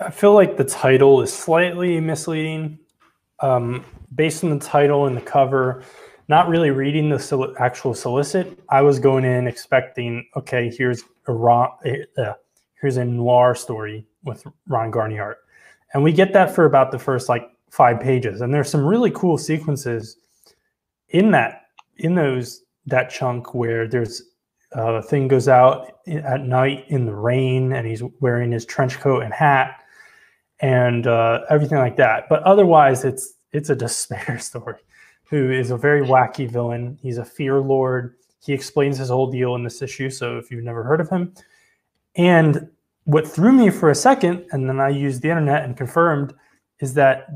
I 0.00 0.10
feel 0.10 0.34
like 0.34 0.56
the 0.56 0.64
title 0.64 1.22
is 1.22 1.32
slightly 1.32 2.00
misleading. 2.00 2.78
Um, 3.40 3.84
based 4.14 4.44
on 4.44 4.50
the 4.50 4.64
title 4.64 5.06
and 5.06 5.16
the 5.16 5.20
cover, 5.20 5.82
not 6.28 6.48
really 6.48 6.70
reading 6.70 7.08
the 7.08 7.54
actual 7.58 7.94
solicit, 7.94 8.58
I 8.70 8.82
was 8.82 8.98
going 8.98 9.24
in 9.24 9.46
expecting, 9.46 10.26
okay, 10.36 10.70
here's 10.74 11.02
a 11.28 11.32
Ron, 11.32 11.70
uh, 12.18 12.32
here's 12.80 12.96
a 12.96 13.04
noir 13.04 13.54
story 13.54 14.06
with 14.24 14.44
Ron 14.68 14.90
Garney 14.90 15.18
art, 15.18 15.38
and 15.94 16.02
we 16.02 16.12
get 16.12 16.32
that 16.32 16.54
for 16.54 16.64
about 16.64 16.90
the 16.90 16.98
first 16.98 17.28
like 17.28 17.48
five 17.70 18.00
pages, 18.00 18.40
and 18.40 18.52
there's 18.52 18.70
some 18.70 18.84
really 18.84 19.10
cool 19.10 19.38
sequences 19.38 20.16
in 21.10 21.30
that 21.32 21.62
in 21.98 22.14
those 22.14 22.62
that 22.86 23.10
chunk 23.10 23.54
where 23.54 23.88
there's 23.88 24.22
a 24.74 24.80
uh, 24.80 25.02
thing 25.02 25.28
goes 25.28 25.48
out 25.48 25.92
at 26.06 26.42
night 26.42 26.84
in 26.88 27.06
the 27.06 27.14
rain, 27.14 27.72
and 27.72 27.86
he's 27.86 28.02
wearing 28.20 28.52
his 28.52 28.64
trench 28.64 28.98
coat 28.98 29.22
and 29.22 29.32
hat 29.32 29.82
and 30.60 31.06
uh, 31.06 31.42
everything 31.50 31.78
like 31.78 31.96
that. 31.96 32.28
But 32.28 32.42
otherwise, 32.42 33.04
it's 33.04 33.34
it's 33.52 33.70
a 33.70 33.76
despair 33.76 34.38
story. 34.40 34.76
Who 35.24 35.50
is 35.50 35.70
a 35.70 35.76
very 35.76 36.02
wacky 36.02 36.48
villain? 36.48 36.98
He's 37.02 37.18
a 37.18 37.24
fear 37.24 37.58
lord. 37.58 38.14
He 38.44 38.52
explains 38.52 38.98
his 38.98 39.08
whole 39.08 39.30
deal 39.30 39.56
in 39.56 39.64
this 39.64 39.82
issue. 39.82 40.08
So 40.08 40.38
if 40.38 40.50
you've 40.50 40.64
never 40.64 40.84
heard 40.84 41.00
of 41.00 41.08
him, 41.08 41.34
and 42.14 42.68
what 43.06 43.26
threw 43.26 43.52
me 43.52 43.70
for 43.70 43.90
a 43.90 43.94
second, 43.94 44.46
and 44.50 44.68
then 44.68 44.80
I 44.80 44.88
used 44.88 45.22
the 45.22 45.30
internet 45.30 45.64
and 45.64 45.76
confirmed, 45.76 46.34
is 46.80 46.92
that 46.94 47.28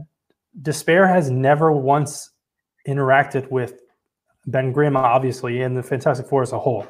despair 0.63 1.07
has 1.07 1.31
never 1.31 1.73
once 1.73 2.31
interacted 2.87 3.49
with 3.51 3.81
Ben 4.47 4.73
Grimm, 4.73 4.97
obviously, 4.97 5.63
and 5.63 5.77
the 5.77 5.83
Fantastic 5.83 6.27
Four 6.27 6.43
as 6.43 6.53
a 6.53 6.59
whole, 6.59 6.87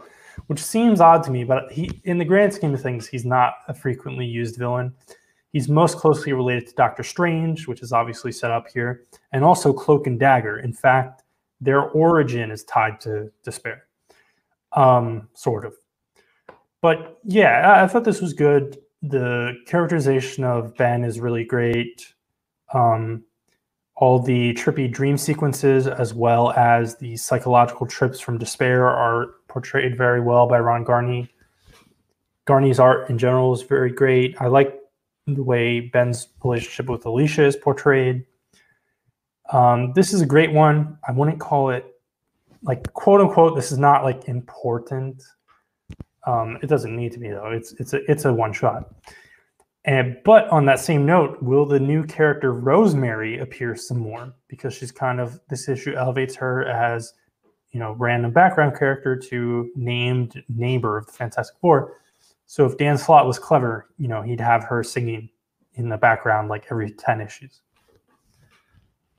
which 0.46 0.62
seems 0.62 1.00
odd 1.00 1.22
to 1.24 1.30
me. 1.30 1.44
But 1.44 1.70
he, 1.70 2.00
in 2.04 2.16
the 2.16 2.24
grand 2.24 2.54
scheme 2.54 2.72
of 2.72 2.80
things, 2.80 3.06
he's 3.06 3.26
not 3.26 3.54
a 3.68 3.74
frequently 3.74 4.24
used 4.24 4.56
villain. 4.56 4.94
He's 5.52 5.68
most 5.68 5.98
closely 5.98 6.32
related 6.32 6.68
to 6.68 6.74
Doctor 6.74 7.02
Strange, 7.02 7.68
which 7.68 7.82
is 7.82 7.92
obviously 7.92 8.32
set 8.32 8.50
up 8.50 8.66
here, 8.72 9.02
and 9.32 9.44
also 9.44 9.74
Cloak 9.74 10.06
and 10.06 10.18
Dagger. 10.18 10.60
In 10.60 10.72
fact, 10.72 11.22
their 11.60 11.82
origin 11.90 12.50
is 12.50 12.64
tied 12.64 12.98
to 13.00 13.30
despair, 13.44 13.84
um, 14.72 15.28
sort 15.34 15.66
of. 15.66 15.74
But 16.82 17.18
yeah, 17.24 17.72
I, 17.72 17.84
I 17.84 17.86
thought 17.86 18.04
this 18.04 18.20
was 18.20 18.32
good. 18.32 18.78
The 19.02 19.54
characterization 19.66 20.44
of 20.44 20.76
Ben 20.76 21.04
is 21.04 21.20
really 21.20 21.44
great. 21.44 22.14
Um, 22.72 23.24
all 23.96 24.18
the 24.18 24.54
trippy 24.54 24.90
dream 24.90 25.18
sequences, 25.18 25.86
as 25.86 26.14
well 26.14 26.52
as 26.52 26.96
the 26.96 27.16
psychological 27.16 27.86
trips 27.86 28.18
from 28.18 28.38
despair, 28.38 28.88
are 28.88 29.34
portrayed 29.48 29.96
very 29.96 30.20
well 30.20 30.46
by 30.46 30.58
Ron 30.58 30.84
Garney. 30.84 31.28
Garney's 32.46 32.80
art 32.80 33.10
in 33.10 33.18
general 33.18 33.52
is 33.52 33.62
very 33.62 33.92
great. 33.92 34.34
I 34.40 34.46
like 34.46 34.74
the 35.26 35.42
way 35.42 35.80
Ben's 35.80 36.28
relationship 36.42 36.88
with 36.88 37.04
Alicia 37.04 37.44
is 37.44 37.56
portrayed. 37.56 38.24
Um, 39.52 39.92
this 39.92 40.12
is 40.12 40.20
a 40.20 40.26
great 40.26 40.52
one. 40.52 40.98
I 41.06 41.12
wouldn't 41.12 41.40
call 41.40 41.70
it 41.70 41.84
like 42.62 42.90
quote 42.92 43.20
unquote. 43.20 43.54
This 43.54 43.70
is 43.70 43.78
not 43.78 44.04
like 44.04 44.28
important. 44.28 45.22
Um, 46.26 46.58
it 46.62 46.66
doesn't 46.66 46.94
need 46.94 47.12
to 47.12 47.18
be 47.18 47.28
though. 47.28 47.50
It's 47.50 47.72
it's 47.74 47.92
a 47.92 48.10
it's 48.10 48.24
a 48.24 48.32
one 48.32 48.52
shot. 48.52 48.94
And 49.86 50.18
but 50.24 50.48
on 50.50 50.66
that 50.66 50.78
same 50.78 51.06
note, 51.06 51.42
will 51.42 51.64
the 51.64 51.80
new 51.80 52.04
character 52.04 52.52
Rosemary 52.52 53.38
appear 53.38 53.74
some 53.74 53.98
more? 53.98 54.34
Because 54.48 54.74
she's 54.74 54.92
kind 54.92 55.20
of 55.20 55.40
this 55.48 55.68
issue 55.68 55.94
elevates 55.94 56.34
her 56.36 56.66
as 56.66 57.14
you 57.70 57.80
know 57.80 57.92
random 57.92 58.32
background 58.32 58.78
character 58.78 59.16
to 59.16 59.70
named 59.74 60.42
neighbor 60.48 60.98
of 60.98 61.06
the 61.06 61.12
Fantastic 61.12 61.56
Four. 61.60 61.96
So 62.46 62.66
if 62.66 62.76
Dan 62.76 62.98
Slott 62.98 63.26
was 63.26 63.38
clever, 63.38 63.90
you 63.96 64.08
know, 64.08 64.22
he'd 64.22 64.40
have 64.40 64.64
her 64.64 64.82
singing 64.82 65.30
in 65.74 65.88
the 65.88 65.96
background 65.96 66.48
like 66.48 66.66
every 66.70 66.90
10 66.90 67.20
issues. 67.20 67.60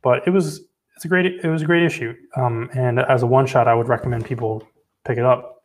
But 0.02 0.28
it 0.28 0.32
was 0.32 0.65
it's 0.95 1.06
a 1.06 1.07
great 1.07 1.26
it 1.26 1.48
was 1.48 1.61
a 1.61 1.65
great 1.65 1.84
issue. 1.84 2.14
Um, 2.36 2.69
and 2.73 2.99
as 2.99 3.23
a 3.23 3.28
one 3.28 3.45
shot, 3.45 3.68
I 3.68 3.73
would 3.73 3.88
recommend 3.88 4.26
people 4.26 4.68
pick 5.06 5.18
it 5.18 5.26
up. 5.26 5.60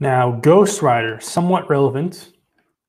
Now, 0.00 0.32
Ghost 0.32 0.82
Rider, 0.82 1.20
somewhat 1.20 1.70
relevant. 1.70 2.32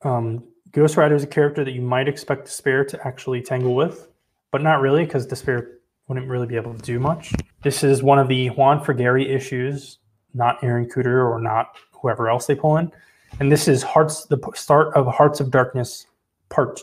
Um, 0.03 0.44
Ghost 0.72 0.98
Rider 0.98 1.15
is 1.15 1.23
a 1.23 1.27
character 1.27 1.64
that 1.64 1.72
you 1.72 1.82
might 1.82 2.07
expect 2.07 2.45
Despair 2.45 2.84
to 2.86 3.07
actually 3.07 3.41
tangle 3.41 3.76
with, 3.76 4.10
but 4.52 4.61
not 4.61 4.82
really 4.82 5.06
because 5.06 5.26
Despair 5.26 5.80
wouldn't 6.07 6.27
really 6.27 6.48
be 6.48 6.56
able 6.56 6.73
to 6.73 6.82
do 6.82 6.99
much. 6.99 7.34
This 7.64 7.84
is 7.84 8.03
one 8.03 8.19
of 8.19 8.27
the 8.27 8.48
Juan 8.48 8.84
Frigeri 8.84 9.30
issues, 9.30 9.99
not 10.34 10.64
Aaron 10.64 10.88
Kuder 10.88 11.30
or 11.30 11.40
not 11.40 11.77
whoever 11.91 12.30
else 12.30 12.48
they 12.48 12.56
pull 12.56 12.77
in. 12.77 12.91
And 13.40 13.52
this 13.52 13.68
is 13.68 13.84
Hearts, 13.84 14.26
the 14.26 14.40
start 14.53 14.94
of 14.95 15.07
Hearts 15.07 15.40
of 15.40 15.52
Darkness 15.52 16.07
part, 16.49 16.82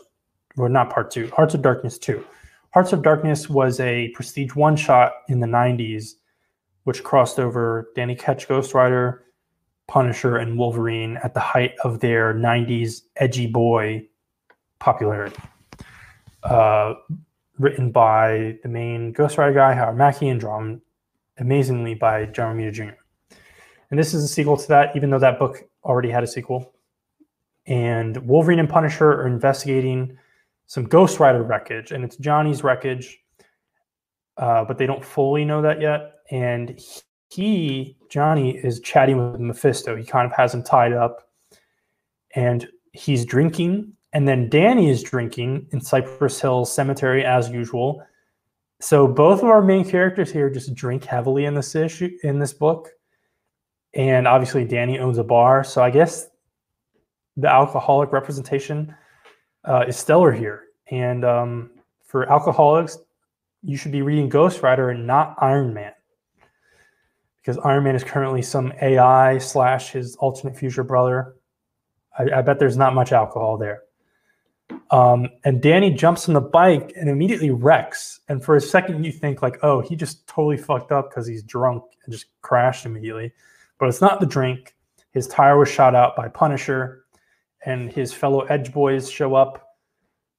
well, 0.56 0.68
not 0.68 0.90
part 0.90 1.10
two, 1.10 1.30
Hearts 1.30 1.54
of 1.54 1.62
Darkness 1.62 1.98
two. 1.98 2.24
Hearts 2.70 2.92
of 2.92 3.02
Darkness 3.02 3.50
was 3.50 3.80
a 3.80 4.08
prestige 4.14 4.54
one 4.54 4.76
shot 4.76 5.12
in 5.28 5.40
the 5.40 5.46
90s, 5.46 6.14
which 6.84 7.04
crossed 7.04 7.38
over 7.38 7.88
Danny 7.94 8.14
Ketch, 8.14 8.48
Ghost 8.48 8.72
Rider, 8.74 9.24
Punisher, 9.92 10.38
and 10.38 10.56
Wolverine 10.56 11.18
at 11.22 11.34
the 11.34 11.40
height 11.40 11.74
of 11.84 12.00
their 12.00 12.32
90s 12.32 13.02
edgy 13.16 13.46
boy 13.46 14.02
popularity. 14.78 15.36
Uh, 16.42 16.94
written 17.58 17.92
by 17.92 18.56
the 18.62 18.70
main 18.70 19.12
Ghost 19.12 19.36
Rider 19.36 19.52
guy, 19.52 19.74
Howard 19.74 19.98
Mackie, 19.98 20.30
and 20.30 20.40
drawn 20.40 20.80
amazingly 21.36 21.94
by 21.94 22.24
John 22.24 22.56
Romita 22.56 22.72
Jr. 22.72 23.36
And 23.90 23.98
this 23.98 24.14
is 24.14 24.24
a 24.24 24.28
sequel 24.28 24.56
to 24.56 24.68
that, 24.68 24.96
even 24.96 25.10
though 25.10 25.18
that 25.18 25.38
book 25.38 25.62
already 25.84 26.08
had 26.08 26.24
a 26.24 26.26
sequel. 26.26 26.72
And 27.66 28.16
Wolverine 28.26 28.60
and 28.60 28.70
Punisher 28.70 29.12
are 29.12 29.26
investigating 29.26 30.16
some 30.68 30.84
Ghost 30.84 31.20
Rider 31.20 31.42
wreckage, 31.42 31.92
and 31.92 32.02
it's 32.02 32.16
Johnny's 32.16 32.64
wreckage, 32.64 33.18
uh, 34.38 34.64
but 34.64 34.78
they 34.78 34.86
don't 34.86 35.04
fully 35.04 35.44
know 35.44 35.60
that 35.60 35.82
yet. 35.82 36.14
And 36.30 36.80
he, 37.34 37.96
Johnny, 38.10 38.56
is 38.56 38.80
chatting 38.80 39.32
with 39.32 39.40
Mephisto. 39.40 39.96
He 39.96 40.04
kind 40.04 40.26
of 40.26 40.36
has 40.36 40.52
him 40.52 40.62
tied 40.62 40.92
up, 40.92 41.28
and 42.34 42.68
he's 42.92 43.24
drinking. 43.24 43.92
And 44.12 44.28
then 44.28 44.50
Danny 44.50 44.90
is 44.90 45.02
drinking 45.02 45.68
in 45.72 45.80
Cypress 45.80 46.40
Hill 46.40 46.66
Cemetery 46.66 47.24
as 47.24 47.48
usual. 47.48 48.04
So 48.80 49.08
both 49.08 49.38
of 49.38 49.48
our 49.48 49.62
main 49.62 49.88
characters 49.88 50.30
here 50.30 50.50
just 50.50 50.74
drink 50.74 51.04
heavily 51.04 51.46
in 51.46 51.54
this 51.54 51.74
issue 51.74 52.10
in 52.22 52.38
this 52.38 52.52
book. 52.52 52.90
And 53.94 54.28
obviously 54.28 54.66
Danny 54.66 54.98
owns 54.98 55.18
a 55.18 55.24
bar. 55.24 55.64
So 55.64 55.82
I 55.82 55.88
guess 55.88 56.28
the 57.36 57.48
alcoholic 57.48 58.12
representation 58.12 58.94
uh, 59.64 59.84
is 59.88 59.96
stellar 59.96 60.32
here. 60.32 60.64
And 60.90 61.24
um, 61.24 61.70
for 62.04 62.30
alcoholics, 62.30 62.98
you 63.62 63.78
should 63.78 63.92
be 63.92 64.02
reading 64.02 64.28
Ghost 64.28 64.62
Rider 64.62 64.90
and 64.90 65.06
not 65.06 65.36
Iron 65.38 65.72
Man. 65.72 65.92
Because 67.42 67.58
Iron 67.64 67.84
Man 67.84 67.96
is 67.96 68.04
currently 68.04 68.40
some 68.40 68.72
AI 68.80 69.38
slash 69.38 69.90
his 69.90 70.16
alternate 70.16 70.56
future 70.56 70.84
brother. 70.84 71.34
I, 72.18 72.38
I 72.38 72.42
bet 72.42 72.58
there's 72.58 72.76
not 72.76 72.94
much 72.94 73.12
alcohol 73.12 73.58
there. 73.58 73.82
Um, 74.90 75.28
and 75.44 75.60
Danny 75.60 75.92
jumps 75.92 76.28
on 76.28 76.34
the 76.34 76.40
bike 76.40 76.92
and 76.96 77.08
immediately 77.08 77.50
wrecks. 77.50 78.20
And 78.28 78.44
for 78.44 78.56
a 78.56 78.60
second, 78.60 79.04
you 79.04 79.12
think 79.12 79.42
like, 79.42 79.58
oh, 79.62 79.80
he 79.80 79.96
just 79.96 80.26
totally 80.26 80.56
fucked 80.56 80.92
up 80.92 81.10
because 81.10 81.26
he's 81.26 81.42
drunk 81.42 81.82
and 82.04 82.12
just 82.12 82.26
crashed 82.42 82.86
immediately. 82.86 83.32
But 83.78 83.88
it's 83.88 84.00
not 84.00 84.20
the 84.20 84.26
drink. 84.26 84.76
His 85.12 85.26
tire 85.26 85.58
was 85.58 85.68
shot 85.68 85.94
out 85.94 86.16
by 86.16 86.28
Punisher, 86.28 87.04
and 87.66 87.92
his 87.92 88.12
fellow 88.12 88.42
Edge 88.42 88.72
boys 88.72 89.10
show 89.10 89.34
up 89.34 89.76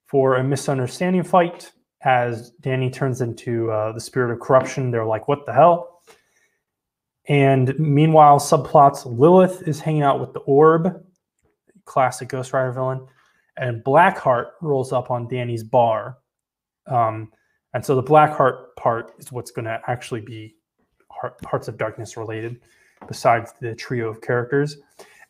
for 0.08 0.38
a 0.38 0.44
misunderstanding 0.44 1.24
fight. 1.24 1.72
As 2.06 2.52
Danny 2.62 2.90
turns 2.90 3.22
into 3.22 3.72
uh, 3.72 3.94
the 3.94 4.00
spirit 4.00 4.34
of 4.34 4.40
corruption, 4.40 4.92
they're 4.92 5.06
like, 5.06 5.28
what 5.28 5.46
the 5.46 5.54
hell? 5.54 5.93
And 7.28 7.78
meanwhile, 7.80 8.40
subplots 8.40 9.06
Lilith 9.06 9.68
is 9.68 9.80
hanging 9.80 10.02
out 10.02 10.20
with 10.20 10.34
the 10.34 10.42
Orb, 10.42 11.04
classic 11.86 12.30
Ghost 12.30 12.54
Rider 12.54 12.72
villain 12.72 13.08
and 13.58 13.84
Blackheart 13.84 14.52
rolls 14.62 14.92
up 14.92 15.12
on 15.12 15.28
Danny's 15.28 15.64
bar. 15.64 16.18
Um, 16.88 17.32
and 17.74 17.86
so 17.86 17.96
the 17.96 18.04
Blackheart 18.04 18.76
part 18.78 19.14
is 19.20 19.32
what's 19.32 19.52
going 19.52 19.66
to 19.66 19.80
actually 19.88 20.22
be 20.22 20.56
Hearts 21.46 21.68
of 21.68 21.78
Darkness 21.78 22.18
related, 22.18 22.60
besides 23.08 23.54
the 23.62 23.76
trio 23.76 24.10
of 24.10 24.22
characters. 24.22 24.78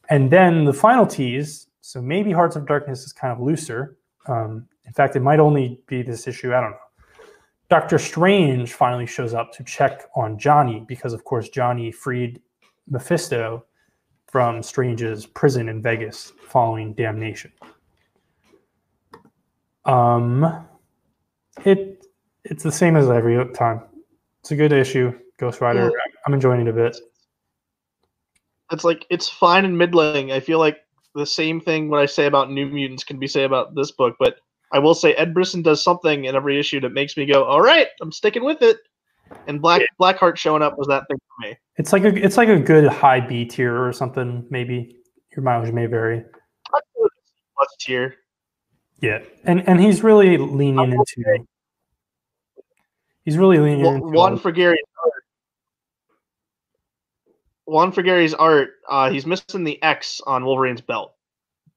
And 0.09 0.31
then 0.31 0.65
the 0.65 0.73
final 0.73 1.05
tease, 1.05 1.67
so 1.81 2.01
maybe 2.01 2.31
Hearts 2.31 2.55
of 2.55 2.65
Darkness 2.65 3.03
is 3.03 3.13
kind 3.13 3.31
of 3.31 3.39
looser. 3.39 3.97
Um, 4.27 4.67
in 4.85 4.93
fact, 4.93 5.15
it 5.15 5.21
might 5.21 5.39
only 5.39 5.81
be 5.87 6.01
this 6.01 6.27
issue. 6.27 6.53
I 6.53 6.61
don't 6.61 6.71
know. 6.71 6.77
Doctor 7.73 7.97
Strange 7.97 8.71
finally 8.71 9.07
shows 9.07 9.33
up 9.33 9.51
to 9.53 9.63
check 9.63 10.03
on 10.15 10.37
Johnny 10.37 10.85
because, 10.87 11.11
of 11.11 11.23
course, 11.23 11.49
Johnny 11.49 11.91
freed 11.91 12.39
Mephisto 12.87 13.65
from 14.27 14.61
Strange's 14.61 15.25
prison 15.25 15.67
in 15.67 15.81
Vegas 15.81 16.33
following 16.47 16.93
damnation. 16.93 17.51
Um, 19.85 20.67
it 21.65 22.05
it's 22.43 22.61
the 22.61 22.71
same 22.71 22.95
as 22.95 23.09
every 23.09 23.43
time. 23.55 23.81
It's 24.41 24.51
a 24.51 24.55
good 24.55 24.71
issue, 24.71 25.11
Ghost 25.39 25.59
Rider. 25.59 25.85
Yeah. 25.85 26.11
I'm 26.27 26.35
enjoying 26.35 26.61
it 26.61 26.67
a 26.67 26.73
bit. 26.73 26.95
It's 28.71 28.83
like 28.83 29.07
it's 29.09 29.27
fine 29.27 29.65
and 29.65 29.75
middling. 29.75 30.31
I 30.31 30.41
feel 30.41 30.59
like 30.59 30.77
the 31.15 31.25
same 31.25 31.59
thing 31.59 31.89
what 31.89 32.01
I 32.01 32.05
say 32.05 32.27
about 32.27 32.51
New 32.51 32.67
Mutants 32.67 33.03
can 33.03 33.17
be 33.17 33.25
say 33.25 33.45
about 33.45 33.73
this 33.73 33.89
book, 33.89 34.15
but 34.19 34.35
I 34.73 34.79
will 34.79 34.95
say 34.95 35.13
Ed 35.13 35.33
Brisson 35.33 35.61
does 35.61 35.81
something 35.83 36.25
in 36.25 36.35
every 36.35 36.59
issue 36.59 36.79
that 36.81 36.89
makes 36.89 37.15
me 37.15 37.25
go, 37.25 37.45
"All 37.45 37.61
right, 37.61 37.87
I'm 38.01 38.11
sticking 38.11 38.43
with 38.43 38.61
it." 38.61 38.77
And 39.47 39.61
Black 39.61 39.81
yeah. 39.81 39.87
Blackheart 39.99 40.35
showing 40.35 40.61
up 40.61 40.77
was 40.77 40.87
that 40.87 41.07
thing 41.07 41.17
for 41.17 41.47
me. 41.47 41.55
It's 41.77 41.93
like 41.93 42.03
a 42.03 42.13
it's 42.13 42.37
like 42.37 42.49
a 42.49 42.59
good 42.59 42.87
high 42.87 43.19
B 43.19 43.45
tier 43.45 43.85
or 43.85 43.93
something. 43.93 44.45
Maybe 44.49 44.97
your 45.35 45.43
mileage 45.43 45.71
may 45.71 45.85
vary. 45.85 46.25
Plus 47.55 47.75
tier. 47.79 48.15
Yeah, 48.99 49.19
and 49.43 49.67
and 49.67 49.79
he's 49.79 50.03
really 50.03 50.37
leaning 50.37 50.91
into. 50.91 51.45
He's 53.25 53.37
really 53.37 53.59
leaning 53.59 53.83
well, 53.83 53.95
into 53.95 54.07
Juan 54.07 54.39
Frigeri's 54.39 54.77
art. 55.03 55.23
Juan 57.65 57.91
Frigeri's 57.91 58.33
art. 58.33 58.71
Uh, 58.89 59.09
he's 59.09 59.25
missing 59.25 59.63
the 59.63 59.81
X 59.81 60.19
on 60.25 60.43
Wolverine's 60.43 60.81
belt, 60.81 61.15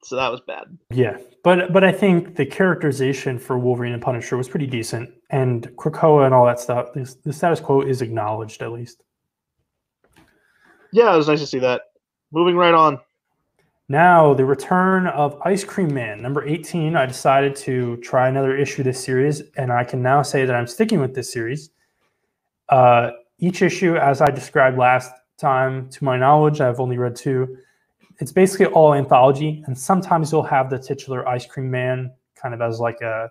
so 0.03 0.15
that 0.15 0.31
was 0.31 0.41
bad. 0.41 0.65
Yeah, 0.91 1.17
but 1.43 1.73
but 1.73 1.83
I 1.83 1.91
think 1.91 2.35
the 2.35 2.45
characterization 2.45 3.39
for 3.39 3.57
Wolverine 3.57 3.93
and 3.93 4.01
Punisher 4.01 4.37
was 4.37 4.47
pretty 4.47 4.67
decent, 4.67 5.09
and 5.29 5.67
Krakoa 5.75 6.25
and 6.25 6.33
all 6.33 6.45
that 6.45 6.59
stuff. 6.59 6.93
The, 6.93 7.13
the 7.23 7.33
status 7.33 7.59
quo 7.59 7.81
is 7.81 8.01
acknowledged 8.01 8.61
at 8.61 8.71
least. 8.71 9.03
Yeah, 10.91 11.13
it 11.13 11.17
was 11.17 11.27
nice 11.27 11.41
to 11.41 11.47
see 11.47 11.59
that. 11.59 11.81
Moving 12.31 12.55
right 12.55 12.73
on. 12.73 12.99
Now, 13.89 14.33
the 14.33 14.43
return 14.43 15.07
of 15.07 15.39
Ice 15.45 15.63
Cream 15.63 15.93
Man, 15.93 16.21
number 16.21 16.45
18. 16.45 16.97
I 16.97 17.05
decided 17.05 17.55
to 17.57 17.95
try 17.97 18.27
another 18.27 18.55
issue 18.55 18.83
this 18.83 19.01
series, 19.01 19.41
and 19.55 19.71
I 19.71 19.85
can 19.85 20.01
now 20.01 20.21
say 20.21 20.45
that 20.45 20.55
I'm 20.55 20.67
sticking 20.67 20.99
with 20.99 21.15
this 21.15 21.31
series. 21.31 21.69
Uh, 22.67 23.11
each 23.39 23.61
issue, 23.61 23.95
as 23.95 24.19
I 24.19 24.29
described 24.29 24.77
last 24.77 25.11
time, 25.37 25.89
to 25.91 26.03
my 26.03 26.17
knowledge, 26.17 26.59
I've 26.59 26.81
only 26.81 26.97
read 26.97 27.15
two. 27.15 27.57
It's 28.19 28.31
basically 28.31 28.65
all 28.67 28.93
anthology, 28.93 29.63
and 29.67 29.77
sometimes 29.77 30.31
you'll 30.31 30.43
have 30.43 30.69
the 30.69 30.79
titular 30.79 31.27
Ice 31.27 31.45
Cream 31.45 31.69
Man 31.69 32.11
kind 32.35 32.53
of 32.53 32.61
as 32.61 32.79
like 32.79 33.01
a 33.01 33.29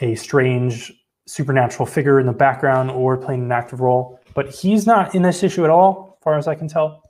a 0.00 0.14
strange 0.14 0.92
supernatural 1.26 1.86
figure 1.86 2.18
in 2.18 2.26
the 2.26 2.32
background 2.32 2.90
or 2.90 3.16
playing 3.16 3.42
an 3.42 3.52
active 3.52 3.80
role. 3.80 4.18
But 4.34 4.48
he's 4.48 4.86
not 4.86 5.14
in 5.14 5.22
this 5.22 5.42
issue 5.42 5.64
at 5.64 5.70
all, 5.70 6.16
as 6.18 6.24
far 6.24 6.38
as 6.38 6.48
I 6.48 6.54
can 6.54 6.66
tell 6.66 7.02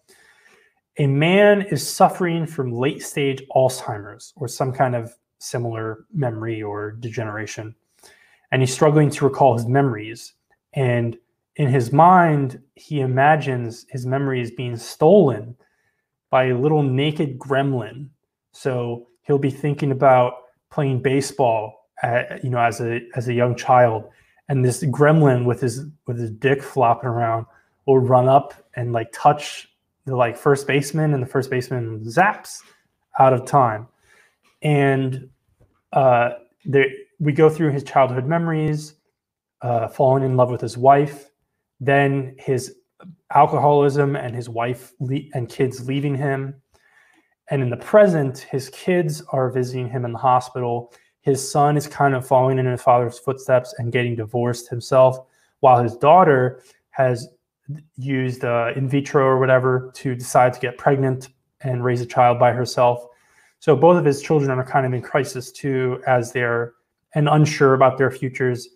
a 0.99 1.07
man 1.07 1.63
is 1.63 1.87
suffering 1.87 2.47
from 2.47 2.73
late 2.73 3.03
stage 3.03 3.43
Alzheimer's 3.55 4.33
or 4.37 4.47
some 4.47 4.73
kind 4.73 4.95
of 4.95 5.15
similar 5.39 6.05
memory 6.13 6.63
or 6.63 6.93
degeneration. 6.93 7.75
And 8.51 8.61
he's 8.61 8.73
struggling 8.73 9.09
to 9.11 9.25
recall 9.25 9.55
his 9.55 9.67
memories. 9.67 10.35
And 10.75 11.17
in 11.57 11.69
his 11.69 11.93
mind, 11.93 12.61
he 12.75 13.01
imagines 13.01 13.87
his 13.89 14.05
memories 14.05 14.51
being 14.51 14.77
stolen 14.77 15.57
by 16.33 16.45
a 16.47 16.57
little 16.57 16.83
naked 16.83 17.39
gremlin. 17.39 18.09
So 18.53 19.07
he'll 19.25 19.39
be 19.39 19.51
thinking 19.51 19.93
about 19.93 20.33
playing 20.71 21.03
baseball, 21.03 21.91
at, 22.03 22.43
you 22.43 22.49
know, 22.51 22.59
as 22.59 22.81
a 22.81 23.01
as 23.15 23.29
a 23.29 23.35
young 23.35 23.55
child, 23.55 24.09
and 24.49 24.65
this 24.65 24.83
gremlin 24.85 25.45
with 25.45 25.61
his 25.61 25.85
with 26.07 26.19
his 26.19 26.31
dick 26.31 26.63
flopping 26.63 27.09
around 27.09 27.47
will 27.87 27.99
run 27.99 28.29
up 28.29 28.55
and 28.75 28.93
like 28.93 29.13
touch 29.13 29.69
the 30.07 30.17
like 30.17 30.37
first 30.37 30.67
baseman, 30.67 31.13
and 31.15 31.23
the 31.23 31.27
first 31.29 31.51
baseman 31.51 32.01
zaps 32.01 32.63
out 33.19 33.33
of 33.35 33.45
time. 33.45 33.87
And 34.63 35.29
uh, 35.93 36.31
there, 36.65 36.87
we 37.21 37.33
go 37.33 37.51
through 37.51 37.73
his 37.73 37.85
childhood 37.85 38.27
memories, 38.27 38.95
uh, 39.61 39.89
falling 39.89 40.25
in 40.25 40.37
love 40.37 40.51
with 40.51 40.63
his 40.63 40.79
wife, 40.79 41.31
then 41.79 42.35
his 42.39 42.75
alcoholism 43.35 44.17
and 44.17 44.35
his 44.35 44.49
wife 44.49 44.93
le- 45.01 45.29
and 45.35 45.49
kids 45.49 45.87
leaving 45.87 46.15
him. 46.15 46.55
And 47.51 47.63
in 47.63 47.71
the 47.71 47.77
present, 47.77 48.39
his 48.39 48.69
kids 48.71 49.23
are 49.31 49.51
visiting 49.51 49.89
him 49.89 50.05
in 50.05 50.13
the 50.13 50.19
hospital. 50.19 50.93
His 51.21 51.51
son 51.51 51.77
is 51.77 51.87
kind 51.87 52.15
of 52.15 52.27
following 52.27 52.59
in 52.59 52.67
his 52.67 52.83
father's 52.83 53.19
footsteps 53.19 53.75
and 53.79 53.93
getting 53.93 54.17
divorced 54.17 54.69
himself, 54.69 55.19
while 55.61 55.83
his 55.83 55.97
daughter 55.97 56.63
has 56.91 57.29
used 57.97 58.45
uh, 58.45 58.73
in 58.75 58.89
vitro 58.89 59.25
or 59.25 59.39
whatever 59.39 59.93
to 59.95 60.15
decide 60.15 60.53
to 60.53 60.61
get 60.61 60.79
pregnant 60.79 61.29
and 61.61 61.85
raise 61.85 62.01
a 62.01 62.07
child 62.07 62.39
by 62.39 62.53
herself. 62.53 63.07
So 63.61 63.77
both 63.77 63.97
of 63.97 64.05
his 64.05 64.21
children 64.21 64.51
are 64.51 64.65
kind 64.65 64.85
of 64.85 64.93
in 64.93 65.03
crisis 65.03 65.53
too, 65.53 66.03
as 66.07 66.33
they're 66.33 66.75
and 67.15 67.29
unsure 67.29 67.75
about 67.75 67.99
their 67.99 68.11
futures. 68.11 68.69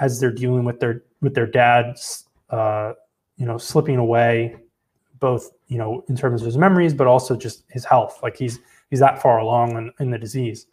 as 0.00 0.18
they're 0.18 0.32
dealing 0.32 0.64
with 0.64 0.80
their 0.80 1.04
with 1.20 1.34
their 1.34 1.46
dad's 1.46 2.24
uh, 2.50 2.92
you 3.36 3.46
know 3.46 3.58
slipping 3.58 3.96
away, 3.96 4.56
both 5.18 5.50
you 5.68 5.78
know 5.78 6.04
in 6.08 6.16
terms 6.16 6.42
of 6.42 6.46
his 6.46 6.56
memories, 6.56 6.94
but 6.94 7.06
also 7.06 7.36
just 7.36 7.64
his 7.68 7.84
health. 7.84 8.20
Like 8.22 8.36
he's 8.36 8.60
he's 8.90 9.00
that 9.00 9.20
far 9.20 9.38
along 9.38 9.76
in, 9.76 9.92
in 10.00 10.10
the 10.10 10.18
disease, 10.18 10.66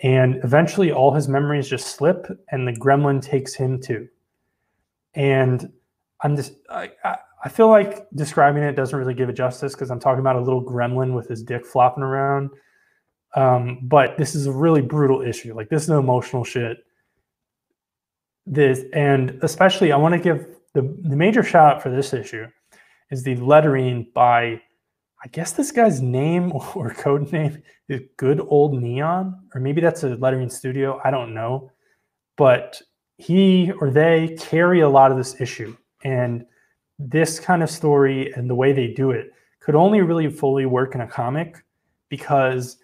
and 0.00 0.36
eventually 0.44 0.92
all 0.92 1.12
his 1.12 1.28
memories 1.28 1.68
just 1.68 1.96
slip, 1.96 2.26
and 2.50 2.66
the 2.66 2.72
gremlin 2.72 3.22
takes 3.22 3.54
him 3.54 3.80
too. 3.80 4.08
And 5.14 5.72
I'm 6.22 6.36
just 6.36 6.54
I, 6.70 6.90
I 7.44 7.50
feel 7.50 7.68
like 7.68 8.06
describing 8.14 8.62
it 8.62 8.74
doesn't 8.74 8.98
really 8.98 9.14
give 9.14 9.28
it 9.28 9.34
justice 9.34 9.74
because 9.74 9.90
I'm 9.90 10.00
talking 10.00 10.20
about 10.20 10.36
a 10.36 10.40
little 10.40 10.64
gremlin 10.64 11.14
with 11.14 11.28
his 11.28 11.42
dick 11.42 11.66
flopping 11.66 12.02
around. 12.02 12.50
Um, 13.36 13.80
but 13.82 14.16
this 14.16 14.34
is 14.34 14.46
a 14.46 14.52
really 14.52 14.80
brutal 14.80 15.20
issue. 15.20 15.54
Like 15.54 15.68
this 15.68 15.82
is 15.82 15.90
emotional 15.90 16.42
shit. 16.42 16.78
This 18.46 18.84
and 18.94 19.38
especially 19.42 19.92
I 19.92 19.96
want 19.96 20.14
to 20.14 20.20
give 20.20 20.46
the, 20.74 20.82
the 21.02 21.16
major 21.16 21.42
shout 21.42 21.76
out 21.76 21.82
for 21.82 21.90
this 21.90 22.12
issue 22.12 22.46
is 23.10 23.22
the 23.22 23.36
lettering 23.36 24.06
by 24.14 24.60
I 25.24 25.28
guess 25.28 25.52
this 25.52 25.72
guy's 25.72 26.02
name 26.02 26.52
or 26.74 26.90
code 26.90 27.32
name 27.32 27.62
is 27.88 28.02
Good 28.16 28.40
Old 28.40 28.80
Neon, 28.80 29.48
or 29.54 29.60
maybe 29.60 29.80
that's 29.80 30.04
a 30.04 30.16
lettering 30.16 30.50
studio. 30.50 31.00
I 31.02 31.10
don't 31.10 31.32
know. 31.32 31.70
But 32.36 32.80
he 33.16 33.72
or 33.80 33.90
they 33.90 34.36
carry 34.38 34.80
a 34.80 34.88
lot 34.88 35.10
of 35.10 35.16
this 35.16 35.40
issue. 35.40 35.76
And 36.02 36.44
this 36.98 37.40
kind 37.40 37.62
of 37.62 37.70
story 37.70 38.32
and 38.32 38.48
the 38.48 38.54
way 38.54 38.72
they 38.72 38.88
do 38.88 39.10
it 39.10 39.32
could 39.60 39.74
only 39.74 40.00
really 40.00 40.28
fully 40.28 40.66
work 40.66 40.94
in 40.94 41.00
a 41.00 41.06
comic 41.06 41.64
because 42.08 42.76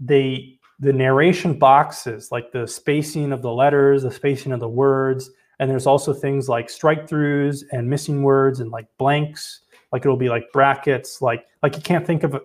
they 0.00 0.58
the 0.78 0.92
narration 0.92 1.58
boxes 1.58 2.30
like 2.30 2.52
the 2.52 2.66
spacing 2.66 3.32
of 3.32 3.40
the 3.40 3.50
letters 3.50 4.02
the 4.02 4.10
spacing 4.10 4.52
of 4.52 4.60
the 4.60 4.68
words 4.68 5.30
and 5.58 5.70
there's 5.70 5.86
also 5.86 6.12
things 6.12 6.48
like 6.48 6.68
strike 6.68 7.08
throughs 7.08 7.64
and 7.72 7.88
missing 7.88 8.22
words 8.22 8.60
and 8.60 8.70
like 8.70 8.86
blanks 8.98 9.60
like 9.92 10.04
it'll 10.04 10.16
be 10.16 10.28
like 10.28 10.50
brackets 10.52 11.22
like 11.22 11.46
like 11.62 11.76
you 11.76 11.82
can't 11.82 12.06
think 12.06 12.22
of 12.22 12.40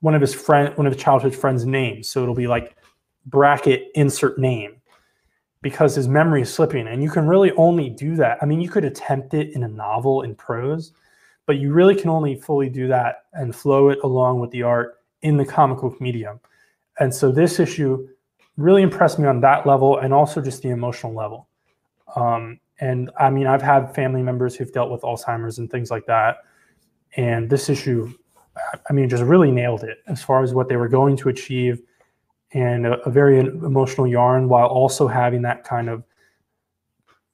one 0.00 0.14
of 0.14 0.20
his 0.20 0.34
friend 0.34 0.76
one 0.76 0.86
of 0.86 0.92
his 0.92 1.02
childhood 1.02 1.34
friends 1.34 1.64
names 1.64 2.08
so 2.08 2.22
it'll 2.22 2.34
be 2.34 2.46
like 2.46 2.76
bracket 3.26 3.88
insert 3.94 4.38
name 4.38 4.80
because 5.64 5.94
his 5.94 6.06
memory 6.06 6.42
is 6.42 6.52
slipping. 6.52 6.86
And 6.88 7.02
you 7.02 7.10
can 7.10 7.26
really 7.26 7.50
only 7.52 7.88
do 7.88 8.16
that. 8.16 8.36
I 8.42 8.44
mean, 8.44 8.60
you 8.60 8.68
could 8.68 8.84
attempt 8.84 9.32
it 9.32 9.54
in 9.54 9.64
a 9.64 9.68
novel 9.68 10.20
in 10.20 10.34
prose, 10.34 10.92
but 11.46 11.56
you 11.56 11.72
really 11.72 11.94
can 11.94 12.10
only 12.10 12.34
fully 12.34 12.68
do 12.68 12.86
that 12.88 13.24
and 13.32 13.56
flow 13.56 13.88
it 13.88 13.98
along 14.04 14.40
with 14.40 14.50
the 14.50 14.62
art 14.62 14.96
in 15.22 15.38
the 15.38 15.44
comic 15.44 15.80
book 15.80 15.98
medium. 16.02 16.38
And 17.00 17.12
so 17.12 17.32
this 17.32 17.58
issue 17.58 18.06
really 18.58 18.82
impressed 18.82 19.18
me 19.18 19.26
on 19.26 19.40
that 19.40 19.66
level 19.66 19.96
and 19.98 20.12
also 20.12 20.42
just 20.42 20.62
the 20.62 20.68
emotional 20.68 21.14
level. 21.14 21.48
Um, 22.16 22.60
and 22.80 23.10
I 23.18 23.30
mean, 23.30 23.46
I've 23.46 23.62
had 23.62 23.94
family 23.94 24.22
members 24.22 24.56
who've 24.56 24.72
dealt 24.72 24.90
with 24.90 25.02
Alzheimer's 25.02 25.58
and 25.58 25.70
things 25.70 25.90
like 25.90 26.06
that. 26.06 26.38
And 27.16 27.48
this 27.48 27.68
issue, 27.68 28.12
I 28.88 28.92
mean, 28.92 29.08
just 29.08 29.22
really 29.22 29.50
nailed 29.50 29.84
it 29.84 29.98
as 30.06 30.22
far 30.22 30.42
as 30.42 30.52
what 30.52 30.68
they 30.68 30.76
were 30.76 30.88
going 30.88 31.16
to 31.18 31.28
achieve 31.28 31.82
and 32.52 32.86
a, 32.86 33.00
a 33.00 33.10
very 33.10 33.38
emotional 33.38 34.06
yarn 34.06 34.48
while 34.48 34.66
also 34.66 35.06
having 35.06 35.42
that 35.42 35.64
kind 35.64 35.88
of 35.88 36.04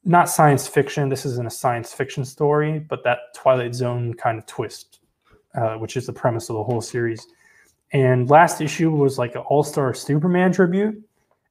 not 0.04 0.28
science 0.30 0.66
fiction. 0.66 1.08
This 1.08 1.26
isn't 1.26 1.46
a 1.46 1.50
science 1.50 1.92
fiction 1.92 2.24
story, 2.24 2.78
but 2.78 3.04
that 3.04 3.18
Twilight 3.34 3.74
Zone 3.74 4.14
kind 4.14 4.38
of 4.38 4.46
twist, 4.46 5.00
uh, 5.54 5.74
which 5.74 5.96
is 5.96 6.06
the 6.06 6.12
premise 6.12 6.48
of 6.48 6.56
the 6.56 6.64
whole 6.64 6.80
series. 6.80 7.26
And 7.92 8.30
last 8.30 8.60
issue 8.60 8.90
was 8.90 9.18
like 9.18 9.34
an 9.34 9.42
All 9.42 9.62
Star 9.62 9.92
Superman 9.92 10.52
tribute, 10.52 11.02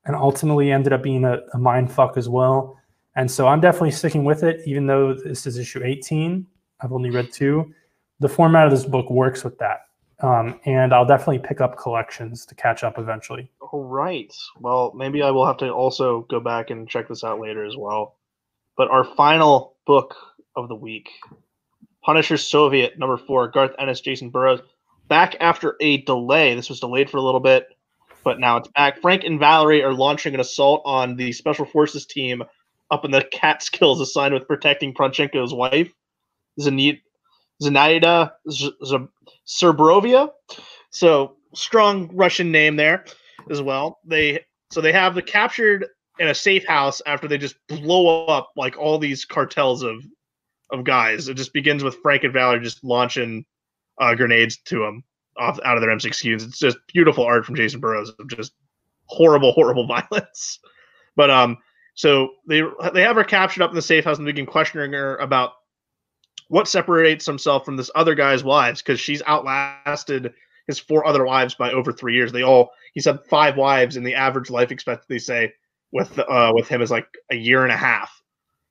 and 0.06 0.16
ultimately 0.16 0.72
ended 0.72 0.94
up 0.94 1.04
being 1.04 1.26
a, 1.26 1.40
a 1.54 1.58
mind 1.60 1.92
fuck 1.92 2.18
as 2.18 2.28
well. 2.30 2.79
And 3.20 3.30
so 3.30 3.50
I'm 3.50 3.60
definitely 3.60 3.92
sticking 3.92 4.24
with 4.24 4.44
it, 4.44 4.62
even 4.66 4.88
though 4.88 5.14
this 5.14 5.46
is 5.46 5.58
issue 5.58 5.84
18. 5.84 6.48
I've 6.80 6.94
only 6.94 7.10
read 7.10 7.34
two. 7.34 7.74
The 8.22 8.30
format 8.30 8.64
of 8.64 8.72
this 8.72 8.86
book 8.86 9.10
works 9.10 9.44
with 9.44 9.58
that. 9.58 9.82
Um, 10.22 10.58
and 10.64 10.94
I'll 10.94 11.06
definitely 11.06 11.40
pick 11.40 11.60
up 11.60 11.78
collections 11.78 12.46
to 12.46 12.56
catch 12.56 12.82
up 12.82 12.98
eventually. 12.98 13.52
All 13.60 13.84
right. 13.84 14.34
Well, 14.62 14.94
maybe 14.96 15.22
I 15.22 15.32
will 15.32 15.46
have 15.46 15.58
to 15.58 15.70
also 15.70 16.22
go 16.30 16.40
back 16.40 16.70
and 16.70 16.88
check 16.88 17.10
this 17.10 17.26
out 17.26 17.42
later 17.42 17.66
as 17.66 17.76
well. 17.76 18.16
But 18.78 18.90
our 18.90 19.04
final 19.04 19.76
book 19.86 20.16
of 20.56 20.70
the 20.70 20.76
week 20.76 21.10
Punisher 22.06 22.38
Soviet, 22.38 22.98
number 22.98 23.18
four, 23.18 23.50
Garth 23.50 23.76
Ennis, 23.80 24.00
Jacen 24.00 24.32
Burrows. 24.32 24.62
Back 25.10 25.36
after 25.42 25.76
a 25.82 25.98
delay. 26.04 26.56
This 26.56 26.70
was 26.70 26.80
delayed 26.80 27.10
for 27.10 27.18
a 27.18 27.22
little 27.22 27.42
bit, 27.42 27.68
but 28.24 28.40
now 28.40 28.56
it's 28.56 28.70
back. 28.70 29.02
Frank 29.02 29.26
and 29.26 29.42
Valerie 29.42 29.84
are 29.84 29.94
launching 29.94 30.34
an 30.36 30.40
assault 30.40 30.84
on 30.86 31.18
the 31.18 31.34
Special 31.34 31.66
Forces 31.66 32.06
team 32.06 32.44
up 32.92 33.06
in 33.06 33.12
the 33.12 33.24
Catskills 33.32 34.02
assigned 34.02 34.34
with 34.34 34.48
protecting 34.48 34.94
Pronchenko's 34.94 35.54
wife, 35.54 35.92
Zenit 36.60 37.02
Zenaida 37.62 38.32
Serbrovia. 39.48 40.30
So 40.92 41.36
strong 41.54 42.10
Russian 42.16 42.52
name 42.52 42.76
there 42.76 43.06
as 43.50 43.62
well. 43.62 44.00
They 44.06 44.46
so 44.72 44.82
they 44.82 44.92
have 44.92 45.16
the 45.16 45.22
captured 45.22 45.88
in 46.20 46.28
a 46.28 46.36
safe 46.36 46.66
house 46.68 47.02
after 47.06 47.28
they 47.28 47.38
just 47.38 47.56
blow 47.68 48.26
up 48.28 48.52
like 48.56 48.78
all 48.78 49.00
these 49.00 49.26
cartels 49.26 49.84
of 49.84 50.04
of 50.72 50.84
guys. 50.84 51.28
It 51.28 51.36
just 51.36 51.54
begins 51.54 51.84
with 51.84 51.98
Frank 52.02 52.24
and 52.24 52.34
Valerie 52.34 52.64
just 52.64 52.84
launching 52.84 53.46
uh, 54.00 54.16
grenades 54.16 54.58
to 54.66 54.80
them 54.80 55.04
off 55.38 55.60
out 55.64 55.78
of 55.78 55.82
their 55.82 55.90
M16s. 55.90 56.48
It's 56.48 56.60
just 56.60 56.78
beautiful 56.88 57.24
art 57.24 57.46
from 57.46 57.56
Jacen 57.56 57.80
Burrows 57.80 58.12
of 58.20 58.30
just 58.30 58.54
horrible, 59.06 59.52
horrible 59.52 59.88
violence. 60.12 60.60
But 61.16 61.30
um, 61.30 61.58
so 61.94 62.30
they 62.48 62.62
they 62.94 63.02
have 63.02 63.16
her 63.16 63.24
captured 63.24 63.64
up 63.64 63.72
in 63.72 63.76
the 63.76 63.82
safe 63.82 64.06
house 64.06 64.18
and 64.18 64.26
begin 64.26 64.46
questioning 64.46 64.94
her 64.94 65.18
about 65.18 65.54
what 66.48 66.68
separates 66.68 67.26
himself 67.26 67.64
from 67.64 67.78
this 67.78 67.92
other 67.96 68.16
guy's 68.16 68.44
wives 68.44 68.82
because 68.82 69.00
she's 69.00 69.22
outlasted 69.28 70.34
his 70.68 70.80
four 70.80 71.06
other 71.06 71.26
wives 71.26 71.56
by 71.56 71.72
over 71.72 71.92
three 71.92 72.16
years. 72.16 72.32
They 72.32 72.44
all 72.44 72.72
he's 72.94 73.06
had 73.06 73.26
five 73.26 73.58
wives, 73.58 73.96
and 73.96 74.06
the 74.06 74.16
average 74.16 74.50
life 74.50 74.72
expectancy 74.72 75.08
they 75.10 75.20
say 75.20 75.54
with 75.92 76.18
uh, 76.20 76.52
with 76.54 76.68
him 76.68 76.82
is 76.82 76.92
like 76.92 77.08
a 77.32 77.36
year 77.36 77.64
and 77.64 77.72
a 77.72 77.78
half. 77.78 78.12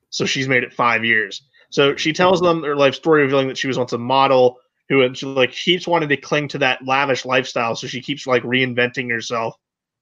So 0.09 0.25
she's 0.25 0.47
made 0.47 0.63
it 0.63 0.73
five 0.73 1.05
years. 1.05 1.43
So 1.69 1.95
she 1.95 2.13
tells 2.13 2.41
them 2.41 2.63
her 2.63 2.75
life 2.75 2.95
story, 2.95 3.21
revealing 3.21 3.47
that 3.47 3.57
she 3.57 3.67
was 3.67 3.77
once 3.77 3.93
a 3.93 3.97
model 3.97 4.57
who 4.89 5.03
and 5.03 5.15
she, 5.15 5.25
like 5.25 5.51
keeps 5.51 5.87
wanting 5.87 6.09
to 6.09 6.17
cling 6.17 6.47
to 6.49 6.57
that 6.59 6.85
lavish 6.85 7.25
lifestyle. 7.25 7.75
So 7.75 7.87
she 7.87 8.01
keeps 8.01 8.25
like 8.25 8.43
reinventing 8.43 9.11
herself 9.11 9.55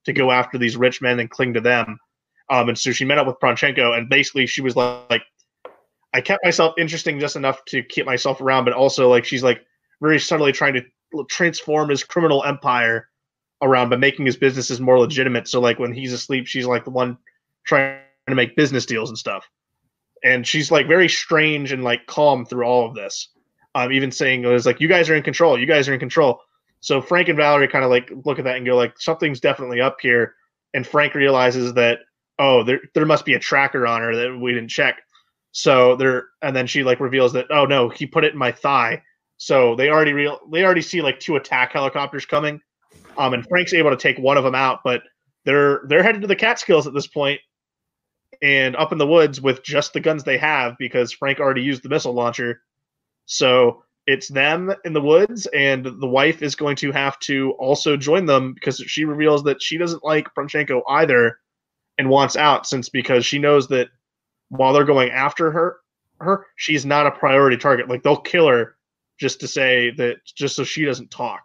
to 0.06 0.14
go 0.14 0.32
after 0.32 0.58
these 0.58 0.78
rich 0.78 1.02
men 1.02 1.20
and 1.20 1.30
cling 1.30 1.54
to 1.56 1.62
them. 1.62 2.00
Um, 2.50 2.70
and 2.70 2.78
so 2.78 2.92
she 2.92 3.06
met 3.06 3.18
up 3.18 3.28
with 3.28 3.40
Pronchenko, 3.40 3.98
and 3.98 4.10
basically 4.10 4.48
she 4.48 4.62
was 4.62 4.76
like, 4.76 5.24
I 6.14 6.22
kept 6.22 6.44
myself 6.44 6.74
interesting 6.78 7.20
just 7.20 7.36
enough 7.36 7.64
to 7.66 7.84
keep 7.84 8.06
myself 8.06 8.42
around, 8.42 8.66
but 8.66 8.74
also 8.74 9.10
like 9.10 9.26
she's 9.26 9.44
like 9.44 9.66
very 10.02 10.20
subtly 10.20 10.52
trying 10.52 10.74
to 10.74 11.26
transform 11.30 11.90
his 11.90 12.04
criminal 12.04 12.44
empire 12.44 13.10
around 13.62 13.90
by 13.90 13.98
making 13.98 14.26
his 14.26 14.38
businesses 14.38 14.80
more 14.80 15.00
legitimate. 15.00 15.48
So 15.48 15.60
like 15.60 15.80
when 15.80 15.94
he's 15.94 16.14
asleep, 16.14 16.48
she's 16.48 16.66
like 16.66 16.86
the 16.86 16.92
one 16.92 17.18
trying 17.66 18.00
to 18.28 18.36
make 18.36 18.56
business 18.56 18.86
deals 18.86 19.10
and 19.10 19.18
stuff. 19.18 19.50
And 20.24 20.48
she's 20.48 20.72
like 20.72 20.88
very 20.88 21.10
strange 21.10 21.72
and 21.72 21.84
like 21.84 22.08
calm 22.08 22.46
through 22.46 22.66
all 22.66 22.88
of 22.88 22.96
this. 22.96 23.30
Um, 23.76 23.92
even 23.92 24.12
saying 24.12 24.44
it 24.44 24.48
was 24.48 24.66
like, 24.66 24.80
you 24.80 24.88
guys 24.88 25.10
are 25.10 25.16
in 25.16 25.24
control. 25.24 25.60
You 25.60 25.68
guys 25.68 25.88
are 25.88 25.94
in 25.94 26.00
control. 26.00 26.40
So 26.80 27.02
Frank 27.02 27.28
and 27.30 27.38
Valerie 27.38 27.68
kind 27.68 27.84
of 27.84 27.92
like 27.92 28.12
look 28.26 28.40
at 28.40 28.46
that 28.46 28.56
and 28.56 28.66
go 28.66 28.76
like, 28.76 29.00
something's 29.00 29.40
definitely 29.40 29.82
up 29.82 29.98
here. 30.02 30.36
And 30.74 30.88
Frank 30.88 31.14
realizes 31.14 31.74
that, 31.74 32.00
oh, 32.40 32.64
there, 32.64 32.82
there 32.94 33.06
must 33.06 33.26
be 33.26 33.34
a 33.34 33.40
tracker 33.40 33.88
on 33.88 34.02
her 34.02 34.16
that 34.16 34.38
we 34.38 34.54
didn't 34.54 34.70
check. 34.70 35.02
So 35.52 35.96
there, 35.96 36.28
and 36.42 36.56
then 36.56 36.68
she 36.68 36.84
like 36.84 37.00
reveals 37.00 37.34
that 37.34 37.48
oh 37.50 37.66
no, 37.66 37.90
he 37.90 38.06
put 38.06 38.24
it 38.24 38.34
in 38.34 38.40
my 38.40 38.52
thigh. 38.52 39.02
So 39.38 39.76
they 39.76 39.90
already 39.90 40.14
real 40.14 40.40
they 40.52 40.64
already 40.64 40.82
see 40.82 41.02
like 41.02 41.20
two 41.20 41.36
attack 41.36 41.74
helicopters 41.74 42.26
coming. 42.26 42.62
Um, 43.18 43.34
and 43.34 43.48
Frank's 43.48 43.74
able 43.74 43.90
to 43.90 43.98
take 43.98 44.20
one 44.20 44.38
of 44.38 44.44
them 44.44 44.56
out, 44.56 44.82
but 44.84 45.02
they're 45.46 45.82
they're 45.88 46.04
headed 46.04 46.22
to 46.22 46.28
the 46.28 46.36
Catskills 46.36 46.86
at 46.86 46.94
this 46.94 47.08
point, 47.08 47.40
and 48.42 48.76
up 48.76 48.92
in 48.92 48.98
the 48.98 49.08
woods 49.08 49.42
with 49.42 49.64
just 49.64 49.94
the 49.94 50.00
guns 50.00 50.24
they 50.24 50.38
have 50.38 50.76
because 50.78 51.12
Frank 51.14 51.40
already 51.40 51.62
used 51.62 51.84
the 51.84 51.90
missile 51.90 52.14
launcher. 52.14 52.62
So 53.26 53.84
it's 54.06 54.30
them 54.30 54.74
in 54.86 54.94
the 54.94 55.02
woods, 55.02 55.48
and 55.48 55.86
the 55.86 56.08
wife 56.08 56.42
is 56.42 56.56
going 56.56 56.76
to 56.78 56.92
have 56.92 57.20
to 57.20 57.52
also 57.54 57.98
join 57.98 58.26
them 58.26 58.54
because 58.54 58.78
she 58.78 59.06
reveals 59.06 59.44
that 59.44 59.62
she 59.62 59.78
doesn't 59.78 60.04
like 60.04 60.34
Pronchenko 60.38 60.82
either, 60.88 61.40
and 61.98 62.10
wants 62.10 62.36
out 62.36 62.68
since 62.68 62.90
because 62.90 63.26
she 63.26 63.40
knows 63.40 63.68
that 63.70 63.90
while 64.50 64.74
they're 64.74 64.84
going 64.84 65.12
after 65.12 65.52
her 65.52 65.78
her 66.20 66.48
she's 66.56 66.86
not 66.86 67.08
a 67.08 67.12
priority 67.12 67.58
target. 67.58 67.90
Like 67.90 68.04
they'll 68.04 68.18
kill 68.18 68.48
her 68.48 68.76
just 69.18 69.40
to 69.42 69.48
say 69.48 69.92
that 69.92 70.18
just 70.26 70.56
so 70.56 70.64
she 70.64 70.86
doesn't 70.86 71.12
talk. 71.12 71.44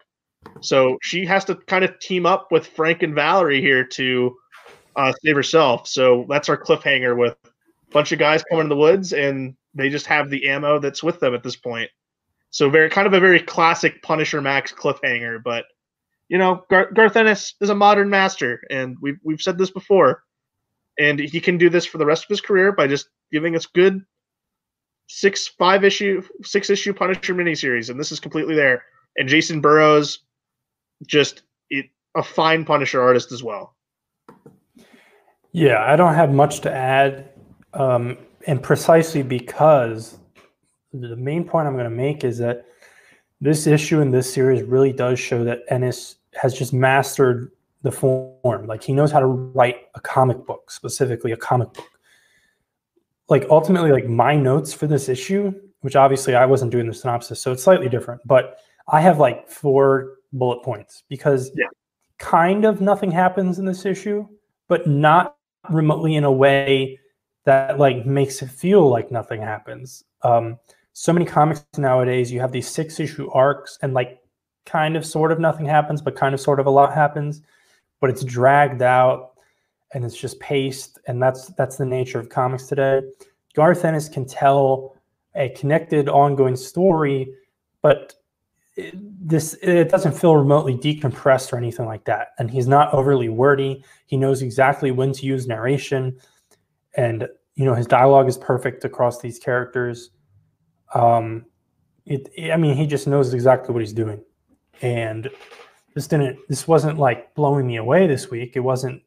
So 0.60 0.98
she 1.02 1.24
has 1.26 1.44
to 1.46 1.54
kind 1.54 1.84
of 1.84 1.98
team 1.98 2.26
up 2.26 2.48
with 2.50 2.66
frank 2.66 3.02
and 3.02 3.14
valerie 3.14 3.60
here 3.60 3.84
to 3.84 4.36
uh, 4.96 5.12
save 5.22 5.36
herself. 5.36 5.86
So 5.88 6.26
that's 6.28 6.48
our 6.48 6.56
cliffhanger 6.56 7.16
with 7.16 7.36
a 7.44 7.92
bunch 7.92 8.12
of 8.12 8.18
guys 8.18 8.42
coming 8.44 8.64
in 8.64 8.68
the 8.68 8.76
woods 8.76 9.12
and 9.12 9.56
they 9.74 9.88
just 9.88 10.06
have 10.06 10.30
the 10.30 10.48
ammo 10.48 10.78
that's 10.78 11.02
with 11.02 11.20
them 11.20 11.34
at 11.34 11.42
this 11.42 11.56
point. 11.56 11.90
So 12.50 12.68
very 12.68 12.90
kind 12.90 13.06
of 13.06 13.14
a 13.14 13.20
very 13.20 13.40
classic 13.40 14.02
punisher 14.02 14.42
max 14.42 14.72
cliffhanger 14.72 15.42
but 15.42 15.64
you 16.28 16.38
know 16.38 16.64
Gar- 16.68 16.90
garth 16.92 17.16
ennis 17.16 17.54
is 17.60 17.70
a 17.70 17.74
modern 17.74 18.10
master 18.10 18.62
and 18.70 18.96
we've, 19.00 19.18
we've 19.22 19.40
said 19.40 19.56
this 19.56 19.70
before 19.70 20.24
and 20.98 21.18
he 21.18 21.40
can 21.40 21.58
do 21.58 21.70
this 21.70 21.86
for 21.86 21.98
the 21.98 22.06
rest 22.06 22.24
of 22.24 22.28
his 22.28 22.40
career 22.40 22.72
by 22.72 22.86
just 22.86 23.08
giving 23.30 23.56
us 23.56 23.66
good 23.66 24.04
six, 25.08 25.46
five 25.46 25.84
issue, 25.84 26.22
six 26.42 26.70
issue 26.70 26.92
Punisher 26.92 27.34
miniseries, 27.34 27.90
and 27.90 27.98
this 27.98 28.12
is 28.12 28.20
completely 28.20 28.54
there. 28.54 28.84
And 29.16 29.28
Jacen 29.28 29.60
Burrows, 29.60 30.20
just 31.06 31.42
it, 31.70 31.86
a 32.16 32.22
fine 32.22 32.64
Punisher 32.64 33.02
artist 33.02 33.32
as 33.32 33.42
well. 33.42 33.74
Yeah, 35.52 35.84
I 35.84 35.96
don't 35.96 36.14
have 36.14 36.32
much 36.32 36.60
to 36.60 36.72
add, 36.72 37.28
um, 37.74 38.16
and 38.46 38.62
precisely 38.62 39.22
because 39.22 40.18
the 40.92 41.16
main 41.16 41.44
point 41.44 41.66
I'm 41.66 41.74
going 41.74 41.84
to 41.84 41.90
make 41.90 42.24
is 42.24 42.38
that 42.38 42.66
this 43.40 43.66
issue 43.66 44.00
in 44.00 44.10
this 44.10 44.32
series 44.32 44.62
really 44.62 44.92
does 44.92 45.18
show 45.18 45.44
that 45.44 45.60
Ennis 45.68 46.16
has 46.34 46.54
just 46.54 46.72
mastered 46.72 47.50
the 47.82 47.92
form. 47.92 48.66
Like 48.66 48.82
he 48.82 48.92
knows 48.92 49.10
how 49.10 49.20
to 49.20 49.26
write 49.26 49.76
a 49.94 50.00
comic 50.00 50.46
book, 50.46 50.70
specifically 50.70 51.32
a 51.32 51.36
comic 51.36 51.72
book. 51.72 51.88
Like 53.28 53.46
ultimately, 53.50 53.92
like 53.92 54.06
my 54.06 54.36
notes 54.36 54.72
for 54.72 54.86
this 54.86 55.08
issue, 55.08 55.52
which 55.80 55.96
obviously 55.96 56.34
I 56.34 56.46
wasn't 56.46 56.70
doing 56.70 56.86
the 56.86 56.94
synopsis, 56.94 57.40
so 57.40 57.52
it's 57.52 57.62
slightly 57.62 57.88
different, 57.88 58.20
but 58.24 58.58
I 58.88 59.00
have 59.00 59.18
like 59.18 59.48
four 59.48 60.18
bullet 60.32 60.62
points 60.62 61.02
because 61.08 61.50
yeah. 61.54 61.66
kind 62.18 62.64
of 62.64 62.80
nothing 62.80 63.10
happens 63.10 63.58
in 63.58 63.64
this 63.64 63.84
issue, 63.84 64.26
but 64.68 64.86
not 64.86 65.36
remotely 65.70 66.14
in 66.14 66.24
a 66.24 66.32
way 66.32 66.98
that 67.44 67.78
like 67.78 68.06
makes 68.06 68.42
it 68.42 68.50
feel 68.50 68.88
like 68.88 69.10
nothing 69.10 69.40
happens. 69.40 70.04
Um, 70.22 70.58
so 70.92 71.12
many 71.12 71.24
comics 71.24 71.64
nowadays, 71.76 72.30
you 72.30 72.40
have 72.40 72.52
these 72.52 72.68
six 72.68 73.00
issue 73.00 73.30
arcs 73.30 73.78
and 73.82 73.94
like 73.94 74.20
kind 74.66 74.96
of 74.96 75.04
sort 75.04 75.32
of 75.32 75.40
nothing 75.40 75.66
happens, 75.66 76.02
but 76.02 76.14
kind 76.14 76.34
of 76.34 76.40
sort 76.40 76.60
of 76.60 76.66
a 76.66 76.70
lot 76.70 76.94
happens, 76.94 77.42
but 78.02 78.10
it's 78.10 78.24
dragged 78.24 78.82
out 78.82 79.34
and 79.94 80.04
it's 80.04 80.16
just 80.16 80.38
paced. 80.40 80.98
And 81.06 81.22
that's 81.22 81.46
that's 81.54 81.76
the 81.76 81.86
nature 81.86 82.18
of 82.18 82.28
comics 82.28 82.66
today. 82.66 83.00
Garth 83.54 83.84
Ennis 83.84 84.08
can 84.08 84.26
tell 84.26 84.96
a 85.36 85.50
connected 85.50 86.08
ongoing 86.08 86.56
story, 86.56 87.32
but 87.80 88.14
it, 88.74 88.92
this 89.26 89.54
it 89.62 89.88
doesn't 89.88 90.18
feel 90.18 90.34
remotely 90.34 90.76
decompressed 90.76 91.52
or 91.52 91.58
anything 91.58 91.86
like 91.86 92.04
that. 92.06 92.28
And 92.38 92.50
he's 92.50 92.66
not 92.66 92.92
overly 92.92 93.28
wordy. 93.28 93.84
He 94.06 94.16
knows 94.16 94.42
exactly 94.42 94.90
when 94.90 95.12
to 95.12 95.24
use 95.24 95.46
narration, 95.46 96.18
and 96.96 97.28
you 97.54 97.64
know 97.64 97.74
his 97.74 97.86
dialogue 97.86 98.28
is 98.28 98.36
perfect 98.36 98.84
across 98.84 99.20
these 99.20 99.38
characters. 99.38 100.10
Um, 100.92 101.46
it, 102.04 102.28
I 102.52 102.56
mean, 102.56 102.76
he 102.76 102.86
just 102.86 103.06
knows 103.06 103.32
exactly 103.32 103.72
what 103.72 103.80
he's 103.80 103.92
doing, 103.92 104.24
and 104.80 105.30
this 105.94 106.06
didn't. 106.06 106.38
This 106.48 106.66
wasn't 106.66 106.98
like 106.98 107.34
blowing 107.34 107.66
me 107.66 107.76
away 107.76 108.06
this 108.06 108.30
week. 108.30 108.52
It 108.54 108.60
wasn't 108.60 109.02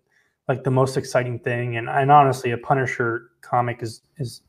like 0.48 0.64
the 0.64 0.72
most 0.72 0.98
exciting 0.98 1.40
thing. 1.40 1.78
And 1.78 1.90
and 1.90 2.12
honestly, 2.12 2.52
a 2.52 2.58
Punisher 2.58 3.32
comic 3.42 3.82
is 3.82 4.02
is 4.18 4.42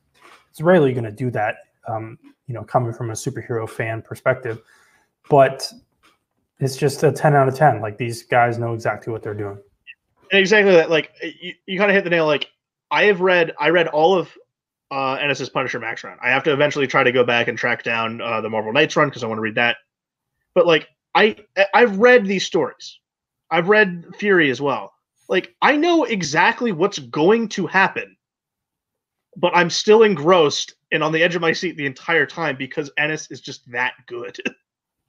it's 0.50 0.60
rarely 0.60 0.92
going 0.92 1.04
to 1.04 1.12
do 1.12 1.30
that. 1.32 1.56
Um, 1.88 2.18
you 2.46 2.54
know, 2.54 2.62
coming 2.62 2.92
from 2.92 3.10
a 3.10 3.14
superhero 3.14 3.68
fan 3.68 4.02
perspective, 4.02 4.62
but 5.28 5.70
it's 6.58 6.76
just 6.76 7.02
a 7.02 7.12
10 7.12 7.34
out 7.34 7.48
of 7.48 7.54
10 7.54 7.80
like 7.80 7.98
these 7.98 8.22
guys 8.22 8.58
know 8.58 8.72
exactly 8.72 9.12
what 9.12 9.22
they're 9.22 9.34
doing 9.34 9.58
and 10.32 10.40
exactly 10.40 10.72
that 10.72 10.90
like 10.90 11.12
you, 11.22 11.52
you 11.66 11.78
kind 11.78 11.90
of 11.90 11.94
hit 11.94 12.04
the 12.04 12.10
nail 12.10 12.26
like 12.26 12.48
i 12.90 13.04
have 13.04 13.20
read 13.20 13.52
i 13.60 13.68
read 13.68 13.88
all 13.88 14.18
of 14.18 14.30
uh 14.90 15.14
Ennis's 15.14 15.48
Punisher 15.48 15.80
Max 15.80 16.04
run. 16.04 16.16
I 16.22 16.30
have 16.30 16.44
to 16.44 16.52
eventually 16.52 16.86
try 16.86 17.02
to 17.02 17.10
go 17.10 17.24
back 17.24 17.48
and 17.48 17.58
track 17.58 17.82
down 17.82 18.20
uh, 18.20 18.40
the 18.40 18.48
Marvel 18.48 18.72
Knights 18.72 18.94
run 18.94 19.08
because 19.08 19.24
I 19.24 19.26
want 19.26 19.38
to 19.38 19.42
read 19.42 19.56
that. 19.56 19.78
But 20.54 20.64
like 20.64 20.88
I 21.16 21.34
I've 21.74 21.98
read 21.98 22.26
these 22.26 22.44
stories. 22.44 23.00
I've 23.50 23.68
read 23.68 24.04
Fury 24.18 24.50
as 24.50 24.60
well. 24.60 24.92
Like 25.28 25.54
I 25.62 25.74
know 25.74 26.04
exactly 26.04 26.70
what's 26.72 26.98
going 26.98 27.48
to 27.48 27.66
happen, 27.66 28.16
but 29.36 29.56
I'm 29.56 29.70
still 29.70 30.02
engrossed 30.02 30.74
and 30.92 31.02
on 31.02 31.12
the 31.12 31.22
edge 31.22 31.34
of 31.34 31.40
my 31.40 31.52
seat 31.52 31.76
the 31.76 31.86
entire 31.86 32.26
time 32.26 32.56
because 32.56 32.90
Ennis 32.98 33.30
is 33.30 33.40
just 33.40 33.68
that 33.72 33.94
good. 34.06 34.36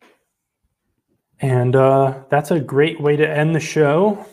and 1.42 1.76
uh, 1.76 2.24
that's 2.32 2.52
a 2.52 2.60
great 2.60 3.00
way 3.00 3.16
to 3.18 3.30
end 3.30 3.54
the 3.54 3.60
show 3.60 4.26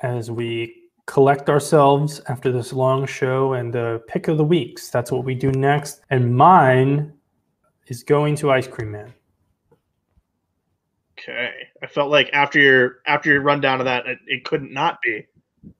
as 0.00 0.30
we 0.30 0.74
collect 1.06 1.48
ourselves 1.48 2.20
after 2.28 2.52
this 2.52 2.72
long 2.72 3.06
show 3.06 3.54
and 3.54 3.72
the 3.72 4.02
pick 4.08 4.28
of 4.28 4.36
the 4.36 4.44
weeks. 4.44 4.90
That's 4.90 5.10
what 5.10 5.24
we 5.24 5.34
do 5.34 5.50
next. 5.52 6.00
And 6.10 6.36
mine 6.36 7.14
is 7.86 8.02
going 8.02 8.34
to 8.36 8.50
Ice 8.50 8.66
Cream 8.66 8.90
Man. 8.90 9.14
Okay. 11.18 11.50
I 11.82 11.86
felt 11.86 12.10
like 12.10 12.30
after 12.32 12.58
your 12.58 12.96
after 13.06 13.30
your 13.30 13.42
rundown 13.42 13.80
of 13.80 13.86
that, 13.86 14.06
it, 14.06 14.18
it 14.26 14.44
couldn't 14.44 14.72
not 14.72 14.98
be. 15.02 15.26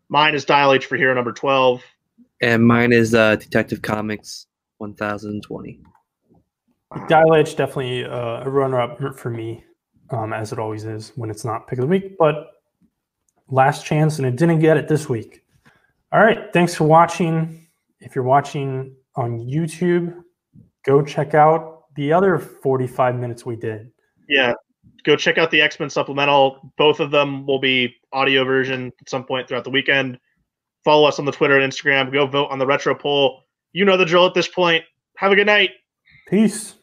Mine 0.09 0.35
is 0.35 0.45
Dial 0.45 0.73
H 0.73 0.87
for 0.87 0.97
Hero 0.97 1.15
number 1.15 1.33
twelve. 1.33 1.83
And 2.41 2.67
mine 2.67 2.93
is 2.93 3.15
uh, 3.15 3.37
Detective 3.37 3.83
Comics 3.83 4.47
1020. 4.79 5.81
Dial 7.09 7.35
H 7.35 7.57
definitely 7.57 8.05
uh, 8.05 8.45
a 8.45 8.51
runner 8.51 8.81
up 8.81 9.19
for 9.19 9.31
me, 9.31 9.65
um, 10.11 10.33
as 10.33 10.53
it 10.53 10.59
always 10.59 10.85
is 10.85 11.13
when 11.17 11.31
it's 11.31 11.45
not 11.45 11.67
pick 11.67 11.79
of 11.79 11.83
the 11.83 11.89
week. 11.89 12.17
But 12.17 12.53
last 13.51 13.85
chance, 13.85 14.19
and 14.19 14.27
it 14.27 14.37
didn't 14.37 14.61
get 14.61 14.77
it 14.77 14.89
this 14.89 15.09
week. 15.09 15.43
All 16.13 16.21
right. 16.21 16.53
Thanks 16.53 16.75
for 16.75 16.85
watching. 16.85 17.67
If 18.01 18.15
you're 18.15 18.25
watching 18.25 18.95
on 19.17 19.41
YouTube, 19.41 20.23
go 20.87 21.03
check 21.03 21.35
out 21.35 21.85
the 21.97 22.13
other 22.13 22.39
45 22.39 23.17
minutes 23.17 23.45
we 23.45 23.57
did. 23.57 23.91
Yeah. 24.29 24.55
Go 25.09 25.17
check 25.17 25.39
out 25.39 25.51
the 25.51 25.63
X 25.63 25.81
Men 25.81 25.89
supplemental. 25.89 26.71
Both 26.77 27.01
of 27.01 27.11
them 27.11 27.47
will 27.47 27.59
be 27.59 27.97
audio 28.13 28.45
version 28.45 28.93
at 29.01 29.09
some 29.09 29.25
point 29.25 29.49
throughout 29.49 29.65
the 29.65 29.71
weekend. 29.71 30.19
Follow 30.85 31.09
us 31.09 31.19
on 31.19 31.25
the 31.25 31.33
Twitter 31.33 31.59
and 31.59 31.73
Instagram. 31.73 32.13
Go 32.13 32.27
vote 32.27 32.49
on 32.51 32.59
the 32.59 32.67
retro 32.67 32.95
poll. 32.95 33.41
You 33.73 33.87
know 33.87 33.97
the 33.97 34.05
drill 34.05 34.27
at 34.27 34.35
this 34.35 34.49
point. 34.49 34.85
Have 35.17 35.33
a 35.33 35.35
good 35.35 35.47
night. 35.47 35.71
Peace. 36.29 36.75